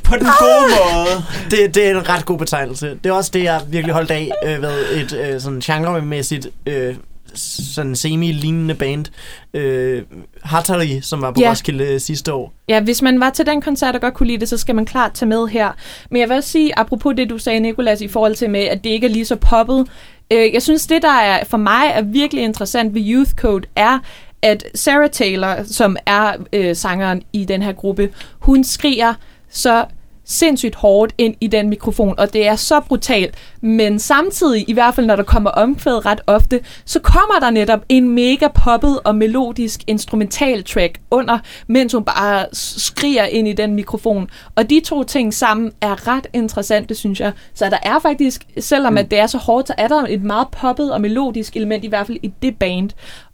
På 0.03 0.15
den 0.15 0.27
gode 0.39 0.67
måde. 0.69 1.23
Det, 1.51 1.75
det 1.75 1.87
er 1.87 1.91
en 1.99 2.09
ret 2.09 2.25
god 2.25 2.37
betegnelse. 2.37 2.89
Det 3.03 3.09
er 3.09 3.13
også 3.13 3.31
det, 3.33 3.43
jeg 3.43 3.61
virkelig 3.67 3.93
holdt 3.93 4.11
af 4.11 4.31
øh, 4.45 4.61
ved 4.61 4.89
et 4.95 5.13
øh, 5.13 5.41
sådan 5.41 5.59
genremæssigt 5.59 6.47
øh, 6.65 6.95
sådan 7.35 7.95
semi-lignende 7.95 8.75
band. 8.75 9.05
Øh, 9.53 10.01
Hattari, 10.43 11.01
som 11.01 11.21
var 11.21 11.31
på 11.31 11.41
Ja. 11.41 11.49
Roskilde 11.49 11.83
øh, 11.83 11.99
sidste 11.99 12.33
år. 12.33 12.53
Ja, 12.67 12.79
hvis 12.79 13.01
man 13.01 13.19
var 13.19 13.29
til 13.29 13.45
den 13.45 13.61
koncert 13.61 13.95
og 13.95 14.01
godt 14.01 14.13
kunne 14.13 14.27
lide 14.27 14.39
det, 14.39 14.49
så 14.49 14.57
skal 14.57 14.75
man 14.75 14.85
klart 14.85 15.11
tage 15.13 15.29
med 15.29 15.47
her. 15.47 15.71
Men 16.09 16.21
jeg 16.21 16.29
vil 16.29 16.37
også 16.37 16.49
sige, 16.49 16.79
apropos 16.79 17.13
det, 17.17 17.29
du 17.29 17.37
sagde, 17.37 17.59
Nikolas, 17.59 18.01
i 18.01 18.07
forhold 18.07 18.35
til 18.35 18.49
med, 18.49 18.61
at 18.61 18.83
det 18.83 18.89
ikke 18.89 19.07
er 19.07 19.11
lige 19.11 19.25
så 19.25 19.35
poppet. 19.35 19.87
Øh, 20.33 20.53
jeg 20.53 20.61
synes, 20.61 20.87
det, 20.87 21.01
der 21.01 21.19
er 21.19 21.43
for 21.43 21.57
mig 21.57 21.83
er 21.93 22.01
virkelig 22.01 22.43
interessant 22.43 22.93
ved 22.95 23.01
Youth 23.05 23.31
Code, 23.31 23.67
er, 23.75 23.99
at 24.41 24.63
Sarah 24.75 25.09
Taylor, 25.09 25.63
som 25.63 25.97
er 26.05 26.33
øh, 26.53 26.75
sangeren 26.75 27.23
i 27.33 27.45
den 27.45 27.61
her 27.61 27.71
gruppe, 27.71 28.09
hun 28.39 28.63
skriger 28.63 29.13
så 29.49 29.85
sindssygt 30.31 30.75
hårdt 30.75 31.13
ind 31.17 31.35
i 31.41 31.47
den 31.47 31.69
mikrofon, 31.69 32.15
og 32.17 32.33
det 32.33 32.47
er 32.47 32.55
så 32.55 32.79
brutalt. 32.79 33.35
Men 33.61 33.99
samtidig, 33.99 34.69
i 34.69 34.73
hvert 34.73 34.95
fald 34.95 35.05
når 35.05 35.15
der 35.15 35.23
kommer 35.23 35.49
omkvæd 35.49 36.05
ret 36.05 36.21
ofte, 36.27 36.59
så 36.85 36.99
kommer 36.99 37.39
der 37.39 37.49
netop 37.49 37.79
en 37.89 38.09
mega 38.09 38.47
poppet 38.47 38.99
og 39.03 39.15
melodisk 39.15 39.81
instrumental 39.87 40.63
track 40.63 40.99
under, 41.11 41.39
mens 41.67 41.93
hun 41.93 42.03
bare 42.03 42.45
skriger 42.53 43.25
ind 43.25 43.47
i 43.47 43.53
den 43.53 43.75
mikrofon. 43.75 44.29
Og 44.55 44.69
de 44.69 44.81
to 44.85 45.03
ting 45.03 45.33
sammen 45.33 45.71
er 45.81 46.07
ret 46.07 46.27
interessante, 46.33 46.95
synes 46.95 47.19
jeg. 47.19 47.31
Så 47.53 47.65
der 47.69 47.77
er 47.83 47.99
faktisk, 47.99 48.45
selvom 48.59 48.97
at 48.97 49.11
det 49.11 49.19
er 49.19 49.27
så 49.27 49.37
hårdt, 49.37 49.67
så 49.67 49.73
er 49.77 49.87
der 49.87 50.05
et 50.09 50.23
meget 50.23 50.47
poppet 50.51 50.93
og 50.93 51.01
melodisk 51.01 51.55
element, 51.55 51.83
i 51.83 51.87
hvert 51.87 52.07
fald 52.07 52.17
i 52.23 52.33
det 52.41 52.57
band. 52.57 52.89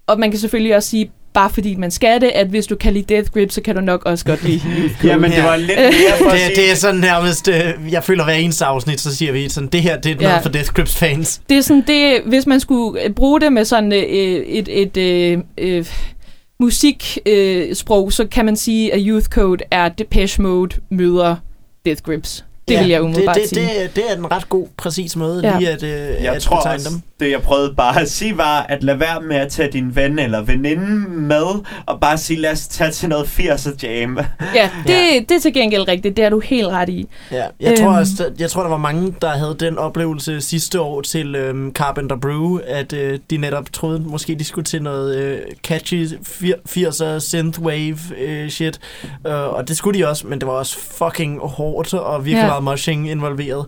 Og 0.08 0.20
man 0.20 0.32
kan 0.32 0.40
selvfølgelig 0.40 0.76
også 0.76 0.90
sige, 0.90 1.12
bare 1.34 1.50
fordi 1.50 1.76
man 1.76 1.92
skal 1.92 2.22
det, 2.22 2.28
at 2.36 2.48
hvis 2.48 2.68
du 2.68 2.76
kan 2.76 2.94
lide 2.94 3.14
Death 3.16 3.32
Grip, 3.32 3.52
så 3.52 3.62
kan 3.62 3.76
du 3.76 3.82
nok 3.82 4.04
også 4.06 4.26
godt 4.26 4.44
lide 4.44 4.62
Jamen, 5.04 5.32
det 5.32 5.38
Ja. 5.38 5.46
var 5.46 5.56
lidt 5.56 5.80
mere 5.80 6.18
for 6.18 6.26
at 6.26 6.32
Det, 6.40 6.40
sige... 6.42 6.56
det 6.56 6.72
er 6.72 6.76
sådan 6.76 7.00
nærmest, 7.00 7.48
øh, 7.48 7.74
jeg 7.92 8.04
føler 8.04 8.24
hver 8.24 8.34
eneste 8.34 8.66
afsnit, 8.66 9.02
så 9.02 9.16
siger 9.16 9.32
vi 9.32 9.50
sådan, 9.50 9.70
det 9.70 9.82
her 9.82 9.98
det 10.02 10.12
er 10.12 10.16
noget 10.16 10.30
Ja. 10.30 10.40
for 10.40 10.50
Death 10.50 10.70
Grips 10.74 10.96
fans. 10.96 11.42
Det 11.50 11.58
er 11.58 11.62
sådan 11.62 11.84
det, 11.88 12.22
hvis 12.26 12.46
man 12.46 12.60
skulle 12.60 13.04
øh, 13.04 13.10
bruge 13.12 13.42
det 13.42 13.54
med 13.54 13.66
sådan 13.66 13.92
øh, 13.94 14.00
et, 14.00 14.68
et 14.82 14.98
øh, 14.98 15.38
øh, 15.58 15.86
musiksprog, 16.60 17.22
øh, 17.34 17.76
sprog, 17.76 18.14
så 18.14 18.28
kan 18.28 18.46
man 18.46 18.56
sige, 18.56 18.94
at 18.94 19.00
Youth 19.04 19.26
Code 19.28 19.64
er 19.72 19.90
Depeche 19.90 20.42
Mode 20.44 20.76
møder 20.90 21.36
Death 21.86 22.02
Grips. 22.02 22.44
Det 22.68 22.74
ja, 22.74 22.80
vil 22.82 22.90
jeg 22.90 23.02
umiddelbart 23.02 23.36
det, 23.36 23.44
det, 23.44 23.50
sige. 23.50 23.68
det, 23.84 23.96
det 23.96 24.04
er 24.12 24.16
en 24.18 24.32
ret 24.32 24.50
god, 24.50 24.68
præcis 24.78 25.16
måde 25.16 25.42
Ja. 25.44 25.52
ja. 25.54 25.58
lige 25.60 25.70
at, 25.70 25.84
øh, 25.84 26.24
Jeg 26.24 26.34
at 26.36 26.42
tror 26.42 26.56
betegne 26.58 26.76
også, 26.76 26.90
dem. 26.90 27.02
Det 27.20 27.32
jeg 27.32 27.42
prøvede 27.42 27.74
bare 27.76 28.02
at 28.02 28.12
sige 28.12 28.38
var, 28.38 28.66
at 28.70 28.84
lad 28.84 28.96
være 28.96 29.22
med 29.22 29.36
at 29.36 29.52
tage 29.52 29.72
din 29.72 29.96
ven 29.96 30.20
eller 30.20 30.42
veninde 30.42 31.10
med, 31.10 31.64
og 31.86 32.00
bare 32.02 32.18
sige, 32.18 32.40
lad 32.40 32.52
os 32.52 32.68
tage 32.68 32.92
til 32.92 33.10
noget 33.10 33.26
80'er 33.26 33.76
jam. 33.84 34.20
Ja, 34.56 34.70
det, 34.88 35.30
det 35.30 35.36
er 35.36 35.40
til 35.40 35.54
gengæld 35.54 35.88
rigtigt. 35.88 36.18
Det 36.18 36.26
er 36.26 36.30
du 36.30 36.40
helt 36.40 36.68
ret 36.68 36.90
i. 36.90 37.08
Ja, 37.32 37.46
jeg, 37.60 37.78
tror 37.80 37.88
Øhm. 37.90 37.98
også, 37.98 38.12
der, 38.18 38.30
jeg 38.40 38.52
tror, 38.52 38.62
der 38.62 38.70
var 38.70 38.78
mange, 38.78 39.16
der 39.22 39.30
havde 39.30 39.56
den 39.60 39.78
oplevelse 39.78 40.42
sidste 40.42 40.82
år 40.82 41.02
til 41.02 41.36
øhm, 41.36 41.72
Carpenter 41.74 42.16
Brew, 42.16 42.60
at 42.68 42.94
øh, 42.94 43.20
de 43.30 43.38
netop 43.38 43.74
troede, 43.74 44.00
måske 44.00 44.36
de 44.36 44.44
skulle 44.44 44.66
til 44.66 44.82
noget 44.84 45.18
øh, 45.18 45.40
catchy 45.64 46.08
fir- 46.08 46.62
80'er 46.70 47.20
synthwave 47.20 47.98
øh, 48.18 48.50
shit. 48.50 48.80
Øh, 49.28 49.34
og 49.34 49.68
det 49.68 49.78
skulle 49.78 50.00
de 50.00 50.08
også, 50.10 50.28
men 50.28 50.40
det 50.40 50.48
var 50.48 50.54
også 50.54 50.78
fucking 50.98 51.40
hårdt 51.40 51.94
og 51.94 52.26
virkelig 52.26 52.38
Ja. 52.38 52.46
ja. 52.46 52.48
meget 52.48 52.64
moshing 52.64 53.10
involveret. 53.12 53.66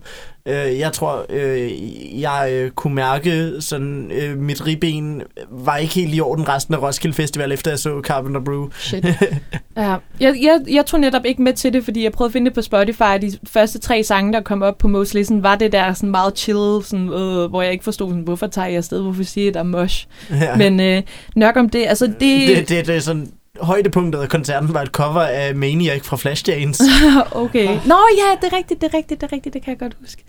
Øh, 0.50 0.80
jeg 0.80 0.94
tror, 0.94 1.26
øh, 1.30 2.22
jeg 2.22 2.50
øh, 2.52 2.72
kunne 2.72 2.96
mærke, 2.96 3.52
sådan 3.60 4.12
øh, 4.12 4.38
mit 4.38 4.68
ribben 4.68 5.22
var 5.50 5.78
ikke 5.78 5.94
helt 5.94 6.16
i 6.16 6.22
orden 6.22 6.50
resten 6.50 6.74
af 6.74 6.82
Roskilde 6.82 7.16
Festival, 7.16 7.52
efter 7.52 7.72
jeg 7.72 7.80
så 7.80 8.02
Carpenter 8.04 8.42
Brew. 8.42 8.70
Shit. 8.80 9.06
ja. 9.78 9.96
jeg, 10.20 10.36
jeg, 10.42 10.60
jeg 10.72 10.86
tog 10.86 11.00
netop 11.00 11.26
ikke 11.26 11.42
med 11.42 11.54
til 11.54 11.74
det, 11.74 11.84
fordi 11.84 12.04
jeg 12.04 12.12
prøvede 12.12 12.30
at 12.30 12.34
finde 12.34 12.46
det 12.46 12.56
på 12.56 12.62
Spotify. 12.62 13.22
De 13.22 13.32
første 13.48 13.80
tre 13.80 14.04
sange, 14.04 14.34
der 14.34 14.42
kom 14.42 14.62
op 14.62 14.78
på 14.78 14.88
Most 14.88 15.14
Listen, 15.14 15.44
var 15.44 15.56
det 15.56 15.72
der 15.72 15.94
sådan 15.94 16.12
meget 16.12 16.38
chill, 16.38 16.84
sådan, 16.84 17.08
øh, 17.08 17.50
hvor 17.50 17.62
jeg 17.62 17.72
ikke 17.72 17.84
forstod, 17.84 18.10
sådan, 18.10 18.24
hvorfor 18.24 18.48
tager 18.48 18.68
jeg 18.68 18.78
afsted, 18.78 19.02
hvorfor 19.02 19.24
siger 19.24 19.46
jeg, 19.46 19.54
der 19.54 19.60
er 19.60 19.64
mosh. 19.64 20.08
Ja. 20.30 20.56
Men 20.56 20.80
øh, 20.80 21.02
nok 21.36 21.58
om 21.58 21.70
det. 21.70 21.86
Altså, 21.88 22.08
det, 22.08 22.20
det, 22.20 22.70
det, 22.70 22.88
det 22.88 22.96
er 22.96 23.00
sådan 23.00 23.32
højdepunktet 23.62 24.22
af 24.22 24.30
koncerten 24.30 24.74
var 24.74 24.82
et 24.82 24.88
cover 24.88 25.22
af 25.22 25.56
Maniac 25.56 26.02
fra 26.04 26.18
Flashdance. 26.18 26.84
okay. 27.32 27.68
Nå 27.86 27.98
ja, 28.18 28.36
det 28.42 28.54
er 28.54 28.58
rigtigt, 28.58 28.82
det 28.82 28.94
er 28.94 28.98
rigtigt, 28.98 29.22
det 29.22 29.28
er 29.32 29.36
rigtigt, 29.36 29.54
det 29.54 29.64
kan 29.64 29.72
jeg 29.72 29.80
godt 29.80 29.98
huske. 30.02 30.24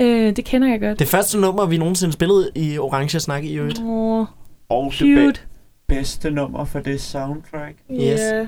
Øh, 0.00 0.36
det 0.36 0.44
kender 0.44 0.68
jeg 0.68 0.80
godt. 0.80 0.98
Det 0.98 1.08
første 1.08 1.38
nummer, 1.40 1.66
vi 1.66 1.76
nogensinde 1.78 2.12
spillede 2.12 2.50
i 2.54 2.78
Orange 2.78 3.20
Snak 3.20 3.44
i 3.44 3.54
øvrigt. 3.54 3.80
Åh, 3.84 4.26
Og 4.68 4.92
det 4.98 5.34
be- 5.34 5.94
bedste 5.94 6.30
nummer 6.30 6.64
for 6.64 6.80
det 6.80 7.00
soundtrack. 7.00 7.74
Yes. 7.90 8.00
Ja. 8.20 8.46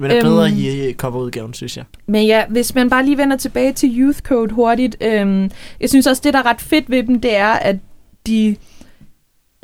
Men 0.00 0.10
det 0.10 0.18
er 0.18 0.22
bedre 0.22 0.46
Øhm. 0.50 0.58
i 0.58 0.86
øh, 0.88 0.94
coverudgaven, 0.94 1.54
synes 1.54 1.76
jeg. 1.76 1.84
Men 2.06 2.26
ja, 2.26 2.44
hvis 2.48 2.74
man 2.74 2.90
bare 2.90 3.04
lige 3.04 3.18
vender 3.18 3.36
tilbage 3.36 3.72
til 3.72 4.00
Youth 4.00 4.18
Code 4.20 4.54
hurtigt. 4.54 4.96
Øhm, 5.00 5.50
jeg 5.80 5.88
synes 5.88 6.06
også, 6.06 6.22
det 6.24 6.32
der 6.34 6.38
er 6.38 6.46
ret 6.46 6.60
fedt 6.60 6.90
ved 6.90 7.02
dem, 7.02 7.20
det 7.20 7.36
er, 7.36 7.52
at 7.52 7.76
de 8.26 8.56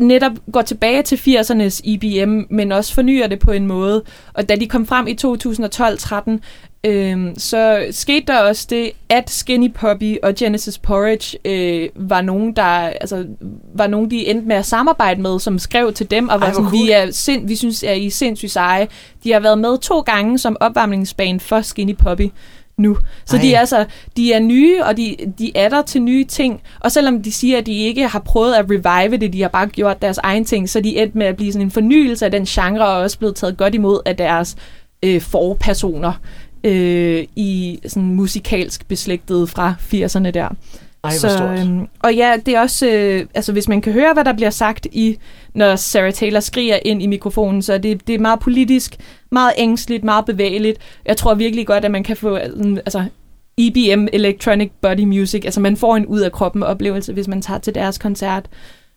netop 0.03 0.32
går 0.53 0.62
tilbage 0.62 1.03
til 1.03 1.16
80'ernes 1.16 1.80
IBM, 1.84 2.40
men 2.50 2.72
også 2.72 2.94
fornyer 2.94 3.26
det 3.26 3.38
på 3.38 3.53
en 3.53 3.66
måde. 3.66 4.03
Og 4.32 4.48
da 4.48 4.57
de 4.57 4.68
kom 4.68 4.86
frem 4.86 5.07
i 5.07 5.16
2012-13, 5.24 6.40
øhm, 6.84 7.34
så 7.38 7.86
skete 7.90 8.26
der 8.26 8.40
også 8.40 8.66
det, 8.70 8.90
at 9.09 9.30
Skinny 9.30 9.72
Poppy 9.72 10.16
og 10.22 10.34
Genesis 10.34 10.78
Porridge 10.78 11.38
øh, 11.44 11.88
var 11.94 12.20
nogen, 12.20 12.57
der 12.57 12.62
altså, 12.62 13.26
var 13.74 13.86
nogen, 13.86 14.11
de 14.11 14.26
endte 14.26 14.48
med 14.48 14.57
at 14.57 14.66
samarbejde 14.66 15.20
med, 15.20 15.40
som 15.40 15.59
skrev 15.59 15.92
til 15.92 16.11
dem, 16.11 16.28
og 16.28 16.40
var 16.40 16.46
Ej, 16.46 16.53
sådan, 16.53 16.72
vi, 16.72 16.90
er 16.90 17.11
sind, 17.11 17.48
vi 17.48 17.57
synes, 17.57 17.82
er 17.82 17.92
I 17.92 18.11
sindssygt 18.11 18.53
seje. 18.53 18.88
De 19.24 19.32
har 19.32 19.40
været 19.40 19.59
med 19.59 19.78
to 19.78 20.00
gange 20.00 20.38
som 20.38 20.57
opvarmningsband 20.61 21.40
for 21.40 21.61
Skinny 21.61 21.96
Poppy 21.96 22.30
nu. 22.77 22.97
Så 23.27 23.37
Ej. 23.37 23.43
de 23.43 23.55
er, 23.55 23.61
altså, 23.61 23.85
de 24.16 24.33
er 24.33 24.41
nye, 24.41 24.85
og 24.85 24.97
de, 24.97 25.16
de 25.39 25.53
er 25.57 25.68
der 25.68 25.83
til 25.83 26.03
nye 26.03 26.25
ting. 26.25 26.61
Og 26.81 26.93
selvom 26.93 27.23
de 27.23 27.33
siger, 27.33 27.59
at 27.59 27.66
de 27.66 27.73
ikke 27.73 28.09
har 28.09 28.18
prøvet 28.18 28.55
at 28.55 28.64
revive 28.70 29.16
det, 29.16 29.33
de 29.33 29.43
har 29.43 29.49
bare 29.49 29.66
gjort 29.66 30.03
deres 30.03 30.18
egen 30.18 30.45
ting, 30.45 30.68
så 30.68 30.81
de 30.81 30.99
endt 30.99 31.14
med 31.14 31.27
at 31.27 31.37
blive 31.37 31.53
sådan 31.53 31.66
en 31.66 31.70
fornyelse 31.70 32.25
af 32.25 32.31
den 32.31 32.45
genre, 32.45 32.87
og 32.87 32.99
også 32.99 33.18
blevet 33.18 33.37
taget 33.37 33.57
godt 33.57 33.75
imod 33.75 34.01
af 34.07 34.16
deres 34.16 34.57
øh, 35.03 35.20
forpersoner 35.20 36.12
øh, 36.64 37.25
i 37.37 37.81
sådan 37.87 38.14
musikalsk 38.14 38.89
beslægtet 38.89 39.51
fra 39.51 39.75
80'erne 39.95 40.31
der. 40.31 40.49
Ej, 41.05 41.11
så, 41.11 41.42
øhm, 41.59 41.88
og 41.98 42.14
ja, 42.14 42.36
det 42.46 42.55
er 42.55 42.61
også, 42.61 42.86
øh, 42.86 43.26
altså 43.34 43.53
hvis 43.53 43.68
man 43.68 43.80
kan 43.80 43.92
høre, 43.92 44.12
hvad 44.14 44.24
der 44.24 44.32
bliver 44.32 44.50
sagt 44.50 44.86
i, 44.92 45.18
når 45.55 45.76
Sarah 45.76 46.12
Taylor 46.12 46.40
skriger 46.40 46.78
ind 46.84 47.03
i 47.03 47.07
mikrofonen, 47.07 47.62
så 47.62 47.78
det, 47.78 48.07
det 48.07 48.14
er 48.14 48.18
meget 48.18 48.40
politisk, 48.40 48.96
meget 49.30 49.53
ængstligt, 49.57 50.05
meget 50.05 50.24
bevægeligt. 50.24 50.78
Jeg 51.07 51.16
tror 51.16 51.34
virkelig 51.34 51.66
godt, 51.66 51.84
at 51.84 51.90
man 51.90 52.05
kan 52.05 52.16
få 52.16 52.38
sådan, 52.38 52.78
altså, 52.78 53.05
EBM, 53.59 54.07
Electronic 54.12 54.70
Body 54.80 55.05
Music, 55.05 55.44
altså 55.44 55.61
man 55.61 55.76
får 55.76 55.96
en 55.96 56.07
ud 56.07 56.20
af 56.20 56.32
kroppen 56.32 56.62
oplevelse, 56.62 57.12
hvis 57.12 57.28
man 57.28 57.42
tager 57.42 57.59
til 57.59 57.74
deres 57.74 57.98
koncert. 57.98 58.46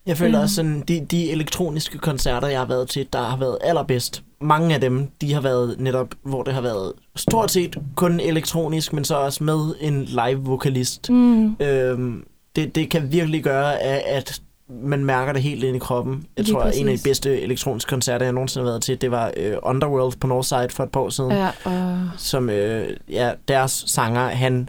Jeg 0.06 0.16
føler 0.16 0.40
også 0.40 0.54
sådan, 0.54 0.80
de, 0.80 1.06
de 1.10 1.30
elektroniske 1.30 1.98
koncerter, 1.98 2.48
jeg 2.48 2.58
har 2.58 2.66
været 2.66 2.88
til, 2.88 3.06
der 3.12 3.22
har 3.22 3.36
været 3.36 3.58
allerbedst. 3.60 4.22
Mange 4.40 4.74
af 4.74 4.80
dem, 4.80 5.08
de 5.20 5.32
har 5.32 5.40
været 5.40 5.76
netop, 5.78 6.08
hvor 6.22 6.42
det 6.42 6.54
har 6.54 6.60
været 6.60 6.92
stort 7.16 7.50
set 7.50 7.76
kun 7.94 8.20
elektronisk, 8.20 8.92
men 8.92 9.04
så 9.04 9.16
også 9.16 9.44
med 9.44 9.74
en 9.80 10.04
live-vokalist. 10.04 11.10
Mm. 11.10 11.56
Øhm, 11.60 12.24
det, 12.56 12.74
det 12.74 12.90
kan 12.90 13.12
virkelig 13.12 13.42
gøre, 13.42 13.78
at, 13.82 14.02
at 14.06 14.40
man 14.68 15.04
mærker 15.04 15.32
det 15.32 15.42
helt 15.42 15.64
ind 15.64 15.76
i 15.76 15.78
kroppen. 15.78 16.24
Jeg 16.36 16.44
Lige 16.44 16.54
tror, 16.54 16.62
at 16.62 16.76
en 16.76 16.88
af 16.88 16.92
de 16.92 16.92
præcis. 16.92 17.04
bedste 17.04 17.40
elektroniske 17.40 17.88
koncerter, 17.88 18.26
jeg 18.26 18.32
nogensinde 18.32 18.64
har 18.64 18.70
været 18.72 18.82
til, 18.82 19.00
det 19.00 19.10
var 19.10 19.32
øh, 19.36 19.56
Underworld 19.62 20.12
på 20.20 20.26
Northside 20.26 20.68
for 20.70 20.84
et 20.84 20.90
par 20.90 21.00
år 21.00 21.08
siden. 21.10 21.30
Ja, 21.30 21.50
og 21.64 21.98
Som, 22.16 22.50
øh, 22.50 22.96
ja, 23.08 23.32
deres 23.48 23.84
sanger, 23.86 24.28
han 24.28 24.68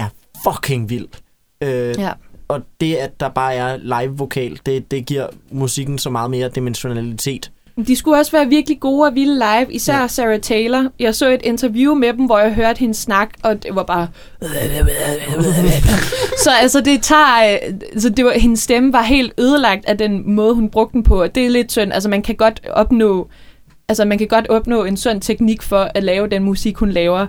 er 0.00 0.08
fucking 0.44 0.90
vild. 0.90 1.08
Øh, 1.60 1.94
ja. 1.98 2.12
Og 2.48 2.62
det, 2.80 2.94
at 2.94 3.20
der 3.20 3.28
bare 3.28 3.54
er 3.54 3.76
live-vokal, 3.76 4.58
det, 4.66 4.90
det 4.90 5.06
giver 5.06 5.26
musikken 5.50 5.98
så 5.98 6.10
meget 6.10 6.30
mere 6.30 6.48
dimensionalitet. 6.48 7.50
De 7.86 7.96
skulle 7.96 8.18
også 8.18 8.32
være 8.32 8.48
virkelig 8.48 8.80
gode 8.80 9.08
og 9.08 9.14
vilde 9.14 9.34
live, 9.34 9.72
især 9.72 10.00
ja. 10.00 10.06
Sarah 10.06 10.40
Taylor. 10.40 10.88
Jeg 10.98 11.14
så 11.14 11.30
et 11.30 11.40
interview 11.44 11.94
med 11.94 12.12
dem, 12.12 12.26
hvor 12.26 12.38
jeg 12.38 12.54
hørte 12.54 12.78
hende 12.78 12.94
snakke, 12.94 13.34
og 13.42 13.62
det 13.62 13.74
var 13.74 13.82
bare... 13.82 14.08
så 16.44 16.50
altså, 16.60 16.80
det 16.80 17.02
tager... 17.02 17.58
øh, 17.68 18.00
Så 18.00 18.08
det 18.08 18.24
var, 18.24 18.32
hendes 18.32 18.60
stemme 18.60 18.92
var 18.92 19.02
helt 19.02 19.32
ødelagt 19.38 19.86
af 19.86 19.98
den 19.98 20.34
måde, 20.34 20.54
hun 20.54 20.70
brugte 20.70 20.92
den 20.92 21.02
på, 21.02 21.22
og 21.22 21.34
det 21.34 21.46
er 21.46 21.50
lidt 21.50 21.72
synd. 21.72 21.92
Altså, 21.92 22.08
man 22.08 22.22
kan 22.22 22.34
godt 22.34 22.60
opnå 22.70 23.28
Altså, 23.88 24.04
man 24.04 24.18
kan 24.18 24.28
godt 24.28 24.48
opnå 24.48 24.84
en 24.84 24.96
sund 24.96 25.20
teknik 25.20 25.62
for 25.62 25.90
at 25.94 26.04
lave 26.04 26.28
den 26.28 26.42
musik, 26.42 26.76
hun 26.76 26.90
laver. 26.90 27.26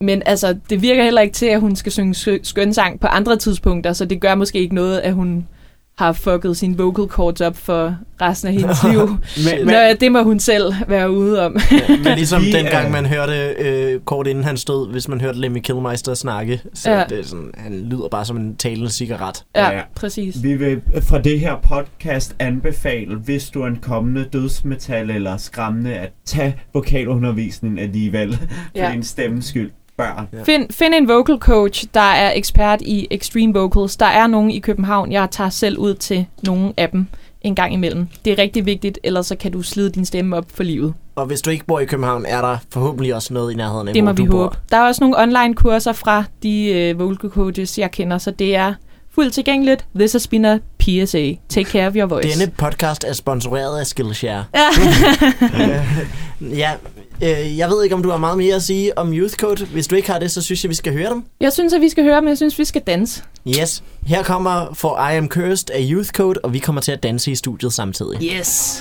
Men 0.00 0.22
altså, 0.26 0.56
det 0.70 0.82
virker 0.82 1.04
heller 1.04 1.20
ikke 1.20 1.34
til, 1.34 1.46
at 1.46 1.60
hun 1.60 1.76
skal 1.76 1.92
synge 1.92 2.14
skø- 2.14 2.40
skønsang 2.42 3.00
på 3.00 3.06
andre 3.06 3.36
tidspunkter, 3.36 3.92
så 3.92 4.04
det 4.04 4.20
gør 4.20 4.34
måske 4.34 4.58
ikke 4.58 4.74
noget, 4.74 4.98
at 4.98 5.12
hun 5.14 5.46
har 5.98 6.12
fucket 6.12 6.56
sin 6.56 6.78
vocal 6.78 7.04
cords 7.08 7.40
op 7.40 7.56
for 7.56 7.96
resten 8.20 8.48
af 8.48 8.54
hendes 8.54 8.82
liv. 8.90 9.08
Men, 9.58 9.66
Nå, 9.66 9.72
ja, 9.72 9.94
det 9.94 10.12
må 10.12 10.22
hun 10.22 10.40
selv 10.40 10.74
være 10.88 11.10
ude 11.10 11.46
om. 11.46 11.56
Men 11.88 12.14
ligesom 12.16 12.42
Vi, 12.42 12.52
dengang 12.52 12.86
øh, 12.86 12.92
man 12.92 13.06
hørte 13.06 13.54
øh, 13.58 14.00
kort 14.00 14.26
inden 14.26 14.44
han 14.44 14.56
stod, 14.56 14.90
hvis 14.90 15.08
man 15.08 15.20
hørte 15.20 15.38
Lemmy 15.38 15.58
Kilmister 15.60 16.14
snakke, 16.14 16.60
så 16.74 16.90
Ja. 16.90 16.98
ja. 16.98 17.04
det 17.08 17.18
er 17.20 17.24
sådan, 17.24 17.50
han 17.56 17.80
lyder 17.90 18.08
bare 18.10 18.24
som 18.24 18.36
en 18.36 18.56
talende 18.56 18.90
cigaret. 18.90 19.44
ja, 19.56 19.70
Ja. 19.70 19.80
præcis. 19.94 20.42
Vi 20.42 20.54
vil 20.54 20.80
fra 21.02 21.18
det 21.22 21.40
her 21.40 21.54
podcast 21.62 22.36
anbefale, 22.38 23.14
hvis 23.16 23.50
du 23.50 23.62
er 23.62 23.66
en 23.66 23.78
kommende 23.82 24.24
dødsmetal 24.32 25.10
eller 25.10 25.36
skræmmende, 25.36 25.94
at 25.94 26.10
tage 26.24 26.56
vokalundervisning 26.74 27.80
alligevel. 27.80 28.38
Ja. 28.74 28.86
For 28.88 28.92
din 28.92 29.02
stemmes 29.02 29.44
skyld. 29.44 29.70
Børn. 29.96 30.28
Find, 30.44 30.66
find 30.72 30.94
en 30.94 31.08
vocal 31.08 31.38
coach, 31.38 31.84
der 31.94 32.00
er 32.00 32.32
ekspert 32.34 32.80
i 32.82 33.06
extreme 33.10 33.54
vocals. 33.54 33.96
Der 33.96 34.06
er 34.06 34.26
nogen 34.26 34.50
i 34.50 34.58
København. 34.58 35.12
Jeg 35.12 35.28
tager 35.30 35.50
selv 35.50 35.78
ud 35.78 35.94
til 35.94 36.26
nogle 36.42 36.72
af 36.76 36.88
dem 36.90 37.06
en 37.42 37.54
gang 37.54 37.72
imellem. 37.74 38.06
Det 38.24 38.32
er 38.32 38.38
rigtig 38.42 38.66
vigtigt, 38.66 38.98
ellers 39.04 39.26
så 39.26 39.36
kan 39.36 39.52
du 39.52 39.62
slide 39.62 39.90
din 39.90 40.04
stemme 40.04 40.36
op 40.36 40.44
for 40.54 40.62
livet. 40.62 40.94
Og 41.14 41.26
hvis 41.26 41.40
du 41.40 41.50
ikke 41.50 41.64
bor 41.66 41.80
i 41.80 41.84
København, 41.84 42.24
er 42.28 42.40
der 42.40 42.56
forhåbentlig 42.72 43.14
også 43.14 43.34
noget 43.34 43.52
i 43.52 43.56
nærheden 43.56 43.88
af, 43.88 43.94
Det 43.94 44.04
må 44.04 44.12
hvor 44.12 44.22
vi 44.22 44.26
du 44.26 44.30
bor. 44.30 44.42
håbe. 44.42 44.56
Der 44.70 44.76
er 44.76 44.82
også 44.86 45.04
nogle 45.04 45.18
online 45.22 45.54
kurser 45.54 45.92
fra 45.92 46.24
de 46.42 46.64
øh, 46.72 46.98
vocal 46.98 47.30
coaches, 47.30 47.78
jeg 47.78 47.90
kender, 47.90 48.18
så 48.18 48.30
det 48.30 48.56
er 48.56 48.74
fuldt 49.14 49.34
tilgængeligt. 49.34 49.86
This 49.98 50.12
has 50.12 50.26
been 50.28 50.44
a 50.44 50.58
PSA. 50.78 51.30
Take 51.48 51.64
care 51.70 51.86
of 51.86 51.94
your 51.96 52.06
voice. 52.06 52.40
Denne 52.40 52.52
podcast 52.58 53.04
er 53.04 53.12
sponsoreret 53.12 53.80
af 53.80 53.86
Skillshare. 53.86 54.44
Ja. 56.40 56.70
Øh, 57.22 57.58
jeg 57.58 57.68
ved 57.68 57.84
ikke, 57.84 57.94
om 57.94 58.02
du 58.02 58.10
har 58.10 58.16
meget 58.16 58.38
mere 58.38 58.54
at 58.54 58.62
sige 58.62 58.98
om 58.98 59.12
Youth 59.12 59.34
Code. 59.34 59.64
Hvis 59.64 59.86
du 59.86 59.94
ikke 59.94 60.10
har 60.10 60.18
det, 60.18 60.30
så 60.30 60.42
synes 60.42 60.64
jeg, 60.64 60.70
vi 60.70 60.74
skal 60.74 60.92
høre 60.92 61.10
dem. 61.10 61.24
Jeg 61.40 61.52
synes, 61.52 61.72
at 61.72 61.80
vi 61.80 61.88
skal 61.88 62.04
høre, 62.04 62.22
men 62.22 62.28
jeg 62.28 62.36
synes, 62.36 62.58
vi 62.58 62.64
skal 62.64 62.82
danse. 62.82 63.22
Yes. 63.48 63.82
Her 64.06 64.22
kommer 64.22 64.74
For 64.74 65.08
I 65.10 65.16
Am 65.16 65.28
Cursed 65.28 65.70
af 65.70 65.86
Youth 65.90 66.10
Code, 66.10 66.40
og 66.42 66.52
vi 66.52 66.58
kommer 66.58 66.80
til 66.80 66.92
at 66.92 67.02
danse 67.02 67.30
i 67.30 67.34
studiet 67.34 67.72
samtidig. 67.72 68.22
Yes. 68.22 68.80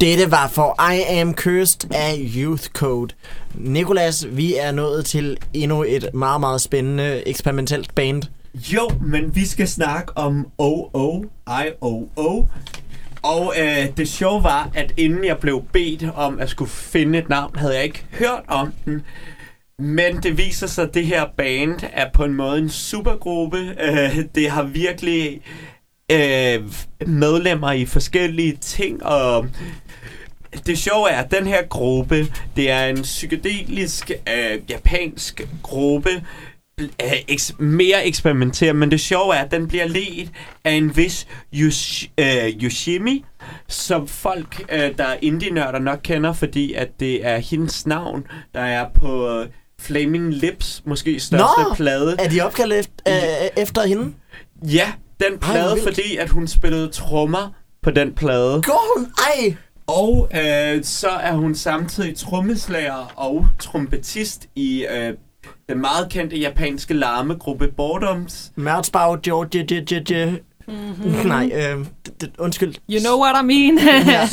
Dette 0.00 0.30
var 0.30 0.48
For 0.48 0.92
I 0.92 1.18
Am 1.20 1.34
Cursed 1.34 1.90
af 1.94 2.16
Youth 2.36 2.64
Code. 2.64 3.14
Nikolas, 3.54 4.26
vi 4.30 4.56
er 4.56 4.72
nået 4.72 5.04
til 5.04 5.36
endnu 5.54 5.82
et 5.82 6.10
meget, 6.14 6.40
meget 6.40 6.60
spændende 6.60 7.28
eksperimentelt 7.28 7.94
band. 7.94 8.22
Jo, 8.54 8.90
men 9.00 9.36
vi 9.36 9.46
skal 9.46 9.68
snakke 9.68 10.16
om 10.16 10.46
OO, 10.58 11.24
I-O-O. 11.46 12.44
Og 13.22 13.54
øh, 13.60 13.96
det 13.96 14.08
sjove 14.08 14.44
var, 14.44 14.70
at 14.74 14.92
inden 14.96 15.24
jeg 15.24 15.38
blev 15.38 15.64
bedt 15.72 16.04
om 16.14 16.38
at 16.38 16.50
skulle 16.50 16.70
finde 16.70 17.18
et 17.18 17.28
navn, 17.28 17.56
havde 17.56 17.74
jeg 17.74 17.84
ikke 17.84 18.04
hørt 18.10 18.42
om 18.48 18.72
den. 18.84 19.02
Men 19.78 20.16
det 20.22 20.38
viser 20.38 20.66
sig, 20.66 20.84
at 20.84 20.94
det 20.94 21.06
her 21.06 21.24
band 21.36 21.80
er 21.92 22.06
på 22.14 22.24
en 22.24 22.34
måde 22.34 22.58
en 22.58 22.70
supergruppe. 22.70 23.58
Øh, 23.80 24.24
det 24.34 24.50
har 24.50 24.62
virkelig 24.62 25.40
øh, 26.10 26.62
medlemmer 27.08 27.72
i 27.72 27.86
forskellige 27.86 28.56
ting, 28.60 29.02
og 29.04 29.46
det 30.66 30.78
sjove 30.78 31.10
er, 31.10 31.22
at 31.22 31.30
den 31.30 31.46
her 31.46 31.62
gruppe, 31.68 32.26
det 32.56 32.70
er 32.70 32.86
en 32.86 33.02
psykedelisk 33.02 34.10
øh, 34.10 34.58
japansk 34.70 35.48
gruppe, 35.62 36.10
øh, 36.80 37.12
eks- 37.30 37.62
mere 37.62 38.06
eksperimenterer, 38.06 38.72
men 38.72 38.90
det 38.90 39.00
sjove 39.00 39.34
er, 39.34 39.44
at 39.44 39.50
den 39.50 39.68
bliver 39.68 39.88
ledt 39.88 40.30
af 40.64 40.72
en 40.72 40.96
vis 40.96 41.26
Yosh, 41.54 42.08
øh, 42.18 42.48
Yoshimi, 42.62 43.24
som 43.68 44.08
folk, 44.08 44.64
øh, 44.72 44.98
der 44.98 45.04
er 45.04 45.16
indie-nørder 45.22 45.78
nok 45.78 46.00
kender, 46.02 46.32
fordi 46.32 46.72
at 46.72 46.88
det 47.00 47.26
er 47.26 47.38
hendes 47.38 47.86
navn, 47.86 48.26
der 48.54 48.60
er 48.60 48.86
på 48.94 49.28
øh, 49.40 49.46
Flaming 49.80 50.34
Lips, 50.34 50.82
måske 50.86 51.20
største 51.20 51.62
Nå! 51.68 51.74
plade. 51.74 52.16
Er 52.18 52.28
de 52.28 52.40
opkaldt 52.40 52.72
efter, 52.72 52.92
øh, 53.08 53.62
efter 53.62 53.86
hende? 53.86 54.12
Ja, 54.64 54.92
den 55.20 55.38
plade, 55.38 55.74
vildt. 55.74 55.88
fordi 55.88 56.16
at 56.16 56.28
hun 56.28 56.48
spillede 56.48 56.88
trommer 56.88 57.54
på 57.82 57.90
den 57.90 58.12
plade. 58.12 58.62
Går 58.62 58.94
hun? 58.96 59.06
Ej! 59.18 59.56
Og 59.86 60.28
øh, 60.34 60.84
så 60.84 61.08
er 61.08 61.32
hun 61.32 61.54
samtidig 61.54 62.16
trommeslager 62.16 63.12
og 63.16 63.46
trompetist 63.58 64.46
i 64.54 64.86
øh, 64.90 65.14
den 65.68 65.80
meget 65.80 66.08
kendte 66.10 66.36
japanske 66.36 66.94
larmegruppe 66.94 67.68
Boredoms. 67.68 68.52
Mørtsbag, 68.56 69.22
George, 69.22 69.66
je, 69.70 69.84
je, 69.90 70.02
je. 70.10 70.38
Mm-hmm. 70.68 71.26
Nej, 71.26 71.50
øh, 71.54 71.86
undskyld. 72.38 72.74
You 72.90 73.00
know 73.00 73.20
what 73.20 73.42
I 73.42 73.46
mean? 73.46 73.78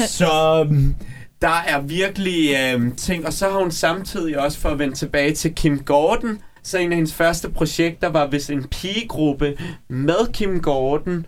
Så 0.08 0.66
øhm, 0.66 0.96
der 1.42 1.64
er 1.68 1.82
virkelig 1.82 2.56
øh, 2.56 2.96
ting, 2.98 3.26
og 3.26 3.34
så 3.34 3.50
har 3.50 3.58
hun 3.60 3.72
samtidig 3.72 4.40
også 4.40 4.60
for 4.60 4.70
at 4.70 4.80
vende 4.80 4.96
tilbage 4.96 5.34
til 5.34 5.54
Kim 5.56 5.80
Gordon. 5.80 6.40
Så 6.68 6.78
en 6.78 6.92
af 6.92 6.96
hendes 6.96 7.14
første 7.14 7.50
projekter 7.50 8.10
var 8.10 8.28
vist 8.28 8.50
en 8.50 8.64
pigegruppe 8.64 9.58
med 9.90 10.34
Kim 10.34 10.62
Gordon. 10.62 11.26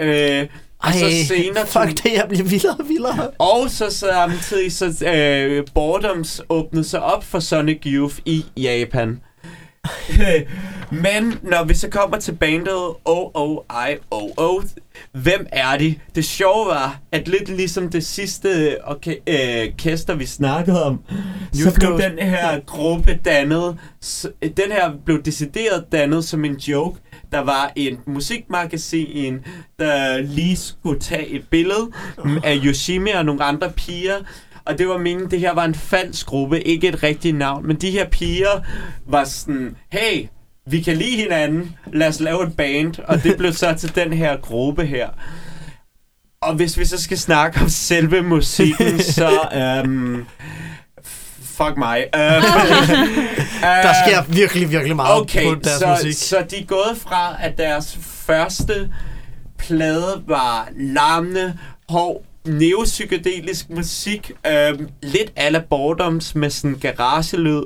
Øh, 0.00 0.46
og 0.78 0.88
Ej, 0.88 0.98
så 0.98 1.26
senere 1.28 1.66
fuck 1.66 2.04
det, 2.04 2.12
jeg 2.12 2.24
bliver 2.28 2.44
vildere 2.44 2.76
og 2.78 2.88
vildere. 2.88 3.30
Og 3.38 3.70
så 3.70 3.90
samtidig 3.90 4.72
så 4.72 5.06
øh, 5.14 5.66
Boredoms 5.74 6.42
åbnede 6.48 6.84
sig 6.84 7.02
op 7.02 7.24
for 7.24 7.38
Sonic 7.40 7.82
Youth 7.86 8.16
i 8.24 8.44
Japan. 8.56 9.20
Men 10.90 11.38
når 11.42 11.64
vi 11.64 11.74
så 11.74 11.88
kommer 11.88 12.18
til 12.18 12.32
bandet 12.32 12.94
OOIOO, 13.04 14.62
hvem 15.12 15.46
er 15.52 15.76
de? 15.78 15.94
Det 16.14 16.24
sjove 16.24 16.66
var, 16.66 17.00
at 17.12 17.28
lidt 17.28 17.48
ligesom 17.48 17.88
det 17.90 18.06
sidste 18.06 18.76
orke- 18.84 19.22
øh, 19.26 19.72
orkester, 19.72 20.14
vi 20.14 20.26
snakkede 20.26 20.84
om, 20.84 21.00
så 21.52 21.64
Youth 21.64 21.78
blev 21.78 22.00
den 22.00 22.18
her 22.18 22.60
gruppe 22.66 23.18
dannet, 23.24 23.78
s- 24.04 24.26
den 24.42 24.72
her 24.72 24.92
blev 25.04 25.22
decideret 25.22 25.84
dannet 25.92 26.24
som 26.24 26.44
en 26.44 26.56
joke. 26.56 26.98
Der 27.32 27.40
var 27.40 27.72
en 27.76 27.98
musikmagasin, 28.06 29.38
der 29.78 30.18
lige 30.18 30.56
skulle 30.56 31.00
tage 31.00 31.26
et 31.26 31.44
billede 31.50 31.90
af 32.44 32.60
Yoshimi 32.64 33.10
og 33.10 33.24
nogle 33.24 33.44
andre 33.44 33.70
piger, 33.76 34.16
og 34.64 34.78
det 34.78 34.88
var 34.88 34.98
meningen, 34.98 35.30
det 35.30 35.40
her 35.40 35.54
var 35.54 35.64
en 35.64 35.74
falsk 35.74 36.26
gruppe, 36.26 36.62
ikke 36.62 36.88
et 36.88 37.02
rigtigt 37.02 37.36
navn. 37.36 37.66
Men 37.66 37.76
de 37.76 37.90
her 37.90 38.08
piger 38.08 38.60
var 39.06 39.24
sådan, 39.24 39.76
hey, 39.92 40.26
vi 40.66 40.80
kan 40.80 40.96
lide 40.96 41.16
hinanden, 41.16 41.76
lad 41.92 42.08
os 42.08 42.20
lave 42.20 42.42
et 42.46 42.56
band. 42.56 42.94
Og 43.04 43.22
det 43.22 43.36
blev 43.36 43.52
så 43.52 43.74
til 43.74 43.94
den 43.94 44.12
her 44.12 44.36
gruppe 44.36 44.86
her. 44.86 45.08
Og 46.40 46.54
hvis 46.54 46.78
vi 46.78 46.84
så 46.84 47.02
skal 47.02 47.18
snakke 47.18 47.60
om 47.60 47.68
selve 47.68 48.22
musikken, 48.22 48.98
så... 49.18 49.30
Um, 49.84 50.26
fuck 51.42 51.76
mig. 51.76 52.04
Um, 52.14 52.20
Der 53.62 53.92
sker 54.06 54.22
virkelig, 54.32 54.70
virkelig 54.70 54.96
meget 54.96 55.20
Okay, 55.20 55.44
på 55.44 55.54
deres 55.54 55.78
så, 55.78 55.88
musik. 55.88 56.28
så 56.28 56.44
de 56.50 56.56
er 56.60 56.64
gået 56.66 56.96
fra, 56.96 57.36
at 57.40 57.58
deres 57.58 57.98
første 58.02 58.90
plade 59.58 60.22
var 60.26 60.68
larmende, 60.76 61.58
hård, 61.88 62.22
neopsykedelisk 62.46 63.70
musik, 63.70 64.30
øhm, 64.46 64.88
lidt 65.02 65.32
ala 65.36 65.58
Boredoms 65.70 66.34
med 66.34 66.50
sådan 66.50 66.78
garagelyd. 66.78 67.62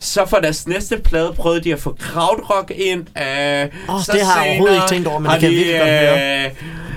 Så 0.00 0.26
for 0.26 0.36
deres 0.36 0.66
næste 0.66 0.98
plade 0.98 1.32
prøvede 1.36 1.60
de 1.60 1.72
at 1.72 1.80
få 1.80 1.96
krautrock 2.00 2.70
ind. 2.74 3.00
Øh, 3.18 3.94
Åh, 3.94 4.02
så 4.04 4.12
det 4.12 4.22
har 4.22 4.44
jeg 4.44 4.50
overhovedet 4.50 4.76
ikke 4.76 4.88
tænkt 4.88 5.06
over, 5.08 5.18
men 5.18 5.30
det 5.30 5.40
kan 5.40 5.48
jeg 5.50 5.56
virkelig 5.56 5.78
godt 5.78 5.90
høre. 5.90 6.44
øh, 6.46 6.50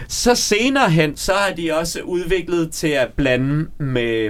Så 0.07 0.35
senere 0.35 0.89
hen, 0.89 1.17
så 1.17 1.33
har 1.33 1.53
de 1.53 1.77
også 1.77 2.01
udviklet 2.01 2.71
til 2.71 2.87
at 2.87 3.07
blande 3.17 3.67
med 3.79 4.29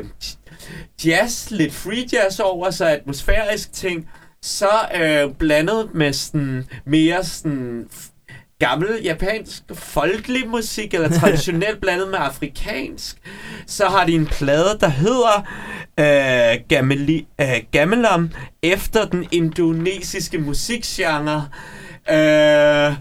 jazz, 1.06 1.52
lidt 1.52 1.74
free 1.74 2.06
jazz 2.14 2.40
over, 2.40 2.72
så 2.72 2.86
atmosfærisk 2.86 3.74
ting, 3.74 4.10
så 4.42 4.70
øh, 5.02 5.30
blandet 5.40 5.90
med 5.94 6.14
sådan 6.14 6.66
mere 6.86 7.24
sådan 7.24 7.86
gammel 8.64 9.03
japansk 9.03 9.64
folkelig 9.74 10.47
musik, 10.47 10.93
eller 10.93 11.09
traditionelt 11.20 11.82
blandet 11.82 12.07
med 12.07 12.20
afrikansk. 12.22 13.18
Så 13.68 13.86
har 13.86 14.05
de 14.05 14.16
en 14.16 14.26
plade, 14.26 14.78
der 14.80 14.88
hedder 14.88 15.47
øh, 15.99 16.59
Gameli, 16.70 17.28
øh, 17.41 17.47
Gamelam, 17.72 18.32
efter 18.61 19.05
den 19.05 19.28
indonesiske 19.32 20.38
musikgenre. 20.38 21.47
Øh, 22.11 22.93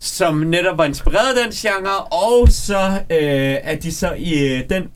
som 0.00 0.36
netop 0.36 0.78
var 0.78 0.84
inspireret 0.84 1.36
af 1.36 1.44
den 1.44 1.52
genre, 1.52 1.98
og 2.04 2.48
så 2.48 3.00
øh, 3.10 3.56
er 3.62 3.76
de 3.76 3.94
så 3.94 4.14
i 4.18 4.38
øh, 4.38 4.62
den 4.70 4.88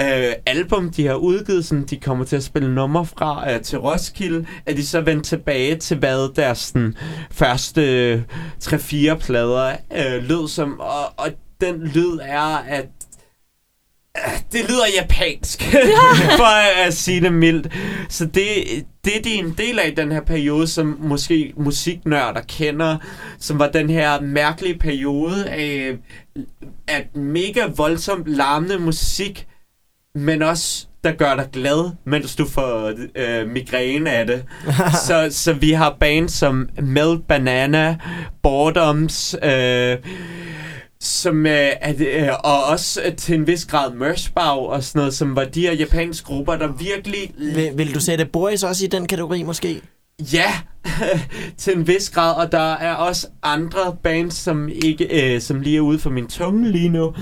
øh, 0.00 0.32
album, 0.46 0.90
de 0.90 1.06
har 1.06 1.14
udgivet, 1.14 1.64
som 1.64 1.84
de 1.84 1.96
kommer 1.96 2.24
til 2.24 2.36
at 2.36 2.44
spille 2.44 2.74
nummer 2.74 3.04
fra 3.04 3.52
øh, 3.52 3.60
til 3.60 3.78
Roskilde, 3.78 4.46
er 4.66 4.74
de 4.74 4.86
så 4.86 5.00
vendt 5.00 5.24
tilbage 5.24 5.76
til, 5.76 5.96
hvad 5.96 6.34
deres 6.34 6.58
sådan, 6.58 6.96
første 7.30 8.12
øh, 8.12 8.22
3-4 8.64 9.14
plader 9.14 9.76
øh, 9.96 10.24
lød 10.28 10.48
som, 10.48 10.80
og, 10.80 11.04
og 11.16 11.28
den 11.60 11.82
lyd 11.86 12.18
er, 12.22 12.56
at 12.56 12.88
øh, 14.16 14.40
det 14.52 14.68
lyder 14.68 14.84
japansk, 14.96 15.62
for 16.40 16.84
at 16.86 16.94
sige 16.94 17.20
det 17.20 17.32
mildt. 17.32 17.72
Så 18.08 18.26
det, 18.26 18.44
det 19.04 19.24
de 19.24 19.34
er 19.34 19.38
en 19.38 19.54
del 19.58 19.78
af 19.78 19.96
den 19.96 20.12
her 20.12 20.20
periode, 20.20 20.66
som 20.66 20.96
måske 21.00 21.52
musiknørder 21.56 22.40
kender, 22.40 22.96
som 23.38 23.58
var 23.58 23.68
den 23.68 23.90
her 23.90 24.20
mærkelige 24.20 24.78
periode 24.78 25.48
af 25.48 25.96
at 26.88 27.16
mega 27.16 27.66
voldsomt 27.76 28.26
larmende 28.26 28.78
musik, 28.78 29.46
men 30.16 30.42
også 30.42 30.86
der 31.04 31.12
gør 31.12 31.34
dig 31.34 31.48
glad, 31.52 31.90
mens 32.04 32.36
du 32.36 32.48
får 32.48 32.92
øh, 33.14 33.48
migræne 33.48 34.10
af 34.10 34.26
det. 34.26 34.44
så, 35.06 35.28
så 35.30 35.52
vi 35.52 35.70
har 35.70 35.96
bands 36.00 36.32
som 36.32 36.68
Melt 36.82 37.28
Banana, 37.28 37.96
Boredoms, 38.42 39.36
øh, 39.42 39.96
som 41.00 41.46
øh, 41.46 41.68
at, 41.80 42.00
øh, 42.00 42.28
og 42.44 42.64
også 42.64 43.00
øh, 43.04 43.16
til 43.16 43.34
en 43.34 43.46
vis 43.46 43.66
grad 43.66 43.92
Mershbau 43.92 44.58
og 44.58 44.82
sådan 44.84 44.98
noget, 44.98 45.14
som 45.14 45.36
var 45.36 45.44
de 45.44 45.60
her 45.60 45.72
japanske 45.72 46.26
grupper, 46.26 46.56
der 46.56 46.72
virkelig... 46.72 47.32
Vil, 47.38 47.70
vil 47.74 47.94
du 47.94 48.00
sætte 48.00 48.24
Boris 48.24 48.62
også 48.62 48.84
i 48.84 48.88
den 48.88 49.06
kategori 49.06 49.42
måske? 49.42 49.80
Ja, 50.32 50.52
til 51.58 51.76
en 51.76 51.86
vis 51.86 52.10
grad, 52.10 52.34
og 52.34 52.52
der 52.52 52.72
er 52.72 52.94
også 52.94 53.26
andre 53.42 53.96
bands, 54.02 54.34
som 54.34 54.68
ikke 54.68 55.34
øh, 55.34 55.40
som 55.40 55.60
lige 55.60 55.76
er 55.76 55.80
ude 55.80 55.98
for 55.98 56.10
min 56.10 56.26
tunge 56.26 56.70
lige 56.70 56.88
nu, 56.88 57.14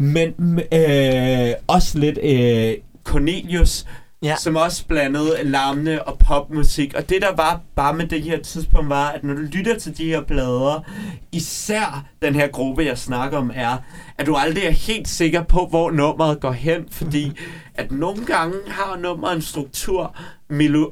men 0.00 0.60
øh, 0.72 1.52
også 1.66 1.98
lidt 1.98 2.18
øh, 2.22 2.74
Cornelius, 3.04 3.86
ja. 4.22 4.36
som 4.36 4.56
også 4.56 4.86
blandede 4.86 5.44
larmende 5.44 6.02
og 6.02 6.18
popmusik. 6.18 6.94
Og 6.94 7.08
det 7.08 7.22
der 7.22 7.36
var 7.36 7.60
bare 7.76 7.94
med 7.94 8.06
det 8.06 8.22
her 8.22 8.42
tidspunkt 8.42 8.88
var, 8.88 9.08
at 9.08 9.24
når 9.24 9.34
du 9.34 9.40
lytter 9.40 9.78
til 9.78 9.98
de 9.98 10.04
her 10.04 10.22
plader, 10.22 10.84
især 11.32 12.04
den 12.22 12.34
her 12.34 12.46
gruppe, 12.48 12.84
jeg 12.84 12.98
snakker 12.98 13.38
om, 13.38 13.50
er, 13.54 13.76
at 14.18 14.26
du 14.26 14.34
aldrig 14.34 14.64
er 14.64 14.70
helt 14.70 15.08
sikker 15.08 15.42
på, 15.42 15.66
hvor 15.66 15.90
nummeret 15.90 16.40
går 16.40 16.52
hen, 16.52 16.84
fordi 16.90 17.32
at 17.74 17.92
nogle 17.92 18.24
gange 18.24 18.56
har 18.66 18.96
nummeret 18.96 19.36
en 19.36 19.42
struktur, 19.42 20.16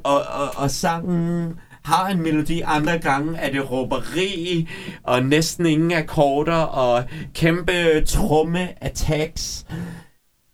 og, 0.03 0.21
og, 0.21 0.49
og 0.55 0.71
sangen 0.71 1.53
har 1.83 2.07
en 2.07 2.21
melodi, 2.21 2.61
andre 2.65 2.99
gange 2.99 3.37
er 3.37 3.51
det 3.51 3.71
råberi 3.71 4.67
og 5.03 5.23
næsten 5.23 5.65
ingen 5.65 5.91
akkorder 5.91 6.53
og 6.61 7.03
kæmpe 7.33 8.01
tromme 8.05 8.83
attacks. 8.83 9.65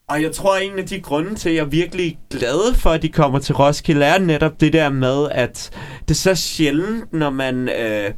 Og 0.10 0.22
jeg 0.22 0.32
tror, 0.32 0.56
at 0.56 0.64
en 0.64 0.80
af 0.80 0.86
de 0.86 1.00
grunde 1.00 1.36
til, 1.36 1.50
at 1.50 1.56
jeg 1.56 1.62
er 1.62 1.66
virkelig 1.66 2.20
glad 2.30 2.76
for, 2.76 2.90
at 2.90 3.02
de 3.02 3.10
kommer 3.10 3.40
til 3.40 3.56
Roskilde, 3.56 4.06
er 4.06 4.20
netop 4.20 4.62
det 4.62 4.74
der 4.74 4.90
med, 4.90 5.28
at 5.32 5.72
det 6.02 6.12
er 6.12 6.16
så 6.16 6.36
sjældent, 6.36 7.14
når 7.14 7.30
man 7.30 7.70
øh, 7.70 8.12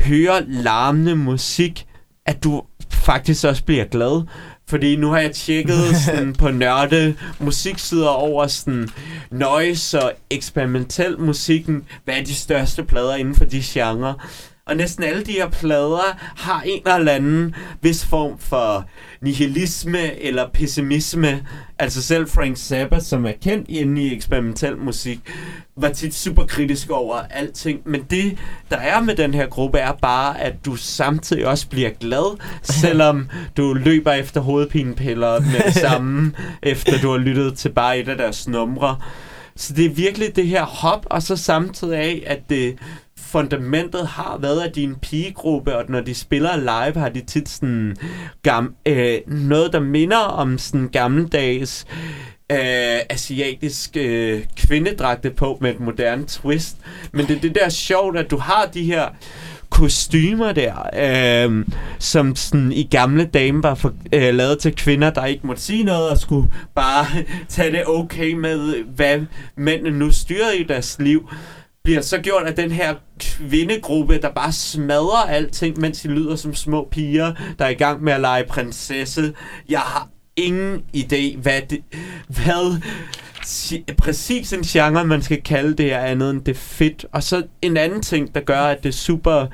hører 0.00 0.42
larmende 0.46 1.16
musik, 1.16 1.86
at 2.26 2.44
du 2.44 2.62
faktisk 2.90 3.44
også 3.44 3.64
bliver 3.64 3.84
glad. 3.84 4.22
Fordi 4.74 4.96
nu 4.96 5.10
har 5.10 5.18
jeg 5.18 5.32
tjekket 5.32 5.96
sådan, 6.06 6.32
på 6.32 6.50
nørde 6.50 7.14
musiksider 7.38 8.08
over 8.08 8.46
sådan 8.46 8.88
noise 9.30 10.02
og 10.02 10.12
eksperimentel 10.30 11.20
musikken. 11.20 11.84
Hvad 12.04 12.14
er 12.14 12.24
de 12.24 12.34
største 12.34 12.84
plader 12.84 13.14
inden 13.14 13.34
for 13.34 13.44
de 13.44 13.62
genrer? 13.64 14.28
Og 14.66 14.76
næsten 14.76 15.04
alle 15.04 15.22
de 15.22 15.32
her 15.32 15.48
plader 15.48 16.16
har 16.36 16.62
en 16.62 16.82
eller 16.98 17.12
anden 17.12 17.54
vis 17.82 18.04
form 18.04 18.38
for 18.38 18.84
nihilisme 19.20 20.20
eller 20.20 20.48
pessimisme. 20.48 21.46
Altså 21.78 22.02
selv 22.02 22.28
Frank 22.28 22.56
Zappa, 22.56 23.00
som 23.00 23.26
er 23.26 23.32
kendt 23.42 23.68
inde 23.68 24.02
i 24.02 24.14
eksperimentel 24.14 24.76
musik, 24.76 25.18
var 25.76 25.88
tit 25.88 26.14
super 26.14 26.46
kritisk 26.46 26.90
over 26.90 27.16
alting. 27.30 27.80
Men 27.84 28.02
det, 28.10 28.38
der 28.70 28.76
er 28.76 29.00
med 29.00 29.16
den 29.16 29.34
her 29.34 29.46
gruppe, 29.46 29.78
er 29.78 29.92
bare, 29.92 30.40
at 30.40 30.54
du 30.64 30.76
samtidig 30.76 31.46
også 31.46 31.68
bliver 31.68 31.90
glad, 31.90 32.38
selvom 32.82 33.28
du 33.56 33.72
løber 33.72 34.12
efter 34.12 34.40
hovedpinepiller 34.40 35.40
med 35.40 35.60
det 35.66 35.74
samme, 35.74 36.32
efter 36.62 36.98
du 37.02 37.10
har 37.10 37.18
lyttet 37.18 37.58
til 37.58 37.68
bare 37.68 37.98
et 37.98 38.08
af 38.08 38.16
deres 38.16 38.48
numre. 38.48 38.96
Så 39.56 39.72
det 39.74 39.84
er 39.84 39.90
virkelig 39.90 40.36
det 40.36 40.46
her 40.46 40.64
hop, 40.64 41.06
og 41.10 41.22
så 41.22 41.36
samtidig 41.36 41.98
af, 41.98 42.22
at 42.26 42.50
det 42.50 42.78
fundamentet 43.24 44.06
har 44.06 44.38
været 44.40 44.60
af 44.60 44.72
din 44.72 44.94
pigegruppe, 44.94 45.76
og 45.76 45.84
når 45.88 46.00
de 46.00 46.14
spiller 46.14 46.56
live, 46.56 47.00
har 47.00 47.08
de 47.08 47.20
tit 47.20 47.48
sådan 47.48 47.96
gam, 48.42 48.74
øh, 48.86 49.18
noget, 49.26 49.72
der 49.72 49.80
minder 49.80 50.18
om 50.18 50.58
sådan 50.58 50.88
gammeldags 50.88 51.86
øh, 52.52 52.98
asiatisk 53.10 53.96
øh, 53.96 54.42
kvindedragte 54.56 55.30
på 55.30 55.58
med 55.60 55.70
et 55.70 55.80
moderne 55.80 56.24
twist. 56.26 56.76
Men 57.12 57.26
det 57.26 57.36
er 57.36 57.40
det 57.40 57.54
der 57.54 57.68
sjovt, 57.68 58.16
at 58.16 58.30
du 58.30 58.36
har 58.36 58.70
de 58.74 58.84
her 58.84 59.08
kostymer 59.70 60.52
der, 60.52 60.74
øh, 61.46 61.66
som 61.98 62.36
sådan 62.36 62.72
i 62.72 62.82
gamle 62.82 63.24
dage 63.24 63.62
var 63.62 63.74
for, 63.74 63.92
øh, 64.12 64.34
lavet 64.34 64.58
til 64.58 64.76
kvinder, 64.76 65.10
der 65.10 65.24
ikke 65.24 65.46
måtte 65.46 65.62
sige 65.62 65.84
noget, 65.84 66.10
og 66.10 66.18
skulle 66.18 66.50
bare 66.74 67.06
tage 67.48 67.72
det 67.72 67.82
okay 67.86 68.32
med, 68.32 68.84
hvad 68.84 69.20
mændene 69.56 69.98
nu 69.98 70.10
styrede 70.10 70.58
i 70.58 70.62
deres 70.62 70.96
liv 71.00 71.30
bliver 71.84 72.00
så 72.00 72.18
gjort 72.18 72.46
af 72.46 72.54
den 72.54 72.70
her 72.70 72.94
kvindegruppe, 73.20 74.18
der 74.18 74.30
bare 74.30 74.52
smadrer 74.52 75.28
alting, 75.28 75.80
mens 75.80 76.00
de 76.00 76.08
lyder 76.08 76.36
som 76.36 76.54
små 76.54 76.88
piger, 76.90 77.32
der 77.58 77.64
er 77.64 77.68
i 77.68 77.74
gang 77.74 78.02
med 78.02 78.12
at 78.12 78.20
lege 78.20 78.44
prinsesse. 78.44 79.34
Jeg 79.68 79.80
har 79.80 80.08
ingen 80.36 80.82
idé, 80.96 81.38
hvad 81.38 81.60
det, 81.70 81.80
hvad 82.28 82.80
præcis 83.98 84.52
en 84.52 84.62
genre, 84.62 85.04
man 85.04 85.22
skal 85.22 85.42
kalde 85.42 85.74
det, 85.74 85.92
er 85.92 85.98
andet 85.98 86.30
end 86.30 86.44
det 86.44 86.56
fedt. 86.56 87.06
Og 87.12 87.22
så 87.22 87.42
en 87.62 87.76
anden 87.76 88.02
ting, 88.02 88.34
der 88.34 88.40
gør, 88.40 88.60
at 88.60 88.82
det 88.82 88.88
er 88.88 88.92
super 88.92 89.46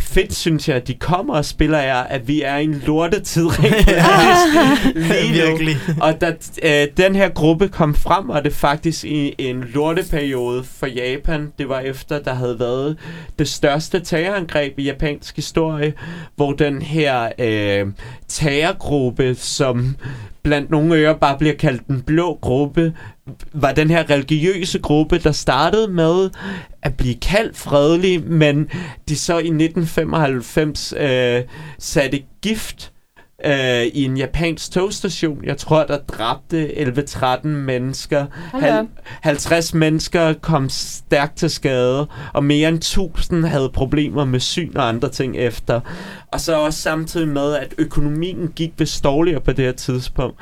fedt, 0.00 0.34
synes 0.34 0.68
jeg, 0.68 0.76
at 0.76 0.88
de 0.88 0.94
kommer 0.94 1.34
og 1.34 1.44
spiller, 1.44 1.78
er, 1.78 1.96
at 2.02 2.28
vi 2.28 2.42
er 2.42 2.56
i 2.56 2.64
en 2.64 2.82
lortetid 2.86 3.46
rent 5.10 5.64
lige 5.64 5.78
nu. 5.88 5.94
Og 6.00 6.20
da 6.20 6.32
øh, 6.62 6.88
den 6.96 7.14
her 7.14 7.28
gruppe 7.28 7.68
kom 7.68 7.94
frem, 7.94 8.28
var 8.28 8.40
det 8.40 8.52
faktisk 8.52 9.04
i 9.04 9.34
en 9.38 9.64
lorteperiode 9.74 10.64
for 10.64 10.86
Japan. 10.86 11.52
Det 11.58 11.68
var 11.68 11.80
efter, 11.80 12.18
der 12.18 12.34
havde 12.34 12.58
været 12.58 12.96
det 13.38 13.48
største 13.48 14.00
terrorangreb 14.00 14.78
i 14.78 14.82
japansk 14.82 15.36
historie, 15.36 15.92
hvor 16.36 16.52
den 16.52 16.82
her 16.82 17.28
øh, 17.38 17.86
terrorgruppe, 18.28 19.34
som 19.34 19.96
blandt 20.42 20.70
nogle 20.70 20.94
ører 20.94 21.14
bare 21.14 21.38
bliver 21.38 21.54
kaldt 21.54 21.88
den 21.88 22.02
blå 22.02 22.38
gruppe, 22.42 22.92
var 23.52 23.72
den 23.72 23.90
her 23.90 24.10
religiøse 24.10 24.78
gruppe, 24.78 25.18
der 25.18 25.32
startede 25.32 25.88
med 25.88 26.30
at 26.82 26.94
blive 26.96 27.14
kaldt 27.14 27.56
fredelig, 27.56 28.24
men 28.30 28.68
de 29.08 29.16
så 29.16 29.34
i 29.34 29.48
1995 29.48 30.94
øh, 30.96 31.42
satte 31.78 32.22
gift 32.42 32.92
øh, 33.44 33.82
i 33.82 34.04
en 34.04 34.16
japansk 34.16 34.72
togstation. 34.72 35.44
Jeg 35.44 35.56
tror, 35.56 35.84
der 35.84 35.98
dræbte 35.98 36.68
11-13 36.68 37.46
mennesker. 37.46 38.26
Hal- 38.32 38.88
50 39.20 39.74
mennesker 39.74 40.32
kom 40.32 40.68
stærkt 40.68 41.36
til 41.36 41.50
skade, 41.50 42.06
og 42.34 42.44
mere 42.44 42.68
end 42.68 42.76
1000 42.76 43.44
havde 43.44 43.70
problemer 43.74 44.24
med 44.24 44.40
syn 44.40 44.76
og 44.76 44.88
andre 44.88 45.08
ting 45.08 45.36
efter. 45.36 45.80
Og 46.32 46.40
så 46.40 46.58
også 46.58 46.80
samtidig 46.80 47.28
med, 47.28 47.54
at 47.54 47.74
økonomien 47.78 48.52
gik 48.56 48.72
vist 48.78 49.04
dårligere 49.04 49.40
på 49.40 49.52
det 49.52 49.64
her 49.64 49.72
tidspunkt. 49.72 50.36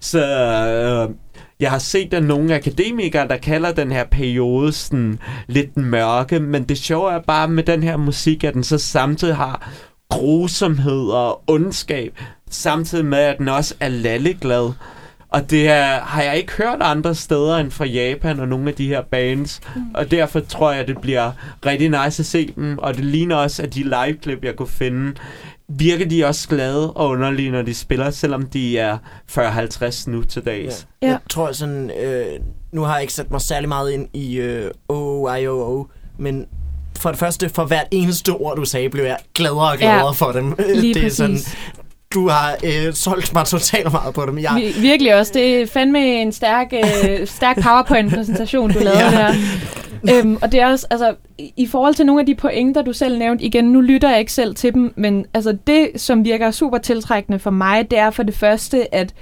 Så 0.00 0.24
øh, 0.26 1.14
jeg 1.60 1.70
har 1.70 1.78
set 1.78 2.12
der 2.12 2.20
nogle 2.20 2.54
akademikere, 2.54 3.28
der 3.28 3.36
kalder 3.36 3.72
den 3.72 3.92
her 3.92 4.04
periode 4.04 4.72
sådan 4.72 5.18
lidt 5.46 5.76
mørke, 5.76 6.40
men 6.40 6.64
det 6.64 6.78
sjove 6.78 7.12
er 7.12 7.20
bare 7.20 7.48
med 7.48 7.62
den 7.62 7.82
her 7.82 7.96
musik, 7.96 8.44
at 8.44 8.54
den 8.54 8.64
så 8.64 8.78
samtidig 8.78 9.36
har 9.36 9.70
grusomhed 10.08 11.08
og 11.08 11.42
ondskab, 11.46 12.18
samtidig 12.50 13.04
med, 13.04 13.18
at 13.18 13.38
den 13.38 13.48
også 13.48 13.74
er 13.80 13.88
lalleglad. 13.88 14.72
Og 15.28 15.50
det 15.50 15.68
er, 15.68 16.00
har 16.00 16.22
jeg 16.22 16.36
ikke 16.36 16.52
hørt 16.52 16.78
andre 16.80 17.14
steder 17.14 17.56
end 17.56 17.70
fra 17.70 17.84
Japan 17.84 18.40
og 18.40 18.48
nogle 18.48 18.68
af 18.68 18.74
de 18.74 18.86
her 18.86 19.02
bands. 19.02 19.60
Mm. 19.76 19.82
Og 19.94 20.10
derfor 20.10 20.40
tror 20.40 20.70
jeg, 20.70 20.80
at 20.80 20.88
det 20.88 21.00
bliver 21.00 21.32
rigtig 21.66 21.88
nice 21.88 22.20
at 22.20 22.26
se 22.26 22.52
dem. 22.56 22.78
Og 22.78 22.96
det 22.96 23.04
ligner 23.04 23.36
også, 23.36 23.62
at 23.62 23.74
de 23.74 23.82
live-klip, 23.82 24.44
jeg 24.44 24.56
kunne 24.56 24.68
finde, 24.68 25.14
virker 25.78 26.06
de 26.08 26.24
også 26.24 26.48
glade 26.48 26.92
og 26.92 27.08
underlige, 27.08 27.50
når 27.50 27.62
de 27.62 27.74
spiller, 27.74 28.10
selvom 28.10 28.46
de 28.46 28.78
er 28.78 28.98
40-50 29.38 30.10
nu 30.10 30.22
til 30.22 30.42
dags. 30.44 30.86
Ja. 31.02 31.06
Ja. 31.06 31.12
Jeg 31.12 31.18
tror 31.30 31.52
sådan, 31.52 31.90
øh, 32.04 32.24
nu 32.72 32.82
har 32.82 32.92
jeg 32.94 33.02
ikke 33.02 33.12
sat 33.12 33.30
mig 33.30 33.40
særlig 33.40 33.68
meget 33.68 33.90
ind 33.92 34.08
i 34.12 34.36
øh, 34.36 34.70
OIOO, 34.88 35.86
men 36.18 36.46
for 36.98 37.10
det 37.10 37.18
første, 37.18 37.48
for 37.48 37.64
hvert 37.64 37.86
eneste 37.90 38.30
ord, 38.30 38.56
du 38.56 38.64
sagde, 38.64 38.90
blev 38.90 39.04
jeg 39.04 39.16
gladere 39.34 39.70
og 39.70 39.78
gladere 39.78 40.04
Ja, 40.06 40.10
for 40.10 40.32
dem. 40.32 40.54
Lige 40.74 40.94
det 40.94 41.00
er 41.00 41.04
præcis. 41.04 41.16
sådan, 41.16 41.38
du 42.14 42.28
har 42.28 42.56
øh, 42.64 42.94
solgt 42.94 43.32
mig 43.34 43.44
totalt 43.46 43.92
meget 43.92 44.14
på 44.14 44.26
dem. 44.26 44.38
Jeg, 44.38 44.52
Vi, 44.76 44.80
virkelig 44.80 45.14
også. 45.14 45.32
Det 45.34 45.62
er 45.62 45.66
fandme 45.66 46.20
en 46.22 46.32
stærk, 46.32 46.66
øh, 47.08 47.26
stærk 47.26 47.56
PowerPoint-præsentation, 47.62 48.70
du 48.72 48.78
lavede 48.84 48.98
Ja. 49.00 49.10
ja. 49.20 49.26
der. 49.26 49.34
Øhm, 50.14 50.36
og 50.42 50.52
det 50.52 50.60
er 50.60 50.66
også, 50.66 50.86
altså, 50.90 51.14
i- 51.56 51.66
forhold 51.66 51.94
til 51.94 52.06
nogle 52.06 52.20
af 52.20 52.26
de 52.26 52.34
pointer, 52.34 52.82
du 52.82 52.92
selv 52.92 53.18
nævnte, 53.18 53.44
igen, 53.44 53.64
nu 53.64 53.80
lytter 53.80 54.10
jeg 54.10 54.18
ikke 54.20 54.32
selv 54.32 54.54
til 54.54 54.74
dem, 54.74 54.92
men 54.96 55.26
altså 55.34 55.56
det, 55.66 55.88
som 55.96 56.24
virker 56.24 56.50
super 56.50 56.78
tiltrækkende 56.78 57.38
for 57.38 57.50
mig, 57.50 57.90
det 57.90 57.98
er 57.98 58.10
for 58.10 58.22
det 58.22 58.34
første, 58.34 58.94
at 58.94 59.14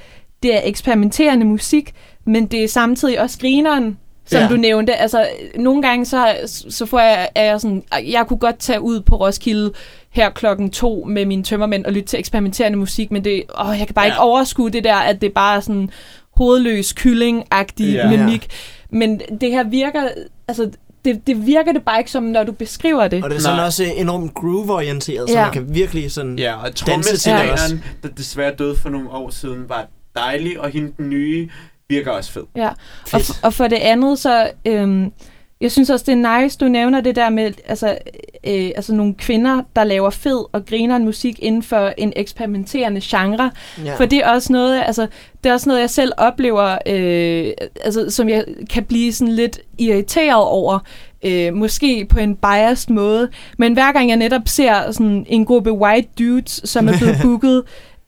det 0.43 0.55
er 0.55 0.61
eksperimenterende 0.65 1.47
musik, 1.47 1.93
men 2.25 2.47
det 2.47 2.65
er 2.65 2.69
samtidig 2.69 3.21
også 3.21 3.39
grineren, 3.39 3.99
som 4.27 4.41
Ja. 4.41 4.49
du 4.49 4.57
nævnte. 4.57 4.95
Altså, 4.95 5.27
nogle 5.57 5.83
gange 5.83 6.05
så, 6.07 6.35
så 6.69 6.87
får 6.87 7.01
jeg, 7.01 7.29
er 7.35 7.45
jeg 7.45 7.61
sådan, 7.61 7.83
jeg 8.07 8.25
kunne 8.27 8.39
godt 8.39 8.59
tage 8.59 8.81
ud 8.81 9.01
på 9.01 9.17
Roskilde 9.17 9.73
her 10.11 10.31
klokken 10.31 10.71
to 10.71 11.05
med 11.09 11.27
mine 11.27 11.43
tømmermænd 11.43 11.85
og 11.85 11.93
lytte 11.93 12.09
til 12.09 12.19
eksperimenterende 12.19 12.79
musik, 12.79 13.11
men 13.11 13.25
det, 13.25 13.43
åh, 13.61 13.77
jeg 13.79 13.87
kan 13.87 13.95
bare 13.95 14.05
Ja. 14.05 14.11
ikke 14.11 14.21
overskue 14.21 14.71
det 14.71 14.85
der, 14.85 14.95
at 14.97 15.21
det 15.21 15.33
bare 15.33 15.57
er 15.57 15.61
sådan 15.61 15.91
hovedløs 16.37 16.93
kylling-agtig 17.01 17.85
ja. 17.85 18.11
mimik. 18.17 18.47
Men 18.91 19.21
det 19.41 19.51
her 19.51 19.65
virker, 19.65 20.03
altså, 20.49 20.71
det, 21.05 21.27
det 21.27 21.47
virker 21.47 21.73
det 21.73 21.83
bare 21.83 21.99
ikke 21.99 22.11
som, 22.11 22.23
når 22.23 22.45
du 22.45 22.53
beskriver 22.53 23.09
det. 23.09 23.25
og 23.25 23.31
det 23.31 23.37
er 23.37 23.41
sådan 23.41 23.57
Nej. 23.57 23.67
også 23.67 23.85
enormt 23.97 24.35
groove-orienteret, 24.35 25.29
så 25.31 25.35
Ja. 25.39 25.43
man 25.45 25.53
kan 25.53 25.75
virkelig 25.75 26.13
sådan... 26.13 26.39
Ja, 26.39 26.55
og 26.57 26.63
Danse 26.65 26.77
til 26.77 26.87
det 26.87 26.93
trommeslageren, 26.93 27.85
der 28.03 28.09
desværre 28.09 28.55
døde 28.59 28.77
for 28.77 28.89
nogle 28.89 29.11
år 29.11 29.31
siden, 29.31 29.69
var 29.69 29.87
dejlig, 30.17 30.61
og 30.61 30.71
hende 30.71 30.93
den 30.97 31.11
nye 31.11 31.49
virker 31.89 32.11
også 32.11 32.33
fed. 32.33 32.45
Ja. 32.57 32.69
Og, 32.69 32.75
Fedt. 33.09 33.23
f- 33.31 33.41
og 33.43 33.55
for 33.55 33.69
det 33.69 33.77
andet, 33.77 34.19
så... 34.19 34.51
Øhm, 34.65 35.13
jeg 35.61 35.73
synes 35.73 35.91
også, 35.91 36.05
det 36.09 36.13
er 36.13 36.41
nice, 36.41 36.59
du 36.59 36.69
nævner 36.69 37.01
det 37.01 37.17
der 37.17 37.31
med 37.31 37.53
altså, 37.67 37.99
øh, 38.47 38.71
altså 38.77 38.95
nogle 38.95 39.15
kvinder, 39.15 39.63
der 39.77 39.85
laver 39.85 40.11
fed 40.11 40.45
og 40.53 40.67
griner 40.67 40.99
musik 40.99 41.39
inden 41.39 41.63
for 41.63 41.93
en 41.99 42.13
eksperimenterende 42.17 43.01
genre. 43.05 43.51
Ja. 43.85 43.95
For 43.95 44.05
det 44.05 44.19
er 44.19 44.29
også 44.29 44.53
noget, 44.53 44.83
altså, 44.87 45.07
det 45.45 45.51
er 45.51 45.55
også 45.55 45.69
noget, 45.69 45.81
jeg 45.81 45.91
selv 45.91 46.13
oplever, 46.17 46.79
øh, 46.87 47.53
altså, 47.85 48.11
som 48.11 48.29
jeg 48.29 48.45
kan 48.71 48.85
blive 48.85 49.13
sådan 49.13 49.35
lidt 49.35 49.61
irriteret 49.79 50.45
over. 50.45 50.79
Øh, 51.25 51.55
måske 51.55 52.07
på 52.11 52.19
en 52.19 52.37
biased 52.37 52.95
måde. 52.95 53.29
Men 53.59 53.73
hver 53.73 53.93
gang 53.93 54.09
jeg 54.09 54.17
netop 54.17 54.43
ser 54.47 54.91
sådan 54.91 55.27
en 55.29 55.45
gruppe 55.45 55.73
white 55.73 56.09
dudes, 56.19 56.61
som 56.65 56.89
er 56.89 56.99
blevet 56.99 57.17
booket 57.23 57.63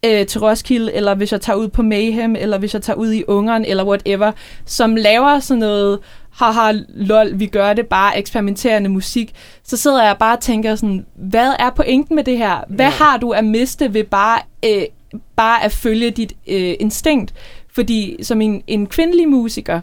øh, 0.05 0.27
til 0.27 0.41
Roskilde, 0.41 0.93
eller 0.93 1.15
hvis 1.15 1.33
jeg 1.33 1.41
tager 1.41 1.57
ud 1.57 1.69
på 1.69 1.83
Mayhem, 1.83 2.37
eller 2.37 2.59
hvis 2.59 2.75
jeg 2.75 2.83
tager 2.83 2.97
ud 2.97 3.13
i 3.13 3.25
Ungeren, 3.25 3.65
eller 3.65 3.85
whatever, 3.85 4.33
som 4.67 4.97
laver 4.97 5.39
sådan 5.39 5.59
noget, 5.59 5.99
haha, 6.33 6.73
lol, 6.89 7.39
vi 7.39 7.47
gør 7.47 7.73
det 7.73 7.87
bare 7.87 8.19
eksperimenterende 8.19 8.89
musik, 8.91 9.33
så 9.65 9.77
sidder 9.77 10.03
jeg 10.05 10.17
bare 10.19 10.37
og 10.37 10.41
tænker 10.43 10.75
sådan, 10.75 11.07
hvad 11.15 11.53
er 11.59 11.71
pointen 11.71 12.17
med 12.17 12.25
det 12.25 12.39
her? 12.39 12.65
Hvad 12.69 12.87
Ja. 12.87 12.91
har 12.91 13.17
du 13.17 13.31
at 13.31 13.45
miste 13.45 13.95
ved 13.95 14.05
bare, 14.05 14.41
øh, 14.65 14.83
bare 15.37 15.65
at 15.65 15.73
følge 15.73 16.11
dit 16.11 16.33
øh, 16.47 16.75
instinkt? 16.81 17.35
Fordi 17.75 18.17
som 18.23 18.41
en, 18.41 18.63
en 18.67 18.87
kvindelig 18.87 19.29
musiker, 19.29 19.81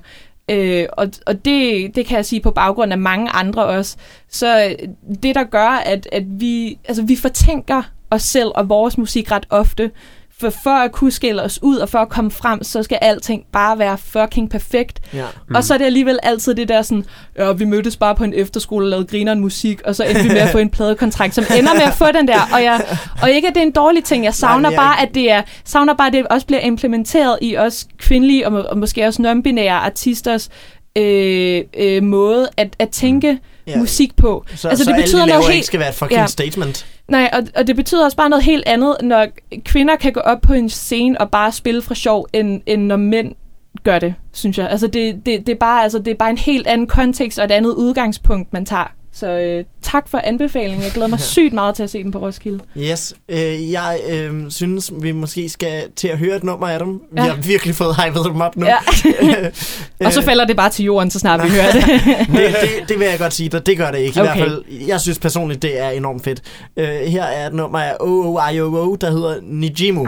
øh, 0.50 0.86
og, 0.92 1.08
og 1.26 1.46
det, 1.46 1.96
det 1.96 2.06
kan 2.06 2.16
jeg 2.18 2.26
sige 2.26 2.42
på 2.42 2.52
baggrund 2.52 2.92
af 2.92 2.98
mange 2.98 3.30
andre 3.30 3.66
også, 3.66 3.98
så 4.30 4.66
øh, 4.66 4.88
det 5.24 5.36
der 5.36 5.44
gør, 5.44 5.70
at, 5.70 6.08
at 6.12 6.24
vi, 6.40 6.78
altså, 6.88 7.04
vi 7.04 7.16
fortænker 7.16 7.82
os 8.10 8.22
selv 8.24 8.52
og 8.56 8.70
vores 8.70 8.98
musik 8.98 9.32
ret 9.32 9.46
ofte, 9.50 9.92
for 10.40 10.50
for 10.50 10.70
at 10.70 10.92
kunne 10.92 11.12
skille 11.12 11.44
os 11.44 11.60
ud 11.64 11.78
og 11.78 11.90
for 11.90 12.00
at 12.00 12.10
komme 12.10 12.32
frem, 12.32 12.64
så 12.64 12.84
skal 12.84 12.98
alting 13.02 13.44
bare 13.52 13.80
være 13.80 13.98
fucking 13.98 14.50
perfekt. 14.50 15.00
Ja. 15.14 15.26
Mm. 15.50 15.56
Og 15.56 15.64
så 15.64 15.74
er 15.74 15.78
det 15.78 15.86
alligevel 15.86 16.20
altid 16.24 16.56
det 16.56 16.68
der 16.70 16.82
sådan, 16.82 17.06
ja, 17.38 17.52
vi 17.52 17.66
mødtes 17.66 17.98
bare 17.98 18.16
på 18.16 18.24
en 18.24 18.34
efterskole 18.34 18.86
og 18.86 18.90
lavede 18.90 19.08
grineren 19.08 19.40
musik, 19.40 19.82
og 19.82 19.96
så 19.96 20.04
endte 20.04 20.24
vi 20.24 20.28
med 20.30 20.38
at 20.38 20.50
få 20.50 20.58
en 20.58 20.70
pladekontrakt, 20.70 21.36
som 21.36 21.44
ender 21.60 21.74
med 21.74 21.82
at 21.82 21.94
få 21.94 22.06
den 22.12 22.28
der. 22.28 22.40
Og, 22.54 22.64
jeg, 22.64 22.86
og 23.22 23.32
ikke, 23.32 23.48
at 23.48 23.54
det 23.56 23.62
er 23.62 23.66
en 23.66 23.72
dårlig 23.72 24.04
ting. 24.04 24.24
Jeg 24.24 24.34
savner 24.34 24.70
men 24.70 24.72
jeg 24.72 24.80
bare, 24.80 25.02
at 25.02 25.16
det 25.16 25.32
er, 25.32 25.42
savner 25.64 25.94
bare, 25.94 26.08
at 26.08 26.14
det 26.14 26.28
også 26.28 26.48
bliver 26.48 26.60
implementeret 26.62 27.38
i 27.42 27.54
også 27.54 27.86
kvindelige 27.98 28.46
og, 28.46 28.52
må- 28.52 28.60
og 28.62 28.78
måske 28.78 29.06
også 29.08 29.22
non-binære 29.24 29.70
artisters 29.72 30.50
øh, 30.98 31.62
øh, 31.78 32.04
måde 32.04 32.50
at, 32.58 32.76
at 32.80 32.90
tænke 32.90 33.28
Ja. 33.28 33.38
Ja. 33.68 33.78
musik 33.78 34.16
på. 34.16 34.46
Så, 34.56 34.68
Altså, 34.70 34.84
så 34.84 34.90
det 34.90 34.96
alle 34.96 35.04
betyder 35.04 35.22
de 35.22 35.28
noget 35.28 35.44
helt- 35.46 35.56
ikke 35.56 35.66
skal 35.68 35.80
være 35.80 35.90
et 35.90 35.96
fucking 35.96 36.20
Ja. 36.20 36.26
statement. 36.28 36.86
Nej, 37.08 37.30
og, 37.34 37.40
og 37.56 37.68
det 37.68 37.76
betyder 37.76 38.06
også 38.06 38.18
bare 38.18 38.30
noget 38.30 38.44
helt 38.46 38.64
andet, 38.68 38.96
når 39.04 39.28
kvinder 39.66 39.96
kan 39.96 40.14
gå 40.14 40.20
op 40.20 40.42
på 40.42 40.54
en 40.54 40.70
scene 40.70 41.22
og 41.22 41.32
bare 41.32 41.52
spille 41.52 41.82
fra 41.82 41.96
sjov, 41.96 42.28
end, 42.34 42.62
end 42.66 42.84
når 42.86 42.98
mænd 42.98 43.36
gør 43.84 44.00
det, 44.00 44.14
synes 44.34 44.58
jeg. 44.58 44.70
Altså, 44.70 44.88
det, 44.88 45.16
det, 45.26 45.48
det, 45.48 45.50
er 45.54 45.58
bare, 45.60 45.84
altså, 45.84 46.00
det 46.00 46.12
er 46.12 46.16
bare 46.16 46.30
en 46.30 46.38
helt 46.38 46.68
anden 46.68 46.88
kontekst 46.88 47.40
og 47.40 47.46
et 47.46 47.52
andet 47.52 47.74
udgangspunkt, 47.74 48.54
man 48.54 48.66
tager. 48.66 48.92
Så 49.20 49.28
øh, 49.28 49.64
tak 49.82 50.10
for 50.10 50.22
anbefalingen. 50.24 50.84
Jeg 50.84 50.92
glæder 50.92 51.08
mig 51.08 51.20
sygt 51.36 51.54
meget 51.54 51.76
til 51.76 51.84
at 51.84 51.90
se 51.90 52.04
den 52.04 52.12
på 52.12 52.20
Roskilde. 52.20 52.60
Yes. 52.78 53.14
Øh, 53.30 53.72
jeg 53.72 54.00
øh, 54.10 54.52
synes, 54.52 54.92
vi 55.02 55.12
måske 55.12 55.50
skal 55.50 55.84
til 55.96 56.08
at 56.08 56.18
høre 56.18 56.36
et 56.36 56.44
nummer 56.44 56.68
af 56.68 56.80
dem. 56.80 57.02
Ja. 57.18 57.24
Vi 57.24 57.28
har 57.30 57.36
virkelig 57.36 57.76
fået 57.76 57.96
hypet 58.04 58.26
dem 58.26 58.42
op 58.42 58.56
nu. 58.58 58.66
Ja. 58.66 58.76
Øh, 59.22 59.52
og 60.08 60.14
så 60.14 60.22
falder 60.22 60.46
det 60.46 60.56
bare 60.56 60.70
til 60.70 60.86
jorden, 60.86 61.12
så 61.12 61.20
snart 61.20 61.44
vi 61.44 61.50
hører 61.50 61.72
det. 61.72 61.84
det, 62.38 62.56
det, 62.62 62.90
det 62.90 63.00
vil 63.00 63.08
jeg 63.08 63.20
godt 63.20 63.34
sige 63.34 63.50
dig. 63.50 63.66
Det 63.66 63.78
gør 63.78 63.92
det 63.92 63.98
ikke. 64.00 64.20
I 64.20 64.22
Okay. 64.22 64.34
hvert 64.36 64.48
fald, 64.50 64.64
jeg 64.88 65.02
synes 65.02 65.20
personligt, 65.20 65.62
det 65.62 65.80
er 65.82 65.90
enormt 65.90 66.24
fedt. 66.24 66.42
Øh, 66.78 66.88
her 66.88 67.24
er 67.24 67.48
et 67.48 67.54
nummer 67.54 67.80
af 67.80 67.96
OOIOO, 68.00 68.96
der 68.96 69.12
hedder 69.12 69.36
Nijimu. 69.44 70.08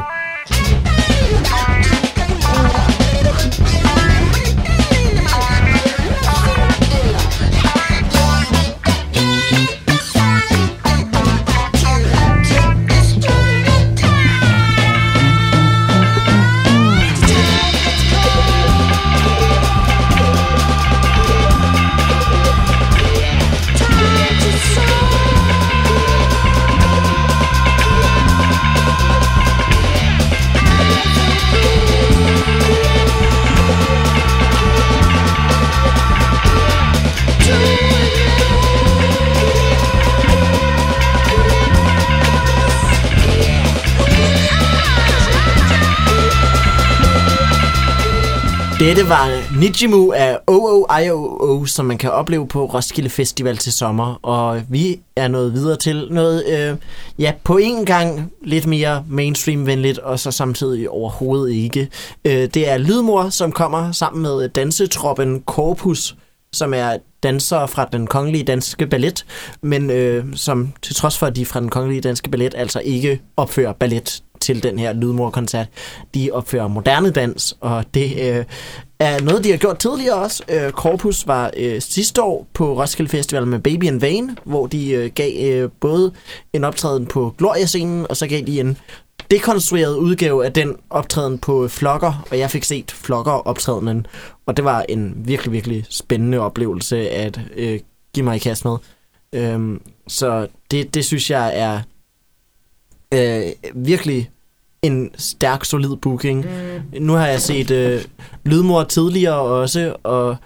Dette 48.79 49.09
var 49.09 49.59
Nijimu 49.59 50.11
af 50.11 50.39
OOIOO, 50.47 51.65
som 51.65 51.85
man 51.85 51.97
kan 51.97 52.11
opleve 52.11 52.47
på 52.47 52.65
Roskilde 52.65 53.09
Festival 53.09 53.57
til 53.57 53.73
sommer. 53.73 54.19
Og 54.21 54.61
vi 54.69 54.99
er 55.15 55.27
nået 55.27 55.53
videre 55.53 55.75
til 55.75 56.07
noget, 56.11 56.45
øh, 56.47 56.77
ja, 57.19 57.33
på 57.43 57.57
en 57.57 57.85
gang 57.85 58.31
lidt 58.43 58.67
mere 58.67 59.05
mainstream-venligt, 59.09 59.97
og 59.97 60.19
så 60.19 60.31
samtidig 60.31 60.89
overhovedet 60.89 61.53
ikke. 61.53 61.89
Øh, 62.25 62.33
det 62.33 62.69
er 62.69 62.77
Lydmor, 62.77 63.29
som 63.29 63.51
kommer 63.51 63.91
sammen 63.91 64.21
med 64.21 64.49
dansetroppen 64.49 65.43
Corpus, 65.45 66.15
som 66.53 66.73
er 66.73 66.97
dansere 67.23 67.67
fra 67.67 67.87
den 67.91 68.07
kongelige 68.07 68.43
danske 68.43 68.87
ballet, 68.87 69.25
men 69.61 69.89
øh, 69.89 70.25
som 70.35 70.73
til 70.81 70.95
trods 70.95 71.17
for, 71.17 71.25
at 71.25 71.35
de 71.35 71.41
er 71.41 71.45
fra 71.45 71.59
den 71.59 71.69
kongelige 71.69 72.01
danske 72.01 72.29
ballet, 72.29 72.53
altså 72.57 72.81
ikke 72.85 73.21
opfører 73.37 73.73
ballet 73.73 74.21
til 74.41 74.63
den 74.63 74.79
her 74.79 74.93
lydmorkoncert. 74.93 75.67
De 76.13 76.29
opfører 76.33 76.67
moderne 76.67 77.11
dans, 77.11 77.57
og 77.61 77.85
det 77.93 78.35
øh, 78.37 78.45
er 78.99 79.21
noget, 79.21 79.43
de 79.43 79.49
har 79.49 79.57
gjort 79.57 79.79
tidligere 79.79 80.15
også. 80.15 80.43
Øh, 80.49 80.71
Corpus 80.71 81.27
var 81.27 81.51
øh, 81.57 81.81
sidste 81.81 82.21
år 82.21 82.47
på 82.53 82.81
Roskilde 82.81 83.09
Festival 83.09 83.47
med 83.47 83.59
Baby 83.59 83.87
and 83.87 83.99
Vane, 83.99 84.35
hvor 84.43 84.67
de 84.67 84.91
øh, 84.91 85.11
gav 85.15 85.31
øh, 85.51 85.69
både 85.79 86.11
en 86.53 86.63
optræden 86.63 87.05
på 87.05 87.33
Gloria-scenen, 87.37 88.05
og 88.09 88.17
så 88.17 88.27
gav 88.27 88.41
de 88.41 88.59
en 88.59 88.77
dekonstrueret 89.31 89.95
udgave 89.95 90.45
af 90.45 90.53
den 90.53 90.75
optræden 90.89 91.37
på 91.37 91.67
Flokker, 91.67 92.25
og 92.31 92.39
jeg 92.39 92.51
fik 92.51 92.63
set 92.63 92.91
Flokker-optrædenen, 92.91 94.07
og 94.45 94.57
det 94.57 94.65
var 94.65 94.85
en 94.89 95.13
virkelig, 95.15 95.51
virkelig 95.51 95.85
spændende 95.89 96.39
oplevelse 96.39 97.09
at 97.09 97.39
øh, 97.55 97.79
give 98.13 98.23
mig 98.23 98.35
i 98.35 98.39
kast 98.39 98.65
med. 98.65 98.77
Øhm, 99.33 99.81
så 100.07 100.47
det, 100.71 100.93
det 100.93 101.05
synes 101.05 101.29
jeg 101.29 101.59
er 101.59 101.81
øh, 103.13 103.41
virkelig 103.75 104.29
en 104.81 105.11
stærk, 105.17 105.65
solid 105.65 105.95
booking. 105.95 106.45
Mm. 106.45 107.03
Nu 107.03 107.13
har 107.13 107.27
jeg 107.27 107.41
set 107.41 107.71
øh, 107.71 108.01
Lydmor 108.45 108.83
tidligere 108.83 109.39
også, 109.39 109.95
og 110.03 110.37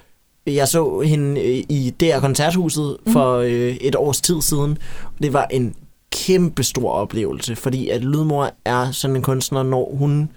jeg 0.46 0.68
så 0.68 1.00
hende 1.00 1.40
øh, 1.40 1.64
i 1.68 1.94
DR 2.00 2.20
Koncerthuset 2.20 2.96
for 3.08 3.36
øh, 3.36 3.76
et 3.76 3.96
års 3.96 4.20
tid 4.20 4.42
siden. 4.42 4.78
Det 5.22 5.32
var 5.32 5.44
en 5.44 5.74
kæmpe 6.12 6.62
stor 6.62 6.90
oplevelse, 6.90 7.56
fordi 7.56 7.88
at 7.88 8.04
Lydmor 8.04 8.50
er 8.64 8.90
sådan 8.90 9.16
en 9.16 9.22
kunstner, 9.22 9.62
når 9.62 9.94
hun 9.94 10.30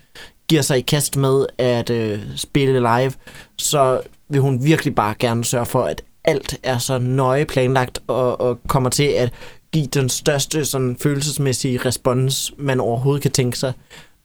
giver 0.49 0.61
sig 0.61 0.77
i 0.77 0.81
kast 0.81 1.17
med 1.17 1.45
at 1.57 1.89
øh, 1.89 2.19
spille 2.35 2.79
live, 2.79 3.11
så 3.57 4.01
vil 4.29 4.41
hun 4.41 4.63
virkelig 4.63 4.95
bare 4.95 5.15
gerne 5.19 5.45
sørge 5.45 5.65
for, 5.65 5.83
at 5.83 6.01
alt 6.23 6.59
er 6.63 6.77
så 6.77 6.97
nøje 6.97 7.45
planlagt 7.45 7.99
og, 8.07 8.41
og 8.41 8.59
kommer 8.67 8.89
til 8.89 9.03
at 9.03 9.33
give 9.71 9.85
den 9.85 10.09
største 10.09 10.65
sådan, 10.65 10.97
følelsesmæssige 10.99 11.77
respons, 11.77 12.53
man 12.57 12.79
overhovedet 12.79 13.21
kan 13.21 13.31
tænke 13.31 13.59
sig. 13.59 13.73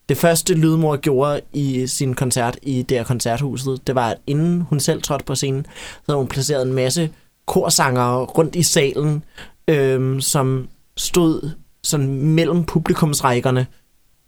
Det 0.09 0.17
første 0.17 0.53
Lydmor 0.53 0.95
gjorde 0.95 1.41
i 1.53 1.87
sin 1.87 2.13
koncert 2.13 2.57
i 2.61 2.81
det 2.81 2.97
her 2.97 3.03
koncerthuset, 3.03 3.87
det 3.87 3.95
var, 3.95 4.09
at 4.09 4.17
inden 4.27 4.61
hun 4.61 4.79
selv 4.79 5.01
trådte 5.01 5.25
på 5.25 5.35
scenen, 5.35 5.65
så 5.65 6.01
havde 6.07 6.17
hun 6.17 6.27
placeret 6.27 6.67
en 6.67 6.73
masse 6.73 7.09
korsangere 7.45 8.23
rundt 8.23 8.55
i 8.55 8.63
salen, 8.63 9.23
øhm, 9.67 10.21
som 10.21 10.67
stod 10.97 11.49
sådan 11.83 12.13
mellem 12.13 12.63
publikumsrækkerne, 12.63 13.67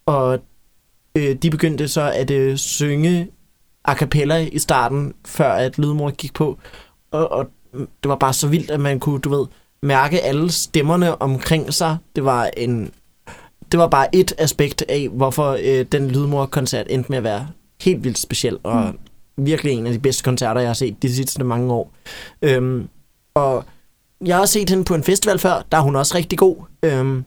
og 0.06 0.40
øh, 1.18 1.36
de 1.36 1.50
begyndte 1.50 1.88
så 1.88 2.12
at 2.12 2.32
øh, 2.32 2.58
synge 2.58 3.28
a 3.86 3.96
cappella 3.96 4.38
i 4.38 4.60
starten, 4.60 5.14
før 5.26 5.52
at 5.52 5.78
Lydmor 5.78 6.12
gik 6.12 6.34
på, 6.34 6.60
og, 7.12 7.32
og 7.32 7.46
det 7.74 8.10
var 8.10 8.16
bare 8.16 8.34
så 8.34 8.48
vildt, 8.48 8.72
at 8.72 8.80
man 8.80 9.00
kunne, 9.00 9.20
du 9.20 9.30
ved, 9.30 9.46
mærke 9.84 10.22
alle 10.22 10.52
stemmerne 10.52 11.22
omkring 11.22 11.74
sig. 11.74 11.98
Det 12.16 12.26
var 12.26 12.50
en 12.58 12.92
det 13.72 13.80
var 13.80 13.88
bare 13.88 14.16
et 14.16 14.34
aspekt 14.38 14.84
af, 14.90 15.10
hvorfor 15.12 15.58
øh, 15.64 15.86
den 15.92 16.12
Lydmor-koncert 16.12 16.88
endte 16.90 17.10
med 17.10 17.18
at 17.18 17.24
være 17.24 17.48
helt 17.82 18.04
vildt 18.04 18.18
speciel, 18.18 18.58
og 18.64 18.94
mm. 19.38 19.46
virkelig 19.46 19.74
en 19.74 19.88
af 19.88 19.94
de 19.94 20.00
bedste 20.00 20.24
koncerter, 20.24 20.62
jeg 20.62 20.70
har 20.70 20.74
set 20.74 21.02
de 21.02 21.16
sidste 21.16 21.44
mange 21.44 21.74
år. 21.74 21.92
Øhm, 22.42 22.88
og 23.34 23.66
jeg 24.26 24.38
har 24.38 24.46
set 24.46 24.70
hende 24.70 24.84
på 24.84 24.96
en 24.96 25.04
festival 25.04 25.40
før, 25.40 25.66
der 25.72 25.78
er 25.78 25.82
hun 25.82 25.96
også 25.96 26.16
rigtig 26.16 26.40
god. 26.40 26.56
Øhm, 26.84 27.26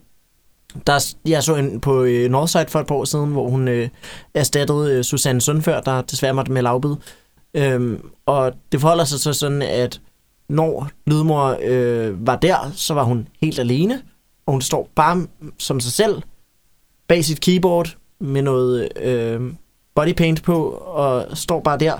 der, 0.86 1.14
jeg 1.26 1.42
så 1.42 1.54
hende 1.54 1.80
på 1.80 2.02
øh, 2.02 2.30
Northside 2.30 2.66
for 2.68 2.80
et 2.80 2.86
par 2.86 2.94
år 2.94 3.04
siden, 3.04 3.32
hvor 3.32 3.48
hun 3.48 3.68
øh, 3.68 3.88
erstattede 4.34 4.92
øh, 4.92 5.04
Susanne 5.04 5.40
Sundfør, 5.40 5.80
der 5.80 6.02
desværre 6.02 6.34
måtte 6.34 6.52
med 6.52 6.62
lavbid. 6.62 6.94
Øhm, 7.54 8.10
og 8.26 8.52
det 8.72 8.80
forholder 8.80 9.04
sig 9.04 9.20
så 9.20 9.32
sådan, 9.32 9.62
at 9.62 10.00
når 10.48 10.88
Lydmor 11.06 11.58
øh, 11.62 12.26
var 12.26 12.36
der, 12.36 12.70
så 12.74 12.94
var 12.94 13.04
hun 13.04 13.28
helt 13.40 13.58
alene, 13.58 14.02
og 14.46 14.52
hun 14.52 14.62
står 14.62 14.88
bare 14.94 15.26
som 15.58 15.80
sig 15.80 15.92
selv 15.92 16.22
bag 17.08 17.24
sit 17.24 17.40
keyboard 17.40 17.96
med 18.20 18.42
noget 18.42 18.88
øh, 19.02 19.40
bodypaint 19.94 20.42
på, 20.42 20.68
og 20.70 21.36
står 21.36 21.60
bare 21.60 21.78
der, 21.78 21.94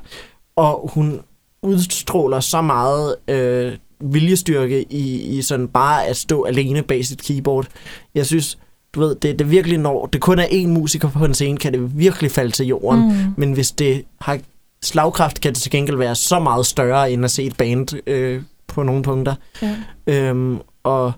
og 0.57 0.90
hun 0.94 1.20
udstråler 1.62 2.40
så 2.40 2.62
meget 2.62 3.16
øh, 3.28 3.72
viljestyrke 4.01 4.82
i, 4.92 5.20
i 5.38 5.42
sådan 5.42 5.68
bare 5.68 6.07
at 6.07 6.16
stå 6.16 6.42
alene 6.42 6.82
bag 6.82 7.05
sit 7.05 7.22
keyboard. 7.22 7.66
Jeg 8.14 8.26
synes, 8.26 8.59
du 8.94 9.01
ved, 9.01 9.14
det, 9.14 9.38
det 9.38 9.51
virkelig 9.51 9.78
når 9.78 10.07
det 10.07 10.20
kun 10.20 10.38
er 10.38 10.46
én 10.46 10.66
musiker 10.66 11.11
på 11.11 11.24
en 11.24 11.34
scene, 11.34 11.59
kan 11.59 11.72
det 11.72 11.99
virkelig 11.99 12.30
falde 12.30 12.51
til 12.51 12.66
jorden. 12.66 13.09
Mm. 13.09 13.34
Men 13.36 13.53
hvis 13.53 13.70
det 13.70 14.05
har 14.20 14.40
slagkraft, 14.83 15.41
kan 15.41 15.53
det 15.53 15.62
til 15.62 15.70
gengæld 15.70 15.97
være 15.97 16.14
så 16.14 16.39
meget 16.39 16.66
større, 16.66 17.12
end 17.12 17.24
at 17.24 17.31
se 17.31 17.43
et 17.45 17.57
band 17.57 18.09
øh, 18.09 18.43
på 18.66 18.83
nogle 18.83 19.03
punkter. 19.03 19.35
Ja. 19.62 19.76
Øhm, 20.07 20.59
og, 20.83 21.12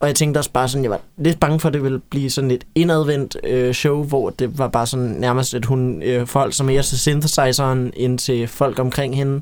og 0.00 0.08
jeg 0.08 0.14
tænkte 0.14 0.38
også 0.38 0.50
bare 0.50 0.68
sådan, 0.68 0.82
jeg 0.82 0.90
var 0.90 1.00
lidt 1.18 1.40
bange 1.40 1.60
for, 1.60 1.68
at 1.68 1.74
det 1.74 1.82
ville 1.82 2.00
blive 2.10 2.30
sådan 2.30 2.50
et 2.50 2.64
indadvendt 2.74 3.36
øh, 3.44 3.74
show, 3.74 4.04
hvor 4.04 4.30
det 4.30 4.58
var 4.58 4.68
bare 4.68 4.86
sådan 4.86 5.06
nærmest, 5.06 5.54
at 5.54 5.64
hun 5.64 6.02
øh, 6.02 6.26
forholdt 6.26 6.54
sig 6.54 6.66
mere 6.66 6.82
til 6.82 6.98
synthesizeren, 6.98 7.92
end 7.96 8.18
til 8.18 8.48
folk 8.48 8.78
omkring 8.78 9.16
hende. 9.16 9.40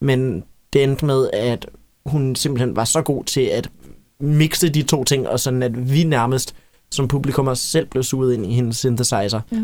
Men 0.00 0.44
det 0.72 0.82
endte 0.82 1.06
med, 1.06 1.30
at 1.32 1.66
hun 2.06 2.36
simpelthen 2.36 2.76
var 2.76 2.84
så 2.84 3.02
god 3.02 3.24
til 3.24 3.40
at 3.40 3.70
mixe 4.20 4.68
de 4.68 4.82
to 4.82 5.04
ting, 5.04 5.28
og 5.28 5.40
sådan 5.40 5.62
at 5.62 5.92
vi 5.92 6.04
nærmest 6.04 6.54
som 6.92 7.08
publikum 7.08 7.46
også 7.46 7.62
selv 7.62 7.86
blev 7.86 8.02
suget 8.02 8.34
ind 8.34 8.46
i 8.46 8.54
hendes 8.54 8.76
synthesizer. 8.76 9.40
Ja. 9.52 9.62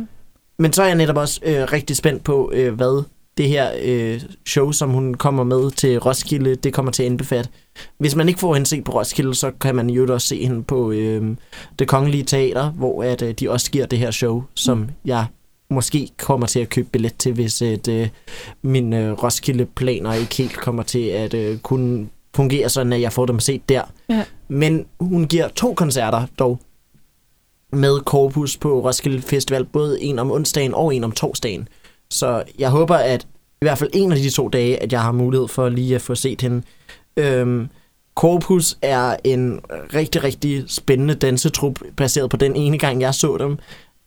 Men 0.59 0.73
så 0.73 0.83
er 0.83 0.87
jeg 0.87 0.97
netop 0.97 1.17
også 1.17 1.41
øh, 1.43 1.73
rigtig 1.73 1.97
spændt 1.97 2.25
på, 2.25 2.51
øh, 2.55 2.75
hvad 2.75 3.05
det 3.37 3.49
her 3.49 3.71
øh, 3.83 4.21
show, 4.47 4.73
som 4.73 4.91
hun 4.91 5.15
kommer 5.15 5.45
med 5.45 5.71
til 5.71 5.99
Roskilde, 5.99 6.55
det 6.55 6.73
kommer 6.73 6.93
til 6.93 7.03
at 7.03 7.07
indbefatte. 7.07 7.51
Hvis 7.99 8.15
man 8.15 8.29
ikke 8.29 8.41
får 8.41 8.55
hende 8.55 8.67
set 8.67 8.85
på 8.85 8.93
Roskilde, 8.93 9.35
så 9.35 9.51
kan 9.61 9.75
man 9.75 9.91
jo 9.91 10.15
også 10.15 10.29
se 10.29 10.43
hende 10.43 10.63
på 10.63 10.93
øh, 10.93 11.37
det 11.79 11.89
kongelige 11.89 12.25
teater, 12.25 12.71
hvor 12.71 13.03
at, 13.03 13.23
øh, 13.23 13.35
de 13.35 13.51
også 13.51 13.71
giver 13.71 13.87
det 13.87 13.99
her 13.99 14.11
show, 14.11 14.43
som 14.55 14.79
mm. 14.79 14.89
jeg 15.05 15.27
måske 15.71 16.09
kommer 16.19 16.47
til 16.47 16.61
at 16.61 16.69
købe 16.69 16.89
billet 16.93 17.17
til, 17.17 17.33
hvis 17.33 17.63
at, 17.63 17.89
øh, 17.89 18.09
mine 18.63 19.05
øh, 19.05 19.13
Roskilde-planer 19.13 20.13
ikke 20.13 20.35
helt 20.37 20.57
kommer 20.57 20.83
til 20.83 21.07
at 21.07 21.35
øh, 21.35 21.59
kunne 21.59 22.09
fungere 22.37 22.69
sådan, 22.69 22.93
at 22.93 23.01
jeg 23.01 23.13
får 23.13 23.27
dem 23.27 23.41
set 23.41 23.69
der. 23.69 23.83
Ja. 24.09 24.25
Men 24.49 24.87
hun 25.01 25.27
giver 25.27 25.49
to 25.49 25.75
koncerter 25.75 26.27
dog 26.39 26.59
med 27.73 28.01
Corpus 28.01 28.57
på 28.57 28.81
Roskilde 28.85 29.23
Festival, 29.23 29.65
både 29.65 30.03
en 30.03 30.19
om 30.19 30.31
onsdagen 30.31 30.75
og 30.75 30.95
en 30.95 31.05
om 31.05 31.13
torsdagen. 31.13 31.69
Så 32.11 32.43
jeg 32.59 32.71
håber, 32.71 32.95
at 32.95 33.27
i 33.63 33.65
hvert 33.65 33.79
fald 33.79 33.91
en 33.93 34.13
af 34.13 34.19
de 34.19 34.31
to 34.31 34.49
dage, 34.49 34.83
at 34.83 34.93
jeg 34.93 35.03
har 35.03 35.13
mulighed 35.13 35.49
for 35.49 35.69
lige 35.69 35.95
at 35.95 36.03
få 36.03 36.15
set 36.15 36.41
hende. 36.41 36.63
Øhm, 37.17 37.69
Corpus 38.15 38.79
er 38.83 39.17
en 39.25 39.61
rigtig, 39.95 40.25
rigtig 40.25 40.65
spændende 40.67 41.15
dansetrup, 41.15 41.79
baseret 41.97 42.31
på 42.31 42.37
den 42.37 42.57
ene 42.57 42.79
gang, 42.79 43.01
jeg 43.01 43.15
så 43.15 43.37
dem. 43.39 43.59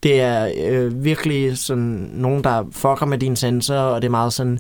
Det 0.04 0.22
er 0.22 0.52
øh, 0.58 1.04
virkelig 1.04 1.58
sådan 1.58 2.10
nogen, 2.14 2.44
der 2.44 2.66
fucker 2.72 3.06
med 3.06 3.18
dine 3.18 3.38
sanser, 3.38 3.80
og 3.80 4.02
det 4.02 4.08
er 4.08 4.12
meget 4.12 4.34
sådan 4.34 4.60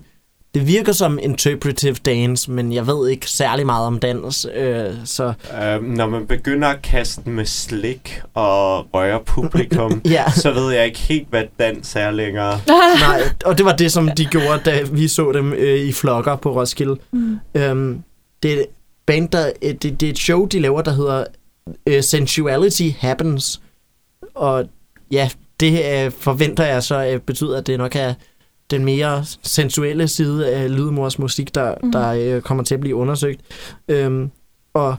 det 0.53 0.67
virker 0.67 0.91
som 0.91 1.19
interpretive 1.21 1.95
dance, 1.95 2.51
men 2.51 2.73
jeg 2.73 2.87
ved 2.87 3.09
ikke 3.09 3.29
særlig 3.29 3.65
meget 3.65 3.87
om 3.87 3.99
dans. 3.99 4.47
Øh, 4.55 4.93
så. 5.05 5.25
Uh, 5.27 5.83
når 5.83 6.09
man 6.09 6.27
begynder 6.27 6.67
at 6.67 6.81
kaste 6.81 7.29
med 7.29 7.45
slik 7.45 8.21
og 8.33 8.93
røre 8.93 9.19
publikum, 9.25 10.01
ja. 10.05 10.31
så 10.31 10.51
ved 10.51 10.71
jeg 10.73 10.85
ikke 10.85 10.99
helt, 10.99 11.29
hvad 11.29 11.43
dans 11.59 11.95
er 11.95 12.11
længere. 12.11 12.61
Nej, 13.07 13.21
og 13.45 13.57
det 13.57 13.65
var 13.65 13.75
det, 13.75 13.91
som 13.91 14.09
de 14.17 14.25
gjorde, 14.25 14.61
da 14.65 14.81
vi 14.91 15.07
så 15.07 15.31
dem 15.31 15.53
øh, 15.53 15.79
i 15.79 15.91
flokker 15.91 16.35
på 16.35 16.55
Roskilde. 16.55 16.97
Mm. 17.11 17.39
Øhm, 17.55 18.03
det, 18.43 18.53
er 18.53 18.63
band, 19.05 19.29
der, 19.29 19.51
øh, 19.61 19.73
det, 19.73 19.83
det 19.83 20.03
er 20.03 20.09
et 20.09 20.19
show, 20.19 20.45
de 20.45 20.59
laver, 20.59 20.81
der 20.81 20.91
hedder 20.91 21.25
uh, 21.67 22.03
Sensuality 22.03 22.89
Happens. 22.99 23.61
Og 24.35 24.65
ja, 25.11 25.29
det 25.59 26.05
uh, 26.05 26.13
forventer 26.19 26.65
jeg 26.65 26.83
så 26.83 27.13
uh, 27.15 27.21
betyder, 27.21 27.57
at 27.57 27.67
det 27.67 27.77
nok 27.77 27.95
er 27.95 28.13
den 28.72 28.86
mere 28.86 29.24
sensuelle 29.43 30.07
side 30.07 30.49
af 30.51 30.76
Lydmors 30.76 31.20
musik, 31.20 31.55
der, 31.55 31.76
mm. 31.84 31.91
der 31.91 32.36
øh, 32.36 32.41
kommer 32.41 32.63
til 32.63 32.74
at 32.74 32.82
blive 32.82 32.95
undersøgt. 32.95 33.41
Øhm, 33.88 34.32
og 34.74 34.95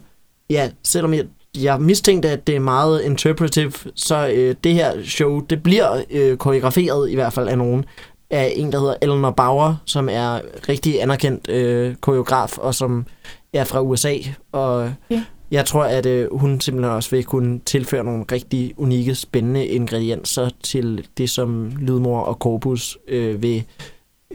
ja, 0.51 0.71
selvom 0.85 1.15
jeg, 1.15 1.25
jeg 1.59 1.81
mistænkte, 1.81 2.31
at 2.31 2.47
det 2.47 2.57
er 2.57 2.61
meget 2.61 3.03
interpretive, 3.03 3.73
så 3.95 4.29
øh, 4.29 4.55
det 4.65 4.75
her 4.75 5.05
show, 5.05 5.41
det 5.41 5.63
bliver 5.63 6.03
øh, 6.11 6.37
koreograferet 6.37 7.11
i 7.11 7.15
hvert 7.15 7.33
fald 7.33 7.49
af 7.49 7.59
nogen, 7.59 7.85
af 8.31 8.53
en, 8.57 8.73
der 8.73 8.79
hedder 8.79 8.95
Eleanor 9.03 9.31
Bauer, 9.31 9.75
som 9.85 10.09
er 10.09 10.41
rigtig 10.69 11.03
anerkendt 11.03 11.49
øh, 11.49 11.95
koreograf, 11.95 12.59
og 12.59 12.75
som 12.75 13.07
er 13.53 13.65
fra 13.65 13.83
USA, 13.83 14.15
og 14.53 14.93
ja 15.11 15.25
jeg 15.51 15.67
tror, 15.67 15.85
at 15.85 16.07
øh, 16.07 16.29
hun 16.33 16.61
simpelthen 16.61 16.95
også 16.95 17.11
vil 17.11 17.25
kunne 17.25 17.61
tilføre 17.67 18.05
nogle 18.05 18.25
rigtig 18.33 18.75
unikke, 18.77 19.15
spændende 19.15 19.67
ingredienser 19.67 20.51
til 20.63 21.07
det, 21.19 21.31
som 21.31 21.73
Lydmor 21.79 22.21
og 22.21 22.35
Corpus 22.35 22.99
øh, 23.09 23.43
vil 23.43 23.65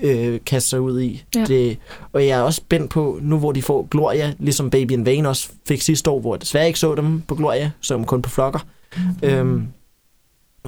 øh, 0.02 0.40
kaste 0.46 0.70
sig 0.70 0.82
ud 0.82 1.02
i. 1.02 1.24
Ja. 1.36 1.46
Det, 1.46 1.78
og 2.14 2.28
jeg 2.28 2.40
er 2.40 2.42
også 2.42 2.58
spændt 2.58 2.92
på, 2.92 3.20
nu 3.22 3.40
hvor 3.40 3.52
de 3.52 3.62
får 3.62 3.88
Gloria, 3.92 4.34
ligesom 4.40 4.70
Baby 4.70 4.92
and 4.92 5.06
Vane 5.06 5.30
også 5.30 5.50
fik 5.68 5.82
sidste 5.82 6.10
år, 6.10 6.20
hvor 6.20 6.36
jeg 6.36 6.42
desværre 6.42 6.68
ikke 6.68 6.80
så 6.80 6.96
dem 6.96 7.22
på 7.22 7.36
Gloria, 7.36 7.72
som 7.82 8.06
kun 8.06 8.22
på 8.22 8.30
flokker. 8.30 8.60
Mm-hmm. 8.98 9.30
Øhm, 9.30 9.68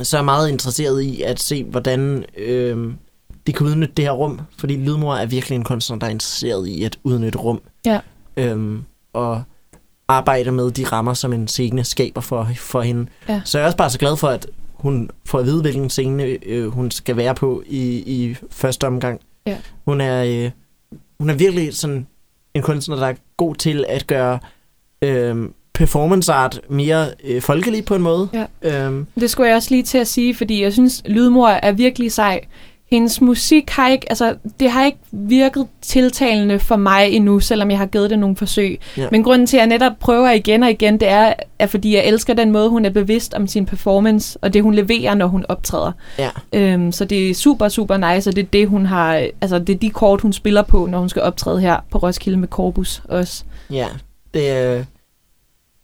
så 0.04 0.18
er 0.18 0.20
jeg 0.20 0.26
meget 0.26 0.50
interesseret 0.50 1.02
i 1.02 1.22
at 1.22 1.40
se, 1.40 1.64
hvordan 1.64 2.26
øh, 2.38 2.94
de 3.48 3.54
kan 3.54 3.68
udnytte 3.68 3.94
det 3.98 4.06
her 4.06 4.12
rum, 4.12 4.40
fordi 4.58 4.76
Lydmor 4.76 5.16
er 5.16 5.26
virkelig 5.26 5.56
en 5.56 5.64
kunstner, 5.64 5.98
der 5.98 6.08
er 6.08 6.12
interesseret 6.12 6.68
i 6.68 6.84
at 6.84 7.00
udnytte 7.04 7.40
rum. 7.40 7.62
Ja. 7.86 8.00
Øhm, 8.38 8.84
og 9.14 9.44
arbejde 10.08 10.52
med 10.52 10.72
de 10.72 10.86
rammer, 10.86 11.14
som 11.14 11.34
en 11.34 11.48
scene 11.48 11.84
skaber 11.84 12.22
for, 12.22 12.50
for 12.56 12.82
hende. 12.82 13.08
Ja. 13.30 13.42
Så 13.46 13.58
jeg 13.58 13.64
er 13.64 13.66
også 13.66 13.78
bare 13.78 13.90
så 13.90 14.00
glad 14.00 14.18
for, 14.18 14.28
at 14.28 14.48
hun 14.74 15.10
får 15.26 15.40
at 15.40 15.46
vide, 15.46 15.62
hvilken 15.62 15.90
scene 15.90 16.24
øh, 16.24 16.68
hun 16.68 16.92
skal 16.92 17.18
være 17.18 17.36
på 17.36 17.64
i, 17.66 17.98
i 17.98 18.36
første 18.52 18.88
omgang. 18.88 19.20
Ja. 19.46 19.58
Hun 19.86 20.02
er 20.02 20.24
øh, 20.24 20.52
hun 21.20 21.30
er 21.30 21.34
virkelig 21.34 21.76
sådan 21.76 22.08
en 22.54 22.62
kunstner, 22.62 22.96
der 22.96 23.08
er 23.08 23.14
god 23.38 23.56
til 23.56 23.86
at 23.90 24.08
gøre 24.08 24.40
øh, 25.02 25.50
performance 25.74 26.34
art 26.34 26.62
mere 26.70 27.10
øh, 27.24 27.42
folkelig 27.42 27.86
på 27.86 27.96
en 27.96 28.02
måde. 28.02 28.30
Ja. 28.34 28.86
Øhm. 28.86 29.08
Det 29.20 29.30
skulle 29.30 29.48
jeg 29.48 29.56
også 29.56 29.70
lige 29.72 29.84
til 29.84 29.98
at 29.98 30.08
sige, 30.08 30.36
fordi 30.36 30.64
jeg 30.64 30.74
synes, 30.74 31.02
Lydmor 31.06 31.48
er 31.48 31.72
virkelig 31.72 32.12
sej 32.12 32.46
hendes 32.90 33.22
musik 33.22 33.70
har 33.70 33.90
ikke, 33.90 34.06
altså, 34.10 34.36
det 34.60 34.72
har 34.72 34.86
ikke 34.86 34.98
virket 35.12 35.68
tiltalende 35.82 36.60
for 36.60 36.76
mig 36.76 37.12
endnu, 37.12 37.40
selvom 37.40 37.72
jeg 37.72 37.78
har 37.78 37.86
givet 37.86 38.10
det 38.10 38.20
nogle 38.20 38.36
forsøg. 38.36 38.80
Ja. 38.98 39.08
Men 39.12 39.24
grunden 39.24 39.48
til, 39.48 39.58
at 39.58 39.62
jeg 39.62 39.68
netop 39.68 39.94
prøver 40.00 40.32
igen 40.32 40.64
og 40.64 40.70
igen, 40.70 41.00
det 41.00 41.08
er, 41.08 41.34
at 41.60 41.70
fordi 41.70 41.96
jeg 41.96 42.06
elsker 42.06 42.34
den 42.34 42.52
måde, 42.52 42.70
hun 42.70 42.86
er 42.86 42.90
bevidst 42.90 43.34
om 43.34 43.48
sin 43.48 43.66
performance, 43.66 44.40
og 44.42 44.54
det, 44.54 44.64
hun 44.64 44.74
leverer, 44.74 45.16
når 45.16 45.28
hun 45.28 45.46
optræder. 45.50 45.92
Ja. 46.20 46.30
Øhm, 46.54 46.92
så 46.92 47.06
det 47.06 47.30
er 47.30 47.34
super, 47.34 47.70
super 47.70 48.14
nice, 48.14 48.30
og 48.30 48.36
det 48.36 48.42
er 48.42 48.48
det, 48.54 48.68
hun 48.68 48.86
har, 48.86 49.28
altså, 49.42 49.60
det 49.60 49.76
er 49.76 49.80
de 49.80 49.90
kort, 49.90 50.22
hun 50.22 50.34
spiller 50.34 50.62
på, 50.62 50.86
når 50.86 51.00
hun 51.00 51.10
skal 51.10 51.22
optræde 51.22 51.62
her 51.62 51.80
på 51.92 51.98
Roskilde 51.98 52.38
med 52.38 52.48
Corbus 52.48 53.02
også. 53.10 53.44
Ja, 53.72 53.88
det, 54.34 54.86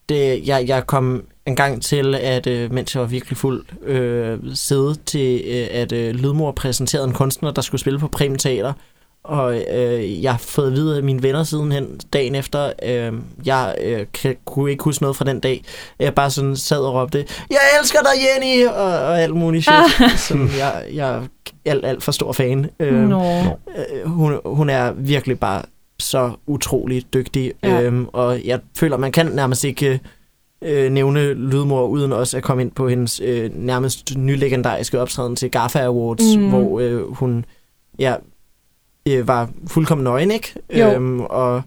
det, 0.10 0.48
jeg, 0.48 0.68
jeg 0.68 0.88
kom 0.88 1.24
en 1.46 1.56
gang 1.56 1.82
til, 1.82 2.16
at 2.16 2.48
øh, 2.48 2.74
mens 2.74 2.96
jeg 2.96 3.02
var 3.02 3.08
virkelig 3.08 3.38
fuld, 3.38 3.66
øh, 3.86 4.40
sidde 4.54 4.96
til, 5.06 5.42
øh, 5.46 5.68
at 5.72 5.92
øh, 5.92 6.16
Lydmor 6.16 6.52
præsenterede 6.52 7.08
en 7.08 7.14
kunstner, 7.14 7.52
der 7.52 7.62
skulle 7.62 7.82
spille 7.82 8.00
på 8.00 8.08
Prem 8.08 8.36
Teater. 8.36 8.74
og 9.24 9.56
øh, 9.76 10.24
jeg 10.24 10.32
har 10.32 10.38
fået 10.38 10.68
at 10.68 10.74
vide 10.74 10.98
af 10.98 11.04
mine 11.04 11.24
venner 11.24 11.44
sidenhen 11.44 12.00
dagen 12.14 12.36
efter. 12.36 12.74
Øh, 12.84 13.14
jeg 13.46 13.76
øh, 13.84 14.06
kan, 14.14 14.36
kunne 14.46 14.72
ikke 14.72 14.84
huske 14.84 15.04
noget 15.04 15.16
fra 15.18 15.26
den 15.26 15.40
dag. 15.40 15.64
Jeg 16.00 16.16
bare 16.16 16.30
sådan 16.30 16.56
sad 16.56 16.80
og 16.80 16.94
råbte, 16.94 17.26
jeg 17.50 17.60
elsker 17.80 18.00
dig, 18.00 18.22
Jenny! 18.24 18.68
Og, 18.68 18.86
og 18.86 19.22
alt 19.22 19.36
muligt 19.36 19.64
shit. 19.64 20.10
Sådan, 20.28 20.50
jeg, 20.58 20.86
jeg 20.94 21.16
er 21.16 21.22
alt, 21.66 21.86
alt 21.86 22.04
for 22.04 22.12
stor 22.12 22.32
fan. 22.32 22.70
Øh, 22.80 23.10
Nå. 23.10 23.24
øh, 23.24 24.06
hun, 24.06 24.40
hun 24.46 24.70
er 24.70 24.92
virkelig 24.92 25.40
bare 25.40 25.62
så 26.00 26.32
utrolig 26.48 27.14
dygtig. 27.14 27.54
Ja. 27.64 27.82
Øhm, 27.82 28.08
og 28.14 28.46
jeg 28.46 28.60
føler, 28.78 28.98
man 28.98 29.12
kan 29.12 29.26
nærmest 29.26 29.64
ikke 29.64 29.90
øh, 29.90 30.00
nævne 30.92 31.34
Lydmor, 31.34 31.88
uden 31.88 32.14
også 32.14 32.38
at 32.38 32.44
komme 32.44 32.64
ind 32.64 32.72
på 32.72 32.88
hendes 32.88 33.20
øh, 33.20 33.52
nærmest 33.54 34.18
nylegendariske 34.18 35.00
optræden 35.00 35.36
til 35.36 35.52
GAFA 35.52 35.80
Awards, 35.80 36.38
mm. 36.38 36.50
hvor 36.50 36.80
øh, 36.80 37.14
hun 37.14 37.46
ja, 38.00 38.16
øh, 39.08 39.28
var 39.28 39.50
fuldkommen 39.68 40.04
nøgen, 40.04 40.32
ikke? 40.32 40.54
Jo. 40.78 40.88
Øhm, 40.88 41.20
og, 41.20 41.62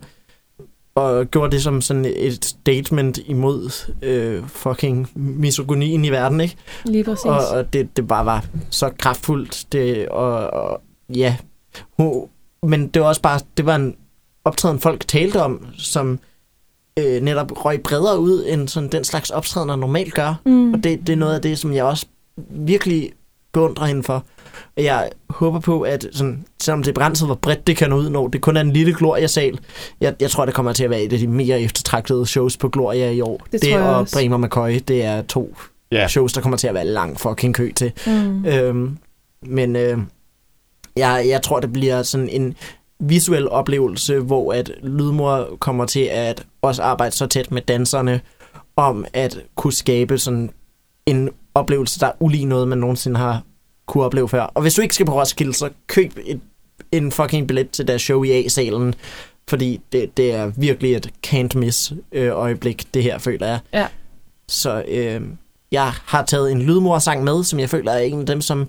og 0.95 1.27
gjorde 1.31 1.53
det 1.53 1.63
som 1.63 1.81
sådan 1.81 2.05
et 2.17 2.45
statement 2.45 3.19
imod 3.27 3.93
øh, 4.03 4.49
fucking 4.49 5.09
misogynien 5.15 6.05
i 6.05 6.11
verden, 6.11 6.41
ikke? 6.41 6.57
Lige 6.85 7.05
præcis. 7.05 7.25
Og, 7.25 7.41
og 7.51 7.73
det, 7.73 7.97
det 7.97 8.09
bare 8.09 8.27
var 8.27 8.45
så 8.71 8.91
kraftfuldt. 8.99 9.67
Det, 9.73 10.09
og, 10.09 10.51
og 10.51 10.81
ja, 11.09 11.37
hun, 11.99 12.29
men 12.63 12.89
det 12.89 13.03
var 13.03 13.09
også 13.09 13.23
bare, 13.23 13.41
det 13.57 13.67
var 13.67 13.77
en 13.77 13.97
optræden, 14.45 14.81
folk 14.81 15.09
talte 15.09 15.43
om, 15.43 15.67
som 15.79 16.19
øh, 16.99 17.23
netop 17.23 17.65
røg 17.65 17.81
bredere 17.83 18.21
ud, 18.21 18.45
end 18.49 18.69
sådan 18.69 18.89
den 18.93 19.05
slags 19.05 19.31
optrædener 19.31 19.77
normalt 19.77 20.15
gør. 20.15 20.35
mm. 20.47 20.75
Og 20.75 20.85
det, 20.85 21.01
det 21.07 21.13
er 21.13 21.17
noget 21.17 21.35
af 21.35 21.43
det, 21.43 21.59
som 21.59 21.73
jeg 21.73 21.85
også 21.85 22.07
virkelig 22.51 23.13
beundrer 23.53 23.87
hende 23.87 24.03
for. 24.03 24.25
Og 24.77 24.85
jeg 24.85 25.11
håber 25.31 25.61
på, 25.61 25.83
at 25.83 26.07
sådan, 26.13 26.45
selvom 26.63 26.83
det 26.83 26.89
er 26.91 26.95
begrænset, 26.95 27.29
hvor 27.29 27.35
bredt 27.35 27.67
det 27.67 27.77
kan 27.77 27.91
nå 27.91 27.97
ud, 27.97 28.09
når 28.11 28.29
det 28.29 28.41
kun 28.41 28.57
er 28.57 28.61
en 28.61 28.73
lille 28.73 28.95
Gloria-sal, 28.95 29.59
jeg, 30.01 30.15
jeg 30.21 30.31
tror, 30.31 30.45
det 30.45 30.55
kommer 30.55 30.73
til 30.73 30.85
at 30.85 30.91
være 30.91 31.03
et 31.03 31.13
af 31.13 31.19
de 31.19 31.27
mere 31.27 31.61
eftertragtede 31.61 32.27
shows 32.27 32.57
på 32.57 32.69
Gloria 32.69 33.11
i 33.11 33.21
år. 33.21 33.37
Det 33.53 33.53
det 33.53 33.71
tror 33.71 33.79
jeg 33.79 33.89
og 33.89 33.97
også. 33.97 34.17
Bremer 34.17 34.37
McCoy, 34.37 34.81
det 34.89 35.05
er 35.05 35.23
to 35.23 35.57
Ja. 35.93 36.09
shows, 36.09 36.33
der 36.33 36.41
kommer 36.41 36.57
til 36.57 36.67
at 36.69 36.75
være 36.75 36.87
lang 36.87 37.21
fucking 37.21 37.55
kø 37.55 37.73
til. 37.77 37.93
Mm. 38.07 38.45
Øhm, 38.47 38.99
men 39.47 39.77
øh, 39.77 39.99
jeg, 40.97 41.25
jeg 41.29 41.43
tror, 41.43 41.61
det 41.61 41.73
bliver 41.73 42.03
sådan 42.03 42.29
en 42.29 42.55
visuel 43.01 43.49
oplevelse, 43.49 44.19
hvor 44.19 44.53
at 44.53 44.73
Lydmor 44.83 45.57
kommer 45.59 45.87
til 45.87 46.01
at 46.01 46.45
også 46.63 46.83
arbejde 46.83 47.15
så 47.15 47.27
tæt 47.27 47.51
med 47.51 47.63
danserne, 47.63 48.21
om 48.77 49.07
at 49.13 49.39
kunne 49.55 49.73
skabe 49.73 50.19
sådan 50.19 50.51
en 51.07 51.31
oplevelse, 51.55 52.01
der 52.01 52.07
er 52.07 52.13
ulig 52.21 52.47
noget, 52.47 52.69
man 52.69 52.79
nogensinde 52.79 53.19
har 53.19 53.43
kunne 53.87 54.05
opleve 54.05 54.29
før. 54.29 54.43
Og 54.43 54.63
hvis 54.63 54.75
du 54.75 54.83
ikke 54.83 54.95
skal 54.95 55.07
på 55.07 55.21
Roskilde, 55.21 55.55
så 55.55 55.71
køb 55.87 56.13
et, 56.27 56.41
en 56.93 57.13
fucking 57.13 57.49
billet 57.49 57.71
til 57.71 57.89
deres 57.89 58.03
show 58.03 58.23
i 58.23 58.31
A-salen, 58.31 58.95
fordi 59.49 59.81
det, 59.93 60.17
det 60.17 60.35
er 60.35 60.53
virkelig 60.57 60.95
et 60.95 61.13
can't 61.27 61.59
miss 61.59 61.93
øh, 62.13 62.37
øjeblik, 62.37 62.95
det 62.95 63.03
her, 63.03 63.19
føler 63.19 63.47
jeg. 63.47 63.59
Ja. 63.73 63.87
Så 64.49 64.85
øh, 64.89 65.21
jeg 65.73 65.93
har 66.07 66.25
taget 66.25 66.53
en 66.53 66.63
lydmor-sang 66.63 67.25
med, 67.25 67.45
som 67.45 67.61
jeg 67.61 67.71
føler 67.71 67.93
er 67.93 67.99
en 67.99 68.21
af 68.21 68.27
dem, 68.27 68.41
som 68.41 68.69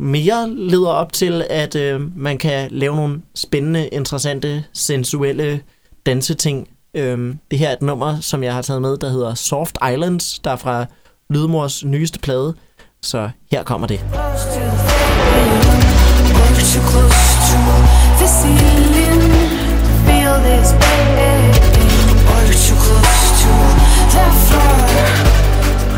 mere 0.00 0.50
leder 0.50 0.90
op 0.90 1.12
til, 1.12 1.44
at 1.50 1.76
øh, 1.76 2.18
man 2.18 2.38
kan 2.38 2.68
lave 2.70 2.96
nogle 2.96 3.22
spændende, 3.34 3.88
interessante, 3.88 4.64
sensuelle 4.72 5.60
danseting. 6.06 6.68
Øh, 6.94 7.34
det 7.50 7.58
her 7.58 7.68
er 7.68 7.72
et 7.72 7.82
nummer, 7.82 8.20
som 8.20 8.42
jeg 8.42 8.54
har 8.54 8.62
taget 8.62 8.82
med, 8.82 8.96
der 8.96 9.10
hedder 9.10 9.34
Soft 9.34 9.78
Islands, 9.92 10.38
der 10.38 10.50
er 10.50 10.56
fra 10.56 10.86
Lydmors 11.30 11.84
nyeste 11.84 12.18
plade. 12.18 12.54
Så 13.02 13.30
her 13.50 13.62
kommer 13.62 13.86
det. 13.86 14.00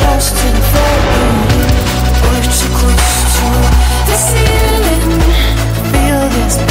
Close 0.00 0.30
to 0.30 0.46
the 0.48 0.62
fire, 0.72 1.03
or 2.26 2.42
too 2.42 2.68
close 2.78 3.86
to. 3.86 3.91
Feel 5.92 6.28
this 6.36 6.56
or 6.58 6.66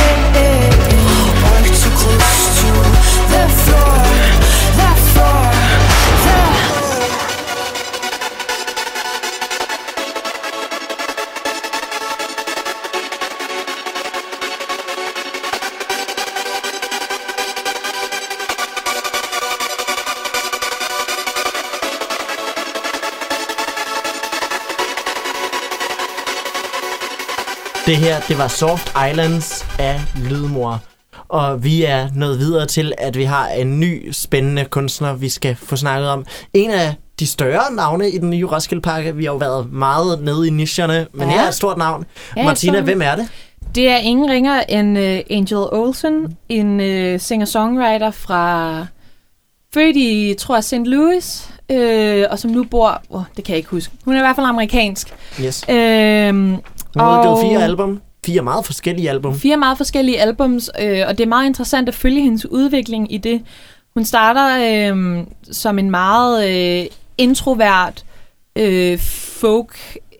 oh, 1.47 1.69
too 1.81 1.89
close 2.01 2.43
to 2.61 2.69
the 3.31 3.43
floor. 3.63 4.50
Det 27.91 27.99
her, 27.99 28.19
det 28.27 28.37
var 28.37 28.47
Soft 28.47 28.93
Islands 29.11 29.65
af 29.79 30.01
Lydmor. 30.29 30.79
Og 31.29 31.63
vi 31.63 31.83
er 31.83 32.07
nået 32.15 32.39
videre 32.39 32.65
til, 32.65 32.93
at 32.97 33.17
vi 33.17 33.23
har 33.23 33.47
en 33.47 33.79
ny 33.79 34.11
spændende 34.11 34.65
kunstner, 34.65 35.13
vi 35.13 35.29
skal 35.29 35.55
få 35.55 35.75
snakket 35.75 36.09
om. 36.09 36.25
En 36.53 36.69
af 36.71 36.95
de 37.19 37.27
større 37.27 37.73
navne 37.75 38.09
i 38.09 38.17
den 38.17 38.29
nye 38.29 38.45
Roskilde 38.45 38.81
Park. 38.81 39.03
Vi 39.13 39.25
har 39.25 39.31
jo 39.31 39.37
været 39.37 39.73
meget 39.73 40.21
nede 40.23 40.47
i 40.47 40.49
nicherne, 40.49 41.07
men 41.13 41.27
Ja. 41.29 41.33
her 41.33 41.43
er 41.43 41.47
et 41.47 41.53
stort 41.53 41.77
navn. 41.77 42.05
Ja, 42.37 42.43
Martina, 42.45 42.81
hvem 42.81 43.01
er 43.01 43.15
det? 43.15 43.27
Det 43.75 43.89
er 43.89 43.97
ingen 43.97 44.29
ringer 44.29 44.61
end 44.61 44.97
uh, 44.99 45.37
Angel 45.37 45.57
Olsen, 45.71 46.37
en 46.49 46.79
uh, 46.79 47.19
singer-songwriter 47.19 48.11
fra 48.11 48.85
født 49.73 49.95
i, 49.95 50.35
tror 50.39 50.55
jeg, 50.55 50.63
St. 50.63 50.73
Louis, 50.73 51.49
øh, 51.71 52.25
og 52.31 52.39
som 52.39 52.51
nu 52.51 52.63
bor, 52.63 53.01
oh, 53.09 53.21
det 53.35 53.43
kan 53.45 53.53
jeg 53.53 53.57
ikke 53.57 53.69
huske. 53.69 53.93
Hun 54.05 54.13
er 54.13 54.19
i 54.19 54.21
hvert 54.23 54.35
fald 54.35 54.47
amerikansk. 54.47 55.13
Yes. 55.41 55.65
Øh, 55.69 56.53
Hun 56.93 57.01
har 57.03 57.19
udgivet 57.31 57.51
fire 57.51 57.63
album. 57.63 58.01
Fire 58.25 58.41
meget 58.41 58.65
forskellige 58.65 59.09
album. 59.09 59.35
Fire 59.39 59.57
meget 59.57 59.77
forskellige 59.77 60.21
albums, 60.21 60.69
øh, 60.81 60.99
og 61.07 61.17
det 61.17 61.23
er 61.23 61.27
meget 61.27 61.45
interessant 61.47 61.87
at 61.87 61.95
følge 61.95 62.21
hendes 62.21 62.45
udvikling 62.45 63.13
i 63.13 63.17
det. 63.17 63.41
Hun 63.93 64.05
starter 64.05 64.47
øh, 64.93 65.23
som 65.51 65.79
en 65.79 65.91
meget 65.91 66.49
øh, 66.49 66.85
introvert, 67.17 68.03
øh, 68.55 68.99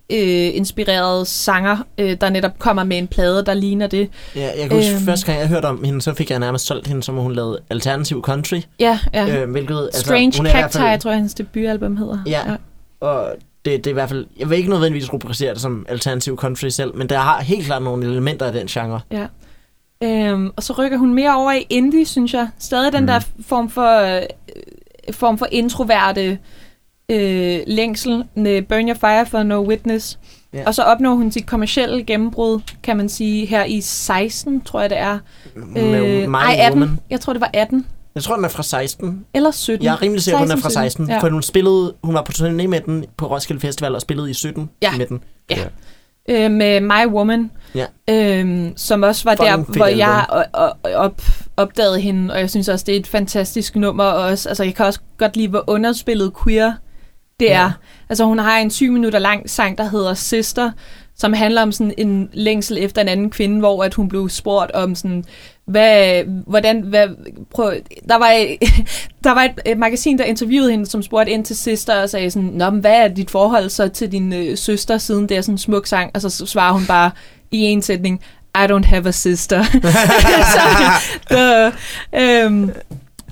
folk-inspireret 0.10 1.28
sanger, 1.28 1.78
øh, 1.98 2.18
der 2.22 2.30
netop 2.30 2.60
kommer 2.60 2.84
med 2.84 2.98
en 2.98 3.08
plade, 3.08 3.46
der 3.46 3.54
ligner 3.54 3.88
det. 3.88 4.10
Ja, 4.36 4.42
jeg 4.60 4.70
kan 4.70 4.78
huske, 4.78 4.92
Øhm. 4.96 5.02
første 5.06 5.26
gang 5.26 5.40
jeg 5.40 5.48
hørte 5.48 5.66
om 5.66 5.84
hende, 5.84 6.02
så 6.02 6.14
fik 6.14 6.30
jeg 6.32 6.40
nærmest 6.40 6.66
solgt 6.66 6.88
hende, 6.88 7.04
som 7.04 7.16
hun 7.16 7.34
lavede 7.34 7.60
alternativ 7.70 8.22
country. 8.22 8.60
Ja, 8.80 9.00
ja. 9.14 9.42
Øh, 9.42 9.52
hvilket, 9.52 9.90
Strange 9.94 10.38
hun 10.38 10.46
er 10.46 10.50
i 10.50 10.54
hvert 10.54 10.64
Cacti, 10.64 10.78
fald- 10.78 10.90
jeg 10.90 11.00
tror, 11.00 11.12
hendes 11.12 11.34
debutalbum 11.34 11.98
hedder. 11.98 12.18
Ja. 12.26 12.42
Og 13.02 13.28
det, 13.66 13.78
det 13.78 13.88
er 13.88 13.92
i 13.92 13.94
hvert 13.94 14.10
fald, 14.10 14.26
jeg 14.40 14.50
vil 14.50 14.58
ikke 14.58 14.70
nødvendigvis 14.70 15.14
rubricere 15.14 15.54
det 15.54 15.62
som 15.62 15.86
alternativ 15.90 16.36
country 16.38 16.68
selv, 16.68 16.96
men 16.96 17.10
der 17.10 17.18
har 17.20 17.42
helt 17.42 17.66
klart 17.66 17.82
nogle 17.82 18.06
elementer 18.06 18.46
af 18.46 18.54
den 18.54 18.68
genre. 18.68 19.00
ja. 19.12 19.28
Øhm, 20.04 20.52
og 20.56 20.64
så 20.64 20.74
rykker 20.74 20.98
hun 20.98 21.14
mere 21.14 21.36
over 21.36 21.52
i 21.52 21.66
indie, 21.70 22.06
synes 22.06 22.34
jeg. 22.34 22.48
Stadig 22.60 22.94
den 22.94 23.02
Mm. 23.04 23.08
der 23.08 23.20
form 23.48 23.70
for, 23.70 24.00
øh, 24.18 24.22
form 25.12 25.38
for 25.38 25.48
introverte 25.52 26.38
øh, 27.10 27.60
længsel. 27.68 28.24
med 28.36 28.62
Burn 28.62 28.88
Your 28.88 28.94
Fire 28.94 29.26
for 29.26 29.44
No 29.44 29.62
Witness. 29.68 30.20
Ja. 30.54 30.64
Og 30.68 30.76
så 30.76 30.84
opnår 30.84 31.14
hun 31.16 31.32
sit 31.32 31.46
kommercielle 31.46 32.04
gennembrud, 32.04 32.60
kan 32.84 32.98
man 32.98 33.10
sige, 33.10 33.46
her 33.46 33.64
i 33.66 33.82
16, 33.82 34.62
tror 34.62 34.82
jeg 34.82 34.90
det 34.90 34.98
er. 35.00 35.20
Med 35.56 36.28
My 36.28 36.36
ej, 36.36 36.56
18. 36.60 36.80
Woman. 36.82 37.00
Jeg 37.10 37.20
tror, 37.22 37.34
det 37.34 37.42
var 37.42 37.50
18. 37.54 37.86
Jeg 38.16 38.24
tror, 38.24 38.36
den 38.36 38.46
er 38.46 38.50
fra 38.50 38.64
16. 38.64 39.26
Eller 39.34 39.52
17. 39.52 39.86
Jeg 39.86 39.92
er 39.94 40.02
rimelig 40.02 40.24
sikker, 40.24 40.38
på, 40.38 40.44
den 40.44 40.52
er 40.52 40.56
fra 40.58 40.70
16, 40.70 40.84
16. 40.84 41.10
Ja. 41.10 41.20
For 41.20 41.30
hun 41.30 41.42
spillede, 41.44 41.94
hun 42.04 42.16
var 42.16 42.22
på 42.24 42.32
turné 42.32 42.68
med 42.68 42.82
den 42.82 43.06
på 43.18 43.28
Roskilde 43.28 43.62
Festival 43.62 43.96
og 43.96 44.02
spillede 44.02 44.30
i 44.30 44.34
17 44.34 44.70
Ja. 44.82 44.98
med 44.98 45.06
den. 45.06 45.22
øh, 46.30 46.52
med 46.52 46.82
My 46.82 47.06
Woman, 47.14 47.52
Ja. 47.76 47.86
øhm, 48.10 48.74
som 48.78 49.04
også 49.04 49.24
var 49.24 49.36
Fucking 49.36 49.68
der, 49.68 49.78
hvor 49.78 49.86
jeg 49.86 50.26
op, 50.96 51.22
opdagede 51.58 52.00
hende, 52.00 52.34
og 52.34 52.40
jeg 52.40 52.50
synes 52.50 52.68
også, 52.70 52.86
det 52.86 52.96
er 52.96 53.00
et 53.00 53.08
fantastisk 53.08 53.76
nummer 53.76 54.04
og 54.04 54.24
også. 54.24 54.50
Altså, 54.50 54.64
jeg 54.64 54.76
kan 54.76 54.86
også 54.86 55.00
godt 55.18 55.38
lide, 55.38 55.48
hvor 55.48 55.64
underspillet 55.68 56.32
queer 56.44 56.74
det 57.40 57.46
Ja. 57.46 57.62
er. 57.62 57.72
Altså, 58.10 58.26
hun 58.26 58.40
har 58.40 58.58
en 58.58 58.70
20 58.70 58.92
minutter 58.92 59.20
lang 59.20 59.50
sang, 59.50 59.78
der 59.78 59.84
hedder 59.90 60.14
Sister, 60.14 60.72
som 61.16 61.34
handler 61.34 61.62
om 61.62 61.72
sådan 61.72 61.94
en 61.98 62.30
længsel 62.34 62.78
efter 62.80 63.02
en 63.02 63.08
anden 63.08 63.30
kvinde, 63.30 63.60
hvor 63.60 63.84
at 63.84 63.94
hun 63.94 64.08
blev 64.10 64.30
spurgt 64.30 64.72
om 64.72 64.96
sådan, 64.96 65.26
hvad, 65.72 66.24
hvordan, 66.48 66.82
hvad, 66.82 67.08
prøv, 67.52 67.74
der 68.10 68.18
var, 68.18 68.32
der 69.24 69.32
var 69.32 69.42
et, 69.44 69.52
et 69.66 69.78
magasin, 69.78 70.18
der 70.18 70.24
interviewede 70.24 70.72
hende, 70.72 70.86
som 70.86 71.04
spurgte 71.04 71.32
ind 71.32 71.46
til 71.46 71.56
Sister 71.56 72.02
og 72.02 72.10
sagde 72.10 72.32
sådan, 72.32 72.50
Nå, 72.50 72.70
men 72.70 72.80
hvad 72.80 72.96
er 72.96 73.08
dit 73.08 73.32
forhold 73.32 73.70
så 73.70 73.88
til 73.88 74.12
din 74.12 74.34
øh, 74.34 74.58
søster, 74.58 74.98
siden 74.98 75.30
det 75.30 75.38
er 75.38 75.42
sådan 75.42 75.54
en 75.54 75.58
smuk 75.58 75.88
sang? 75.88 76.12
Og 76.14 76.22
så 76.22 76.46
svarer 76.46 76.74
hun 76.74 76.86
bare 76.86 77.12
i 77.52 77.60
en 77.60 77.82
sætning, 77.82 78.22
I 78.56 78.66
don't 78.72 78.86
have 78.86 79.08
a 79.08 79.12
sister. 79.12 79.64
så, 80.56 80.62
øh, 81.38 81.72
øhm, 82.46 82.72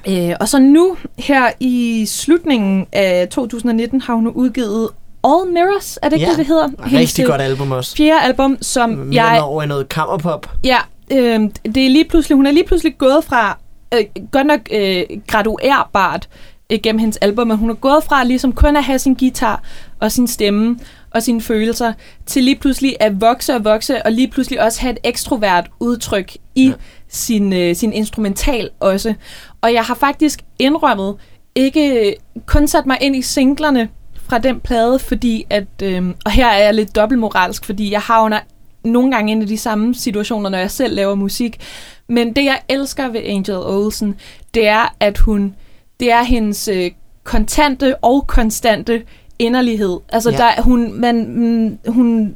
øh, 0.08 0.36
og 0.40 0.48
så 0.48 0.60
nu, 0.60 0.98
her 1.18 1.52
i 1.60 2.06
slutningen 2.06 2.86
af 2.94 3.28
2019, 3.32 4.02
har 4.02 4.14
hun 4.14 4.24
nu 4.24 4.30
udgivet 4.30 4.90
All 5.24 5.52
Mirrors, 5.54 5.98
er 6.02 6.10
det 6.10 6.16
ikke 6.16 6.26
Ja. 6.26 6.30
det, 6.30 6.38
det 6.38 6.48
hedder? 6.48 6.70
Rigtig 6.94 7.26
godt 7.26 7.42
album 7.42 7.72
også. 7.72 7.96
fjerde 7.96 8.22
album, 8.22 8.58
som 8.62 8.90
Mere 8.90 9.24
jeg... 9.24 9.42
over 9.42 9.64
i 9.64 9.68
noget 9.68 9.90
kammerpop. 9.90 10.50
Ja, 10.64 10.78
øh, 11.12 11.40
det 11.66 11.86
er 11.86 11.90
lige 11.90 12.06
pludselig, 12.06 12.36
hun 12.36 12.46
er 12.46 12.52
lige 12.52 12.66
pludselig 12.66 12.98
gået 12.98 13.24
fra, 13.24 13.58
øh, 13.94 14.06
godt 14.32 14.48
nok 14.48 14.60
øh, 14.72 15.04
graduerbart 15.28 16.30
øh, 16.70 16.80
gennem 16.84 17.00
hendes 17.00 17.18
album, 17.18 17.48
men 17.48 17.58
hun 17.58 17.70
er 17.70 17.74
gået 17.74 18.04
fra 18.04 18.24
ligesom 18.24 18.54
kun 18.54 18.76
at 18.76 18.84
have 18.84 19.00
sin 19.00 19.14
guitar 19.14 19.64
og 20.00 20.12
sin 20.12 20.28
stemme 20.28 20.80
og 21.12 21.24
sine 21.24 21.42
følelser, 21.42 21.94
til 22.26 22.44
lige 22.44 22.56
pludselig 22.56 22.96
at 23.00 23.22
vokse 23.22 23.56
og 23.56 23.66
vokse, 23.66 24.06
og 24.06 24.12
lige 24.12 24.28
pludselig 24.28 24.62
også 24.62 24.82
have 24.82 24.92
et 24.92 24.98
ekstrovert 25.04 25.70
udtryk 25.80 26.32
i 26.56 26.68
ja. 26.68 26.74
sin, 27.08 27.54
øh, 27.54 27.76
sin 27.76 27.94
instrumental 27.94 28.70
også. 28.80 29.14
Og 29.62 29.74
jeg 29.74 29.84
har 29.84 29.96
faktisk 29.96 30.40
indrømmet, 30.60 31.16
ikke 31.56 32.16
kun 32.46 32.68
sat 32.68 32.86
mig 32.86 32.98
ind 33.02 33.16
i 33.16 33.22
singlerne 33.22 33.90
fra 34.30 34.38
den 34.38 34.60
plade, 34.60 35.00
fordi 35.00 35.46
at, 35.50 35.68
øh, 35.84 36.08
og 36.26 36.32
her 36.32 36.48
er 36.48 36.64
jeg 36.64 36.74
lidt 36.74 36.96
dobbeltmoralsk, 36.96 37.66
fordi 37.66 37.92
jeg 37.92 38.02
havner 38.02 38.40
nogle 38.84 39.12
gange 39.12 39.32
ind 39.32 39.44
i 39.44 39.46
de 39.46 39.58
samme 39.58 39.96
situationer, 39.96 40.50
når 40.50 40.58
jeg 40.58 40.72
selv 40.72 40.96
laver 40.96 41.16
musik. 41.16 41.60
Men 42.08 42.34
det, 42.36 42.46
jeg 42.46 42.62
elsker 42.70 43.08
ved 43.08 43.22
Angel 43.24 43.58
Olsen, 43.58 44.16
det 44.54 44.68
er, 44.68 44.96
at 45.00 45.18
hun, 45.18 45.56
det 46.00 46.12
er 46.12 46.24
hendes 46.24 46.68
øh, 46.68 46.92
kontante 47.24 47.96
og 47.96 48.28
konstante 48.28 49.04
inderlighed. 49.40 50.00
Altså, 50.10 50.32
Ja. 50.32 50.44
ja. 50.46 50.52
der, 50.56 50.62
hun, 50.62 50.94
man, 50.94 51.26
mm, 51.28 51.92
hun, 51.92 52.36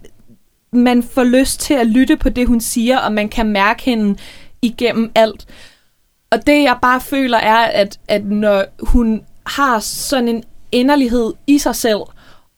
man 0.72 1.04
får 1.04 1.24
lyst 1.24 1.60
til 1.60 1.74
at 1.74 1.88
lytte 1.88 2.18
på 2.18 2.30
det, 2.30 2.48
hun 2.48 2.62
siger, 2.62 2.98
og 2.98 3.14
man 3.14 3.30
kan 3.30 3.46
mærke 3.48 3.84
hende 3.84 4.16
igennem 4.62 5.12
alt. 5.16 5.46
Og 6.32 6.48
det, 6.48 6.64
jeg 6.64 6.78
bare 6.82 7.02
føler, 7.02 7.38
er, 7.38 7.56
at, 7.66 8.00
at 8.08 8.26
når 8.26 8.64
hun 8.80 9.22
har 9.46 9.80
sådan 9.80 10.28
en 10.28 10.44
inderlighed 10.72 11.34
i 11.48 11.58
sig 11.58 11.76
selv, 11.76 12.00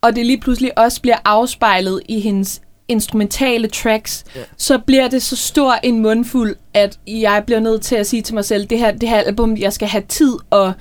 og 0.01 0.15
det 0.15 0.25
lige 0.25 0.39
pludselig 0.39 0.77
også 0.77 1.01
bliver 1.01 1.17
afspejlet 1.25 2.01
i 2.09 2.19
hendes 2.19 2.61
instrumentale 2.88 3.67
tracks, 3.67 4.23
ja. 4.36 4.41
så 4.57 4.77
bliver 4.77 5.07
det 5.07 5.21
så 5.21 5.36
stor 5.36 5.73
en 5.83 5.99
mundfuld, 6.01 6.55
at 6.73 6.99
jeg 7.07 7.43
bliver 7.45 7.59
nødt 7.59 7.81
til 7.81 7.95
at 7.95 8.07
sige 8.07 8.21
til 8.21 8.36
mig 8.36 8.45
selv, 8.45 8.65
det 8.65 8.79
her, 8.79 8.91
det 8.91 9.09
her 9.09 9.17
album, 9.17 9.57
jeg 9.57 9.73
skal 9.73 9.88
have 9.88 10.03
tid 10.07 10.33
og 10.49 10.73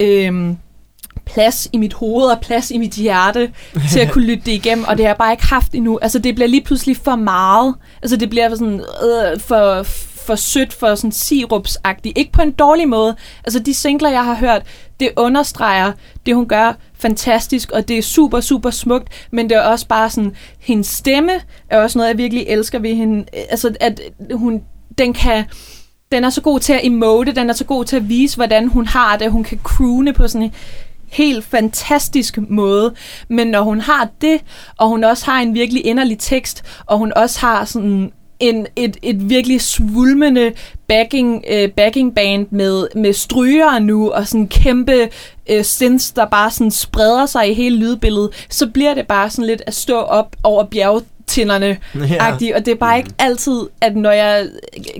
øhm, 0.00 0.56
plads 1.26 1.68
i 1.72 1.78
mit 1.78 1.92
hoved 1.92 2.26
og 2.26 2.40
plads 2.40 2.70
i 2.70 2.78
mit 2.78 2.92
hjerte 2.92 3.52
til 3.92 4.00
at 4.00 4.10
kunne 4.12 4.26
lytte 4.26 4.42
det 4.46 4.52
igennem, 4.52 4.84
og 4.84 4.96
det 4.96 5.04
har 5.04 5.10
jeg 5.10 5.16
bare 5.16 5.32
ikke 5.32 5.46
haft 5.46 5.74
endnu. 5.74 5.98
Altså, 6.02 6.18
det 6.18 6.34
bliver 6.34 6.48
lige 6.48 6.64
pludselig 6.64 6.96
for 6.96 7.16
meget. 7.16 7.74
Altså, 8.02 8.16
det 8.16 8.30
bliver 8.30 8.50
sådan 8.50 8.80
øh, 8.80 9.40
for, 9.40 9.82
for 10.26 10.34
sødt, 10.34 10.72
for 10.72 10.94
sådan 10.94 11.12
sirupsagtigt. 11.12 12.18
Ikke 12.18 12.32
på 12.32 12.42
en 12.42 12.52
dårlig 12.52 12.88
måde. 12.88 13.16
Altså, 13.44 13.58
de 13.58 13.74
singler, 13.74 14.10
jeg 14.10 14.24
har 14.24 14.34
hørt, 14.34 14.62
det 15.00 15.10
understreger 15.16 15.92
det, 16.26 16.34
hun 16.34 16.48
gør 16.48 16.72
fantastisk, 16.98 17.70
og 17.70 17.88
det 17.88 17.98
er 17.98 18.02
super, 18.02 18.40
super 18.40 18.70
smukt, 18.70 19.08
men 19.30 19.50
det 19.50 19.56
er 19.56 19.62
også 19.62 19.86
bare 19.86 20.10
sådan, 20.10 20.36
hendes 20.60 20.86
stemme 20.86 21.32
er 21.70 21.80
også 21.80 21.98
noget, 21.98 22.08
jeg 22.08 22.18
virkelig 22.18 22.44
elsker 22.48 22.78
ved 22.78 22.94
hende. 22.94 23.24
Altså, 23.32 23.74
at 23.80 24.00
hun, 24.32 24.62
den 24.98 25.12
kan, 25.12 25.44
den 26.12 26.24
er 26.24 26.30
så 26.30 26.40
god 26.40 26.60
til 26.60 26.72
at 26.72 26.80
emote, 26.82 27.32
den 27.32 27.50
er 27.50 27.54
så 27.54 27.64
god 27.64 27.84
til 27.84 27.96
at 27.96 28.08
vise, 28.08 28.36
hvordan 28.36 28.68
hun 28.68 28.86
har 28.86 29.16
det, 29.16 29.30
hun 29.30 29.44
kan 29.44 29.60
croone 29.64 30.12
på 30.12 30.28
sådan 30.28 30.42
en 30.42 30.52
helt 31.08 31.44
fantastisk 31.44 32.38
måde. 32.48 32.94
Men 33.28 33.46
når 33.46 33.62
hun 33.62 33.80
har 33.80 34.08
det, 34.20 34.40
og 34.78 34.88
hun 34.88 35.04
også 35.04 35.30
har 35.30 35.40
en 35.40 35.54
virkelig 35.54 35.86
inderlig 35.86 36.18
tekst, 36.18 36.64
og 36.86 36.98
hun 36.98 37.12
også 37.16 37.40
har 37.40 37.64
sådan 37.64 38.12
en, 38.40 38.66
et, 38.76 38.96
et 39.02 39.30
virkelig 39.30 39.60
svulmende 39.60 40.52
backing, 40.88 41.44
øh, 41.50 41.70
backing 41.70 42.14
band 42.14 42.46
med, 42.50 42.86
med 42.94 43.12
stryger 43.12 43.78
nu, 43.78 44.10
og 44.10 44.28
sådan 44.28 44.48
kæmpe 44.48 45.08
øh, 45.50 45.64
synths, 45.64 46.10
der 46.12 46.24
bare 46.26 46.50
sådan 46.50 46.70
spreder 46.70 47.26
sig 47.26 47.50
i 47.50 47.54
hele 47.54 47.76
lydbilledet, 47.76 48.46
så 48.50 48.66
bliver 48.66 48.94
det 48.94 49.06
bare 49.06 49.30
sådan 49.30 49.46
lidt 49.46 49.62
at 49.66 49.74
stå 49.74 49.96
op 49.96 50.36
over 50.42 50.64
bjergtinderne 50.64 51.66
Ja. 51.94 52.16
agtigt, 52.20 52.54
og 52.54 52.66
det 52.66 52.72
er 52.72 52.76
bare 52.76 52.98
ikke 52.98 53.10
altid, 53.18 53.60
at 53.80 53.96
når 53.96 54.10
jeg 54.10 54.48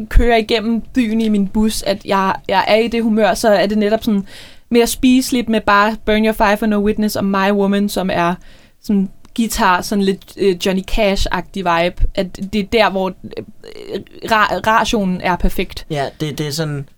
kører 0.08 0.36
igennem 0.36 0.80
byen 0.80 1.20
i 1.20 1.28
min 1.28 1.48
bus, 1.48 1.82
at 1.82 2.04
jeg, 2.04 2.34
jeg 2.48 2.64
er 2.68 2.76
i 2.76 2.88
det 2.88 3.02
humør, 3.02 3.34
så 3.34 3.48
er 3.48 3.66
det 3.66 3.78
netop 3.78 4.04
sådan 4.04 4.26
mere 4.70 4.86
spiseligt 4.86 5.48
med 5.48 5.60
bare 5.60 5.96
Burn 6.06 6.24
Your 6.24 6.32
Fire 6.32 6.56
for 6.56 6.66
No 6.66 6.78
Witness 6.78 7.16
og 7.16 7.24
My 7.24 7.50
Woman, 7.50 7.88
som 7.88 8.10
er 8.12 8.34
sådan 8.82 9.08
guitar, 9.36 9.80
sådan 9.80 10.04
lidt 10.04 10.24
øh, 10.36 10.66
Johnny 10.66 10.82
Cash-agtig 10.90 11.56
vibe, 11.56 12.04
at 12.14 12.36
det 12.52 12.60
er 12.60 12.66
der, 12.72 12.90
hvor 12.90 13.08
øh, 13.08 14.00
ra- 14.24 14.60
rationen 14.66 15.20
er 15.20 15.36
perfekt. 15.36 15.86
Ja, 15.90 16.08
det, 16.20 16.38
det 16.38 16.46
er 16.46 16.50
sådan... 16.50 16.88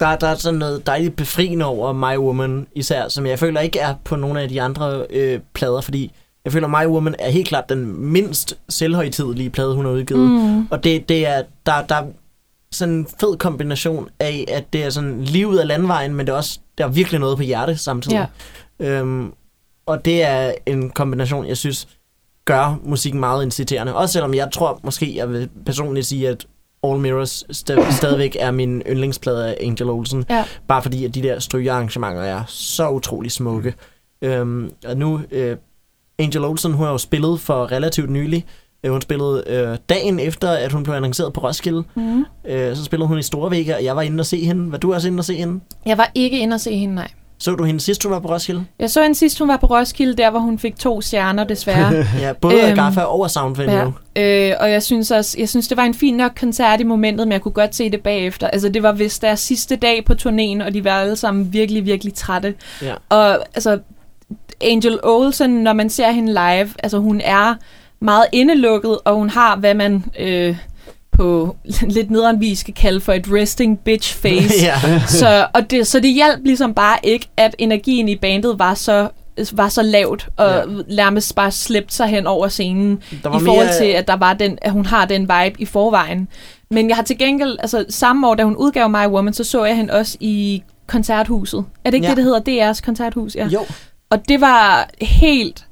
Der, 0.00 0.16
der 0.16 0.26
er 0.28 0.34
sådan 0.34 0.58
noget 0.58 0.86
dejligt 0.86 1.16
befriende 1.16 1.64
over 1.64 1.92
My 1.92 2.16
Woman 2.16 2.66
især, 2.74 3.08
som 3.08 3.26
jeg 3.26 3.38
føler 3.38 3.60
ikke 3.60 3.78
er 3.78 3.94
på 4.04 4.16
nogle 4.16 4.40
af 4.40 4.48
de 4.48 4.62
andre 4.62 5.06
øh, 5.10 5.40
plader, 5.54 5.80
fordi 5.80 6.12
jeg 6.44 6.52
føler, 6.52 6.68
My 6.68 6.86
Woman 6.86 7.14
er 7.18 7.30
helt 7.30 7.48
klart 7.48 7.68
den 7.68 8.00
mindst 8.00 8.58
selvhøjtidelige 8.68 9.50
plade, 9.50 9.74
hun 9.74 9.84
har 9.84 9.92
udgivet. 9.92 10.30
Mm. 10.30 10.66
Og 10.70 10.84
det, 10.84 11.08
det 11.08 11.26
er, 11.26 11.42
der, 11.66 11.82
der 11.82 11.94
er 11.94 12.06
sådan 12.72 12.94
en 12.94 13.06
fed 13.20 13.36
kombination 13.36 14.08
af, 14.20 14.44
at 14.48 14.72
det 14.72 14.84
er 14.84 14.90
sådan 14.90 15.24
livet 15.24 15.58
af 15.58 15.66
landvejen, 15.66 16.14
men 16.14 16.26
det 16.26 16.32
er 16.32 16.36
også 16.36 16.58
der 16.78 16.84
er 16.84 16.88
virkelig 16.88 17.20
noget 17.20 17.36
på 17.36 17.42
hjerte 17.42 17.76
samtidig. 17.76 18.28
Ja. 18.80 18.86
Øhm, 18.86 19.32
og 19.86 20.04
det 20.04 20.22
er 20.22 20.52
en 20.66 20.90
kombination, 20.90 21.46
jeg 21.46 21.56
synes, 21.56 21.88
gør 22.44 22.80
musikken 22.84 23.20
meget 23.20 23.44
inciterende. 23.44 23.94
Også 23.94 24.12
selvom 24.12 24.34
jeg 24.34 24.48
tror 24.52 24.80
måske, 24.82 25.16
jeg 25.16 25.30
vil 25.30 25.48
personligt 25.66 26.06
sige, 26.06 26.28
at 26.28 26.46
All 26.84 26.98
Mirrors 26.98 27.44
st- 27.52 27.92
stadigvæk 27.96 28.36
er 28.40 28.50
min 28.50 28.82
yndlingsplade 28.90 29.48
af 29.48 29.56
Angel 29.60 29.90
Olsen. 29.90 30.24
Ja. 30.30 30.44
Bare 30.68 30.82
fordi, 30.82 31.04
at 31.04 31.14
de 31.14 31.22
der 31.22 31.38
strygearrangementer 31.38 32.22
er 32.22 32.42
så 32.48 32.90
utrolig 32.90 33.32
smukke. 33.32 33.74
Øhm, 34.22 34.70
og 34.86 34.96
nu, 34.96 35.20
øh, 35.30 35.56
Angel 36.18 36.44
Olsen, 36.44 36.72
hun 36.72 36.84
har 36.84 36.92
jo 36.92 36.98
spillet 36.98 37.40
for 37.40 37.72
relativt 37.72 38.10
nylig. 38.10 38.46
Øh, 38.84 38.92
hun 38.92 39.00
spillede 39.00 39.44
øh, 39.46 39.78
dagen 39.88 40.20
efter, 40.20 40.50
at 40.50 40.72
hun 40.72 40.82
blev 40.82 40.94
annonceret 40.94 41.32
på 41.32 41.40
Roskilde. 41.40 41.84
Mm. 41.94 42.24
Øh, 42.44 42.76
så 42.76 42.84
spillede 42.84 43.08
hun 43.08 43.18
i 43.18 43.22
Storvægge, 43.22 43.76
og 43.76 43.84
jeg 43.84 43.96
var 43.96 44.02
inde 44.02 44.20
og 44.20 44.26
se 44.26 44.44
hende. 44.44 44.72
Var 44.72 44.78
du 44.78 44.94
også 44.94 45.08
inde 45.08 45.20
og 45.20 45.24
se 45.24 45.34
hende? 45.34 45.60
Jeg 45.86 45.98
var 45.98 46.10
ikke 46.14 46.38
inde 46.40 46.54
og 46.54 46.60
se 46.60 46.76
hende, 46.76 46.94
nej. 46.94 47.08
Så 47.40 47.54
du 47.54 47.64
hende 47.64 47.80
sidst, 47.80 48.02
hun 48.02 48.12
var 48.12 48.18
på 48.18 48.28
Roskilde? 48.28 48.64
Jeg 48.78 48.90
så 48.90 49.02
hende 49.02 49.14
sidst, 49.14 49.38
hun 49.38 49.48
var 49.48 49.56
på 49.56 49.66
Roskilde, 49.66 50.16
der 50.16 50.30
hvor 50.30 50.40
hun 50.40 50.58
fik 50.58 50.78
to 50.78 51.00
stjerner, 51.00 51.44
desværre. 51.44 52.06
Ja, 52.20 52.32
både 52.32 52.54
øhm, 52.54 52.78
Agaffa 52.78 53.00
og 53.00 53.30
Soundvenue. 53.30 53.92
Ja. 54.16 54.50
Øh, 54.50 54.56
og 54.60 54.70
jeg 54.70 54.82
synes 54.82 55.10
også, 55.10 55.36
jeg 55.38 55.48
synes, 55.48 55.68
det 55.68 55.76
var 55.76 55.82
en 55.84 55.94
fin 55.94 56.16
nok 56.16 56.32
koncert 56.40 56.80
i 56.80 56.84
momentet, 56.84 57.28
men 57.28 57.32
jeg 57.32 57.40
kunne 57.40 57.52
godt 57.52 57.74
se 57.74 57.90
det 57.90 58.00
bagefter. 58.02 58.46
Altså, 58.46 58.68
det 58.68 58.82
var 58.82 58.92
vist 58.92 59.22
deres 59.22 59.40
sidste 59.40 59.76
dag 59.76 60.04
på 60.04 60.12
turnéen, 60.12 60.64
og 60.64 60.74
de 60.74 60.84
var 60.84 60.90
alle 60.90 61.16
sammen 61.16 61.52
virkelig, 61.52 61.84
virkelig 61.84 62.14
trætte. 62.14 62.54
Ja. 62.82 62.94
Og 63.08 63.38
altså, 63.54 63.78
Angel 64.60 64.98
Olsen, 65.02 65.50
når 65.50 65.72
man 65.72 65.90
ser 65.90 66.10
hende 66.10 66.32
live, 66.32 66.68
altså 66.78 66.98
hun 66.98 67.20
er 67.24 67.54
meget 68.00 68.26
indelukket, 68.32 68.98
og 69.04 69.14
hun 69.14 69.30
har, 69.30 69.56
hvad 69.56 69.74
man 69.74 70.04
øh, 70.18 70.56
på 71.20 71.56
lidt 71.96 72.10
nederen 72.10 72.40
vis 72.40 72.58
skal 72.58 72.74
kalde 72.74 73.00
for 73.00 73.12
et 73.12 73.26
resting 73.32 73.78
bitch 73.78 74.14
face. 74.16 74.54
ja. 74.66 75.00
så, 75.08 75.46
og 75.54 75.70
det, 75.70 75.86
så 75.86 76.00
det 76.00 76.12
hjalp 76.14 76.40
ligesom 76.44 76.74
bare 76.74 76.98
ikke, 77.02 77.28
at 77.36 77.54
energien 77.58 78.08
i 78.08 78.16
bandet 78.16 78.58
var 78.58 78.74
så 78.74 79.08
var 79.52 79.68
så 79.68 79.82
lavt 79.82 80.28
og 80.36 80.50
Ja. 80.50 80.62
nærmest 80.94 81.34
bare 81.34 81.50
slæbt 81.50 81.92
sig 81.92 82.06
hen 82.06 82.26
over 82.26 82.48
scenen 82.48 83.02
i 83.12 83.16
forhold 83.22 83.66
mere- 83.66 83.78
til 83.78 83.84
at 83.84 84.08
der 84.08 84.16
var 84.16 84.32
den 84.34 84.58
at 84.62 84.72
hun 84.72 84.86
har 84.86 85.04
den 85.04 85.20
vibe 85.22 85.60
i 85.60 85.64
forvejen. 85.64 86.28
Men 86.70 86.88
jeg 86.88 86.96
har 86.96 87.02
til 87.02 87.18
gengæld 87.18 87.56
altså 87.58 87.84
samme 87.88 88.28
år 88.28 88.34
da 88.34 88.42
hun 88.44 88.56
udgav 88.56 88.90
My 88.90 89.06
Woman, 89.06 89.32
så 89.34 89.44
så 89.44 89.64
jeg 89.64 89.76
hende 89.76 89.92
også 89.92 90.16
i 90.20 90.62
koncerthuset. 90.86 91.64
Er 91.84 91.90
det 91.90 91.94
ikke 91.96 92.06
ja. 92.06 92.10
det 92.10 92.16
det 92.16 92.24
hedder 92.24 92.72
DR's 92.72 92.80
koncerthus? 92.84 93.34
Ja. 93.36 93.46
Jo, 93.46 93.66
Og 94.10 94.28
det 94.28 94.40
var 94.40 94.88
helt 95.00 95.64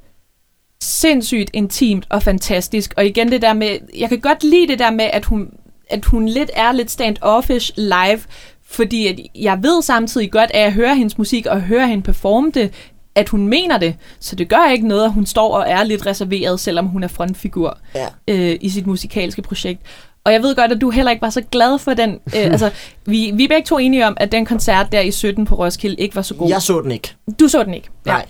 sindssygt 0.83 1.49
intimt 1.53 2.05
og 2.09 2.23
fantastisk. 2.23 2.93
Og 2.97 3.05
igen 3.05 3.31
det 3.31 3.41
der 3.41 3.53
med, 3.53 3.77
jeg 3.97 4.09
kan 4.09 4.19
godt 4.19 4.43
lide 4.43 4.67
det 4.67 4.79
der 4.79 4.91
med, 4.91 5.09
at 5.13 5.25
hun, 5.25 5.49
at 5.89 6.05
hun 6.05 6.27
lidt 6.27 6.51
er 6.53 6.71
lidt 6.71 6.91
stand-offish 6.91 7.73
live, 7.77 8.21
fordi 8.65 9.07
at 9.07 9.19
jeg 9.35 9.63
ved 9.63 9.81
samtidig 9.81 10.31
godt, 10.31 10.51
at 10.53 10.61
jeg 10.61 10.73
hører 10.73 10.93
hendes 10.93 11.17
musik 11.17 11.45
og 11.45 11.61
hører 11.61 11.85
hende 11.85 12.03
performe 12.03 12.51
det, 12.51 12.73
at 13.15 13.29
hun 13.29 13.47
mener 13.47 13.77
det. 13.77 13.95
Så 14.19 14.35
det 14.35 14.49
gør 14.49 14.71
ikke 14.71 14.87
noget, 14.87 15.05
at 15.05 15.11
hun 15.11 15.25
står 15.25 15.55
og 15.55 15.65
er 15.67 15.83
lidt 15.83 16.05
reserveret, 16.05 16.59
selvom 16.59 16.85
hun 16.85 17.03
er 17.03 17.07
frontfigur 17.07 17.77
ja. 17.95 18.07
øh, 18.27 18.57
i 18.61 18.69
sit 18.69 18.87
musikalske 18.87 19.41
projekt. 19.41 19.81
Og 20.23 20.33
jeg 20.33 20.41
ved 20.41 20.55
godt, 20.55 20.71
at 20.71 20.81
du 20.81 20.89
heller 20.89 21.11
ikke 21.11 21.21
var 21.21 21.29
så 21.29 21.41
glad 21.41 21.79
for 21.79 21.93
den. 21.93 22.11
Øh, 22.11 22.45
altså, 22.53 22.71
vi, 23.05 23.31
vi 23.33 23.43
er 23.43 23.47
begge 23.47 23.65
to 23.65 23.77
enige 23.77 24.07
om, 24.07 24.17
at 24.19 24.31
den 24.31 24.45
koncert 24.45 24.91
der 24.91 24.99
i 24.99 25.11
17 25.11 25.45
på 25.45 25.55
Roskilde 25.55 25.95
ikke 25.95 26.15
var 26.15 26.21
så 26.21 26.33
god. 26.33 26.49
Jeg 26.49 26.61
så 26.61 26.81
den 26.81 26.91
ikke. 26.91 27.15
Du 27.39 27.47
så 27.47 27.63
den 27.63 27.73
ikke. 27.73 27.89
Nej. 28.05 28.25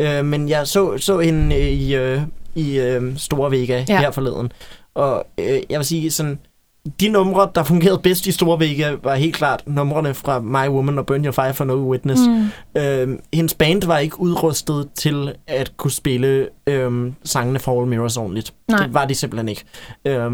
Øh, 0.00 0.24
men 0.24 0.48
jeg 0.48 0.66
så, 0.66 0.98
så 0.98 1.18
hende 1.18 1.56
øh, 1.56 1.68
i, 1.68 1.94
øh, 1.94 2.20
i 2.54 2.78
øh, 2.78 3.16
Store 3.16 3.50
Vega 3.50 3.84
ja. 3.88 4.00
Her 4.00 4.10
forleden. 4.10 4.52
Og 4.94 5.26
øh, 5.38 5.60
jeg 5.70 5.78
vil 5.78 5.84
sige 5.84 6.10
sådan, 6.10 6.38
de 7.00 7.08
numre, 7.08 7.50
der 7.54 7.62
fungerede 7.62 7.98
bedst 7.98 8.26
i 8.26 8.32
Store 8.32 8.60
Vega, 8.60 8.96
var 9.02 9.14
helt 9.14 9.34
klart 9.34 9.62
numrene 9.66 10.14
fra 10.14 10.40
My 10.40 10.68
Woman 10.68 10.98
og 10.98 11.06
Burn 11.06 11.24
Your 11.24 11.32
Fire 11.32 11.54
for 11.54 11.64
No 11.64 11.74
Witness. 11.74 12.22
Mm. 12.28 12.80
Øh, 12.80 13.18
hendes 13.32 13.54
band 13.54 13.82
var 13.84 13.98
ikke 13.98 14.20
udrustet 14.20 14.88
til 14.94 15.34
at 15.46 15.72
kunne 15.76 15.90
spille 15.90 16.48
øh, 16.66 17.12
sangene 17.24 17.58
for 17.58 17.80
All 17.80 17.90
Mirrors 17.90 18.16
ordentligt. 18.16 18.54
Nej. 18.68 18.82
Det 18.82 18.94
var 18.94 19.04
de 19.04 19.14
simpelthen 19.14 19.48
ikke. 19.48 19.64
Øh, 20.04 20.30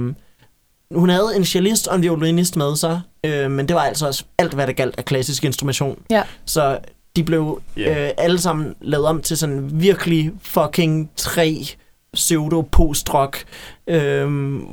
hun 0.94 1.08
havde 1.08 1.32
en 1.36 1.44
cellist 1.44 1.88
og 1.88 1.96
en 1.96 2.02
violinist 2.02 2.56
med 2.56 2.76
sig, 2.76 3.00
øh, 3.24 3.50
men 3.50 3.68
det 3.68 3.76
var 3.76 3.82
altså 3.82 4.06
også 4.06 4.24
alt, 4.38 4.54
hvad 4.54 4.66
der 4.66 4.72
galt 4.72 4.98
af 4.98 5.04
klassisk 5.04 5.44
instrumentation. 5.44 5.98
Ja. 6.10 6.22
Så 6.44 6.78
de 7.16 7.22
blev 7.24 7.60
Ja. 7.76 8.04
øh, 8.06 8.10
alle 8.18 8.38
sammen 8.38 8.74
lavet 8.80 9.06
om 9.06 9.22
til 9.22 9.36
sådan 9.36 9.70
virkelig 9.72 10.32
fucking 10.42 11.10
tre 11.16 11.56
pseudo 12.14 12.60
post 12.62 13.10
øh, 13.86 14.26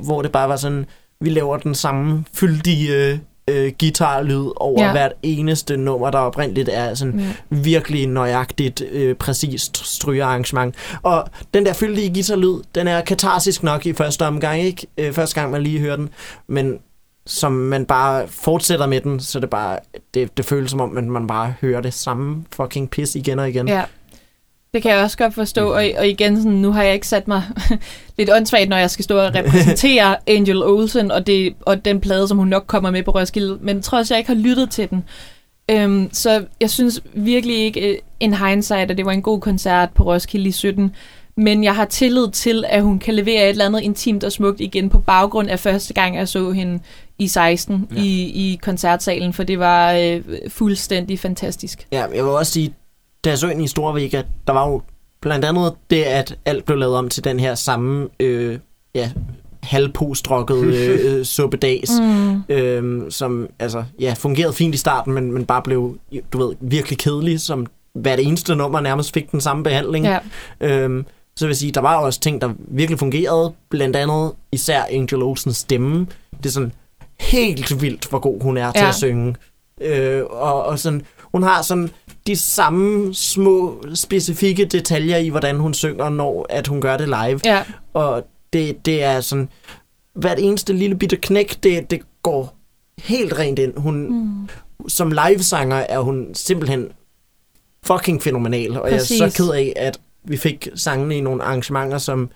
hvor 0.04 0.22
det 0.22 0.32
bare 0.32 0.48
var 0.48 0.56
sådan 0.56 0.86
vi 1.20 1.30
laver 1.30 1.56
den 1.56 1.74
samme 1.74 2.24
fyldige 2.34 3.20
øh, 3.50 3.72
guitarlyd 3.80 4.48
over 4.56 4.84
ja. 4.84 4.90
hvert 4.92 5.12
eneste 5.22 5.76
nummer, 5.76 6.10
der 6.10 6.18
oprindeligt 6.18 6.68
er 6.72 6.94
sådan 6.94 7.20
Ja. 7.20 7.26
virkelig 7.50 8.06
nøjagtigt, 8.06 8.82
øh, 8.92 9.14
præcist 9.14 9.86
strygearrangement. 9.94 10.74
Og 11.02 11.24
den 11.54 11.66
der 11.66 11.72
fyldige 11.72 12.12
guitarlyd, 12.14 12.62
den 12.74 12.88
er 12.88 13.00
katarsisk 13.00 13.62
nok 13.62 13.86
i 13.86 13.92
første 13.92 14.26
omgang, 14.26 14.60
ikke? 14.62 14.86
Øh, 14.98 15.12
første 15.12 15.40
gang 15.40 15.52
man 15.52 15.62
lige 15.62 15.78
hører 15.80 15.96
den, 15.96 16.08
men 16.48 16.78
som 17.26 17.52
man 17.52 17.86
bare 17.86 18.28
fortsætter 18.28 18.86
med 18.86 19.00
den, 19.00 19.20
så 19.20 19.40
det 19.40 19.50
bare, 19.50 19.78
det, 20.14 20.36
det 20.36 20.44
føles 20.44 20.70
som 20.70 20.80
om, 20.80 20.96
at 20.96 21.04
man 21.04 21.26
bare 21.26 21.54
hører 21.60 21.80
det 21.80 21.94
samme 21.94 22.44
fucking 22.52 22.90
pis 22.90 23.14
igen 23.14 23.38
og 23.38 23.48
igen. 23.48 23.68
Ja. 23.68 23.84
Det 24.74 24.82
kan 24.82 24.92
jeg 24.92 25.02
også 25.02 25.18
godt 25.18 25.34
forstå, 25.34 25.72
og, 25.72 25.84
og 25.98 26.08
igen, 26.08 26.36
sådan, 26.36 26.52
nu 26.52 26.72
har 26.72 26.82
jeg 26.82 26.94
ikke 26.94 27.08
sat 27.08 27.28
mig 27.28 27.42
lidt 28.18 28.30
åndssvagt, 28.30 28.68
når 28.68 28.76
jeg 28.76 28.90
skal 28.90 29.04
stå 29.04 29.18
og 29.18 29.34
repræsentere 29.34 30.16
Angel 30.36 30.62
Olsen 30.62 31.10
og, 31.10 31.26
det, 31.26 31.54
og 31.60 31.84
den 31.84 32.00
plade, 32.00 32.28
som 32.28 32.38
hun 32.38 32.48
nok 32.48 32.64
kommer 32.66 32.90
med 32.90 33.02
på 33.02 33.10
Roskilde, 33.10 33.58
men 33.60 33.82
trods 33.82 34.10
jeg 34.10 34.18
ikke 34.18 34.28
har 34.28 34.34
lyttet 34.34 34.70
til 34.70 34.90
den. 34.90 35.04
Øhm, 35.70 36.08
så 36.12 36.44
jeg 36.60 36.70
synes 36.70 37.02
virkelig 37.14 37.56
ikke 37.56 37.90
øh, 37.90 37.98
en 38.20 38.34
hindsight, 38.34 38.90
at 38.90 38.96
det 38.96 39.06
var 39.06 39.12
en 39.12 39.22
god 39.22 39.40
koncert 39.40 39.90
på 39.90 40.04
Roskilde 40.04 40.48
i 40.48 40.52
17, 40.52 40.94
men 41.36 41.64
jeg 41.64 41.74
har 41.74 41.84
tillid 41.84 42.30
til, 42.30 42.64
at 42.68 42.82
hun 42.82 42.98
kan 42.98 43.14
levere 43.14 43.42
et 43.42 43.48
eller 43.48 43.64
andet 43.64 43.80
intimt 43.80 44.24
og 44.24 44.32
smukt 44.32 44.60
igen 44.60 44.88
på 44.88 44.98
baggrund 44.98 45.50
af 45.50 45.60
første 45.60 45.94
gang, 45.94 46.16
jeg 46.16 46.28
så 46.28 46.50
hende 46.50 46.80
i 47.18 47.28
16 47.28 47.88
Ja. 47.96 48.00
i, 48.02 48.22
i 48.52 48.58
koncertsalen, 48.62 49.32
for 49.32 49.42
det 49.42 49.58
var 49.58 49.92
øh, 49.92 50.22
fuldstændig 50.48 51.18
fantastisk. 51.18 51.86
Ja, 51.92 52.00
jeg 52.00 52.24
vil 52.24 52.32
også 52.32 52.52
sige, 52.52 52.74
da 53.24 53.30
jeg 53.30 53.38
så 53.38 53.48
ind 53.48 53.62
i 53.62 53.66
Storvik, 53.66 54.14
at 54.14 54.26
der 54.46 54.52
var 54.52 54.68
jo 54.68 54.82
blandt 55.20 55.44
andet 55.44 55.72
det, 55.90 56.02
at 56.02 56.36
alt 56.44 56.64
blev 56.64 56.78
lavet 56.78 56.96
om 56.96 57.08
til 57.08 57.24
den 57.24 57.40
her 57.40 57.54
samme 57.54 58.08
øh, 58.20 58.58
ja, 58.94 59.10
halvpostrokket 59.62 60.64
øh, 60.64 60.98
øh, 61.18 61.24
suppedags, 61.24 61.90
Mm. 62.00 62.42
øh, 62.48 63.10
som 63.10 63.48
altså, 63.58 63.84
ja, 64.00 64.14
fungerede 64.18 64.52
fint 64.52 64.74
i 64.74 64.78
starten, 64.78 65.12
men, 65.12 65.32
men 65.32 65.44
bare 65.46 65.62
blev, 65.62 65.98
du 66.32 66.46
ved, 66.46 66.54
virkelig 66.60 66.98
kedelig, 66.98 67.40
som 67.40 67.66
hvert 67.94 68.20
eneste 68.20 68.54
nummer 68.56 68.80
nærmest 68.80 69.12
fik 69.14 69.32
den 69.32 69.40
samme 69.40 69.62
behandling. 69.64 70.06
Ja. 70.06 70.18
Øhm, 70.60 71.06
så 71.36 71.44
vil 71.44 71.50
jeg 71.50 71.56
sige, 71.56 71.72
der 71.72 71.80
var 71.80 71.96
også 71.96 72.20
ting, 72.20 72.40
der 72.40 72.50
virkelig 72.58 72.98
fungerede. 72.98 73.52
Blandt 73.70 73.96
andet 73.96 74.32
især 74.52 74.82
Angel 74.90 75.22
Olsens 75.22 75.56
stemme. 75.56 76.06
Det 76.36 76.46
er 76.46 76.50
sådan 76.50 76.72
helt 77.20 77.82
vildt, 77.82 78.06
hvor 78.08 78.18
god 78.18 78.42
hun 78.42 78.56
er 78.56 78.72
til 78.72 78.80
Ja. 78.82 78.88
at 78.88 78.94
synge. 78.94 79.34
Øh, 79.80 80.22
og, 80.24 80.64
og 80.64 80.78
sådan, 80.78 81.02
hun 81.22 81.42
har 81.42 81.62
sådan 81.62 81.90
de 82.26 82.36
samme 82.36 83.14
små, 83.14 83.82
specifikke 83.94 84.64
detaljer 84.64 85.16
i, 85.16 85.28
hvordan 85.28 85.56
hun 85.56 85.74
synger, 85.74 86.08
når 86.08 86.46
at 86.50 86.66
hun 86.66 86.80
gør 86.80 86.96
det 86.96 87.08
live. 87.08 87.40
Ja. 87.44 87.62
Og 87.94 88.26
det, 88.52 88.86
det 88.86 89.02
er 89.02 89.20
sådan, 89.20 89.48
hvert 90.14 90.38
eneste 90.38 90.72
lille 90.72 90.96
bitte 90.96 91.16
knæk, 91.16 91.56
det, 91.62 91.90
det 91.90 92.00
går 92.22 92.56
helt 92.98 93.38
rent 93.38 93.58
ind. 93.58 93.72
Hun, 93.76 94.06
Mm. 94.12 94.48
som 94.88 95.10
livesanger 95.28 95.76
er 95.76 95.98
hun 95.98 96.26
simpelthen 96.34 96.88
fucking 97.86 98.22
fænomenal, 98.22 98.76
og 98.80 98.88
Præcis. 98.90 99.20
jeg 99.20 99.26
er 99.26 99.30
så 99.30 99.36
ked 99.36 99.50
af, 99.52 99.72
at 99.76 99.98
vi 100.24 100.36
fik 100.36 100.68
sangene 100.74 101.16
i 101.16 101.20
nogle 101.20 101.42
arrangementer, 101.42 101.98
som 101.98 102.30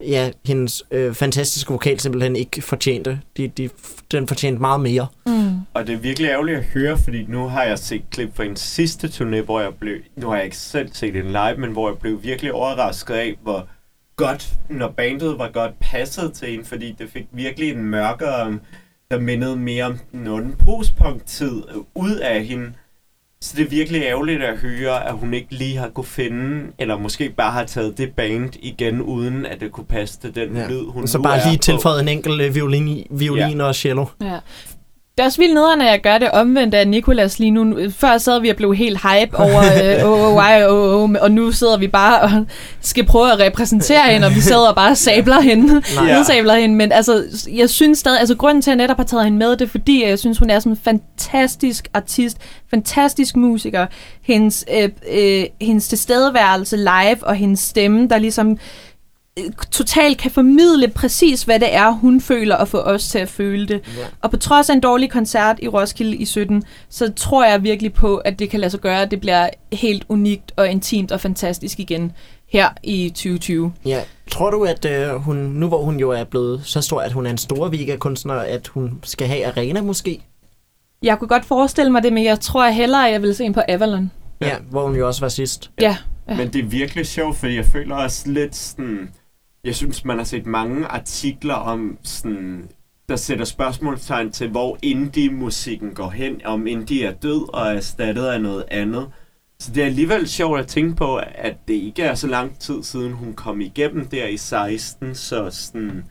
ja, 0.00 0.30
hendes 0.46 0.82
øh, 0.90 1.14
fantastiske 1.14 1.70
vokal 1.70 2.00
simpelthen 2.00 2.36
ikke 2.36 2.62
fortjente. 2.62 3.20
De, 3.36 3.48
de, 3.48 3.70
den 4.12 4.28
fortjente 4.28 4.60
meget 4.60 4.80
mere. 4.80 5.06
Mm. 5.26 5.60
Og 5.74 5.86
det 5.86 5.94
er 5.94 5.98
virkelig 5.98 6.28
ærgerligt 6.28 6.58
at 6.58 6.64
høre, 6.64 6.98
fordi 6.98 7.24
nu 7.28 7.48
har 7.48 7.62
jeg 7.62 7.78
set 7.78 8.02
klip 8.10 8.36
fra 8.36 8.44
en 8.44 8.56
sidste 8.56 9.06
turné, 9.06 9.40
hvor 9.40 9.60
jeg 9.60 9.74
blev, 9.74 9.96
nu 10.16 10.28
har 10.28 10.36
jeg 10.36 10.44
ikke 10.44 10.56
selv 10.56 10.88
set 10.92 11.16
en 11.16 11.26
live, 11.26 11.56
men 11.58 11.72
hvor 11.72 11.88
jeg 11.88 11.98
blev 11.98 12.22
virkelig 12.22 12.52
overrasket 12.52 13.14
af, 13.14 13.38
hvor 13.42 13.68
godt, 14.16 14.52
når 14.70 14.88
bandet 14.88 15.38
var 15.38 15.50
godt 15.50 15.72
passet 15.80 16.32
til 16.32 16.54
en, 16.54 16.64
fordi 16.64 16.92
det 16.98 17.10
fik 17.10 17.26
virkelig 17.32 17.70
en 17.70 17.84
mørkere, 17.84 18.58
der 19.10 19.20
mindede 19.20 19.56
mere 19.56 19.84
om 19.84 19.98
den 20.12 20.54
postpunk-tid 20.64 21.62
ud 21.94 22.16
af 22.16 22.44
hende. 22.44 22.72
Så 23.40 23.54
det 23.56 23.64
er 23.66 23.68
virkelig 23.70 24.02
ærgerligt 24.02 24.42
at 24.42 24.58
høre, 24.58 25.08
at 25.08 25.14
hun 25.14 25.34
ikke 25.34 25.54
lige 25.54 25.76
har 25.76 25.88
kunne 25.88 26.04
finde, 26.06 26.66
eller 26.78 26.98
måske 26.98 27.30
bare 27.30 27.52
har 27.52 27.64
taget 27.64 27.98
det 27.98 28.12
band 28.16 28.50
igen, 28.62 29.00
uden 29.02 29.46
at 29.46 29.60
det 29.60 29.72
kunne 29.72 29.86
passe 29.86 30.20
til 30.20 30.34
den 30.34 30.56
Ja. 30.56 30.68
lyd, 30.68 30.84
hun 30.84 31.02
Og 31.02 31.08
så 31.08 31.18
nu 31.18 31.22
bare 31.24 31.38
er 31.38 31.46
lige 31.48 31.58
på. 31.58 31.62
tilføjet 31.62 32.00
en 32.02 32.08
enkelt 32.08 32.40
øh, 32.42 32.54
violin, 32.54 33.06
violin 33.10 33.60
og 33.60 33.74
cello. 33.74 34.06
Ja. 34.22 34.38
Det 35.18 35.22
er 35.22 35.26
også 35.26 35.38
vildt 35.38 35.54
nederen, 35.54 35.80
at 35.80 35.86
jeg 35.86 36.00
gør 36.00 36.18
det 36.18 36.30
omvendt 36.30 36.74
af 36.74 36.88
Nikolas 36.88 37.38
lige 37.38 37.50
nu. 37.50 37.76
Før 37.90 38.18
sad 38.18 38.40
vi 38.40 38.48
og 38.48 38.56
blev 38.56 38.74
helt 38.74 38.98
hype 39.02 39.38
over, 39.38 39.62
øh, 39.84 40.04
oh, 40.04 40.20
oh, 40.20 40.36
why, 40.36 40.64
oh, 40.64 41.02
oh, 41.02 41.10
og 41.20 41.30
nu 41.30 41.52
sidder 41.52 41.76
vi 41.76 41.88
bare 41.88 42.20
og 42.20 42.30
skal 42.80 43.06
prøve 43.06 43.32
at 43.32 43.38
repræsentere 43.38 44.12
hende, 44.12 44.26
og 44.26 44.34
vi 44.34 44.40
sidder 44.50 44.68
og 44.68 44.74
bare 44.74 44.96
sabler 44.96 45.40
hende, 45.40 45.82
Nej. 45.94 46.12
nedsabler 46.12 46.54
hende. 46.54 46.74
Men 46.76 46.92
altså, 46.92 47.24
jeg 47.54 47.70
synes 47.70 47.98
stadig, 47.98 48.20
altså 48.20 48.34
grunden 48.34 48.62
til, 48.62 48.70
at 48.70 48.76
jeg 48.76 48.84
netop 48.84 48.96
har 48.96 49.04
taget 49.04 49.24
hende 49.24 49.38
med, 49.38 49.50
det 49.50 49.62
er 49.62 49.66
fordi, 49.66 50.04
jeg 50.04 50.18
synes, 50.18 50.38
hun 50.38 50.50
er 50.50 50.58
sådan 50.58 50.72
en 50.72 50.80
fantastisk 50.84 51.88
artist, 51.94 52.36
fantastisk 52.70 53.36
musiker. 53.36 53.86
Hendes, 54.22 54.64
øh, 54.74 54.88
øh, 55.12 55.44
hendes 55.60 55.88
tilstedeværelse 55.88 56.76
live, 56.76 57.22
og 57.26 57.34
hendes 57.34 57.60
stemme, 57.60 58.08
der 58.08 58.18
ligesom 58.18 58.58
totalt 59.70 60.18
kan 60.18 60.30
formidle 60.30 60.88
præcis, 60.88 61.42
hvad 61.42 61.60
det 61.60 61.74
er, 61.74 61.90
hun 61.90 62.20
føler, 62.20 62.56
og 62.56 62.68
få 62.68 62.78
os 62.78 63.08
til 63.08 63.18
at 63.18 63.28
føle 63.28 63.68
det. 63.68 63.80
Ja. 63.98 64.04
Og 64.22 64.30
på 64.30 64.36
trods 64.36 64.70
af 64.70 64.74
en 64.74 64.80
dårlig 64.80 65.10
koncert 65.10 65.58
i 65.62 65.68
Roskilde 65.68 66.16
i 66.16 66.24
17, 66.24 66.62
så 66.88 67.12
tror 67.12 67.44
jeg 67.44 67.62
virkelig 67.62 67.92
på, 67.92 68.16
at 68.16 68.38
det 68.38 68.50
kan 68.50 68.60
lade 68.60 68.70
sig 68.70 68.80
gøre, 68.80 69.02
at 69.02 69.10
det 69.10 69.20
bliver 69.20 69.48
helt 69.72 70.04
unikt 70.08 70.52
og 70.56 70.68
intimt 70.68 71.12
og 71.12 71.20
fantastisk 71.20 71.80
igen 71.80 72.12
her 72.48 72.68
i 72.82 73.08
2020. 73.08 73.72
Ja. 73.86 74.00
Tror 74.30 74.50
du, 74.50 74.64
at 74.64 74.84
øh, 74.84 75.14
hun, 75.14 75.36
nu 75.36 75.68
hvor 75.68 75.82
hun 75.82 76.00
jo 76.00 76.10
er 76.10 76.24
blevet 76.24 76.60
så 76.64 76.80
stor, 76.80 77.00
at 77.00 77.12
hun 77.12 77.26
er 77.26 77.30
en 77.30 77.38
stor 77.38 77.68
Vega-kunstner, 77.68 78.34
at 78.34 78.68
hun 78.68 79.00
skal 79.02 79.26
have 79.28 79.46
arena 79.46 79.82
måske? 79.82 80.20
Jeg 81.02 81.18
kunne 81.18 81.28
godt 81.28 81.44
forestille 81.44 81.92
mig 81.92 82.02
det, 82.02 82.12
men 82.12 82.24
jeg 82.24 82.40
tror 82.40 82.68
hellere, 82.68 83.06
at 83.06 83.12
jeg 83.12 83.22
vil 83.22 83.34
se 83.34 83.42
hende 83.42 83.54
på 83.54 83.62
Avalon. 83.68 84.10
Ja, 84.40 84.46
ja 84.46 84.56
hvor 84.70 84.86
hun 84.86 84.96
jo 84.96 85.06
også 85.06 85.20
var 85.20 85.28
sidst. 85.28 85.70
Ja. 85.80 85.96
ja. 86.28 86.36
Men 86.36 86.52
det 86.52 86.64
er 86.64 86.68
virkelig 86.68 87.06
sjovt, 87.06 87.36
fordi 87.36 87.56
jeg 87.56 87.64
føler 87.64 87.96
også 87.96 88.30
lidt 88.30 88.56
sådan... 88.56 89.10
Jeg 89.64 89.74
synes, 89.74 90.04
man 90.04 90.18
har 90.18 90.24
set 90.24 90.46
mange 90.46 90.86
artikler 90.86 91.54
om 91.54 91.98
sådan 92.02 92.68
der 93.08 93.16
sætter 93.16 93.44
spørgsmålstegn 93.44 94.30
til, 94.30 94.48
hvor 94.48 94.78
indie-musikken 94.82 95.94
går 95.94 96.10
hen, 96.10 96.40
om 96.44 96.66
indie 96.66 97.04
er 97.04 97.12
død 97.12 97.54
og 97.54 97.66
er 97.66 97.70
erstattet 97.70 98.26
af 98.26 98.40
noget 98.40 98.64
andet. 98.70 99.08
Så 99.60 99.72
det 99.72 99.82
er 99.82 99.86
alligevel 99.86 100.28
sjovt 100.28 100.60
at 100.60 100.66
tænke 100.66 100.96
på, 100.96 101.16
at 101.34 101.56
det 101.68 101.74
ikke 101.74 102.02
er 102.02 102.14
så 102.14 102.26
lang 102.26 102.58
tid 102.58 102.82
siden, 102.82 103.12
hun 103.12 103.34
kom 103.34 103.60
igennem 103.60 104.06
der 104.06 104.26
i 104.26 104.36
16, 104.36 105.14
så 105.14 105.50
sådan 105.50 106.04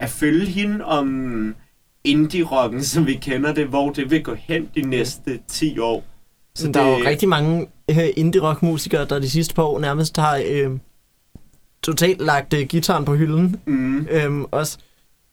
at 0.00 0.10
følge 0.10 0.46
hende 0.46 0.84
om 0.84 1.54
indie-rocken, 2.04 2.82
som 2.82 3.06
vi 3.06 3.14
kender 3.14 3.54
det, 3.54 3.66
hvor 3.66 3.90
det 3.90 4.10
vil 4.10 4.22
gå 4.22 4.34
hen 4.34 4.68
de 4.74 4.80
næste 4.80 5.40
10 5.48 5.78
år. 5.78 6.04
Så 6.54 6.72
der 6.72 6.80
er 6.80 6.98
jo 6.98 7.04
rigtig 7.06 7.28
mange 7.28 7.66
øh, 7.90 8.08
indie-rock-musikere, 8.16 9.04
der 9.04 9.18
de 9.18 9.30
sidste 9.30 9.54
par 9.54 9.62
år 9.62 9.80
nærmest 9.80 10.16
har 10.16 10.42
øh, 10.46 10.70
totalt 11.82 12.20
lagt 12.22 12.54
øh, 12.54 12.66
gitaren 12.66 13.04
på 13.04 13.14
hylden. 13.14 13.56
Mm. 13.66 14.06
Øhm, 14.10 14.44
også, 14.50 14.78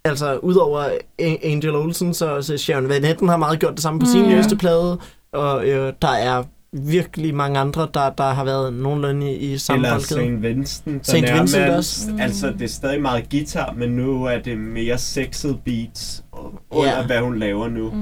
altså, 0.03 0.37
udover 0.37 0.83
Angel 1.43 1.75
Olsen, 1.75 2.13
så, 2.13 2.41
så 2.41 2.57
Sharon 2.57 2.89
Van 2.89 3.05
Etten 3.05 3.29
har 3.29 3.37
meget 3.37 3.59
gjort 3.59 3.73
det 3.73 3.81
samme 3.81 3.99
på 3.99 4.05
sin 4.05 4.21
Mm. 4.21 4.27
nyeste 4.29 4.55
plade. 4.55 4.97
Og 5.33 5.65
øh, 5.67 5.93
der 6.01 6.07
er 6.11 6.43
virkelig 6.77 7.35
mange 7.35 7.59
andre, 7.59 7.87
der, 7.93 8.09
der 8.09 8.29
har 8.33 8.43
været 8.43 8.73
nogenlunde 8.73 9.31
i, 9.33 9.53
i 9.53 9.57
samme 9.57 9.87
Eller. 9.87 9.99
St. 9.99 10.17
Vincent. 10.19 11.07
St. 11.07 11.13
Vincent 11.15 11.69
også. 11.69 12.11
Altså, 12.19 12.47
det 12.47 12.61
er 12.61 12.67
stadig 12.67 13.01
meget 13.01 13.29
guitar, 13.29 13.73
men 13.77 13.89
nu 13.89 14.23
er 14.25 14.39
det 14.39 14.57
mere 14.57 14.97
sexet 14.97 15.59
beats 15.65 16.23
under, 16.71 16.97
Ja. 16.97 17.05
hvad 17.05 17.19
hun 17.19 17.39
laver 17.39 17.67
nu. 17.69 17.91
Mm. 17.91 17.97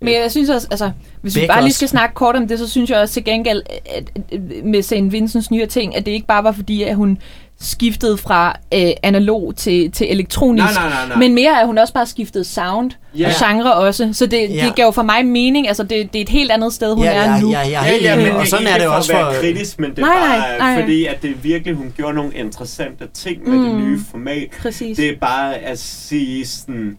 Men 0.00 0.14
jeg 0.22 0.30
synes 0.30 0.50
også, 0.50 0.68
altså, 0.70 0.90
hvis 1.20 1.36
vi 1.36 1.40
Væk 1.40 1.48
bare 1.48 1.60
lige 1.60 1.68
også. 1.68 1.76
skal 1.76 1.88
snakke 1.88 2.14
kort 2.14 2.36
om 2.36 2.48
det, 2.48 2.58
så 2.58 2.68
synes 2.68 2.90
jeg 2.90 2.98
også 2.98 3.14
til 3.14 3.24
gengæld, 3.24 3.62
at, 3.96 4.10
at, 4.32 4.40
med 4.64 4.82
St. 4.82 4.94
Vincents 5.12 5.50
nye 5.50 5.66
ting, 5.66 5.96
at 5.96 6.06
det 6.06 6.12
ikke 6.12 6.26
bare 6.26 6.44
var 6.44 6.52
fordi, 6.52 6.82
at 6.82 6.96
hun 6.96 7.18
skiftede 7.60 8.16
fra 8.16 8.56
øh, 8.74 8.90
analog 9.02 9.56
til, 9.56 9.90
til 9.90 10.12
elektronisk, 10.12 10.64
Nej, 10.64 10.88
nej, 10.88 10.88
nej, 10.98 11.08
nej. 11.08 11.16
men 11.16 11.34
mere 11.34 11.60
at 11.60 11.66
hun 11.66 11.78
også 11.78 11.94
bare 11.94 12.06
skiftede 12.06 12.44
sound 12.44 12.90
Ja. 13.18 13.26
og 13.26 13.32
genre 13.38 13.74
også. 13.74 14.08
Så 14.12 14.26
det, 14.26 14.50
Ja. 14.50 14.64
det 14.66 14.74
gav 14.76 14.84
jo 14.84 14.90
for 14.90 15.02
mig 15.02 15.26
mening, 15.26 15.68
altså 15.68 15.82
det, 15.82 16.12
det 16.12 16.18
er 16.18 16.22
et 16.22 16.28
helt 16.28 16.50
andet 16.50 16.72
sted, 16.72 16.94
hun 16.94 17.04
ja, 17.04 17.10
er 17.12 17.34
ja, 17.34 17.40
nu. 17.40 17.50
ja, 17.50 17.68
ja, 17.68 17.82
helt 17.82 18.06
enig. 18.06 18.32
og 18.36 18.46
sådan 18.46 18.66
er 18.66 18.74
det 18.74 18.82
for 18.86 18.90
også 18.90 19.12
at 19.12 19.18
være 19.18 19.34
for... 19.34 19.40
kritisk, 19.40 19.78
men 19.80 19.90
det 19.90 19.98
er 19.98 20.02
Nej, 20.06 20.16
bare 20.18 20.38
nej, 20.38 20.58
nej. 20.58 20.80
fordi, 20.82 21.06
at 21.06 21.22
det 21.22 21.44
virkelig, 21.44 21.74
hun 21.74 21.92
gjorde 21.96 22.14
nogle 22.14 22.34
interessante 22.34 23.06
ting 23.14 23.48
med 23.48 23.58
det 23.58 23.74
Mm. 23.74 23.80
nye 23.88 24.00
format. 24.10 24.48
Præcis. 24.60 24.96
Det 24.96 25.08
er 25.10 25.16
bare 25.20 25.54
at 25.56 25.78
sige 25.78 26.46
sådan, 26.46 26.98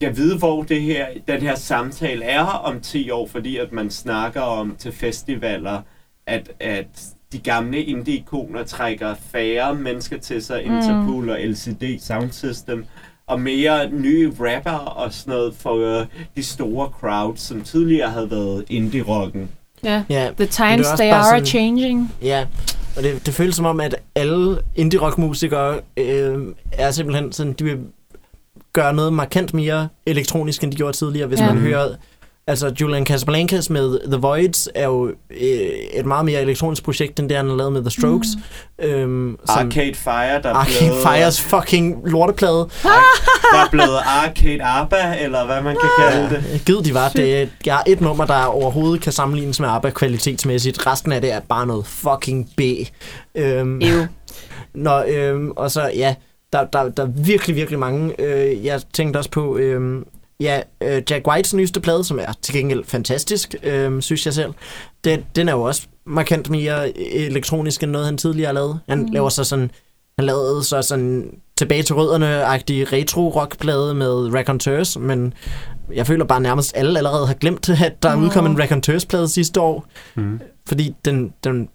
jeg 0.00 0.16
ved, 0.16 0.38
hvor 0.38 0.62
det 0.62 0.82
her, 0.82 1.06
den 1.28 1.40
her 1.42 1.54
samtale 1.54 2.24
er 2.24 2.44
om 2.44 2.80
10 2.80 3.10
år, 3.10 3.28
fordi 3.32 3.56
at 3.56 3.72
man 3.72 3.90
snakker 3.90 4.40
om 4.40 4.76
til 4.78 4.92
festivaler, 4.92 5.80
at, 6.26 6.50
at 6.60 6.86
de 7.32 7.38
gamle 7.38 7.82
indie-ikoner 7.82 8.64
trækker 8.64 9.14
færre 9.32 9.74
mennesker 9.74 10.18
til 10.18 10.42
sig, 10.44 10.62
Mm. 10.66 10.74
Interpol 10.76 11.30
og 11.30 11.38
LCD 11.44 11.82
Sound 12.00 12.32
System, 12.32 12.84
og 13.26 13.40
mere 13.40 13.90
nye 13.90 14.32
rapper 14.40 14.70
og 14.78 15.12
sådan 15.12 15.34
noget 15.34 15.54
for 15.54 16.00
uh, 16.00 16.06
de 16.36 16.42
store 16.42 16.88
crowds, 17.00 17.40
som 17.40 17.60
tidligere 17.62 18.10
havde 18.10 18.30
været 18.30 18.64
indie-rocken. 18.70 19.48
Ja. 19.84 20.02
Ja, 20.10 20.24
The 20.24 20.34
Men 20.38 20.48
times 20.48 20.86
they 20.86 21.10
are 21.10 21.24
sådan- 21.24 21.46
changing. 21.46 22.12
Ja, 22.22 22.46
og 22.96 23.02
det, 23.02 23.26
det 23.26 23.34
føles 23.34 23.56
som 23.56 23.64
om, 23.66 23.80
at 23.80 23.96
alle 24.14 24.58
indie-rock-musikere 24.76 25.80
øh, 25.96 26.38
er 26.72 26.90
simpelthen 26.90 27.32
sådan, 27.32 27.52
de 27.52 27.64
vil 27.64 27.78
gøre 28.72 28.94
noget 28.94 29.12
markant 29.12 29.54
mere 29.54 29.88
elektronisk, 30.06 30.64
end 30.64 30.72
de 30.72 30.76
gjorde 30.76 30.96
tidligere, 30.96 31.26
hvis 31.28 31.40
ja. 31.40 31.46
man 31.54 31.58
hører... 31.62 31.88
Altså, 32.46 32.72
Julian 32.80 33.06
Casablancas 33.06 33.70
med 33.70 34.00
The 34.06 34.16
Voids 34.20 34.68
er 34.74 34.84
jo 34.84 35.08
øh, 35.30 35.46
et 35.92 36.06
meget 36.06 36.24
mere 36.24 36.40
elektronisk 36.40 36.84
projekt, 36.84 37.20
end 37.20 37.28
det, 37.28 37.36
han 37.36 37.48
har 37.48 37.56
lavet 37.56 37.72
med 37.72 37.80
The 37.80 37.90
Strokes. 37.90 38.28
Mm. 38.78 38.84
Øhm, 38.84 39.38
som 39.46 39.66
Arcade 39.66 39.94
Fire, 39.94 40.42
der 40.42 40.48
er 40.48 40.54
Arcade 40.54 40.78
blevet, 40.78 41.06
Fires 41.06 41.40
fucking 41.40 42.02
lorteplade. 42.04 42.68
der 43.52 43.58
er 43.58 43.70
blevet 43.70 43.98
Arcade 44.04 44.62
ABBA, 44.62 45.16
eller 45.20 45.46
hvad 45.46 45.62
man 45.62 45.76
kan 45.80 45.90
kalde 45.98 46.30
det. 46.30 46.62
Gid 46.66 46.82
de 46.82 46.94
var. 46.94 47.08
Det, 47.08 47.48
jeg 47.66 47.74
har 47.74 47.84
et 47.86 48.00
nummer, 48.00 48.24
der 48.24 48.44
overhovedet 48.44 49.00
kan 49.00 49.12
sammenlignes 49.12 49.60
med 49.60 49.68
ABBA 49.68 49.90
kvalitetsmæssigt. 49.90 50.86
Resten 50.86 51.12
af 51.12 51.20
det 51.20 51.32
er 51.32 51.40
bare 51.48 51.66
noget 51.66 51.86
fucking 51.86 52.50
B. 52.56 52.60
Øhm, 53.34 53.80
Ew. 53.82 54.06
Nå, 54.74 55.02
øhm, 55.02 55.50
og 55.50 55.70
så, 55.70 55.90
ja, 55.94 56.14
der, 56.52 56.64
der, 56.64 56.88
der 56.88 57.02
er 57.02 57.10
virkelig, 57.24 57.56
virkelig 57.56 57.78
mange. 57.78 58.20
Øh, 58.20 58.64
jeg 58.64 58.80
tænkte 58.94 59.18
også 59.18 59.30
på, 59.30 59.56
øhm, 59.56 60.04
ja, 60.42 60.60
øh, 60.80 61.02
Jack 61.10 61.28
Whites 61.28 61.54
nyeste 61.54 61.80
plade, 61.80 62.04
som 62.04 62.18
er 62.18 62.32
til 62.42 62.54
gengæld 62.54 62.84
fantastisk, 62.84 63.54
øhm, 63.62 64.00
synes 64.00 64.26
jeg 64.26 64.34
selv. 64.34 64.52
Den, 65.04 65.24
den 65.36 65.48
er 65.48 65.52
jo 65.52 65.62
også 65.62 65.82
markant 66.06 66.50
mere 66.50 66.98
elektronisk, 67.14 67.82
end 67.82 67.90
noget 67.90 68.06
han 68.06 68.18
tidligere 68.18 68.46
har 68.46 68.52
lavet. 68.54 68.80
Han 68.88 68.98
mm. 68.98 69.08
laver 69.12 69.28
så 69.28 69.44
sådan, 69.44 69.70
han 70.18 70.24
lavede 70.26 70.64
så 70.64 70.82
sådan 70.82 71.30
tilbage 71.56 71.82
til 71.82 71.94
rødderne-agtig 71.94 72.92
retro-rock-plade 72.92 73.94
med 73.94 74.34
Raconteurs, 74.34 74.98
men 74.98 75.34
jeg 75.94 76.06
føler 76.06 76.24
bare 76.24 76.40
nærmest 76.40 76.72
alle 76.76 76.98
allerede 76.98 77.26
har 77.26 77.34
glemt, 77.34 77.68
at 77.68 78.02
der 78.02 78.16
Nå. 78.16 78.22
udkom 78.24 78.46
en 78.46 78.60
Raconteurs-plade 78.62 79.28
sidste 79.28 79.60
år, 79.60 79.86
Mm. 80.14 80.40
fordi 80.68 80.94
den, 81.04 81.32
den 81.44 81.68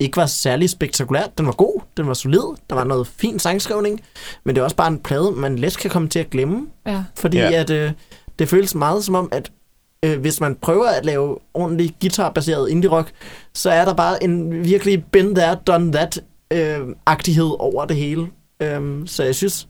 ikke 0.00 0.16
var 0.16 0.26
særlig 0.26 0.70
spektakulær. 0.70 1.22
Den 1.38 1.46
var 1.46 1.52
god, 1.52 1.80
den 1.96 2.06
var 2.06 2.14
solid, 2.14 2.56
der 2.70 2.74
var 2.76 2.84
noget 2.84 3.06
fin 3.06 3.38
sangskrivning, 3.38 4.00
men 4.44 4.54
det 4.54 4.60
er 4.60 4.64
også 4.64 4.76
bare 4.76 4.88
en 4.88 4.98
plade, 4.98 5.32
man 5.32 5.56
let 5.56 5.78
kan 5.78 5.90
komme 5.90 6.08
til 6.08 6.18
at 6.18 6.30
glemme, 6.30 6.66
Ja. 6.86 7.04
fordi 7.18 7.36
Ja. 7.38 7.52
at, 7.52 7.70
øh, 7.70 7.92
det 8.38 8.48
føles 8.48 8.74
meget 8.74 9.04
som 9.04 9.14
om, 9.14 9.28
at 9.32 9.50
øh, 10.04 10.20
hvis 10.20 10.40
man 10.40 10.54
prøver 10.54 10.86
at 10.86 11.04
lave 11.04 11.38
ordentlig 11.54 11.94
guitarbaseret 12.00 12.70
indie-rock, 12.70 13.10
så 13.54 13.70
er 13.70 13.84
der 13.84 13.94
bare 13.94 14.24
en 14.24 14.64
virkelig 14.64 15.04
been 15.12 15.34
there, 15.34 15.54
done 15.66 15.92
that 15.92 16.20
øh, 16.52 16.78
agtighed 17.06 17.50
over 17.58 17.84
det 17.84 17.96
hele. 17.96 18.26
Øhm, 18.62 19.06
så 19.06 19.24
jeg 19.24 19.34
synes, 19.34 19.68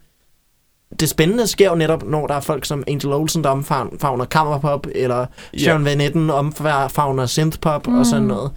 det 1.01 1.09
spændende 1.09 1.47
sker 1.47 1.69
jo 1.71 1.75
netop, 1.77 2.03
når 2.07 2.27
der 2.27 2.35
er 2.35 2.41
folk 2.41 2.65
som 2.65 2.85
Angel 2.87 3.13
Olsen, 3.13 3.45
der 3.45 3.51
omfavner 3.51 4.25
kammerpop, 4.25 4.87
eller 4.95 5.27
Sharon 5.59 5.85
Van 5.85 6.01
Etten 6.01 6.31
omfavner 6.31 7.27
synthpop 7.27 7.87
mm. 7.87 7.99
og 7.99 8.07
sådan 8.07 8.23
noget. 8.27 8.51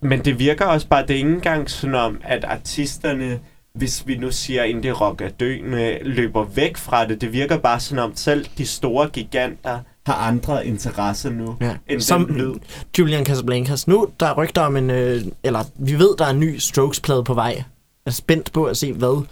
Men 0.00 0.24
det 0.24 0.38
virker 0.38 0.64
også 0.64 0.88
bare, 0.88 1.02
det 1.02 1.10
er 1.10 1.14
ikke 1.14 1.30
engang 1.30 1.70
sådan 1.70 1.94
om, 1.94 2.20
at 2.24 2.44
artisterne, 2.44 3.40
hvis 3.74 4.06
vi 4.06 4.16
nu 4.16 4.30
siger, 4.30 4.62
at 4.62 4.68
indie 4.70 4.92
rock 4.92 5.20
er 5.20 5.28
døende, 5.28 5.98
løber 6.02 6.44
væk 6.44 6.76
fra 6.76 7.06
det. 7.06 7.20
Det 7.20 7.32
virker 7.32 7.58
bare 7.58 7.80
sådan 7.80 8.04
om, 8.04 8.12
selv 8.16 8.46
de 8.58 8.66
store 8.66 9.08
giganter 9.08 9.78
har 10.06 10.14
andre 10.14 10.66
interesser 10.66 11.30
nu, 11.30 11.56
Ja. 11.60 11.74
end 11.88 12.00
Som 12.00 12.26
den 12.26 12.36
lyd. 12.36 12.54
Julian 12.98 13.24
Casablancas. 13.26 13.88
Nu 13.88 14.08
der 14.20 14.26
er 14.26 14.34
rygter 14.34 14.62
om 14.62 14.76
en, 14.76 14.90
øh, 14.90 15.22
eller 15.42 15.64
vi 15.78 15.98
ved, 15.98 16.16
der 16.18 16.24
er 16.26 16.30
en 16.30 16.40
ny 16.40 16.56
Strokes-plade 16.58 17.24
på 17.24 17.34
vej. 17.34 17.54
Jeg 17.56 17.64
er 18.06 18.10
spændt 18.10 18.52
på 18.52 18.64
at 18.64 18.76
se, 18.76 18.92
hvad 18.92 19.24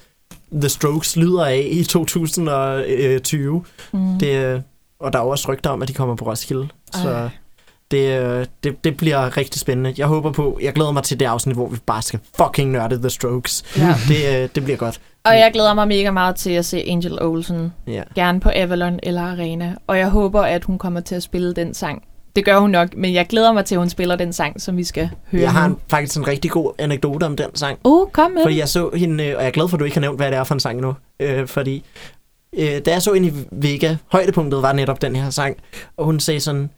The 0.61 0.69
Strokes 0.69 1.17
lyder 1.17 1.45
af 1.45 1.69
i 1.71 1.85
2020. 1.85 3.65
Mm. 3.93 4.19
Det, 4.19 4.45
øh, 4.45 4.61
og 5.01 5.13
der 5.13 5.19
er 5.19 5.23
også 5.23 5.53
rygter 5.53 5.71
om, 5.71 5.83
at 5.83 5.89
de 5.89 5.95
kommer 5.95 6.15
på 6.17 6.25
Roskilde. 6.31 6.69
Så 6.93 7.11
Ej. 7.11 7.29
Det, 7.91 8.21
øh, 8.21 8.47
det, 8.65 8.85
det 8.85 8.97
bliver 8.97 9.37
rigtig 9.37 9.61
spændende. 9.61 9.95
Jeg 9.99 10.07
håber 10.07 10.33
på, 10.33 10.59
jeg 10.63 10.73
glæder 10.73 10.93
mig 10.93 11.03
til 11.03 11.21
det 11.21 11.27
afsnit, 11.27 11.57
hvor 11.57 11.69
vi 11.69 11.79
bare 11.87 12.03
skal 12.03 12.21
fucking 12.37 12.71
nørde 12.71 12.99
The 12.99 13.11
Strokes. 13.11 13.65
Ja. 13.79 13.95
Det, 14.09 14.43
øh, 14.43 14.49
det 14.55 14.65
bliver 14.65 14.77
godt. 14.77 15.01
Og 15.25 15.39
jeg 15.39 15.51
glæder 15.53 15.75
mig 15.75 15.89
mega 15.89 16.11
meget 16.11 16.37
til 16.37 16.51
at 16.51 16.65
se 16.65 16.85
Angel 16.89 17.23
Olsen. 17.23 17.73
Ja. 17.87 18.03
Gerne 18.15 18.41
på 18.41 18.51
Avalon 18.55 19.01
eller 19.03 19.23
Arena. 19.23 19.75
Og 19.87 19.99
jeg 19.99 20.09
håber, 20.09 20.43
at 20.43 20.65
hun 20.65 20.79
kommer 20.79 21.01
til 21.01 21.15
at 21.15 21.23
spille 21.23 21.55
den 21.55 21.75
sang. 21.75 22.03
Det 22.37 22.45
gør 22.45 22.59
hun 22.59 22.71
nok, 22.71 22.97
men 22.97 23.15
jeg 23.15 23.27
glæder 23.27 23.53
mig 23.53 23.65
til, 23.65 23.75
at 23.75 23.79
hun 23.79 23.89
spiller 23.89 24.17
den 24.17 24.33
sang, 24.33 24.61
som 24.61 24.77
vi 24.77 24.85
skal 24.85 25.11
høre 25.31 25.43
Jeg 25.43 25.53
har 25.53 25.67
en, 25.67 25.77
faktisk 25.91 26.17
en 26.19 26.29
rigtig 26.29 26.51
god 26.51 26.73
anekdote 26.79 27.25
om 27.25 27.37
den 27.37 27.55
sang. 27.55 27.79
Oh, 27.85 28.09
kom 28.13 28.31
med. 28.31 28.43
Fordi 28.43 28.59
jeg 28.59 28.69
så 28.69 28.91
hende, 28.95 29.25
øh, 29.25 29.37
og 29.37 29.43
jeg 29.43 29.49
er 29.49 29.53
glad 29.53 29.69
for, 29.69 29.77
at 29.77 29.81
du 29.81 29.85
ikke 29.85 29.97
har 29.97 30.01
nævnt, 30.01 30.19
hvad 30.19 30.31
det 30.31 30.39
er 30.39 30.45
for 30.45 30.55
en 30.55 30.61
sang 30.61 30.81
nu. 30.81 30.95
Øh, 31.21 31.47
fordi 31.47 31.85
øh, 32.59 32.79
da 32.87 32.91
jeg 32.91 33.03
så 33.03 33.13
hende 33.13 33.29
i 33.29 33.33
Vega, 33.53 33.97
højdepunktet 34.13 34.63
var 34.63 34.73
netop 34.73 35.03
den 35.03 35.17
her 35.17 35.31
sang, 35.31 35.57
og 35.97 36.05
hun 36.05 36.21
sagde 36.21 36.41
sådan, 36.41 36.71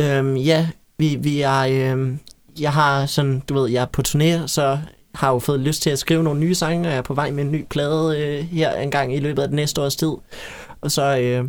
øhm, 0.00 0.36
ja, 0.36 0.68
vi, 0.98 1.16
vi 1.20 1.40
er, 1.40 1.90
øhm, 1.92 2.18
jeg 2.60 2.72
har 2.72 3.06
sådan, 3.06 3.42
du 3.48 3.54
ved, 3.54 3.70
jeg 3.70 3.82
er 3.82 3.86
på 3.86 4.02
turné, 4.08 4.46
så 4.46 4.78
har 5.14 5.32
jo 5.32 5.38
fået 5.38 5.60
lyst 5.60 5.82
til 5.82 5.90
at 5.90 5.98
skrive 5.98 6.22
nogle 6.22 6.40
nye 6.40 6.54
sange, 6.54 6.88
og 6.88 6.90
jeg 6.90 6.98
er 6.98 7.02
på 7.02 7.14
vej 7.14 7.30
med 7.30 7.44
en 7.44 7.52
ny 7.52 7.66
plade 7.70 8.20
øh, 8.20 8.44
her 8.44 8.74
en 8.74 8.90
gang 8.90 9.14
i 9.14 9.20
løbet 9.20 9.42
af 9.42 9.48
det 9.48 9.56
næste 9.56 9.80
års 9.80 9.96
tid. 9.96 10.12
Og 10.80 10.90
så, 10.90 11.18
øh, 11.18 11.48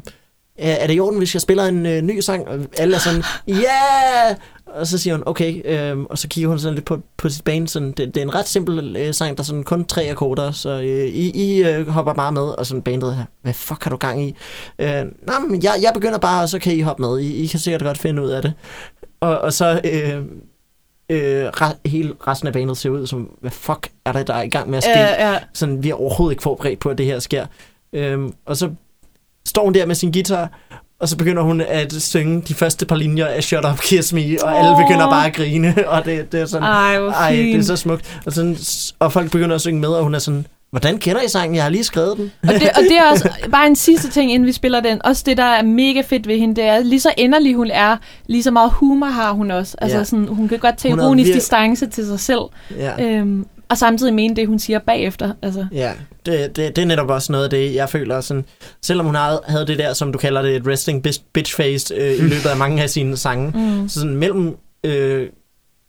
er 0.58 0.88
det 0.88 0.96
i 0.96 1.00
orden, 1.00 1.18
hvis 1.18 1.34
jeg 1.34 1.42
spiller 1.42 1.66
en 1.66 1.86
øh, 1.86 2.02
ny 2.02 2.20
sang? 2.20 2.48
Og 2.48 2.60
alle 2.78 2.96
er 2.96 3.00
sådan, 3.00 3.24
ja! 3.48 3.54
Yeah! 3.54 4.36
Og 4.66 4.88
så 4.88 4.98
siger 4.98 5.16
hun, 5.16 5.24
okay. 5.26 5.62
Øh, 5.66 6.00
og 6.00 6.18
så 6.18 6.28
kigger 6.28 6.50
hun 6.50 6.60
sådan 6.60 6.76
lidt 6.76 6.86
på, 6.86 7.00
på 7.18 7.30
sit 7.30 7.44
band. 7.44 7.68
Sådan, 7.68 7.92
det, 7.92 7.98
det 7.98 8.18
er 8.18 8.22
en 8.22 8.36
ret 8.36 8.48
simpel 8.48 8.96
øh, 8.96 9.14
sang, 9.14 9.38
der 9.38 9.44
er 9.44 9.46
sådan 9.46 9.64
kun 9.64 9.86
tre 9.86 10.10
akkorder, 10.10 10.52
så 10.52 10.70
øh, 10.70 11.08
I, 11.08 11.30
I 11.30 11.64
øh, 11.64 11.88
hopper 11.88 12.14
bare 12.14 12.32
med. 12.32 12.42
Og 12.42 12.66
sådan 12.66 12.82
bandet 12.82 13.16
her, 13.16 13.24
hvad 13.42 13.54
fuck 13.54 13.84
har 13.84 13.90
du 13.90 13.98
gang 13.98 14.24
i? 14.24 14.36
Øh, 14.80 15.06
Nå, 15.28 15.34
men 15.50 15.64
jeg, 15.64 15.74
jeg 15.82 15.92
begynder 15.94 16.18
bare, 16.18 16.44
og 16.44 16.50
så 16.50 16.60
kan 16.60 16.74
I 16.74 16.82
hoppe 16.82 17.02
med. 17.02 17.20
I, 17.20 17.44
I 17.44 17.48
kan 17.48 17.60
sikkert 17.60 17.82
godt 17.82 17.98
finde 17.98 18.22
ud 18.22 18.30
af 18.30 18.42
det. 18.42 18.54
Og, 19.22 19.40
og 19.40 19.54
så 19.54 19.82
øh, 19.84 20.18
øh, 21.10 21.46
re, 21.46 21.74
hele 21.86 22.14
resten 22.28 22.48
af 22.48 22.54
bandet 22.54 22.78
ser 22.78 22.90
ud 22.90 23.08
som, 23.08 23.30
hvad 23.42 23.52
fuck 23.52 23.90
er 24.06 24.12
det, 24.12 24.28
der 24.28 24.34
er 24.34 24.42
i 24.42 24.50
gang 24.50 24.70
med 24.70 24.78
at 24.78 24.84
ske? 24.84 25.00
Ja, 25.00 25.32
ja. 25.32 25.40
sådan, 25.54 25.84
vi 25.84 25.90
er 25.90 25.96
overhovedet 25.96 26.34
ikke 26.34 26.44
forberedt 26.44 26.80
på, 26.80 26.90
at 26.90 26.98
det 26.98 27.06
her 27.06 27.20
sker. 27.20 27.46
Øhm, 27.94 28.34
og 28.46 28.58
så 28.58 28.70
står 29.54 29.64
hun 29.64 29.74
der 29.74 29.86
med 29.86 29.96
sin 29.96 30.12
guitar, 30.12 30.50
og 31.00 31.10
så 31.10 31.18
begynder 31.18 31.42
hun 31.44 31.62
at 31.62 31.94
synge 31.94 32.42
de 32.42 32.54
første 32.54 32.86
par 32.86 32.96
linjer 32.96 33.26
af 33.28 33.44
Shut 33.44 33.66
Up, 33.66 33.80
Kiss 33.80 34.14
Me, 34.14 34.22
og 34.44 34.58
alle 34.60 34.72
Åh. 34.72 34.78
begynder 34.78 35.10
bare 35.10 35.26
at 35.28 35.34
grine, 35.36 35.76
og 35.88 36.06
det, 36.06 36.32
det 36.32 36.42
er 36.42 36.46
sådan, 36.46 36.68
Ej, 36.68 36.96
ej, 36.96 37.32
det 37.32 37.56
er 37.56 37.62
så 37.64 37.76
smukt. 37.76 38.20
Og, 38.26 38.34
sådan, 38.34 38.58
og 39.00 39.14
folk 39.14 39.32
begynder 39.32 39.56
at 39.56 39.62
synge 39.62 39.80
med, 39.82 39.90
og 39.90 40.04
hun 40.04 40.16
er 40.16 40.20
sådan, 40.20 40.48
hvordan 40.72 40.98
kender 40.98 41.22
I 41.22 41.28
sangen? 41.28 41.56
Jeg 41.56 41.64
har 41.64 41.70
lige 41.70 41.84
skrevet 41.84 42.18
den. 42.18 42.32
Og 42.48 42.54
det, 42.54 42.62
og 42.70 42.82
det 42.90 42.98
er 42.98 43.10
også 43.12 43.30
bare 43.52 43.68
en 43.68 43.76
sidste 43.76 44.10
ting, 44.10 44.32
inden 44.34 44.48
vi 44.48 44.52
spiller 44.52 44.80
den. 44.80 45.06
Også 45.06 45.24
det, 45.26 45.38
der 45.38 45.44
er 45.44 45.64
mega 45.64 46.02
fedt 46.02 46.28
ved 46.28 46.38
hende, 46.40 46.56
det 46.56 46.64
er, 46.64 46.80
lige 46.80 47.00
så 47.00 47.14
inderlig 47.18 47.56
hun 47.56 47.70
er, 47.74 47.98
lige 48.28 48.44
så 48.44 48.52
meget 48.52 48.72
humor 48.72 49.06
har 49.08 49.32
hun 49.32 49.52
også. 49.52 49.76
Altså 49.82 49.98
Ja. 49.98 50.04
sådan, 50.04 50.28
hun 50.28 50.48
kan 50.48 50.60
godt 50.60 50.78
tage 50.78 50.92
Hun 50.94 51.00
ironisk 51.04 51.30
vir- 51.30 51.34
distance 51.34 51.88
til 51.88 52.06
sig 52.08 52.20
selv. 52.20 52.40
Ja. 52.78 53.04
Øhm, 53.06 53.46
og 53.74 53.78
samtidig 53.78 54.14
mene 54.14 54.36
det, 54.36 54.48
hun 54.48 54.60
siger 54.60 54.80
bagefter. 54.80 55.34
Altså. 55.42 55.66
Ja, 55.72 55.92
det, 56.26 56.56
det, 56.56 56.76
det 56.76 56.82
er 56.82 56.86
netop 56.86 57.10
også 57.10 57.32
noget 57.32 57.44
af 57.44 57.50
det, 57.50 57.76
jeg 57.76 57.90
føler 57.90 58.22
sådan, 58.22 58.46
selvom 58.82 59.06
hun 59.06 59.16
havde, 59.16 59.42
havde 59.48 59.68
det 59.68 59.78
der, 59.80 59.94
som 59.94 60.12
du 60.14 60.18
kalder 60.20 60.42
det, 60.42 60.56
et 60.56 60.68
resting 60.68 61.08
bitch- 61.08 61.22
bitch 61.34 61.56
face 61.56 61.96
øh, 61.96 62.14
i 62.18 62.22
løbet 62.22 62.46
af 62.46 62.58
mange 62.58 62.84
af 62.84 62.90
sine 62.90 63.18
sange, 63.18 63.52
Mm. 63.82 63.90
så 63.90 64.00
sådan 64.00 64.16
mellem, 64.16 64.56
øh, 64.84 65.28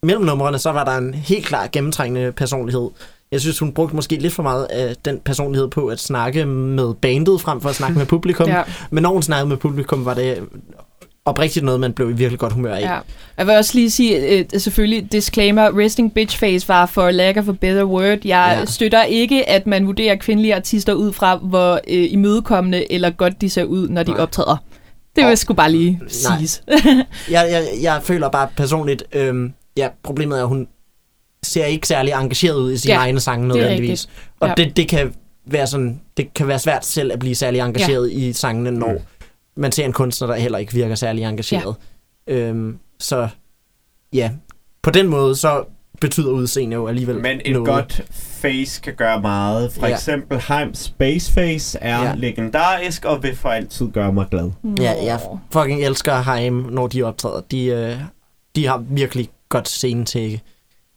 mellem 0.02 0.24
numrene, 0.24 0.59
så 0.59 0.70
var 0.73 0.85
der 0.85 0.97
en 0.97 1.15
helt 1.15 1.47
klar 1.47 1.69
gennemtrængende 1.73 2.32
personlighed. 2.32 2.89
Jeg 3.32 3.40
synes, 3.40 3.59
hun 3.59 3.73
brugte 3.73 3.97
måske 3.97 4.16
lidt 4.16 4.32
for 4.32 4.43
meget 4.43 4.65
af 4.65 4.94
den 5.05 5.20
personlighed 5.20 5.69
på 5.69 5.86
at 5.86 6.01
snakke 6.01 6.47
med 6.47 6.94
bandet, 6.94 7.40
frem 7.40 7.61
for 7.61 7.69
at 7.69 7.74
snakke 7.74 7.98
med 7.98 8.06
publikum. 8.06 8.48
Ja. 8.56 8.62
Men 8.90 9.02
når 9.02 9.11
hun 9.11 9.23
snakkede 9.23 9.48
med 9.48 9.56
publikum, 9.56 10.05
var 10.05 10.15
det 10.15 10.39
oprigtigt 11.26 11.64
noget, 11.64 11.80
man 11.80 11.92
blev 11.92 12.10
i 12.10 12.12
virkelig 12.12 12.38
godt 12.38 12.52
humør 12.52 12.74
af. 12.74 12.80
Ja. 12.80 12.98
Jeg 13.38 13.46
vil 13.46 13.55
også 13.55 13.74
lige 13.74 13.90
sige, 13.90 14.38
øh, 14.38 14.44
selvfølgelig, 14.59 15.12
disclaimer, 15.12 15.78
resting 15.84 16.14
bitch 16.14 16.38
face 16.38 16.68
var 16.68 16.86
for 16.86 17.10
lack 17.10 17.36
of 17.38 17.48
a 17.48 17.52
better 17.52 17.84
word. 17.84 18.18
Jeg 18.24 18.56
Ja. 18.60 18.64
støtter 18.64 19.02
ikke, 19.05 19.48
at 19.48 19.66
man 19.66 19.86
vurderer 19.86 20.16
kvindelige 20.16 20.55
artister 20.55 20.92
ud 20.92 21.12
fra, 21.12 21.36
hvor 21.36 21.72
øh, 21.74 22.12
imødekommende 22.12 22.92
eller 22.92 23.10
godt 23.10 23.40
de 23.40 23.51
ser 23.51 23.64
ud, 23.64 23.88
når 23.88 24.02
de 24.02 24.10
Nej. 24.10 24.20
optræder. 24.20 24.56
Det 25.16 25.22
vil 25.24 25.28
jeg 25.28 25.38
sgu 25.38 25.55
bare 25.55 25.70
lige 25.72 25.90
Nej. 26.01 26.09
siges. 26.09 26.62
Jeg, 27.30 27.48
jeg, 27.51 27.64
jeg 27.82 28.01
føler 28.02 28.28
bare 28.28 28.48
personligt, 28.56 29.02
øhm, 29.12 29.52
ja, 29.76 29.88
problemet 30.02 30.38
er, 30.38 30.42
at 30.42 30.48
hun 30.48 30.68
ser 31.42 31.64
ikke 31.64 31.86
særlig 31.88 32.12
engageret 32.12 32.56
ud 32.56 32.72
i 32.72 32.76
sine 32.76 32.94
Ja, 32.94 33.01
egne 33.01 33.20
sange 33.20 33.48
nødvendigvis. 33.48 34.09
Og 34.40 34.48
Ja. 34.48 34.55
det, 34.56 34.76
det 34.76 34.88
kan 34.88 35.12
være 35.46 35.66
sådan, 35.66 36.01
det 36.16 36.34
kan 36.34 36.48
være 36.48 36.59
svært 36.59 36.86
selv 36.86 37.12
at 37.12 37.18
blive 37.18 37.34
særlig 37.34 37.60
engageret 37.60 38.10
ja. 38.10 38.16
i 38.16 38.32
sangene, 38.32 38.70
når 38.70 38.92
Mm. 38.92 38.98
Man 39.56 39.72
ser 39.72 39.85
en 39.85 39.93
kunstner, 39.93 40.28
der 40.28 40.35
heller 40.35 40.59
ikke 40.59 40.72
virker 40.72 40.94
særlig 40.94 41.24
engageret. 41.24 41.76
Ja. 42.28 42.35
Øhm, 42.35 42.78
så 42.98 43.28
ja, 44.12 44.31
på 44.82 44.90
den 44.90 45.09
måde, 45.09 45.36
så 45.36 45.64
betyder 46.01 46.31
udseende 46.31 46.74
jo 46.74 46.86
alligevel 46.89 47.20
Men 47.20 47.40
et 47.44 47.52
noget. 47.52 47.66
godt 47.68 48.01
face 48.12 48.81
kan 48.81 48.94
gøre 48.94 49.20
meget. 49.20 49.72
For 49.72 49.86
Ja. 49.86 49.94
eksempel 49.94 50.40
Heims 50.48 50.78
Space 50.78 51.32
Face 51.32 51.78
er 51.78 52.02
Ja. 52.02 52.14
legendarisk 52.14 53.05
og 53.05 53.22
vil 53.22 53.36
for 53.36 53.48
altid 53.48 53.90
gøre 53.90 54.12
mig 54.12 54.26
glad. 54.31 54.51
Ja, 54.81 55.05
jeg 55.05 55.20
fucking 55.52 55.85
elsker 55.85 56.14
Haim, 56.14 56.52
når 56.55 56.86
de 56.86 57.02
optræder. 57.02 57.40
De, 57.51 57.64
øh, 57.66 57.97
de 58.56 58.66
har 58.66 58.78
virkelig 58.89 59.28
godt 59.48 59.68
scenetække. 59.68 60.40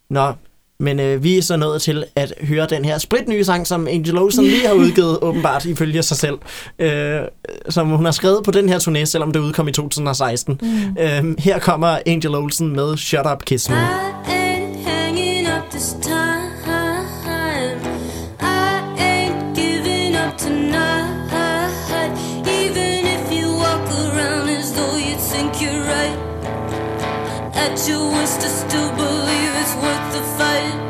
Nå, 0.10 0.34
men 0.80 1.00
øh, 1.00 1.24
vi 1.24 1.38
er 1.38 1.42
så 1.42 1.58
nået 1.58 1.82
til 1.82 2.06
at 2.16 2.34
høre 2.42 2.68
den 2.70 2.86
her 2.86 2.98
spritnye 2.98 3.44
sang, 3.44 3.68
som 3.68 3.88
Angel 3.88 4.18
Olsen 4.18 4.44
lige 4.44 4.68
har 4.68 4.74
udgivet, 4.74 5.18
åbenbart 5.28 5.66
ifølge 5.66 6.04
sig 6.04 6.18
selv. 6.18 6.38
Øh, 6.80 7.22
som 7.70 7.88
hun 7.88 8.06
har 8.06 8.12
skrevet 8.12 8.44
på 8.44 8.52
den 8.52 8.70
her 8.70 8.80
turné, 8.80 9.06
selvom 9.06 9.32
det 9.32 9.40
udkom 9.40 9.68
i 9.68 9.72
2016. 9.72 10.60
Mm. 10.62 10.98
Øh, 11.00 11.36
her 11.40 11.60
kommer 11.60 11.98
Angel 12.06 12.36
Olsen 12.36 12.76
med 12.76 12.98
Shut 12.98 13.26
Up 13.32 13.46
Kiss 13.46 13.70
Me. 13.70 13.76
I 13.76 13.80
ain't 14.30 14.90
hanging 14.90 15.48
up 15.48 15.70
this 15.72 15.96
time. 16.02 16.37
At 27.78 27.88
wish 28.10 28.34
to 28.42 28.50
still 28.50 28.90
believe 28.96 29.54
it's 29.62 29.76
worth 29.76 30.12
the 30.12 30.24
fight. 30.36 30.87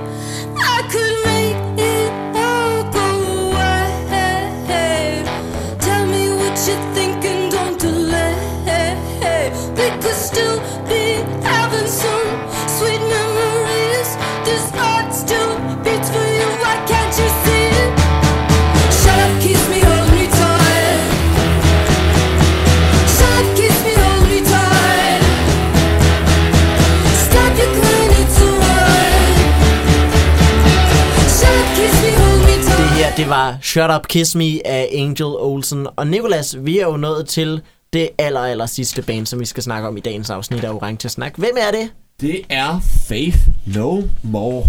Det 33.18 33.30
var 33.30 33.58
Shut 33.62 33.92
Up 33.96 34.08
Kiss 34.08 34.36
Me 34.36 34.68
af 34.68 34.90
Angel 34.94 35.26
Olsen. 35.26 35.88
Og 35.96 36.08
Nikolas, 36.08 36.58
vi 36.60 36.80
er 36.80 36.86
jo 36.86 36.98
nået 36.98 37.28
til 37.28 37.62
det 37.94 38.10
aller, 38.18 38.40
aller 38.40 38.66
sidste 38.66 39.02
band, 39.02 39.26
som 39.26 39.40
vi 39.40 39.46
skal 39.46 39.64
snakke 39.64 39.88
om 39.88 39.98
i 39.98 40.00
dagens 40.00 40.30
afsnit 40.30 40.64
af 40.64 40.70
Orange 40.70 41.10
Snak. 41.10 41.36
Hvem 41.36 41.58
er 41.58 41.72
det? 41.72 41.90
Det 42.22 42.42
er 42.50 42.80
Faith 43.08 43.38
No 43.66 44.02
More. 44.24 44.64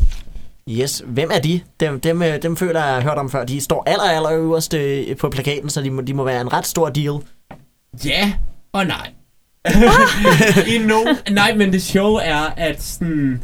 Yes, 0.68 1.02
hvem 1.06 1.30
er 1.32 1.38
de? 1.38 1.60
Dem, 1.80 2.00
dem, 2.00 2.22
øh, 2.22 2.42
dem 2.42 2.56
føler 2.56 2.80
jeg, 2.80 2.86
jeg 2.86 2.94
har 2.94 3.02
hørt 3.02 3.18
om 3.18 3.30
før. 3.30 3.44
De 3.44 3.60
står 3.60 3.82
aller, 3.86 4.04
aller 4.04 4.32
øverst 4.32 4.74
øh, 4.74 5.16
på 5.16 5.30
plakaten, 5.30 5.70
så 5.70 5.82
de 5.82 5.90
må, 5.90 6.02
de 6.02 6.14
må 6.14 6.24
være 6.24 6.40
en 6.40 6.52
ret 6.52 6.66
stor 6.66 6.88
deal. 6.88 7.14
Ja 8.04 8.32
og 8.72 8.86
nej. 8.86 9.10
I 10.74 10.78
no, 10.78 11.04
nej, 11.30 11.54
men 11.54 11.72
det 11.72 11.82
sjove 11.82 12.22
er, 12.22 12.54
at 12.56 12.82
sådan, 12.82 13.42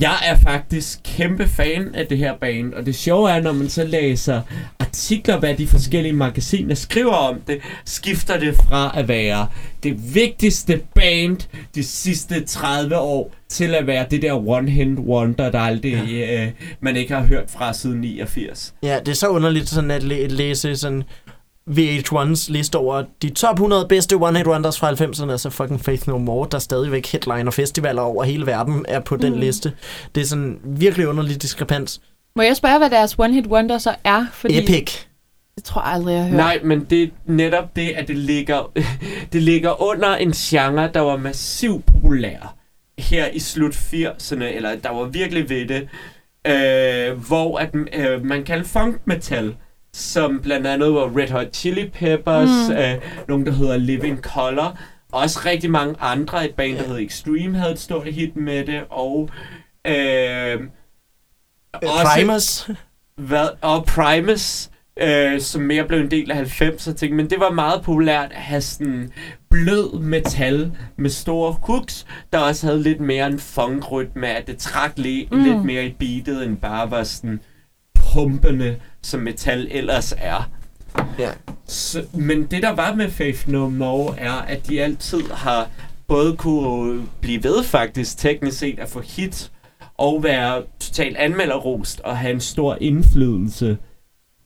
jeg 0.00 0.14
er 0.24 0.38
faktisk 0.38 0.98
kæmpe 1.04 1.48
fan 1.48 1.94
af 1.94 2.06
det 2.06 2.18
her 2.18 2.34
band, 2.40 2.74
og 2.74 2.86
det 2.86 2.94
sjove 2.94 3.30
er, 3.30 3.40
når 3.40 3.52
man 3.52 3.68
så 3.68 3.84
læser 3.84 4.40
artikler, 4.78 5.38
hvad 5.38 5.54
de 5.54 5.66
forskellige 5.66 6.12
magasiner 6.12 6.74
skriver 6.74 7.12
om 7.12 7.40
det, 7.46 7.58
skifter 7.84 8.38
det 8.40 8.56
fra 8.56 8.92
at 8.98 9.08
være 9.08 9.46
det 9.82 10.14
vigtigste 10.14 10.80
band 10.94 11.36
de 11.74 11.84
sidste 11.84 12.44
30 12.44 12.98
år, 12.98 13.32
til 13.48 13.74
at 13.74 13.86
være 13.86 14.06
det 14.10 14.22
der 14.22 14.32
one-hit 14.34 14.98
wonder, 15.00 15.50
der 15.50 15.60
aldrig, 15.60 15.92
ja. 16.10 16.44
øh, 16.44 16.50
man 16.80 16.96
ikke 16.96 17.14
har 17.14 17.22
hørt 17.22 17.44
fra 17.50 17.72
siden 17.72 18.00
89. 18.00 18.74
Ja, 18.82 18.98
det 18.98 19.08
er 19.08 19.14
så 19.14 19.28
underligt 19.28 19.68
sådan 19.68 19.90
at 19.90 20.02
læ- 20.02 20.26
læse 20.26 20.76
sådan 20.76 21.02
VH1's 21.70 22.50
liste 22.52 22.76
over 22.78 23.04
de 23.22 23.30
top 23.30 23.54
100 23.56 23.86
bedste 23.88 24.14
One 24.16 24.38
Hit 24.38 24.46
Wonders 24.46 24.78
fra 24.78 24.90
90'erne, 24.92 25.30
altså 25.30 25.50
fucking 25.50 25.80
Faith 25.80 26.08
No 26.08 26.18
More, 26.18 26.48
der 26.52 26.58
stadigvæk 26.58 27.06
headliner 27.12 27.50
festivaler 27.50 28.02
over 28.02 28.24
hele 28.24 28.46
verden, 28.46 28.84
er 28.88 29.00
på 29.00 29.16
den 29.16 29.32
Mm. 29.32 29.38
liste. 29.40 29.72
Det 30.14 30.20
er 30.20 30.24
sådan 30.24 30.58
virkelig 30.64 31.08
underlig 31.08 31.42
diskrepans. 31.42 32.00
Må 32.36 32.42
jeg 32.42 32.56
spørge, 32.56 32.78
hvad 32.78 32.90
deres 32.90 33.14
One 33.18 33.34
Hit 33.34 33.46
Wonder 33.46 33.78
så 33.78 33.94
er? 34.04 34.26
Fordi 34.32 34.58
Epic. 34.58 34.92
Det 35.56 35.64
tror 35.64 35.82
jeg 35.82 35.92
aldrig, 35.92 36.12
jeg 36.12 36.22
har 36.22 36.28
hørt. 36.28 36.36
Nej, 36.36 36.60
men 36.64 36.84
det 36.84 37.02
er 37.02 37.08
netop 37.26 37.76
det, 37.76 37.88
at 37.96 38.08
det 38.08 38.16
ligger, 38.16 38.72
det 39.32 39.42
ligger 39.42 39.82
under 39.82 40.16
en 40.16 40.32
genre, 40.32 40.90
der 40.94 41.00
var 41.00 41.16
massivt 41.16 41.86
populær 41.86 42.56
her 42.98 43.26
i 43.32 43.38
slut 43.38 43.74
80'erne, 43.74 44.44
eller 44.44 44.76
der 44.76 44.90
var 44.90 45.04
virkelig 45.04 45.48
ved 45.50 45.66
det, 45.68 45.88
øh, 46.46 47.18
hvor 47.26 47.58
at, 47.58 47.70
øh, 47.92 48.24
man 48.24 48.44
kaldte 48.44 48.68
funk 48.68 48.96
metal, 49.04 49.54
som 49.96 50.40
blandt 50.42 50.66
andet 50.66 50.94
var 50.94 51.16
Red 51.18 51.28
Hot 51.30 51.54
Chili 51.56 51.88
Peppers, 51.88 52.68
Mm. 52.68 52.74
øh, 52.74 52.94
nogen 53.28 53.46
der 53.46 53.52
hedder 53.52 53.76
Living 53.76 54.18
Color, 54.20 54.78
og 55.12 55.20
også 55.20 55.40
rigtig 55.44 55.70
mange 55.70 55.94
andre, 56.00 56.44
et 56.48 56.54
band 56.54 56.76
der 56.76 56.82
hedder 56.82 57.00
Extreme 57.06 57.58
havde 57.58 57.72
et 57.72 57.78
stort 57.78 58.06
hit 58.06 58.36
med 58.36 58.66
det, 58.66 58.82
og 58.90 59.30
øh, 59.86 60.60
Primus. 61.82 62.70
hvad, 63.16 63.48
og 63.60 63.84
Primus, 63.84 64.68
øh, 65.00 65.40
som 65.40 65.62
mere 65.62 65.84
blev 65.84 66.00
en 66.00 66.10
del 66.10 66.30
af 66.30 66.60
90'er 66.62 66.92
ting, 66.94 67.16
men 67.16 67.30
det 67.30 67.40
var 67.40 67.50
meget 67.50 67.82
populært 67.82 68.32
at 68.32 68.42
have 68.42 68.60
sådan 68.60 69.12
blød 69.50 69.98
metal 70.00 70.72
med 70.96 71.10
store 71.10 71.52
hooks, 71.62 72.06
der 72.32 72.38
også 72.38 72.66
havde 72.66 72.82
lidt 72.82 73.00
mere 73.00 73.26
en 73.26 73.38
funk-rytme, 73.38 74.26
at 74.28 74.46
det 74.46 74.58
trak 74.58 74.98
Mm. 74.98 75.04
mm. 75.38 75.44
lidt 75.44 75.64
mere 75.64 75.86
i 75.86 75.92
beatet, 75.98 76.46
end 76.46 76.56
bare 76.56 76.90
var 76.90 77.02
sådan 77.02 77.40
pumpende, 78.14 78.76
som 79.02 79.20
metal 79.20 79.68
ellers 79.70 80.14
er. 80.18 80.50
Ja. 81.18 81.30
Så, 81.66 82.04
men 82.12 82.46
det 82.46 82.62
der 82.62 82.70
var 82.70 82.94
med 82.94 83.10
Faith 83.10 83.48
No 83.48 83.68
More 83.68 84.18
er, 84.18 84.32
at 84.32 84.68
de 84.68 84.82
altid 84.82 85.22
har 85.30 85.68
både 86.06 86.36
kunne 86.36 87.02
blive 87.20 87.44
ved 87.44 87.64
faktisk 87.64 88.18
teknisk 88.18 88.58
set 88.58 88.78
at 88.78 88.88
få 88.88 89.00
hit 89.00 89.50
og 89.98 90.22
være 90.22 90.62
totalt 90.80 91.16
anmelderrost 91.16 92.00
og 92.00 92.18
have 92.18 92.34
en 92.34 92.40
stor 92.40 92.78
indflydelse. 92.80 93.78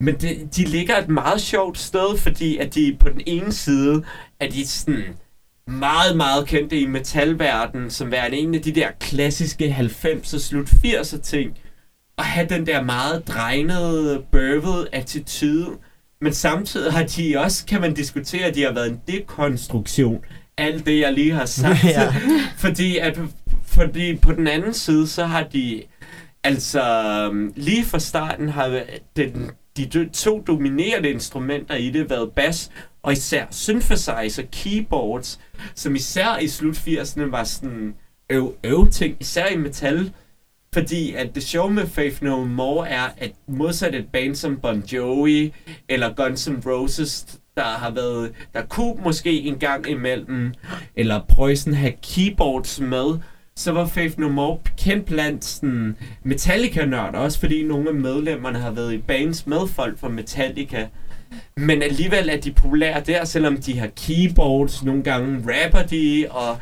Men 0.01 0.15
det, 0.15 0.57
de 0.57 0.65
ligger 0.65 0.97
et 0.97 1.09
meget 1.09 1.41
sjovt 1.41 1.79
sted, 1.79 2.19
fordi 2.19 2.57
at 2.57 2.75
de 2.75 2.97
på 3.01 3.09
den 3.09 3.21
ene 3.27 3.53
side 3.53 4.05
er 4.41 4.49
de 4.49 4.67
sådan 4.67 5.05
meget, 5.67 6.17
meget 6.17 6.47
kendte 6.47 6.81
i 6.81 6.87
metalverdenen, 6.87 7.91
som 7.91 8.11
værende 8.11 8.37
en 8.37 8.55
af 8.55 8.63
de 8.63 8.73
der 8.73 8.89
klassiske 9.01 9.77
90'er, 9.81 10.39
slut 10.39 10.69
80'er 10.69 11.21
ting. 11.21 11.59
Og 12.19 12.25
have 12.25 12.49
den 12.49 12.67
der 12.67 12.83
meget 12.83 13.29
dregnede, 13.29 14.23
bøvede 14.33 14.89
attitude. 14.93 15.69
Men 16.21 16.33
samtidig 16.33 16.93
har 16.93 17.03
de 17.03 17.39
også, 17.39 17.67
kan 17.67 17.81
man 17.81 17.95
diskutere, 17.95 18.45
at 18.45 18.55
de 18.55 18.63
har 18.63 18.73
været 18.73 18.91
en 18.91 19.01
dekonstruktion. 19.09 20.25
Alt 20.57 20.87
det, 20.87 21.01
jeg 21.01 21.13
lige 21.13 21.33
har 21.33 21.47
sagt. 21.61 21.85
Ja. 21.85 22.15
Fordi 22.57 22.99
at 22.99 23.19
fordi 23.63 24.17
på 24.17 24.33
den 24.33 24.47
anden 24.47 24.75
side, 24.75 25.07
så 25.07 25.25
har 25.25 25.43
de 25.43 25.83
altså 26.45 26.83
øhm, 26.83 27.53
lige 27.57 27.85
fra 27.85 27.99
starten 27.99 28.49
har 28.49 28.83
den, 29.17 29.51
de 29.77 30.09
to 30.13 30.43
dominerende 30.47 31.11
instrumenter 31.11 31.75
i 31.75 31.91
det 31.91 32.11
været 32.11 32.33
bass 32.33 32.71
og 33.03 33.13
især 33.13 33.47
synthesizer 33.51 34.43
keyboards, 34.53 35.41
som 35.75 35.95
især 35.95 36.39
i 36.39 36.49
slut 36.49 36.77
80'erne 36.77 37.31
var 37.31 37.45
sådan 37.45 37.95
øv, 38.31 38.55
øv 38.65 38.89
ting, 38.91 39.17
især 39.21 39.47
i 39.47 39.57
metal. 39.57 40.13
Fordi 40.73 41.15
at 41.15 41.35
det 41.35 41.43
sjove 41.43 41.71
med 41.71 41.87
Faith 41.87 42.23
No 42.23 42.45
More 42.45 42.89
er, 42.89 43.09
at 43.19 43.33
modsat 43.49 43.95
et 43.95 44.07
band 44.13 44.35
som 44.35 44.57
Bon 44.57 44.81
Jovi 44.93 45.53
eller 45.89 46.15
Guns 46.15 46.49
N' 46.49 46.71
Roses, 46.71 47.39
der 47.57 47.65
har 47.65 47.91
været, 47.91 48.33
der 48.55 48.63
kunne 48.63 48.95
måske 49.05 49.41
en 49.41 49.59
gang 49.59 49.91
imellem, 49.91 50.55
eller 50.97 51.21
Preussen 51.29 51.75
have 51.75 51.93
keyboards 52.03 52.81
med, 52.81 53.19
så 53.57 53.73
var 53.73 53.87
Faith 53.87 54.19
No 54.19 54.29
More 54.29 54.59
kendt 54.79 55.07
blandt 55.07 55.45
sådan 55.45 55.97
Metallica-nørder, 56.23 57.19
også 57.19 57.41
fordi 57.41 57.63
nogle 57.63 57.89
af 57.89 57.95
medlemmerne 57.95 58.59
har 58.59 58.71
været 58.71 58.93
i 58.93 58.99
bands 58.99 59.47
med 59.47 59.69
folk 59.69 59.99
fra 59.99 60.09
Metallica. 60.09 60.89
Men 61.57 61.83
alligevel 61.83 62.29
er 62.33 62.37
de 62.37 62.53
populære 62.53 63.01
der, 63.07 63.25
selvom 63.25 63.57
de 63.57 63.79
har 63.79 63.89
keyboards, 64.07 64.85
nogle 64.85 65.03
gange 65.03 65.37
rapper 65.37 65.83
de, 65.83 66.27
og 66.31 66.57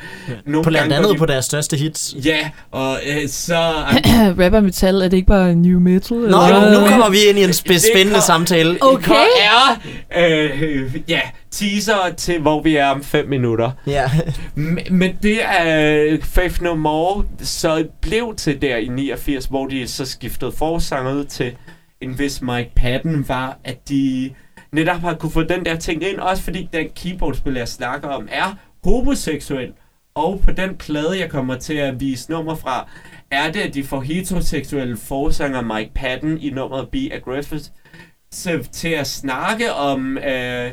nogle 0.47 0.65
På 0.65 0.71
blandt 0.71 0.83
gange 0.89 0.97
andet 0.97 1.15
de, 1.15 1.19
på 1.19 1.27
deres 1.27 1.45
største 1.45 1.77
hits. 1.77 2.15
Ja, 2.25 2.51
og 2.71 2.97
øh, 3.07 3.29
så... 3.29 3.57
Rapper 4.43 4.61
metal, 4.61 4.95
er 5.03 5.09
det 5.09 5.17
ikke 5.17 5.27
bare 5.27 5.55
new 5.55 5.81
metal? 5.81 6.17
Nå, 6.17 6.25
eller? 6.27 6.81
nu 6.81 6.89
kommer 6.89 7.11
vi 7.11 7.17
ind 7.29 7.39
i 7.39 7.43
en 7.45 7.51
sp- 7.51 7.63
Det 7.69 7.83
spændende 7.83 8.13
kom- 8.13 8.21
samtale. 8.21 8.77
Okay. 8.81 9.15
er 9.41 9.81
øh, 10.19 10.95
ja, 11.09 11.21
teaser 11.51 12.15
til, 12.17 12.41
hvor 12.41 12.63
vi 12.63 12.77
er 12.77 12.87
om 12.87 13.03
5 13.05 13.29
minutter. 13.29 13.71
Ja. 13.87 14.11
Men, 14.55 14.79
men 14.91 15.13
det 15.23 15.39
er 15.45 16.17
Faith 16.23 16.63
No 16.63 16.75
More 16.75 17.25
så 17.43 17.85
blev 18.01 18.35
til 18.37 18.63
der 18.63 18.77
i 18.77 18.89
89, 18.89 19.45
hvor 19.45 19.67
de 19.67 19.89
så 19.89 20.05
skiftede 20.05 20.53
forsanger 20.59 21.25
til 21.25 21.53
en 22.01 22.19
vis 22.19 22.43
Mike 22.43 22.71
Patton, 22.77 23.25
var, 23.29 23.59
at 23.65 23.89
de 23.89 24.31
netop 24.77 25.01
har 25.01 25.15
kunne 25.15 25.33
få 25.33 25.43
den 25.43 25.65
der 25.65 25.77
ting 25.77 26.03
ind, 26.03 26.19
også 26.19 26.43
fordi 26.43 26.69
den 26.73 26.89
keyboardspiller, 26.97 27.61
jeg 27.61 27.69
snakker 27.69 28.09
om, 28.09 28.29
er 28.31 28.55
homoseksuel. 28.85 29.73
Og 30.15 30.41
på 30.45 30.51
den 30.51 30.77
plade, 30.77 31.21
jeg 31.21 31.31
kommer 31.31 31.59
til 31.59 31.75
at 31.75 32.01
vise 32.01 32.31
nummer 32.31 32.55
fra, 32.55 32.89
er 33.31 33.53
det, 33.53 33.61
at 33.61 33.75
de 33.75 33.85
får 33.85 34.01
heteroseksuelle 34.01 34.97
forsanger 34.97 35.61
Mike 35.61 35.91
Patton 35.95 36.39
i 36.39 36.51
nummeret 36.51 36.89
Be 36.89 37.13
Aggressive 37.13 37.61
til, 38.31 38.65
til 38.73 38.89
at 38.89 39.07
snakke 39.07 39.73
om 39.73 40.19
øh, 40.19 40.71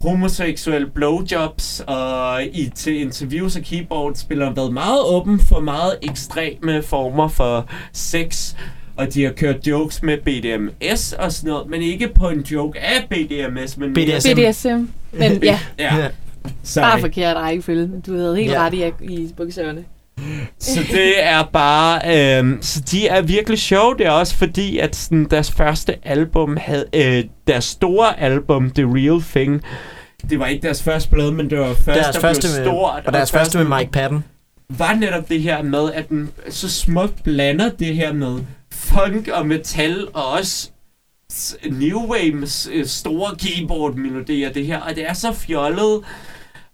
homoseksuelle 0.00 0.90
blowjobs 0.90 1.82
og 1.86 2.44
i, 2.44 2.70
til 2.74 3.00
interviews 3.00 3.56
og 3.56 3.62
keyboardspillere 3.62 4.56
været 4.56 4.72
meget 4.72 5.00
åben 5.04 5.40
for 5.40 5.60
meget 5.60 5.98
ekstreme 6.02 6.82
former 6.82 7.28
for 7.28 7.70
sex. 7.92 8.54
Og 9.00 9.14
de 9.14 9.24
har 9.24 9.32
kørt 9.32 9.66
jokes 9.66 10.02
med 10.02 10.18
BDMS 10.18 11.12
og 11.12 11.32
sådan 11.32 11.50
noget, 11.50 11.70
men 11.70 11.82
ikke 11.82 12.08
på 12.14 12.28
en 12.28 12.40
joke 12.40 12.80
af 12.80 13.06
BDMS, 13.10 13.76
men 13.76 13.94
BDSM. 13.94 14.28
BDSM. 14.34 14.68
Men 15.12 15.42
ja, 15.42 15.58
Ja, 15.78 16.08
sorry. 16.64 16.82
bare 16.84 17.00
forkert 17.00 17.36
rækkefølge. 17.36 17.86
men 17.86 18.00
Du 18.00 18.16
havde 18.16 18.36
helt 18.36 18.52
Ja. 18.52 18.60
ret 18.66 18.74
i, 18.74 18.92
i 19.12 19.32
bogstaverne. 19.36 19.84
Så 20.58 20.80
det 20.92 21.24
er 21.24 21.42
bare... 21.52 22.00
Øhm, 22.38 22.58
så 22.62 22.80
de 22.90 23.08
er 23.08 23.22
virkelig 23.22 23.58
sjove. 23.58 23.94
Det 23.98 24.06
er 24.06 24.10
også 24.10 24.34
fordi, 24.36 24.78
at 24.78 24.96
sådan, 24.96 25.24
deres 25.30 25.50
første 25.50 25.94
album 26.02 26.56
havde... 26.60 26.84
Øh, 26.94 27.24
deres 27.46 27.64
store 27.64 28.20
album, 28.20 28.70
The 28.70 28.84
Real 28.84 29.22
Thing, 29.22 29.62
det 30.30 30.38
var 30.38 30.46
ikke 30.46 30.62
deres 30.62 30.82
første 30.82 31.10
plade, 31.10 31.32
men 31.32 31.50
det 31.50 31.58
var 31.58 31.66
først, 31.74 31.86
Deres 31.86 32.14
der 32.14 32.20
første 32.20 32.48
blev 32.48 32.64
med, 32.64 32.72
stort. 32.72 33.02
og 33.06 33.12
deres 33.12 33.32
første 33.32 33.58
med 33.58 33.78
Mike 33.78 33.90
Patton 33.92 34.24
var 34.78 34.94
netop 34.94 35.28
det 35.28 35.42
her 35.42 35.62
med, 35.62 35.92
at 35.92 36.08
den 36.08 36.30
så 36.48 36.68
smukt 36.68 37.22
blander 37.24 37.70
det 37.70 37.94
her 37.94 38.12
med 38.12 38.40
funk 38.72 39.28
og 39.28 39.46
metal, 39.46 40.08
og 40.14 40.26
også 40.26 40.70
New 41.70 41.98
Waves 41.98 42.68
øh, 42.72 42.86
store 42.86 43.36
keyboard-melodier, 43.36 44.52
det 44.52 44.66
her, 44.66 44.80
og 44.80 44.94
det 44.94 45.08
er 45.08 45.12
så 45.12 45.32
fjollet 45.32 46.04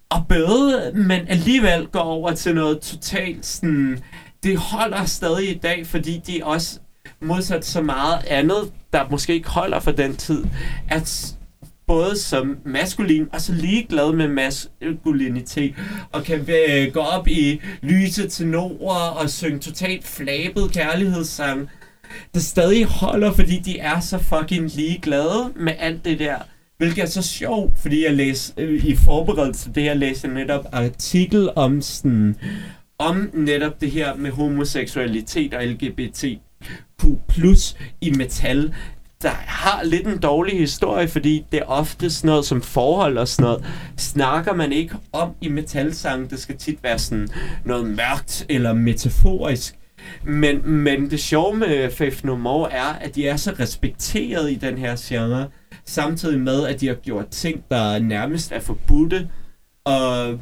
og 0.09 0.25
bøde, 0.29 0.91
men 0.95 1.27
alligevel 1.27 1.87
går 1.87 1.99
over 1.99 2.31
til 2.33 2.55
noget 2.55 2.79
totalt 2.81 3.45
sådan, 3.45 4.03
det 4.43 4.57
holder 4.57 5.05
stadig 5.05 5.55
i 5.55 5.57
dag, 5.57 5.87
fordi 5.87 6.21
de 6.27 6.39
også 6.43 6.79
modsat 7.21 7.65
så 7.65 7.81
meget 7.81 8.25
andet, 8.27 8.71
der 8.93 9.09
måske 9.09 9.33
ikke 9.33 9.49
holder 9.49 9.79
for 9.79 9.91
den 9.91 10.15
tid, 10.15 10.45
at 10.89 11.36
både 11.87 12.17
som 12.17 12.57
maskulin 12.65 13.27
og 13.33 13.41
så 13.41 13.53
ligeglad 13.53 14.13
med 14.13 14.27
maskulinitet, 14.27 15.75
og 16.11 16.23
kan 16.23 16.39
øh, 16.39 16.93
gå 16.93 16.99
op 16.99 17.27
i 17.27 17.61
lyse 17.81 18.27
tenorer 18.29 19.09
og 19.09 19.29
synge 19.29 19.59
totalt 19.59 20.07
flabet 20.07 20.71
kærlighedssang, 20.71 21.69
der 22.33 22.39
stadig 22.39 22.85
holder, 22.85 23.31
fordi 23.33 23.59
de 23.59 23.79
er 23.79 23.99
så 23.99 24.17
fucking 24.17 24.75
ligeglade 24.75 25.53
med 25.55 25.73
alt 25.79 26.05
det 26.05 26.19
der. 26.19 26.37
Hvilket 26.77 27.01
er 27.01 27.07
så 27.07 27.21
sjovt, 27.21 27.79
fordi 27.79 28.05
jeg 28.05 28.13
læste 28.13 28.53
øh, 28.61 28.85
i 28.85 28.95
forberedelse 28.95 29.63
til 29.63 29.75
det 29.75 29.83
her, 29.83 29.93
læste 29.93 30.27
jeg 30.27 30.33
netop 30.35 30.65
artikel 30.71 31.49
om 31.55 31.81
sådan, 31.81 32.35
om 32.99 33.29
netop 33.33 33.81
det 33.81 33.91
her 33.91 34.15
med 34.15 34.31
homoseksualitet 34.31 35.53
og 35.53 35.65
LGBTQ+, 35.65 37.03
i 38.01 38.11
metal, 38.11 38.73
der 39.21 39.29
har 39.29 39.83
lidt 39.83 40.07
en 40.07 40.17
dårlig 40.17 40.59
historie, 40.59 41.07
fordi 41.07 41.45
det 41.51 41.59
er 41.59 41.65
ofte 41.65 42.09
sådan 42.09 42.27
noget 42.27 42.45
som 42.45 42.61
forhold 42.61 43.17
og 43.17 43.27
sådan 43.27 43.43
noget, 43.43 43.65
snakker 43.97 44.53
man 44.53 44.71
ikke 44.71 44.95
om 45.11 45.31
i 45.41 45.49
metalsang. 45.49 46.29
Det 46.29 46.39
skal 46.39 46.57
tit 46.57 46.83
være 46.83 46.99
sådan 46.99 47.27
noget 47.65 47.85
mørkt 47.85 48.45
eller 48.49 48.73
metaforisk. 48.73 49.75
Men, 50.23 50.69
men 50.69 51.09
det 51.09 51.19
sjove 51.19 51.57
med 51.57 51.91
Faith 51.91 52.25
No 52.25 52.35
More 52.35 52.71
er, 52.71 52.93
at 53.01 53.15
de 53.15 53.27
er 53.27 53.35
så 53.35 53.55
respekteret 53.59 54.51
i 54.51 54.55
den 54.55 54.77
her 54.77 54.95
genre, 54.99 55.47
samtidig 55.85 56.39
med, 56.39 56.67
at 56.67 56.81
de 56.81 56.87
har 56.87 56.95
gjort 56.95 57.27
ting, 57.27 57.63
der 57.71 57.99
nærmest 57.99 58.51
er 58.51 58.59
forbudte. 58.59 59.29
Og 59.85 60.39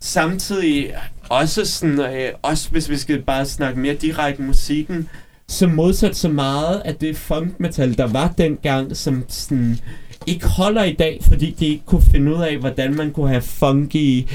samtidig 0.00 0.94
også 1.28 1.64
sådan, 1.64 2.00
øh, 2.00 2.32
også 2.42 2.70
hvis 2.70 2.90
vi 2.90 2.96
skal 2.96 3.22
bare 3.22 3.46
snakke 3.46 3.80
mere 3.80 3.94
direkte 3.94 4.42
musikken, 4.42 5.08
så 5.48 5.66
modsat 5.66 6.16
så 6.16 6.28
meget 6.28 6.82
af 6.84 6.94
det 6.94 7.16
funk 7.16 7.60
metal, 7.60 7.98
der 7.98 8.06
var 8.06 8.34
dengang, 8.38 8.96
som 8.96 9.24
sådan 9.28 9.78
ikke 10.26 10.46
holder 10.46 10.84
i 10.84 10.92
dag, 10.92 11.18
fordi 11.22 11.50
de 11.50 11.66
ikke 11.66 11.84
kunne 11.86 12.02
finde 12.12 12.34
ud 12.34 12.42
af, 12.42 12.56
hvordan 12.56 12.94
man 12.94 13.12
kunne 13.12 13.28
have 13.28 13.42
funky 13.42 14.28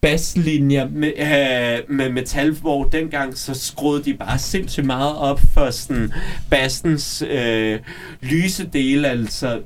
basslinjer 0.00 0.88
med, 0.88 1.12
øh, 1.18 1.96
med 1.96 2.12
metal, 2.12 2.50
hvor 2.50 2.84
dengang 2.84 3.38
så 3.38 3.54
skruede 3.54 4.04
de 4.04 4.14
bare 4.14 4.38
sindssygt 4.38 4.86
meget 4.86 5.16
op 5.16 5.40
for 5.54 5.70
sådan 5.70 6.12
bassens 6.50 7.22
øh, 7.30 7.78
lyse 8.22 8.66
del, 8.72 9.04
altså 9.04 9.60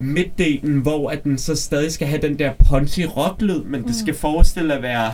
midtdelen, 0.00 0.80
hvor 0.80 1.10
at 1.10 1.24
den 1.24 1.38
så 1.38 1.56
stadig 1.56 1.92
skal 1.92 2.08
have 2.08 2.22
den 2.22 2.38
der 2.38 2.52
punchy 2.68 3.00
rocklyd, 3.16 3.62
men 3.62 3.84
det 3.84 3.96
skal 3.96 4.14
forestille 4.14 4.74
at 4.74 4.82
være 4.82 5.12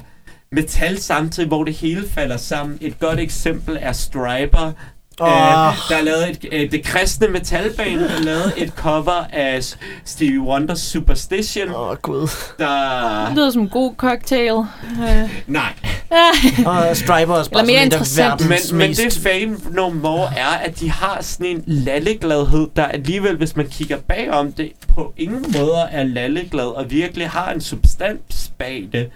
metal 0.52 0.98
samtidig, 0.98 1.48
hvor 1.48 1.64
det 1.64 1.74
hele 1.74 2.08
falder 2.08 2.36
sammen. 2.36 2.78
Et 2.80 2.98
godt 2.98 3.20
eksempel 3.20 3.78
er 3.80 3.92
Striper, 3.92 4.72
Åh. 5.20 5.28
Øh, 5.28 5.74
der 5.88 5.96
er 5.96 6.02
lavet 6.02 6.30
et, 6.30 6.44
øh, 6.52 6.70
det 6.70 6.84
kristne 6.84 7.28
metalband, 7.28 8.00
der 8.00 8.08
har 8.08 8.20
lavet 8.22 8.52
et 8.56 8.72
cover 8.76 9.24
af 9.32 9.58
Stevie 10.04 10.40
Wonders 10.40 10.80
Superstition, 10.80 11.68
Åh, 11.68 11.88
oh, 11.90 11.96
gud. 11.96 12.28
der... 12.58 13.26
Det 13.26 13.36
lyder 13.36 13.50
som 13.50 13.62
en 13.62 13.68
god 13.68 13.94
cocktail. 13.96 14.52
Øh, 15.02 15.42
Nej, 15.46 15.72
Og 16.66 16.96
Striper 16.96 17.34
er 17.34 17.38
også 17.38 17.50
bare 17.50 17.66
mere 17.66 17.82
interessant. 17.84 18.48
men, 18.48 18.58
men 18.72 18.90
det 18.90 19.12
Fame 19.22 19.56
No 19.70 19.88
More 19.88 20.28
er, 20.36 20.46
at 20.48 20.80
de 20.80 20.90
har 20.90 21.18
sådan 21.22 21.46
en 21.46 21.64
lallegladhed, 21.66 22.66
der 22.76 22.84
alligevel, 22.84 23.36
hvis 23.36 23.56
man 23.56 23.68
kigger 23.68 23.96
bagom 24.08 24.52
det, 24.52 24.72
på 24.88 25.12
ingen 25.16 25.44
måder 25.58 25.82
er 25.90 26.02
lalleglad, 26.02 26.66
og 26.66 26.90
virkelig 26.90 27.28
har 27.28 27.52
en 27.52 27.60
substans 27.60 28.52
bag 28.58 28.88
det. 28.92 29.10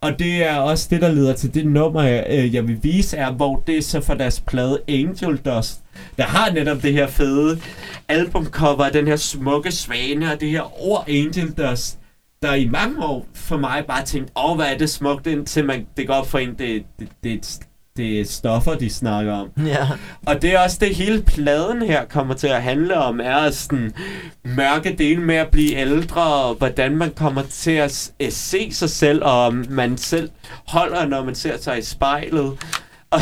Og 0.00 0.18
det 0.18 0.44
er 0.44 0.56
også 0.56 0.86
det, 0.90 1.00
der 1.00 1.12
leder 1.12 1.34
til 1.34 1.54
det 1.54 1.66
nummer, 1.66 2.02
jeg, 2.02 2.26
øh, 2.30 2.54
jeg 2.54 2.68
vil 2.68 2.78
vise, 2.82 3.16
er, 3.16 3.32
hvor 3.32 3.62
det 3.66 3.78
er 3.78 3.82
så 3.82 4.00
for 4.00 4.14
deres 4.14 4.40
plade 4.40 4.80
Angel 4.88 5.36
Dust, 5.36 5.80
der 6.16 6.24
har 6.24 6.50
netop 6.50 6.82
det 6.82 6.92
her 6.92 7.06
fede 7.06 7.60
albumcover, 8.08 8.88
den 8.88 9.06
her 9.06 9.16
smukke 9.16 9.72
svane, 9.72 10.32
og 10.32 10.40
det 10.40 10.50
her 10.50 10.82
ord 10.88 11.04
Angel 11.08 11.52
Dust, 11.52 11.98
der 12.42 12.54
i 12.54 12.68
mange 12.68 13.04
år 13.04 13.26
for 13.34 13.56
mig 13.56 13.84
bare 13.88 14.04
tænkte, 14.04 14.32
åh, 14.36 14.56
hvad 14.56 14.66
er 14.66 14.78
det 14.78 14.90
smukt, 14.90 15.26
indtil 15.26 15.64
man, 15.64 15.86
det 15.96 16.06
går 16.06 16.14
op 16.14 16.26
for 16.26 16.38
en, 16.38 16.54
det, 16.58 16.84
det, 16.98 17.08
det, 17.24 17.58
det 17.98 18.20
er 18.20 18.24
stoffer, 18.24 18.74
de 18.74 18.90
snakker 18.90 19.32
om. 19.32 19.50
Ja. 19.66 19.88
Og 20.26 20.42
det 20.42 20.54
er 20.54 20.58
også 20.58 20.78
det, 20.80 20.94
hele 20.94 21.22
pladen 21.22 21.82
her 21.82 22.04
kommer 22.04 22.34
til 22.34 22.46
at 22.46 22.62
handle 22.62 22.98
om, 22.98 23.20
er 23.20 23.50
sådan 23.50 23.92
mørke 24.44 24.96
dele 24.98 25.20
med 25.20 25.34
at 25.34 25.48
blive 25.48 25.76
ældre, 25.76 26.22
og 26.22 26.54
hvordan 26.54 26.96
man 26.96 27.10
kommer 27.10 27.42
til 27.42 27.70
at 27.70 28.12
eh, 28.18 28.30
se 28.30 28.72
sig 28.72 28.90
selv, 28.90 29.24
og 29.24 29.46
om 29.46 29.64
man 29.70 29.96
selv 29.96 30.30
holder, 30.68 31.06
når 31.06 31.24
man 31.24 31.34
ser 31.34 31.58
sig 31.58 31.78
i 31.78 31.82
spejlet. 31.82 32.52
Og, 33.10 33.20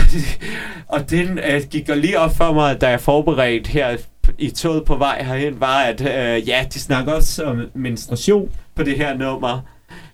og 0.89 1.11
den 1.11 1.39
øh, 1.39 1.63
gik 1.71 1.89
lige 1.89 2.19
op 2.19 2.37
for 2.37 2.53
mig, 2.53 2.81
da 2.81 2.89
jeg 2.89 3.01
forberedte 3.01 3.71
her 3.71 3.97
i 4.39 4.51
toget 4.51 4.85
på 4.85 4.97
vej 4.97 5.23
herhen, 5.23 5.61
var, 5.61 5.79
at 5.79 6.01
øh, 6.01 6.49
ja, 6.49 6.67
de 6.75 6.81
snakker 6.81 7.13
også 7.13 7.45
om 7.45 7.61
menstruation 7.75 8.51
på 8.75 8.83
det 8.83 8.97
her 8.97 9.17
nummer. 9.17 9.61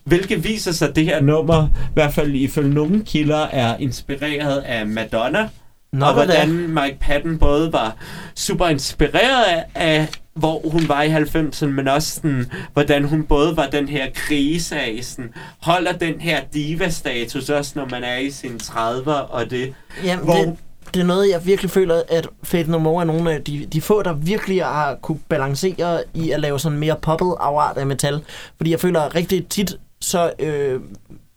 Hvilket 0.03 0.43
viser 0.43 0.71
sig, 0.71 0.89
at 0.89 0.95
det 0.95 1.05
her 1.05 1.21
nummer, 1.21 1.67
i 1.67 1.93
hvert 1.93 2.13
fald 2.13 2.35
ifølge 2.35 2.73
nogle 2.73 3.03
kilder, 3.05 3.47
er 3.51 3.77
inspireret 3.77 4.57
af 4.57 4.87
Madonna. 4.87 5.49
Nå, 5.93 6.05
og 6.05 6.13
hvordan 6.13 6.49
da? 6.49 6.81
Mike 6.81 6.97
Patton 7.01 7.37
både 7.39 7.73
var 7.73 7.95
super 8.35 8.67
inspireret 8.67 9.43
af, 9.43 9.65
af 9.75 10.07
hvor 10.33 10.69
hun 10.69 10.87
var 10.87 11.01
i 11.01 11.15
90'erne, 11.15 11.65
men 11.65 11.87
også 11.87 12.15
sådan, 12.15 12.51
hvordan 12.73 13.03
hun 13.03 13.23
både 13.23 13.57
var 13.57 13.67
den 13.67 13.87
her 13.87 14.07
krise 14.15 14.75
af, 14.75 14.99
sådan, 15.01 15.33
holder 15.61 15.91
den 15.91 16.21
her 16.21 16.41
diva-status 16.53 17.49
også, 17.49 17.73
når 17.75 17.85
man 17.89 18.03
er 18.03 18.17
i 18.17 18.31
sine 18.31 18.59
30'er, 18.63 19.11
og 19.11 19.49
det, 19.49 19.73
Jamen, 20.03 20.25
hvor... 20.25 20.35
det, 20.35 20.55
det 20.93 20.99
er 20.99 21.05
noget, 21.05 21.29
jeg 21.29 21.45
virkelig 21.45 21.71
føler, 21.71 22.01
at 22.09 22.27
Faith 22.43 22.69
No 22.69 22.77
More 22.77 23.03
er 23.03 23.05
nogle 23.05 23.31
af 23.31 23.43
de, 23.43 23.65
de 23.73 23.81
få, 23.81 24.03
der 24.03 24.13
virkelig 24.13 24.63
har 24.65 24.95
kunne 25.01 25.19
balancere 25.29 26.03
i 26.13 26.31
at 26.31 26.39
lave 26.39 26.59
sådan 26.59 26.77
mere 26.77 26.95
poppet 27.01 27.35
afart 27.39 27.77
af 27.77 27.87
metal. 27.87 28.21
Fordi 28.57 28.71
jeg 28.71 28.79
føler 28.79 29.15
rigtig 29.15 29.47
tit, 29.47 29.75
så 30.03 30.31
øh, 30.39 30.81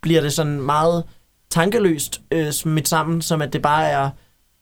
bliver 0.01 0.20
det 0.20 0.32
sådan 0.32 0.60
meget 0.60 1.05
tankeløst 1.51 2.20
øh, 2.32 2.51
smidt 2.51 2.88
sammen, 2.88 3.22
som 3.22 3.43
at 3.43 3.52
det 3.52 3.62
bare 3.62 3.84
er, 3.88 4.10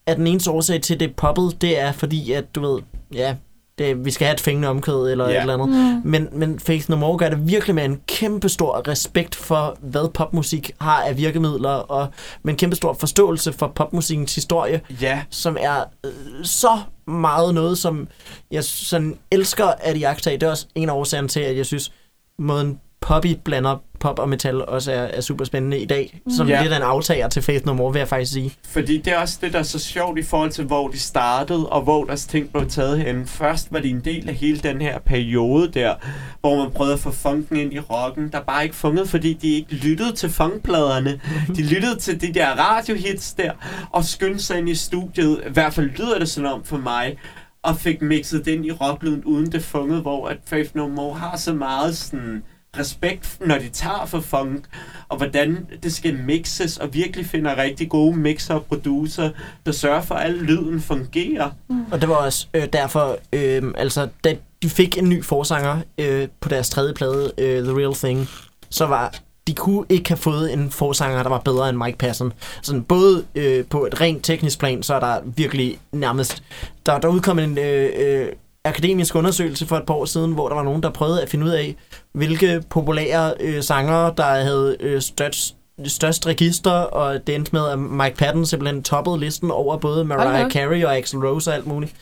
at 0.06 0.16
den 0.16 0.26
eneste 0.26 0.50
årsag 0.50 0.82
til 0.82 1.00
det 1.00 1.10
er 1.10 1.14
poppet, 1.16 1.56
det 1.60 1.80
er 1.80 1.92
fordi, 1.92 2.32
at 2.32 2.54
du 2.54 2.60
ved, 2.60 2.82
ja, 3.14 3.34
det, 3.78 4.04
vi 4.04 4.10
skal 4.10 4.24
have 4.26 4.34
et 4.34 4.40
fængende 4.40 4.68
omkød 4.68 5.10
eller 5.10 5.28
Ja. 5.28 5.34
et 5.36 5.40
eller 5.40 5.54
andet. 5.54 6.00
Men, 6.04 6.28
men 6.32 6.60
Faith 6.60 6.90
No 6.90 6.96
More 6.96 7.18
gør 7.18 7.28
det 7.28 7.48
virkelig 7.48 7.74
med 7.74 7.84
en 7.84 8.00
kæmpe 8.06 8.48
stor 8.48 8.88
respekt 8.88 9.34
for, 9.34 9.76
hvad 9.80 10.08
popmusik 10.12 10.70
har 10.80 11.02
af 11.02 11.16
virkemidler, 11.16 11.70
og 11.70 12.08
med 12.42 12.52
en 12.52 12.56
kæmpe 12.58 12.76
stor 12.76 12.92
forståelse 12.92 13.52
for 13.52 13.66
popmusikkens 13.74 14.34
historie, 14.34 14.80
Ja, 15.00 15.22
som 15.30 15.56
er 15.60 15.84
øh, 16.06 16.12
så 16.44 16.78
meget 17.06 17.54
noget, 17.54 17.78
som 17.78 18.08
jeg 18.50 18.64
sådan 18.64 19.18
elsker 19.30 19.66
at 19.66 19.96
iagttage. 19.96 20.38
Det 20.38 20.46
er 20.46 20.50
også 20.50 20.66
en 20.74 20.88
af 20.88 20.94
årsagerne 20.94 21.28
til, 21.28 21.40
at 21.40 21.56
jeg 21.56 21.66
synes, 21.66 21.92
måden 22.38 22.80
Poppy 23.04 23.36
blander 23.44 23.76
pop 24.00 24.18
og 24.18 24.28
metal 24.28 24.64
også 24.68 24.92
er, 24.92 24.96
er 24.96 25.20
super 25.20 25.44
spændende 25.44 25.78
i 25.78 25.84
dag. 25.86 26.20
Som 26.36 26.48
Ja. 26.48 26.62
lidt 26.62 26.72
af 26.72 26.76
en 26.76 26.82
aftager 26.82 27.28
til 27.28 27.42
Faith 27.42 27.66
No 27.66 27.72
More, 27.72 27.92
vil 27.92 27.98
jeg 28.00 28.08
faktisk 28.08 28.32
sige. 28.32 28.52
fordi 28.68 28.98
det 28.98 29.12
er 29.12 29.18
også 29.18 29.38
det, 29.40 29.52
der 29.52 29.58
er 29.58 29.62
så 29.62 29.78
sjovt 29.78 30.18
i 30.18 30.22
forhold 30.22 30.50
til, 30.50 30.64
hvor 30.64 30.88
de 30.88 30.98
startede, 30.98 31.68
og 31.68 31.82
hvor 31.82 32.04
deres 32.04 32.26
ting 32.26 32.52
blev 32.52 32.68
taget 32.68 32.98
hen. 33.00 33.26
Først 33.26 33.72
var 33.72 33.78
de 33.80 33.88
en 33.88 34.00
del 34.00 34.28
af 34.28 34.34
hele 34.34 34.58
den 34.58 34.80
her 34.80 34.98
periode 34.98 35.68
der, 35.68 35.94
hvor 36.40 36.56
man 36.62 36.70
prøvede 36.72 36.94
at 36.94 37.00
få 37.00 37.10
funken 37.10 37.56
ind 37.56 37.72
i 37.72 37.78
rocken, 37.78 38.28
der 38.32 38.40
bare 38.40 38.64
ikke 38.64 38.76
fungede, 38.76 39.06
fordi 39.06 39.32
de 39.32 39.48
ikke 39.48 39.74
lyttede 39.74 40.12
til 40.12 40.30
funkpladerne. 40.30 41.20
De 41.56 41.62
lyttede 41.62 41.96
til 41.98 42.20
de 42.20 42.34
der 42.34 42.46
radiohits 42.48 43.32
der, 43.32 43.50
og 43.90 44.04
skyndte 44.04 44.44
sig 44.44 44.58
ind 44.58 44.68
i 44.68 44.74
studiet, 44.74 45.40
i 45.46 45.52
hvert 45.52 45.74
fald 45.74 45.90
lyder 45.90 46.18
det 46.18 46.28
sådan 46.28 46.50
om 46.50 46.64
for 46.64 46.76
mig, 46.76 47.16
og 47.62 47.76
fik 47.76 48.02
mixet 48.02 48.44
det 48.44 48.50
ind 48.52 48.66
i 48.66 48.72
rocklyden, 48.72 49.22
uden 49.24 49.52
det 49.52 49.62
fungede, 49.64 50.00
hvor 50.00 50.28
at 50.28 50.36
Faith 50.46 50.70
No 50.76 50.88
More 50.88 51.14
har 51.18 51.36
så 51.36 51.52
meget 51.52 51.96
sådan 51.96 52.42
respekt, 52.78 53.38
når 53.40 53.58
de 53.58 53.68
tager 53.68 54.06
for 54.06 54.20
funk, 54.20 54.64
og 55.08 55.16
hvordan 55.16 55.66
det 55.82 55.92
skal 55.92 56.14
mixes, 56.14 56.76
og 56.76 56.94
virkelig 56.94 57.26
finder 57.26 57.56
rigtig 57.56 57.88
gode 57.88 58.16
mixer 58.16 58.54
og 58.54 58.64
producer, 58.64 59.30
der 59.66 59.72
sørger 59.72 60.02
for, 60.02 60.14
at 60.14 60.26
al 60.26 60.34
lyden 60.34 60.80
fungerer. 60.80 61.50
Mm. 61.68 61.84
Og 61.92 62.00
det 62.00 62.08
var 62.08 62.14
også 62.14 62.46
øh, 62.54 62.66
derfor, 62.72 63.18
øh, 63.32 63.62
altså, 63.76 64.08
da 64.24 64.36
de 64.62 64.70
fik 64.70 64.98
en 64.98 65.08
ny 65.08 65.24
forsanger 65.24 65.78
øh, 65.98 66.28
på 66.40 66.48
deres 66.48 66.70
tredje 66.70 66.94
plade, 66.94 67.32
øh, 67.38 67.64
The 67.64 67.78
Real 67.78 67.94
Thing, 67.94 68.28
så 68.70 68.86
var 68.86 69.14
de 69.46 69.54
kunne 69.54 69.84
ikke 69.88 70.10
have 70.10 70.16
fået 70.16 70.52
en 70.52 70.70
forsanger, 70.70 71.22
der 71.22 71.30
var 71.30 71.38
bedre 71.38 71.68
end 71.68 71.78
Mike 71.78 71.98
Patton. 71.98 72.32
Sådan 72.62 72.82
både 72.82 73.24
øh, 73.34 73.64
på 73.66 73.86
et 73.86 74.00
rent 74.00 74.24
teknisk 74.24 74.58
plan, 74.58 74.82
så 74.82 74.94
er 74.94 75.00
der 75.00 75.20
virkelig 75.24 75.78
nærmest... 75.92 76.42
Der, 76.86 76.98
der 76.98 77.08
udkom 77.08 77.38
en, 77.38 77.58
øh, 77.58 77.90
øh, 77.96 78.26
akademisk 78.64 79.14
undersøgelse 79.14 79.66
for 79.66 79.76
et 79.76 79.86
par 79.86 79.94
år 79.94 80.04
siden, 80.04 80.32
hvor 80.32 80.48
der 80.48 80.54
var 80.54 80.62
nogen, 80.62 80.82
der 80.82 80.90
prøvede 80.90 81.22
at 81.22 81.28
finde 81.28 81.46
ud 81.46 81.50
af, 81.50 81.76
hvilke 82.12 82.62
populære 82.70 83.34
øh, 83.40 83.62
sanger, 83.62 84.10
der 84.10 84.24
havde 84.24 84.76
øh, 84.80 85.00
størst, 85.00 85.56
størst 85.84 86.26
register, 86.26 86.70
og 86.70 87.26
det 87.26 87.34
endte 87.34 87.50
med, 87.52 87.68
at 87.68 87.78
Mike 87.78 88.16
Patton 88.16 88.46
simpelthen 88.46 88.82
toppede 88.82 89.20
listen 89.20 89.50
over 89.50 89.76
både 89.76 90.04
Mariah 90.04 90.46
Okay. 90.46 90.50
Carey 90.50 90.84
og 90.84 90.96
Axl 90.96 91.16
Rose 91.16 91.50
og 91.50 91.54
alt 91.54 91.66
muligt. 91.66 91.94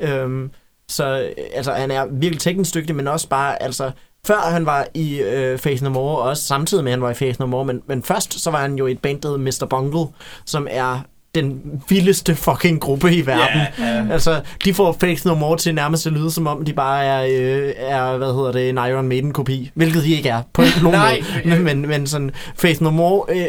Øhm, 0.00 0.50
så 0.88 1.20
øh, 1.20 1.44
altså, 1.54 1.72
han 1.72 1.90
er 1.90 2.06
virkelig 2.06 2.40
teknisk 2.40 2.74
dygtig, 2.74 2.96
men 2.96 3.08
også 3.08 3.28
bare, 3.28 3.62
altså, 3.62 3.90
før 4.26 4.38
han 4.38 4.66
var 4.66 4.86
i 4.94 5.20
øh, 5.20 5.58
Faith 5.58 5.82
No 5.82 5.88
More, 5.88 6.18
og 6.18 6.28
også 6.28 6.42
samtidig 6.42 6.84
med, 6.84 6.92
at 6.92 6.96
han 6.96 7.02
var 7.02 7.10
i 7.10 7.14
Faith 7.14 7.40
No 7.40 7.46
More, 7.46 7.64
men, 7.64 7.82
men 7.86 8.02
først 8.02 8.40
så 8.40 8.50
var 8.50 8.60
han 8.60 8.76
jo 8.76 8.86
i 8.86 8.92
et 8.92 8.98
band, 8.98 9.20
der 9.20 9.28
hed 9.28 9.38
Mr. 9.38 9.66
Bungle, 9.70 10.06
som 10.44 10.66
er 10.70 11.00
den 11.34 11.60
vildeste 11.88 12.34
fucking 12.34 12.80
gruppe 12.80 13.14
i 13.14 13.26
verden. 13.26 13.60
Ja, 13.78 13.84
ja. 13.96 14.06
Altså, 14.12 14.40
de 14.64 14.74
får 14.74 14.96
Faith 15.00 15.26
No 15.26 15.34
More 15.34 15.56
til 15.58 15.74
nærmest 15.74 16.06
at 16.06 16.12
lyde, 16.12 16.30
som 16.30 16.46
om 16.46 16.64
de 16.64 16.72
bare 16.72 17.04
er, 17.04 17.22
øh, 17.22 17.72
er 17.76 18.16
hvad 18.16 18.34
hedder 18.34 18.52
det, 18.52 18.68
en 18.68 18.76
Iron 18.78 19.08
Maiden-kopi. 19.08 19.70
Hvilket 19.74 20.04
de 20.04 20.14
ikke 20.16 20.28
er, 20.28 20.42
på 20.52 20.62
nogen 20.82 20.98
Nej. 20.98 21.20
måde. 21.44 21.60
Men, 21.60 21.88
men 21.88 22.06
sådan, 22.06 22.30
Faith 22.58 22.82
No 22.82 22.90
More, 22.90 23.24
øh, 23.36 23.46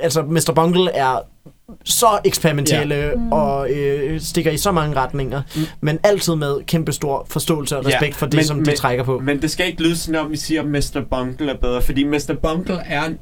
altså 0.00 0.22
Mr. 0.22 0.52
Bungle 0.54 0.90
er 0.94 1.18
så 1.84 2.06
eksperimentelle 2.24 2.94
ja. 2.94 3.12
og 3.30 3.70
øh, 3.70 4.20
stikker 4.20 4.50
i 4.50 4.56
så 4.56 4.72
mange 4.72 4.96
retninger, 4.96 5.42
mm. 5.56 5.62
men 5.80 5.98
altid 6.02 6.34
med 6.34 6.56
kæmpe 6.66 6.92
stor 6.92 7.26
forståelse 7.30 7.76
og 7.78 7.86
respekt 7.86 8.16
for 8.16 8.26
det, 8.26 8.34
men- 8.34 8.44
som 8.44 8.56
men- 8.56 8.66
de 8.66 8.76
trækker 8.76 9.04
på. 9.04 9.18
Men 9.18 9.42
det 9.42 9.50
skal 9.50 9.66
ikke 9.66 9.82
lyde 9.82 9.96
sådan, 9.96 10.20
om 10.20 10.30
vi 10.30 10.36
siger, 10.36 10.62
at 10.62 10.68
Mr. 10.68 11.00
Bungle 11.10 11.50
er 11.52 11.56
bedre, 11.56 11.82
fordi 11.82 12.04
Mr. 12.04 12.34
Bungle 12.42 12.78
er 12.86 13.04
en, 13.04 13.18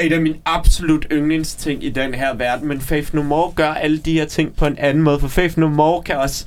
et 0.00 0.12
af 0.12 0.20
mine 0.20 0.36
absolut 0.44 1.06
yndlingsting 1.12 1.84
i 1.84 1.90
den 1.90 2.14
her 2.14 2.34
verden, 2.34 2.68
men 2.68 2.80
Faith 2.80 3.14
No 3.14 3.22
More 3.22 3.52
gør 3.52 3.68
alle 3.70 3.98
de 3.98 4.12
her 4.12 4.24
ting 4.24 4.56
på 4.56 4.66
en 4.66 4.78
anden 4.78 5.02
måde, 5.02 5.20
for 5.20 5.28
Faith 5.28 5.58
No 5.58 5.68
More 5.68 6.02
kan 6.02 6.16
også 6.16 6.44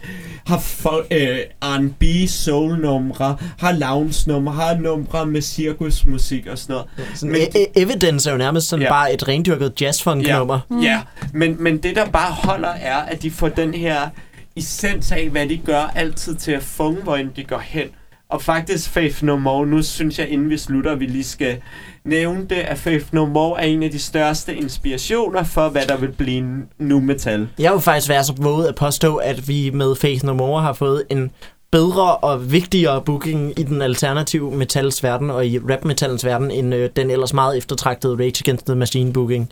have 0.48 0.60
for, 0.62 1.06
øh, 1.12 1.38
R&B 1.62 2.30
soul-numre, 2.30 3.38
har 3.60 3.72
lounge-numre, 3.72 4.54
har 4.54 4.78
numre 4.78 5.26
med 5.26 5.42
cirkusmusik 5.42 6.48
og 6.48 6.58
sådan 6.58 6.74
noget. 6.74 6.88
Sådan, 7.16 7.32
men- 7.32 7.42
e- 7.42 7.58
e- 7.58 7.72
Evidence 7.82 8.30
er 8.30 8.34
jo 8.34 8.38
nærmest 8.38 8.68
sådan 8.70 8.84
Ja. 8.84 8.90
bare 8.92 9.14
et 9.14 9.28
rendyrket 9.28 9.82
jazzfunk-nummer. 9.82 10.60
Ja, 10.72 10.76
ja. 10.82 11.02
Men, 11.34 11.64
men 11.64 11.78
det, 11.78 11.96
der 11.96 12.06
bare 12.06 12.32
holder, 12.32 12.70
er, 12.70 12.96
at 12.98 13.22
de 13.22 13.32
får 13.32 13.50
den 13.50 13.74
her 13.74 14.10
essens 14.56 15.12
af, 15.12 15.30
hvad 15.30 15.48
de 15.50 15.58
gør, 15.58 15.92
altid 15.96 16.36
til 16.36 16.52
at 16.52 16.64
funge, 16.64 17.02
hvor 17.02 17.18
de 17.36 17.44
går 17.44 17.60
hen. 17.66 17.88
Og 18.30 18.42
faktisk 18.42 18.90
Faith 18.90 19.24
No 19.24 19.36
More, 19.36 19.68
nu 19.68 19.84
synes 19.84 20.20
jeg, 20.20 20.30
inden 20.30 20.50
vi 20.50 20.58
slutter, 20.58 20.96
vi 20.96 21.06
lige 21.06 21.24
skal 21.24 21.62
nævne 22.04 22.42
det, 22.42 22.56
at 22.56 22.78
Faith 22.78 23.06
No 23.12 23.26
More 23.26 23.62
er 23.62 23.66
en 23.66 23.84
af 23.84 23.92
de 23.92 24.00
største 24.00 24.56
inspirationer 24.56 25.44
for, 25.44 25.70
hvad 25.70 25.86
der 25.88 25.98
vil 25.98 26.12
blive 26.12 26.44
nu 26.80 27.00
metal. 27.00 27.48
Jeg 27.60 27.74
vil 27.74 27.82
faktisk 27.82 28.10
være 28.10 28.24
så 28.24 28.34
våget 28.38 28.68
at 28.68 28.76
påstå, 28.76 29.16
at 29.16 29.48
vi 29.48 29.70
med 29.74 29.96
Faith 29.96 30.26
No 30.26 30.34
More 30.34 30.62
har 30.62 30.74
fået 30.74 31.04
en 31.10 31.32
bedre 31.72 32.16
og 32.16 32.52
vigtigere 32.52 33.02
booking 33.02 33.60
i 33.60 33.64
den 33.64 33.82
alternative 33.82 34.52
metals 34.56 35.04
verden 35.04 35.30
og 35.30 35.48
i 35.48 35.60
rap 35.60 35.86
metallens 35.86 36.26
verden, 36.26 36.52
end 36.52 36.76
øh, 36.76 36.90
den 36.96 37.12
ellers 37.12 37.34
meget 37.34 37.58
eftertragtede 37.58 38.16
Rage 38.16 38.44
Against 38.46 38.66
the 38.66 38.76
Machine 38.76 39.14
booking. 39.14 39.50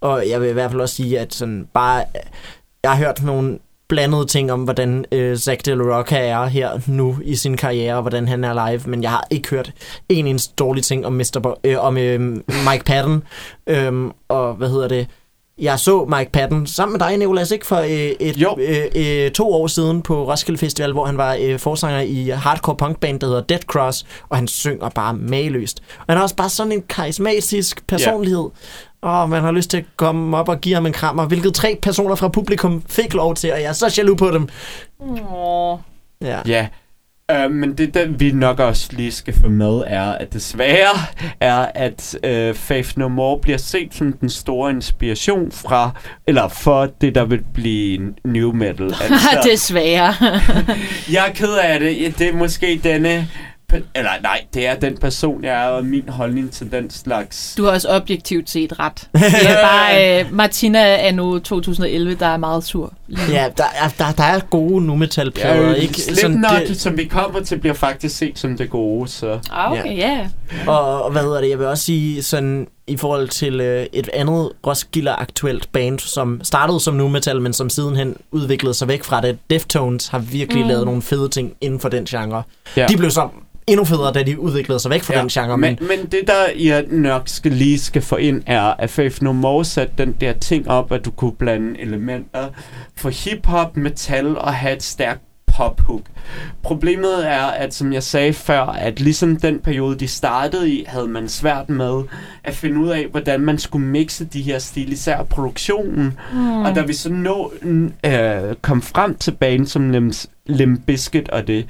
Og 0.00 0.28
jeg 0.28 0.40
vil 0.40 0.50
i 0.50 0.52
hvert 0.52 0.70
fald 0.70 0.80
også 0.80 0.94
sige, 0.94 1.18
at 1.18 1.34
sådan 1.34 1.68
bare, 1.74 2.00
øh, 2.00 2.20
jeg 2.82 2.90
har 2.90 2.98
hørt 2.98 3.22
nogle 3.22 3.58
blandede 3.88 4.26
ting 4.26 4.52
om, 4.52 4.62
hvordan 4.62 5.04
øh, 5.12 5.36
Zack 5.36 5.66
De 5.66 5.74
La 5.74 5.84
Rocca 5.98 6.18
er 6.18 6.46
her 6.46 6.80
nu 6.86 7.16
i 7.24 7.34
sin 7.36 7.56
karriere, 7.56 7.94
og 7.94 8.00
hvordan 8.02 8.28
han 8.28 8.44
er 8.44 8.68
live, 8.70 8.80
men 8.86 9.02
jeg 9.02 9.10
har 9.10 9.26
ikke 9.30 9.48
hørt 9.50 9.72
en 10.08 10.26
eneste 10.26 10.54
dårlig 10.58 10.84
ting 10.84 11.06
om, 11.06 11.12
Mr. 11.12 11.40
Bo- 11.42 11.60
øh, 11.64 11.76
om 11.84 11.96
øh, 11.98 12.20
Mike 12.70 12.84
Patton, 12.86 13.22
øhm, 13.66 14.10
og 14.28 14.54
hvad 14.54 14.68
hedder 14.70 14.88
det, 14.88 15.06
jeg 15.58 15.78
så 15.78 16.04
Mike 16.04 16.32
Patton 16.32 16.66
sammen 16.66 16.98
med 16.98 17.08
dig, 17.08 17.16
Nicolas, 17.16 17.50
ikke 17.50 17.66
for 17.66 17.76
øh, 17.76 17.88
et, 17.90 18.36
Jo. 18.36 18.56
øh, 18.60 18.84
øh, 18.96 19.30
to 19.30 19.52
år 19.52 19.66
siden 19.66 20.02
på 20.02 20.30
Roskilde 20.30 20.58
Festival, 20.58 20.92
hvor 20.92 21.04
han 21.04 21.16
var 21.18 21.36
øh, 21.40 21.58
forsanger 21.58 22.00
i 22.00 22.28
hardcore 22.28 22.76
punkband, 22.76 23.20
der 23.20 23.26
hedder 23.26 23.40
Dead 23.40 23.60
Cross, 23.60 24.06
og 24.28 24.36
han 24.36 24.48
synger 24.48 24.88
bare 24.88 25.14
maløst. 25.14 25.82
Og 25.98 26.04
han 26.08 26.16
har 26.16 26.22
også 26.22 26.36
bare 26.36 26.48
sådan 26.48 26.72
en 26.72 26.82
karismatisk 26.88 27.86
personlighed, 27.86 28.44
og 29.10 29.30
man 29.30 29.42
har 29.42 29.52
lyst 29.52 29.70
til 29.70 29.76
at 29.76 29.84
komme 29.96 30.36
op 30.36 30.48
og 30.48 30.60
give 30.60 30.74
ham 30.74 30.86
en 30.86 30.92
krammer, 30.92 31.26
hvilket 31.26 31.54
tre 31.54 31.78
personer 31.82 32.14
fra 32.14 32.28
publikum 32.28 32.82
fik 32.88 33.14
lov 33.14 33.34
til, 33.34 33.52
og 33.52 33.60
jeg 33.60 33.68
er 33.68 33.72
så 33.72 33.94
jaloux 33.98 34.18
på 34.18 34.30
dem. 34.30 34.48
Åh. 35.00 35.78
Ja. 36.22 36.38
Ja. 36.46 36.66
Uh, 37.32 37.50
men 37.50 37.74
det, 37.78 37.94
der 37.94 38.06
vi 38.08 38.32
nok 38.32 38.60
også 38.60 38.88
lige 38.92 39.12
skal 39.12 39.34
få 39.40 39.48
med, 39.48 39.82
er, 39.86 40.12
at 40.12 40.32
desværre 40.32 40.98
er, 41.40 41.66
at 41.74 42.18
uh, 42.26 42.56
Faith 42.56 42.98
No 42.98 43.08
More 43.08 43.38
bliver 43.38 43.58
set 43.58 43.94
som 43.94 44.12
den 44.12 44.30
store 44.30 44.70
inspiration 44.70 45.52
fra, 45.52 45.90
eller 46.26 46.48
for 46.48 46.86
det, 47.00 47.14
der 47.14 47.24
vil 47.24 47.44
blive 47.54 48.14
new 48.24 48.52
metal. 48.52 48.86
Altså, 49.00 49.48
Desværre. 49.50 50.14
Jeg 51.14 51.28
er 51.28 51.32
ked 51.32 51.52
af 51.52 51.80
det. 51.80 52.18
Det 52.18 52.28
er 52.28 52.32
måske 52.32 52.80
denne... 52.84 53.28
Eller 53.94 54.10
nej, 54.22 54.44
det 54.54 54.66
er 54.66 54.74
den 54.74 54.96
person, 54.98 55.44
jeg 55.44 55.64
er, 55.64 55.68
og 55.68 55.84
min 55.84 56.08
holdning 56.08 56.50
til 56.52 56.72
den 56.72 56.90
slags... 56.90 57.54
Du 57.56 57.64
har 57.64 57.70
også 57.70 57.88
objektivt 57.88 58.50
set 58.50 58.78
ret. 58.78 59.08
Det 59.12 59.22
er 59.50 59.62
bare 59.62 60.20
øh, 60.24 60.34
Martina 60.34 60.78
anno 60.96 61.38
2011, 61.38 62.14
der 62.14 62.26
er 62.26 62.36
meget 62.36 62.64
sur. 62.64 62.92
Ja, 63.30 63.48
der 63.56 63.64
er, 63.64 63.88
der, 63.98 64.12
der 64.12 64.24
er 64.24 64.40
gode 64.40 64.84
nu 64.84 64.96
metal 64.96 65.32
Ja, 65.38 65.72
ikke? 65.72 65.94
Slipknot, 66.00 66.50
det- 66.68 66.80
som 66.80 66.96
vi 66.96 67.04
kommer 67.04 67.40
til, 67.40 67.58
bliver 67.58 67.74
faktisk 67.74 68.16
set 68.16 68.38
som 68.38 68.56
det 68.56 68.70
gode, 68.70 69.08
så... 69.08 69.38
Ah, 69.50 69.72
okay, 69.72 69.96
ja. 69.96 70.28
Og, 70.66 71.02
og 71.04 71.12
hvad 71.12 71.22
hedder 71.22 71.40
det, 71.40 71.50
jeg 71.50 71.58
vil 71.58 71.66
også 71.66 71.84
sige 71.84 72.22
sådan 72.22 72.66
i 72.86 72.96
forhold 72.96 73.28
til 73.28 73.60
øh, 73.60 73.86
et 73.92 74.10
andet 74.12 74.52
Roskilde-aktuelt 74.66 75.72
band, 75.72 75.98
som 75.98 76.40
startede 76.44 76.80
som 76.80 76.94
nu 76.94 77.08
metal, 77.08 77.40
men 77.40 77.52
som 77.52 77.70
sidenhen 77.70 78.16
udviklede 78.30 78.74
sig 78.74 78.88
væk 78.88 79.04
fra 79.04 79.20
det. 79.20 79.38
Deftones 79.50 80.08
har 80.08 80.18
virkelig 80.18 80.62
mm. 80.62 80.68
lavet 80.68 80.84
nogle 80.84 81.02
fede 81.02 81.28
ting 81.28 81.52
inden 81.60 81.80
for 81.80 81.88
den 81.88 82.04
genre. 82.04 82.42
Ja. 82.76 82.86
De 82.86 82.96
blev 82.96 83.10
så 83.10 83.28
endnu 83.66 83.84
federe, 83.84 84.12
da 84.12 84.22
de 84.22 84.40
udviklede 84.40 84.80
sig 84.80 84.90
væk 84.90 85.02
fra 85.02 85.14
ja, 85.14 85.20
den 85.20 85.28
genre. 85.28 85.58
Men, 85.58 85.78
Men, 85.80 85.88
men 85.88 86.06
det, 86.06 86.20
der 86.26 86.44
jeg 86.58 86.84
nok 86.90 87.22
skal 87.26 87.52
lige 87.52 87.78
skal 87.78 88.02
få 88.02 88.16
ind, 88.16 88.42
er, 88.46 88.62
at 88.62 88.90
Faith 88.90 89.22
No 89.22 89.32
More 89.32 89.64
satte 89.64 89.94
den 89.98 90.12
der 90.20 90.32
ting 90.32 90.68
op, 90.68 90.92
at 90.92 91.04
du 91.04 91.10
kunne 91.10 91.32
blande 91.32 91.80
elementer 91.80 92.48
for 92.96 93.08
hip-hop, 93.08 93.76
metal 93.76 94.38
og 94.38 94.54
have 94.54 94.76
et 94.76 94.82
stærkt 94.82 95.22
pop-hook. 95.56 96.02
Problemet 96.62 97.28
er, 97.28 97.44
at 97.44 97.74
som 97.74 97.92
jeg 97.92 98.02
sagde 98.02 98.32
før, 98.32 98.62
at 98.62 99.00
ligesom 99.00 99.36
den 99.36 99.58
periode, 99.58 99.98
de 99.98 100.08
startede 100.08 100.70
i, 100.70 100.84
havde 100.86 101.08
man 101.08 101.28
svært 101.28 101.68
med 101.68 102.02
at 102.44 102.54
finde 102.54 102.80
ud 102.80 102.88
af, 102.88 103.06
hvordan 103.10 103.40
man 103.40 103.58
skulle 103.58 103.86
mixe 103.86 104.24
de 104.24 104.42
her 104.42 104.58
stil, 104.58 104.92
især 104.92 105.22
produktionen. 105.22 106.18
Mm. 106.32 106.58
Og 106.58 106.74
da 106.74 106.82
vi 106.82 106.92
så 106.92 107.12
nå, 107.12 107.52
øh, 108.04 108.54
kom 108.62 108.82
frem 108.82 109.14
til 109.14 109.30
banen 109.30 109.66
som 109.66 109.82
Bizkit 110.86 111.28
og 111.28 111.46
det, 111.46 111.66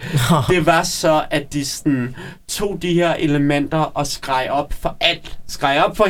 det 0.49 0.67
var 0.67 0.83
så, 0.83 1.25
at 1.31 1.53
de 1.53 1.65
sådan, 1.65 2.17
tog 2.49 2.79
de 2.83 2.95
her 2.95 3.15
elementer 3.15 3.79
og 3.79 4.07
skreg 4.07 4.49
op 4.51 4.73
for 4.73 4.97
alt. 5.01 5.39
Skreg 5.49 5.85
op 5.85 5.97
for 5.97 6.07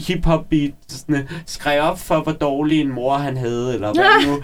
hip-hop 0.00 0.46
beatsene, 0.50 1.28
skreg 1.46 1.80
op 1.80 1.98
for, 1.98 2.20
hvor 2.20 2.32
dårlig 2.32 2.80
en 2.80 2.92
mor 2.92 3.16
han 3.16 3.36
havde, 3.36 3.74
eller 3.74 3.92
hvad 3.92 4.26
nu. 4.26 4.42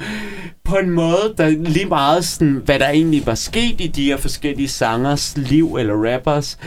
På 0.64 0.76
en 0.76 0.90
måde, 0.90 1.34
der 1.38 1.48
lige 1.48 1.86
meget 1.86 2.24
sådan, 2.24 2.62
hvad 2.64 2.78
der 2.78 2.88
egentlig 2.88 3.26
var 3.26 3.34
sket 3.34 3.80
i 3.80 3.86
de 3.86 4.04
her 4.04 4.16
forskellige 4.16 4.68
sangers 4.68 5.36
liv, 5.36 5.76
eller 5.76 6.14
rappers, 6.14 6.58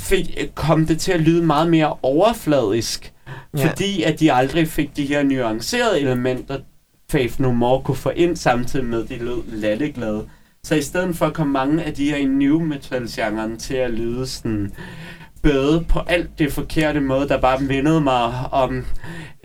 fik, 0.00 0.38
kom 0.54 0.86
det 0.86 1.00
til 1.00 1.12
at 1.12 1.20
lyde 1.20 1.42
meget 1.42 1.70
mere 1.70 1.96
overfladisk. 2.02 3.12
Ja. 3.56 3.68
Fordi 3.68 4.02
at 4.02 4.20
de 4.20 4.32
aldrig 4.32 4.68
fik 4.68 4.96
de 4.96 5.06
her 5.06 5.22
nuancerede 5.22 6.00
elementer, 6.00 6.58
Faith 7.10 7.40
No 7.40 7.52
More 7.52 7.82
kunne 7.82 7.96
få 7.96 8.08
ind 8.08 8.36
samtidig 8.36 8.86
med, 8.86 9.02
at 9.02 9.08
de 9.08 9.18
lød 9.18 9.42
latteglade. 9.46 10.24
Så 10.64 10.74
i 10.74 10.82
stedet 10.82 11.16
for 11.16 11.26
at 11.26 11.32
komme 11.32 11.52
mange 11.52 11.84
af 11.84 11.94
de 11.94 12.10
her 12.10 12.16
i 12.16 12.24
new 12.24 12.60
metal 12.60 13.08
genren 13.10 13.56
til 13.56 13.74
at 13.74 13.90
lyde 13.90 14.26
sådan 14.26 14.72
bøde 15.42 15.84
på 15.88 16.00
alt 16.06 16.38
det 16.38 16.52
forkerte 16.52 17.00
måde, 17.00 17.28
der 17.28 17.40
bare 17.40 17.58
mindede 17.60 18.00
mig 18.00 18.32
om 18.52 18.84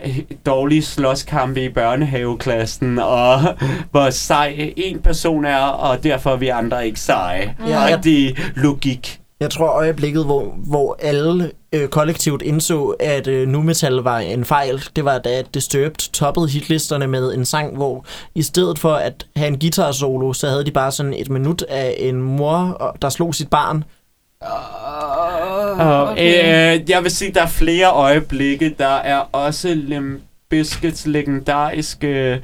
øh, 0.06 0.18
dårlige 0.46 0.82
slåskampe 0.82 1.64
i 1.64 1.68
børnehaveklassen, 1.68 2.98
og 2.98 3.40
hvor 3.90 4.10
sej 4.10 4.72
en 4.76 4.98
person 4.98 5.44
er, 5.44 5.58
og 5.58 6.04
derfor 6.04 6.30
er 6.30 6.36
vi 6.36 6.48
andre 6.48 6.86
ikke 6.86 7.00
seje. 7.00 7.56
Ja, 7.66 7.96
og 7.96 8.04
det 8.04 8.38
logik. 8.56 9.19
Jeg 9.40 9.50
tror 9.50 9.66
øjeblikket, 9.68 10.24
hvor, 10.24 10.54
hvor 10.56 10.96
alle 11.02 11.50
øh, 11.72 11.88
kollektivt 11.88 12.42
indså, 12.42 12.94
at 13.00 13.26
øh, 13.26 13.48
nu 13.48 13.62
metal 13.62 13.92
var 13.94 14.18
en 14.18 14.44
fejl, 14.44 14.82
det 14.96 15.04
var 15.04 15.18
da 15.18 15.42
Disturbed 15.54 16.12
toppede 16.12 16.48
hitlisterne 16.48 17.06
med 17.06 17.34
en 17.34 17.44
sang, 17.44 17.76
hvor 17.76 18.04
i 18.34 18.42
stedet 18.42 18.78
for 18.78 18.92
at 18.94 19.26
have 19.36 19.48
en 19.48 19.58
guitar 19.58 19.92
solo, 19.92 20.32
så 20.32 20.48
havde 20.48 20.64
de 20.64 20.70
bare 20.70 20.92
sådan 20.92 21.14
et 21.14 21.30
minut 21.30 21.62
af 21.62 21.96
en 21.98 22.22
mor, 22.22 22.56
og- 22.56 22.96
der 23.02 23.08
slog 23.08 23.34
sit 23.34 23.50
barn. 23.50 23.84
Og, 25.80 26.08
okay. 26.10 26.78
øh, 26.80 26.90
jeg 26.90 27.02
vil 27.02 27.10
sige, 27.10 27.32
der 27.34 27.42
er 27.42 27.46
flere 27.46 27.90
øjeblikke. 27.90 28.74
Der 28.78 28.86
er 28.88 29.18
også 29.32 29.74
Limp 29.74 30.20
Biscuits 30.50 31.06
legendariske 31.06 32.32
øh, 32.34 32.40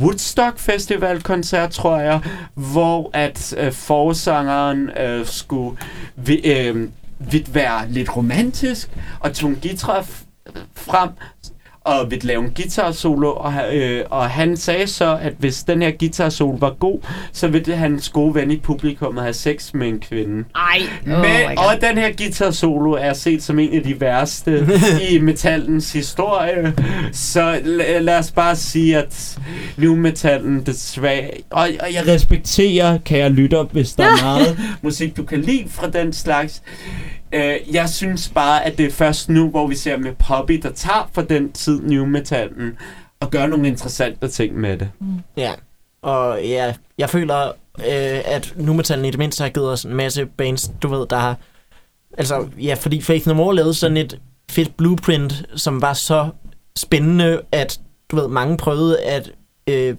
Woodstock 0.00 0.58
Festival 0.58 1.22
koncert, 1.22 1.70
tror 1.70 1.98
jeg, 1.98 2.20
hvor 2.54 3.10
at 3.12 3.54
øh, 3.58 3.72
forsangeren 3.72 4.90
øh, 4.90 5.26
skulle 5.26 5.78
vi, 6.16 6.36
øh, 6.36 6.88
vil 7.18 7.48
være 7.52 7.88
lidt 7.88 8.16
romantisk 8.16 8.90
og 9.20 9.32
tog 9.32 9.50
en 9.50 9.58
guitar 9.62 10.06
frem 10.76 11.08
og 11.84 12.10
ville 12.10 12.26
lave 12.26 12.44
en 12.44 12.50
guitar 12.56 12.92
solo, 12.92 13.30
og, 13.32 13.52
øh, 13.72 14.04
og 14.10 14.30
han 14.30 14.56
sagde 14.56 14.86
så, 14.86 15.18
at 15.22 15.32
hvis 15.38 15.62
den 15.62 15.82
her 15.82 15.90
guitar 15.98 16.28
solo 16.28 16.56
var 16.60 16.70
god, 16.70 16.98
så 17.32 17.48
ville 17.48 17.76
hans 17.76 18.08
gode 18.08 18.34
ven 18.34 18.50
i 18.50 18.56
publikum 18.56 19.16
have 19.16 19.32
sex 19.32 19.74
med 19.74 19.88
en 19.88 20.00
kvinde. 20.00 20.44
Ej, 20.54 20.62
oh 21.06 21.08
Men, 21.08 21.20
my 21.20 21.56
God. 21.56 21.64
og 21.66 21.80
den 21.88 21.98
her 21.98 22.12
guitar 22.18 22.50
solo 22.50 22.90
er 22.92 23.12
set 23.12 23.42
som 23.42 23.58
en 23.58 23.72
af 23.74 23.82
de 23.82 24.00
værste 24.00 24.66
i 25.10 25.18
metallens 25.18 25.92
historie. 25.92 26.72
Så 27.12 27.52
la- 27.54 27.98
lad 27.98 28.18
os 28.18 28.30
bare 28.30 28.56
sige, 28.56 28.96
at 28.98 29.38
nu 29.76 29.96
metallen 29.96 30.62
desværre... 30.66 31.30
Og, 31.50 31.68
og 31.80 31.94
jeg 31.94 32.06
respekterer, 32.08 32.98
kan 32.98 33.18
jeg 33.18 33.30
lytte 33.30 33.58
op, 33.58 33.72
hvis 33.72 33.92
der 33.92 34.04
er 34.04 34.22
meget 34.36 34.58
musik, 34.82 35.16
du 35.16 35.22
kan 35.22 35.40
lide 35.40 35.64
fra 35.70 35.90
den 35.90 36.12
slags. 36.12 36.62
Øh, 37.34 37.74
jeg 37.74 37.88
synes 37.88 38.28
bare, 38.34 38.64
at 38.64 38.78
det 38.78 38.86
er 38.86 38.90
først 38.90 39.28
nu, 39.28 39.50
hvor 39.50 39.66
vi 39.66 39.74
ser 39.74 39.96
med 39.96 40.12
Poppy, 40.12 40.52
der 40.52 40.70
tager 40.70 41.10
for 41.12 41.22
den 41.22 41.52
tid 41.52 41.80
new 41.80 42.06
metallen 42.06 42.78
og 43.20 43.30
gør 43.30 43.46
nogle 43.46 43.68
interessante 43.68 44.28
ting 44.28 44.56
med 44.56 44.78
det. 44.78 44.90
Ja, 45.36 45.52
og 46.02 46.44
ja, 46.44 46.74
jeg 46.98 47.10
føler, 47.10 47.48
øh, 47.78 48.22
at 48.24 48.54
nu 48.56 48.72
metallen 48.72 49.04
i 49.04 49.10
det 49.10 49.18
mindste 49.18 49.42
har 49.42 49.48
givet 49.48 49.70
os 49.70 49.84
en 49.84 49.94
masse 49.94 50.26
bands, 50.26 50.70
du 50.82 50.88
ved, 50.88 51.06
der 51.10 51.16
har... 51.16 51.36
Altså, 52.18 52.48
ja, 52.62 52.74
fordi 52.74 53.00
Faith 53.00 53.28
No 53.28 53.34
More 53.34 53.54
lavede 53.54 53.74
sådan 53.74 53.96
et 53.96 54.20
fedt 54.50 54.76
blueprint, 54.76 55.46
som 55.56 55.82
var 55.82 55.92
så 55.92 56.28
spændende, 56.76 57.40
at 57.52 57.80
du 58.10 58.16
ved, 58.16 58.28
mange 58.28 58.56
prøvede 58.56 59.00
at 59.02 59.30
øh, 59.66 59.96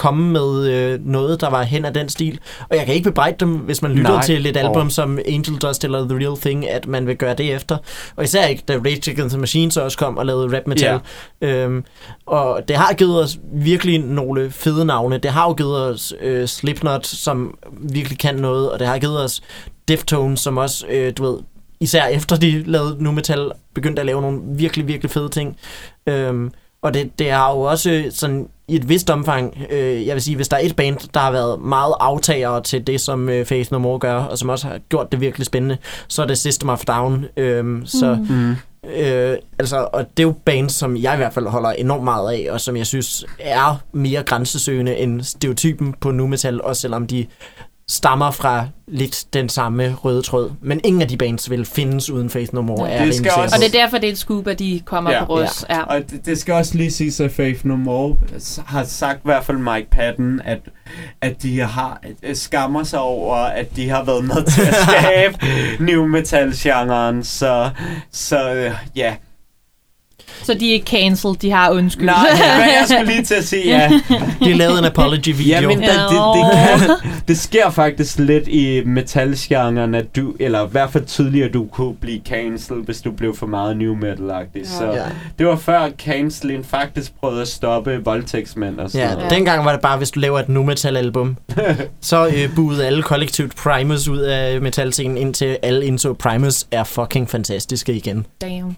komme 0.00 0.32
med 0.32 0.68
øh, 0.68 1.06
noget, 1.06 1.40
der 1.40 1.50
var 1.50 1.62
hen 1.62 1.84
af 1.84 1.94
den 1.94 2.08
stil. 2.08 2.40
Og 2.70 2.76
jeg 2.76 2.86
kan 2.86 2.94
ikke 2.94 3.10
bebrejde 3.10 3.36
dem, 3.40 3.56
hvis 3.56 3.82
man 3.82 3.92
lytter 3.92 4.10
Nej. 4.10 4.22
til 4.22 4.46
et 4.46 4.56
album 4.56 4.86
Åh. 4.86 4.90
som 4.90 5.18
Angel 5.26 5.56
Dust 5.56 5.84
eller 5.84 6.08
The 6.08 6.18
Real 6.18 6.36
Thing, 6.36 6.68
at 6.68 6.86
man 6.86 7.06
vil 7.06 7.16
gøre 7.16 7.34
det 7.34 7.54
efter. 7.54 7.76
Og 8.16 8.24
især 8.24 8.46
ikke, 8.46 8.62
da 8.68 8.76
Rage 8.76 9.10
Against 9.10 9.32
the 9.32 9.40
Machine 9.40 9.72
så 9.72 9.80
også 9.82 9.98
kom 9.98 10.16
og 10.16 10.26
lavede 10.26 10.56
rap 10.56 10.66
metal. 10.66 11.00
Øhm, 11.40 11.84
og 12.26 12.62
det 12.68 12.76
har 12.76 12.92
givet 12.92 13.22
os 13.22 13.38
virkelig 13.52 13.98
nogle 13.98 14.50
fede 14.50 14.84
navne. 14.84 15.18
Det 15.18 15.30
har 15.30 15.48
jo 15.48 15.52
givet 15.52 15.82
os 15.82 16.14
øh, 16.20 16.48
Slipknot, 16.48 17.06
som 17.06 17.54
virkelig 17.72 18.18
kan 18.18 18.34
noget, 18.34 18.70
og 18.70 18.78
det 18.78 18.86
har 18.86 18.98
givet 18.98 19.24
os 19.24 19.42
Deftones, 19.88 20.40
som 20.40 20.56
også, 20.56 20.86
øh, 20.86 21.12
du 21.18 21.30
ved, 21.30 21.38
især 21.80 22.06
efter 22.06 22.36
de 22.36 22.62
lavede 22.62 22.96
nu 23.00 23.12
metal, 23.12 23.50
begyndte 23.74 24.00
at 24.00 24.06
lave 24.06 24.20
nogle 24.20 24.40
virkelig, 24.46 24.88
virkelig 24.88 25.10
fede 25.10 25.28
ting. 25.28 25.56
Øhm, 26.06 26.52
og 26.82 26.94
det, 26.94 27.18
det 27.18 27.30
har 27.30 27.52
jo 27.52 27.60
også 27.60 28.04
sådan 28.10 28.48
i 28.70 28.76
et 28.76 28.88
vist 28.88 29.10
omfang, 29.10 29.58
øh, 29.70 30.06
jeg 30.06 30.14
vil 30.14 30.22
sige, 30.22 30.36
hvis 30.36 30.48
der 30.48 30.56
er 30.56 30.60
et 30.62 30.76
band, 30.76 30.96
der 31.14 31.20
har 31.20 31.32
været 31.32 31.60
meget 31.60 31.94
aftager 32.00 32.60
til 32.60 32.86
det, 32.86 33.00
som 33.00 33.28
øh, 33.28 33.46
Faith 33.46 33.72
No 33.72 33.78
More 33.78 33.98
gør, 33.98 34.14
og 34.14 34.38
som 34.38 34.48
også 34.48 34.66
har 34.68 34.78
gjort 34.88 35.12
det 35.12 35.20
virkelig 35.20 35.46
spændende, 35.46 35.76
så 36.08 36.22
er 36.22 36.26
det 36.26 36.38
System 36.38 36.68
of 36.68 36.82
a 36.88 36.92
Down. 36.92 37.24
Øhm, 37.36 37.86
så 37.86 38.18
Mm. 38.30 38.56
Øh, 38.96 39.36
altså, 39.58 39.88
og 39.92 40.06
det 40.16 40.22
er 40.22 40.26
jo 40.26 40.34
bands, 40.44 40.72
som 40.72 40.96
jeg 40.96 41.14
i 41.14 41.16
hvert 41.16 41.32
fald 41.32 41.46
holder 41.46 41.70
enormt 41.70 42.04
meget 42.04 42.32
af, 42.32 42.52
og 42.52 42.60
som 42.60 42.76
jeg 42.76 42.86
synes 42.86 43.24
er 43.38 43.82
mere 43.92 44.22
grænsesøgende 44.22 44.96
end 44.96 45.22
stereotypen 45.22 45.94
på 46.00 46.10
nu 46.10 46.26
metal, 46.26 46.62
også 46.62 46.80
selvom 46.80 47.06
de 47.06 47.26
stammer 47.90 48.30
fra 48.30 48.66
lidt 48.88 49.24
den 49.32 49.48
samme 49.48 49.94
røde 49.94 50.22
tråd. 50.22 50.50
Men 50.60 50.80
ingen 50.84 51.02
af 51.02 51.08
de 51.08 51.16
bands 51.16 51.50
vil 51.50 51.64
findes 51.66 52.10
uden 52.10 52.30
Faith 52.30 52.54
No 52.54 52.60
More. 52.62 52.88
Ja. 52.88 52.96
er 52.96 53.04
Det 53.04 53.14
skal 53.14 53.30
også- 53.36 53.56
Og 53.56 53.60
det 53.62 53.74
er 53.74 53.80
derfor, 53.82 53.98
det 53.98 54.08
er 54.08 54.12
et 54.12 54.18
scoop, 54.18 54.46
at 54.46 54.58
de 54.58 54.82
kommer 54.84 55.10
Ja. 55.12 55.24
på 55.24 55.34
røs. 55.36 55.64
Ja. 55.70 55.82
Og 55.82 56.10
det, 56.10 56.26
det 56.26 56.38
skal 56.38 56.54
også 56.54 56.76
lige 56.76 56.90
siges, 56.90 57.20
at 57.20 57.32
Faith 57.32 57.66
No 57.66 57.76
More 57.76 58.16
har 58.66 58.84
sagt 58.84 59.16
i 59.18 59.20
hvert 59.24 59.44
fald 59.44 59.56
Mike 59.58 59.90
Patton, 59.90 60.40
at, 60.44 60.58
at 61.20 61.42
de 61.42 61.60
har 61.60 62.00
at 62.22 62.38
skammer 62.38 62.82
sig 62.82 63.00
over, 63.00 63.36
at 63.36 63.76
de 63.76 63.88
har 63.88 64.04
været 64.04 64.24
med 64.24 64.44
til 64.54 64.62
at 64.62 64.74
skabe 64.88 65.36
new 65.84 66.06
metal-genren. 66.06 67.24
Så, 67.24 67.70
så 68.12 68.54
øh, 68.54 68.72
ja. 68.96 69.14
Så 70.42 70.54
de 70.54 70.68
er 70.70 70.72
ikke 70.72 70.86
cancelled, 70.86 71.36
de 71.36 71.50
har 71.50 71.70
undskyld. 71.70 72.06
Nej, 72.06 72.16
men 72.58 72.68
jeg 72.68 72.84
skulle 72.88 73.04
lige 73.12 73.24
til 73.24 73.34
at 73.34 73.44
sige, 73.44 73.66
ja. 73.78 73.90
De 74.44 74.52
lavede 74.52 74.78
en 74.78 74.84
apology-video. 74.84 75.60
Ja, 75.60 75.66
men 75.68 75.78
det, 75.78 75.86
det, 75.88 76.20
det, 76.34 76.80
kan, 76.80 76.90
det 77.28 77.38
sker 77.38 77.70
faktisk 77.70 78.18
lidt 78.18 78.48
i 78.48 78.82
metal-genren, 78.84 79.94
at 79.94 80.16
du, 80.16 80.34
eller 80.40 80.66
i 80.66 80.68
hvert 80.70 80.90
fald 80.90 81.04
tydeligere, 81.06 81.48
at 81.48 81.54
du 81.54 81.66
kunne 81.72 81.94
blive 81.94 82.20
cancelled, 82.28 82.84
hvis 82.84 83.00
du 83.00 83.10
blev 83.12 83.36
for 83.36 83.46
meget 83.46 83.76
new 83.76 83.94
metal-agtig. 83.96 84.68
Så 84.78 84.84
Ja. 84.92 85.02
det 85.38 85.46
var 85.46 85.56
før 85.56 85.88
canceling 85.98 86.66
faktisk 86.66 87.12
prøvede 87.20 87.40
at 87.42 87.48
stoppe 87.48 88.00
voldtægtsmænd 88.04 88.78
og 88.80 88.90
sådan 88.90 89.08
Ja, 89.08 89.14
noget. 89.14 89.30
dengang 89.30 89.64
var 89.64 89.72
det 89.72 89.80
bare, 89.80 89.96
hvis 89.98 90.10
du 90.10 90.20
laver 90.20 90.38
et 90.38 90.48
nu 90.48 90.62
metal 90.62 90.96
album, 90.96 91.36
så 92.00 92.26
øh, 92.26 92.54
buede 92.54 92.86
alle 92.86 93.02
kollektivt 93.02 93.56
Primus 93.56 94.08
ud 94.08 94.18
af 94.18 94.60
metalscenen, 94.60 95.16
indtil 95.18 95.56
alle 95.62 95.86
indså, 95.86 96.12
Primus 96.12 96.66
er 96.70 96.84
fucking 96.84 97.30
fantastiske 97.30 97.92
igen. 97.92 98.26
Damn. 98.40 98.76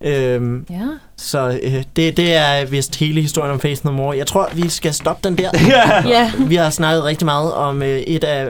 Øhm, 0.00 0.66
Ja. 0.70 0.86
så 1.16 1.58
øh, 1.62 1.84
det, 1.96 2.16
det 2.16 2.34
er 2.34 2.66
vist 2.66 2.96
hele 2.96 3.20
historien 3.20 3.52
om 3.52 3.60
Faith 3.60 3.84
No 3.84 3.90
More. 3.90 4.16
Jeg 4.16 4.26
tror, 4.26 4.48
vi 4.54 4.68
skal 4.68 4.94
stoppe 4.94 5.28
den 5.28 5.38
der. 5.38 5.50
Ja. 6.08 6.32
Vi 6.48 6.54
har 6.54 6.70
snakket 6.70 7.04
rigtig 7.04 7.24
meget 7.24 7.52
om 7.52 7.82
øh, 7.82 7.98
et 7.98 8.24
af 8.24 8.48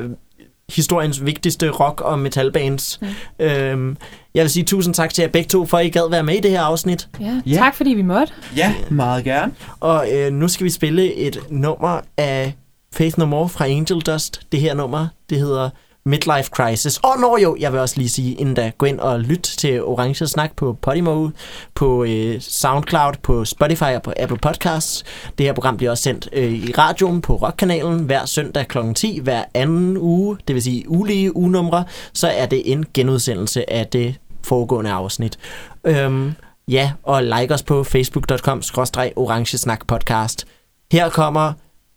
historiens 0.75 1.25
vigtigste 1.25 1.71
rock- 1.71 2.01
og 2.01 2.19
metalbands. 2.19 2.99
Mm. 3.01 3.07
Øhm, 3.47 3.97
jeg 4.35 4.43
vil 4.43 4.51
sige 4.51 4.65
tusind 4.65 4.95
tak 4.95 5.15
til 5.15 5.23
jer 5.23 5.29
begge 5.29 5.49
to, 5.49 5.67
for 5.67 5.79
at 5.79 5.87
I 5.87 5.89
gad 5.89 6.11
være 6.11 6.23
med 6.23 6.35
i 6.35 6.41
det 6.41 6.51
her 6.51 6.61
afsnit. 6.63 7.09
ja. 7.21 7.41
Ja. 7.47 7.57
Tak 7.57 7.75
fordi 7.75 7.91
vi 7.91 8.03
måtte. 8.03 8.33
Ja, 8.57 8.75
meget 8.91 9.25
gerne. 9.25 9.53
Og 9.81 10.07
øh, 10.13 10.33
nu 10.33 10.49
skal 10.49 10.65
vi 10.65 10.71
spille 10.71 11.15
et 11.15 11.39
nummer 11.51 12.01
af 12.19 12.55
Faith 12.95 13.19
No 13.19 13.25
More 13.27 13.49
fra 13.49 13.67
Angel 13.67 14.01
Dust. 14.01 14.41
Det 14.53 14.61
her 14.61 14.75
nummer, 14.75 15.07
det 15.31 15.39
hedder 15.39 15.71
Midlife 16.07 16.51
Crisis. 16.51 16.97
Og 16.97 17.21
når 17.21 17.39
jo, 17.39 17.57
jeg 17.61 17.73
vil 17.73 17.81
også 17.81 17.95
lige 17.97 18.09
sige, 18.09 18.35
inden 18.35 18.55
da, 18.55 18.73
gå 18.79 18.87
ind 18.87 19.01
og 19.01 19.21
lyt 19.21 19.43
til 19.43 19.83
Orange 19.83 20.27
Snak 20.27 20.57
på 20.57 20.77
Podimo, 20.83 21.29
på 21.75 22.05
øh, 22.05 22.41
Soundcloud, 22.41 23.13
på 23.23 23.45
Spotify 23.45 23.83
og 23.83 24.03
på 24.03 24.13
Apple 24.17 24.39
Podcasts. 24.39 25.05
Det 25.39 25.47
her 25.47 25.53
program 25.53 25.77
bliver 25.77 25.91
også 25.91 26.03
sendt 26.03 26.29
øh, 26.33 26.53
i 26.53 26.73
radioen 26.79 27.23
på 27.23 27.37
Rockkanalen 27.37 28.01
hver 28.01 28.27
søndag 28.27 28.69
kl. 28.69 28.79
10 28.95 29.21
hver 29.23 29.45
anden 29.55 29.99
uge, 29.99 30.39
det 30.49 30.55
vil 30.55 30.63
sige 30.63 30.89
ulige 30.89 31.37
ugenumre, 31.37 31.85
så 32.13 32.29
er 32.29 32.47
det 32.47 32.73
en 32.73 32.87
genudsendelse 32.95 33.73
af 33.73 33.87
det 33.87 34.15
foregående 34.45 34.91
afsnit. 34.91 35.39
Øhm, 35.85 36.33
ja, 36.69 36.93
og 37.03 37.23
like 37.23 37.55
os 37.55 37.63
på 37.63 37.85
facebook.com-orangesnakpodcast. 37.85 39.87
podcast. 39.87 40.47
Her 40.93 41.09
kommer 41.09 41.53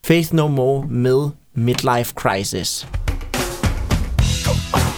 Faith 0.06 0.34
No 0.34 0.48
More 0.48 0.88
med 0.88 1.30
Midlife 1.56 2.14
Crisis. 2.14 2.88
I 4.50 4.89